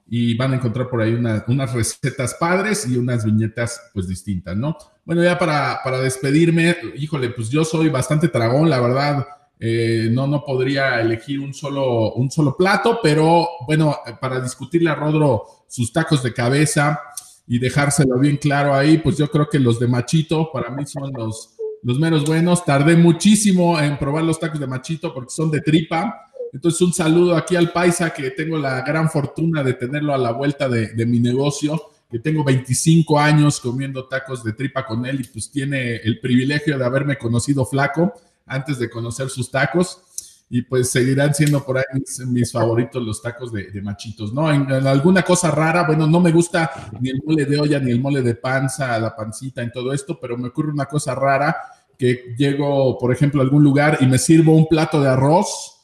y 0.08 0.36
van 0.36 0.52
a 0.52 0.56
encontrar 0.56 0.88
por 0.88 1.00
ahí 1.00 1.14
una, 1.14 1.44
unas 1.48 1.72
recetas 1.72 2.34
padres 2.34 2.86
y 2.86 2.96
unas 2.96 3.24
viñetas, 3.24 3.80
pues, 3.94 4.06
distintas, 4.06 4.56
¿no? 4.56 4.76
Bueno, 5.06 5.24
ya 5.24 5.38
para, 5.38 5.80
para 5.82 6.00
despedirme, 6.00 6.76
híjole, 6.96 7.30
pues 7.30 7.48
yo 7.48 7.64
soy 7.64 7.88
bastante 7.88 8.28
tragón, 8.28 8.68
la 8.68 8.80
verdad. 8.80 9.26
Eh, 9.58 10.08
no, 10.10 10.26
no 10.26 10.44
podría 10.44 11.00
elegir 11.00 11.40
un 11.40 11.54
solo, 11.54 12.12
un 12.12 12.30
solo 12.30 12.56
plato, 12.56 13.00
pero 13.02 13.48
bueno, 13.66 13.96
para 14.20 14.40
discutirle 14.40 14.90
a 14.90 14.94
Rodro 14.94 15.46
sus 15.66 15.92
tacos 15.92 16.22
de 16.22 16.34
cabeza 16.34 17.00
y 17.46 17.58
dejárselo 17.58 18.18
bien 18.18 18.36
claro 18.36 18.74
ahí, 18.74 18.98
pues 18.98 19.16
yo 19.16 19.30
creo 19.30 19.48
que 19.48 19.58
los 19.58 19.80
de 19.80 19.86
Machito 19.86 20.50
para 20.52 20.70
mí 20.70 20.84
son 20.84 21.10
los, 21.12 21.56
los 21.82 21.98
menos 21.98 22.26
buenos. 22.26 22.64
Tardé 22.64 22.96
muchísimo 22.96 23.80
en 23.80 23.98
probar 23.98 24.24
los 24.24 24.38
tacos 24.38 24.60
de 24.60 24.66
Machito 24.66 25.14
porque 25.14 25.30
son 25.30 25.50
de 25.50 25.60
tripa 25.60 26.28
Entonces, 26.52 26.80
un 26.82 26.92
saludo 26.92 27.34
aquí 27.34 27.56
al 27.56 27.72
Paisa, 27.72 28.10
que 28.10 28.30
tengo 28.32 28.58
la 28.58 28.82
gran 28.82 29.08
fortuna 29.08 29.62
de 29.62 29.74
tenerlo 29.74 30.12
a 30.12 30.18
la 30.18 30.32
vuelta 30.32 30.68
de, 30.68 30.88
de 30.88 31.06
mi 31.06 31.18
negocio, 31.18 31.80
que 32.10 32.18
tengo 32.18 32.44
25 32.44 33.18
años 33.18 33.58
comiendo 33.60 34.06
tacos 34.06 34.44
de 34.44 34.52
tripa 34.52 34.84
con 34.84 35.06
él 35.06 35.20
y 35.20 35.24
pues 35.24 35.50
tiene 35.50 35.96
el 35.96 36.20
privilegio 36.20 36.76
de 36.76 36.84
haberme 36.84 37.16
conocido 37.16 37.64
flaco 37.64 38.12
antes 38.46 38.78
de 38.78 38.88
conocer 38.88 39.28
sus 39.28 39.50
tacos 39.50 40.02
y 40.48 40.62
pues 40.62 40.90
seguirán 40.90 41.34
siendo 41.34 41.64
por 41.64 41.78
ahí 41.78 41.84
mis, 42.26 42.52
favoritos 42.52 43.02
los 43.02 43.20
tacos 43.20 43.52
de, 43.52 43.80
machitos, 43.82 44.32
¿no? 44.32 44.52
En, 44.52 44.70
alguna 44.86 45.22
cosa 45.22 45.50
rara, 45.50 45.84
bueno, 45.84 46.06
no 46.06 46.20
me 46.20 46.30
gusta 46.30 46.70
ni 47.00 47.10
el 47.10 47.20
mole 47.24 47.44
de 47.44 47.58
olla, 47.58 47.80
ni 47.80 47.90
el 47.90 48.00
mole 48.00 48.22
de 48.22 48.36
panza, 48.36 48.98
la 48.98 49.14
pancita, 49.14 49.62
en 49.62 49.72
todo 49.72 49.92
esto, 49.92 50.18
pero 50.20 50.38
me 50.38 50.48
ocurre 50.48 50.70
una 50.70 50.86
cosa 50.86 51.14
rara 51.14 51.56
que 51.98 52.34
llego, 52.36 52.96
por 52.98 53.12
ejemplo, 53.12 53.40
a 53.40 53.44
algún 53.44 53.64
lugar 53.64 53.98
y 54.00 54.06
me 54.06 54.18
sirvo 54.18 54.54
un 54.54 54.68
plato 54.68 55.00
de 55.00 55.08
arroz 55.08 55.75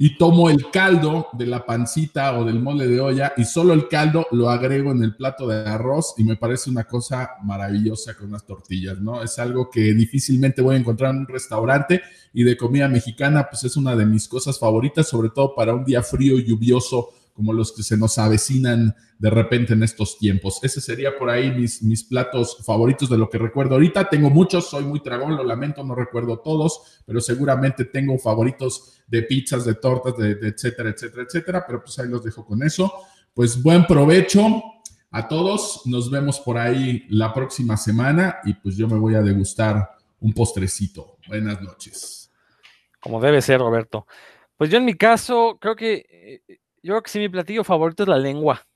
y 0.00 0.16
tomo 0.16 0.48
el 0.48 0.70
caldo 0.70 1.26
de 1.32 1.46
la 1.46 1.66
pancita 1.66 2.38
o 2.38 2.44
del 2.44 2.60
mole 2.60 2.86
de 2.86 3.00
olla 3.00 3.32
y 3.36 3.44
solo 3.44 3.72
el 3.74 3.88
caldo 3.88 4.28
lo 4.30 4.48
agrego 4.48 4.92
en 4.92 5.02
el 5.02 5.16
plato 5.16 5.48
de 5.48 5.68
arroz 5.68 6.14
y 6.18 6.22
me 6.22 6.36
parece 6.36 6.70
una 6.70 6.84
cosa 6.84 7.30
maravillosa 7.42 8.14
con 8.14 8.28
unas 8.28 8.46
tortillas, 8.46 9.00
¿no? 9.00 9.20
Es 9.24 9.40
algo 9.40 9.68
que 9.68 9.92
difícilmente 9.94 10.62
voy 10.62 10.76
a 10.76 10.78
encontrar 10.78 11.10
en 11.10 11.22
un 11.22 11.26
restaurante 11.26 12.00
y 12.32 12.44
de 12.44 12.56
comida 12.56 12.86
mexicana, 12.86 13.48
pues 13.50 13.64
es 13.64 13.76
una 13.76 13.96
de 13.96 14.06
mis 14.06 14.28
cosas 14.28 14.56
favoritas, 14.56 15.08
sobre 15.08 15.30
todo 15.30 15.52
para 15.56 15.74
un 15.74 15.84
día 15.84 16.00
frío 16.00 16.38
y 16.38 16.44
lluvioso 16.44 17.10
como 17.38 17.52
los 17.52 17.70
que 17.70 17.84
se 17.84 17.96
nos 17.96 18.18
avecinan 18.18 18.96
de 19.16 19.30
repente 19.30 19.72
en 19.72 19.84
estos 19.84 20.18
tiempos. 20.18 20.58
Ese 20.64 20.80
sería 20.80 21.16
por 21.16 21.30
ahí 21.30 21.52
mis, 21.52 21.84
mis 21.84 22.02
platos 22.02 22.58
favoritos 22.66 23.08
de 23.08 23.16
lo 23.16 23.30
que 23.30 23.38
recuerdo 23.38 23.74
ahorita. 23.74 24.08
Tengo 24.08 24.28
muchos, 24.28 24.68
soy 24.68 24.82
muy 24.82 24.98
tragón, 24.98 25.36
lo 25.36 25.44
lamento, 25.44 25.84
no 25.84 25.94
recuerdo 25.94 26.40
todos, 26.40 27.00
pero 27.06 27.20
seguramente 27.20 27.84
tengo 27.84 28.18
favoritos 28.18 29.04
de 29.06 29.22
pizzas, 29.22 29.64
de 29.64 29.76
tortas, 29.76 30.16
de, 30.16 30.32
etcétera, 30.48 30.90
etcétera, 30.90 31.22
etcétera, 31.22 31.64
pero 31.64 31.80
pues 31.80 31.96
ahí 32.00 32.08
los 32.08 32.24
dejo 32.24 32.44
con 32.44 32.60
eso. 32.64 32.92
Pues 33.32 33.62
buen 33.62 33.86
provecho 33.86 34.44
a 35.12 35.28
todos, 35.28 35.82
nos 35.84 36.10
vemos 36.10 36.40
por 36.40 36.58
ahí 36.58 37.06
la 37.08 37.32
próxima 37.32 37.76
semana 37.76 38.38
y 38.44 38.54
pues 38.54 38.76
yo 38.76 38.88
me 38.88 38.98
voy 38.98 39.14
a 39.14 39.22
degustar 39.22 39.90
un 40.18 40.32
postrecito. 40.32 41.18
Buenas 41.28 41.62
noches. 41.62 42.32
Como 42.98 43.20
debe 43.20 43.40
ser, 43.42 43.60
Roberto. 43.60 44.08
Pues 44.56 44.70
yo 44.70 44.78
en 44.78 44.84
mi 44.84 44.94
caso 44.94 45.56
creo 45.60 45.76
que 45.76 46.42
eh, 46.48 46.57
yo 46.82 46.92
creo 46.94 47.02
que 47.02 47.10
sí, 47.10 47.18
mi 47.18 47.28
platillo 47.28 47.64
favorito 47.64 48.02
es 48.02 48.08
la 48.08 48.18
lengua. 48.18 48.66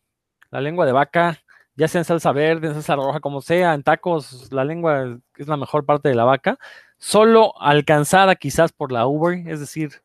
La 0.51 0.61
lengua 0.61 0.87
de 0.87 0.93
vaca, 0.93 1.39
ya 1.77 1.89
sea 1.89 2.01
en 2.01 2.05
salsa 2.05 2.33
verde, 2.33 2.69
en 2.69 2.75
salsa 2.75 2.97
roja, 2.97 3.21
como 3.21 3.41
sea, 3.41 3.75
en 3.75 3.83
tacos, 3.83 4.53
la 4.53 4.65
lengua 4.65 5.19
es 5.37 5.49
la 5.49 5.57
mejor 5.57 5.87
parte 5.87 6.09
de 6.09 6.15
la 6.15 6.25
vaca. 6.25 6.59
Solo 6.99 7.61
alcanzada 7.61 8.37
quizás 8.37 8.73
por 8.73 8.93
la 8.93 9.07
ubre, 9.07 9.45
es 9.49 9.61
decir, 9.61 10.03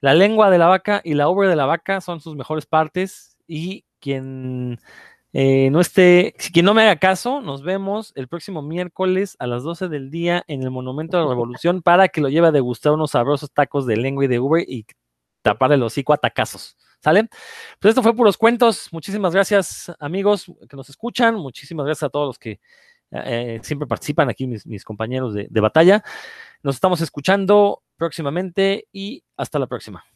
la 0.00 0.14
lengua 0.14 0.50
de 0.50 0.58
la 0.58 0.66
vaca 0.66 1.00
y 1.04 1.14
la 1.14 1.28
ubre 1.28 1.48
de 1.48 1.56
la 1.56 1.66
vaca 1.66 2.00
son 2.00 2.20
sus 2.20 2.36
mejores 2.36 2.66
partes. 2.66 3.36
Y 3.46 3.84
quien 4.00 4.78
eh, 5.32 5.70
no 5.70 5.80
esté, 5.80 6.34
quien 6.52 6.66
no 6.66 6.74
me 6.74 6.82
haga 6.82 6.96
caso, 6.96 7.40
nos 7.40 7.62
vemos 7.62 8.12
el 8.14 8.28
próximo 8.28 8.62
miércoles 8.62 9.36
a 9.38 9.46
las 9.46 9.62
12 9.62 9.88
del 9.88 10.10
día 10.10 10.44
en 10.46 10.62
el 10.62 10.70
Monumento 10.70 11.16
de 11.16 11.24
la 11.24 11.30
Revolución 11.30 11.82
para 11.82 12.08
que 12.08 12.20
lo 12.20 12.28
lleve 12.28 12.48
a 12.48 12.52
degustar 12.52 12.92
unos 12.92 13.12
sabrosos 13.12 13.50
tacos 13.50 13.86
de 13.86 13.96
lengua 13.96 14.24
y 14.26 14.28
de 14.28 14.38
ubre 14.38 14.64
y 14.66 14.86
tapar 15.42 15.72
el 15.72 15.82
hocico 15.82 16.12
a. 16.12 16.18
¿Sale? 17.04 17.28
Pues 17.78 17.90
esto 17.90 18.02
fue 18.02 18.16
puros 18.16 18.38
cuentos. 18.38 18.88
Muchísimas 18.90 19.34
gracias, 19.34 19.92
amigos 20.00 20.46
que 20.70 20.74
nos 20.74 20.88
escuchan. 20.88 21.34
Muchísimas 21.34 21.84
gracias 21.84 22.04
a 22.04 22.08
todos 22.08 22.28
los 22.28 22.38
que 22.38 22.60
eh, 23.10 23.60
siempre 23.62 23.86
participan 23.86 24.30
aquí, 24.30 24.46
mis, 24.46 24.84
compañeros 24.84 25.34
de 25.34 25.60
batalla. 25.60 26.02
Nos 26.62 26.76
estamos 26.76 27.02
escuchando 27.02 27.82
próximamente 27.98 28.88
y 28.90 29.22
hasta 29.36 29.58
la 29.58 29.66
próxima. 29.66 30.13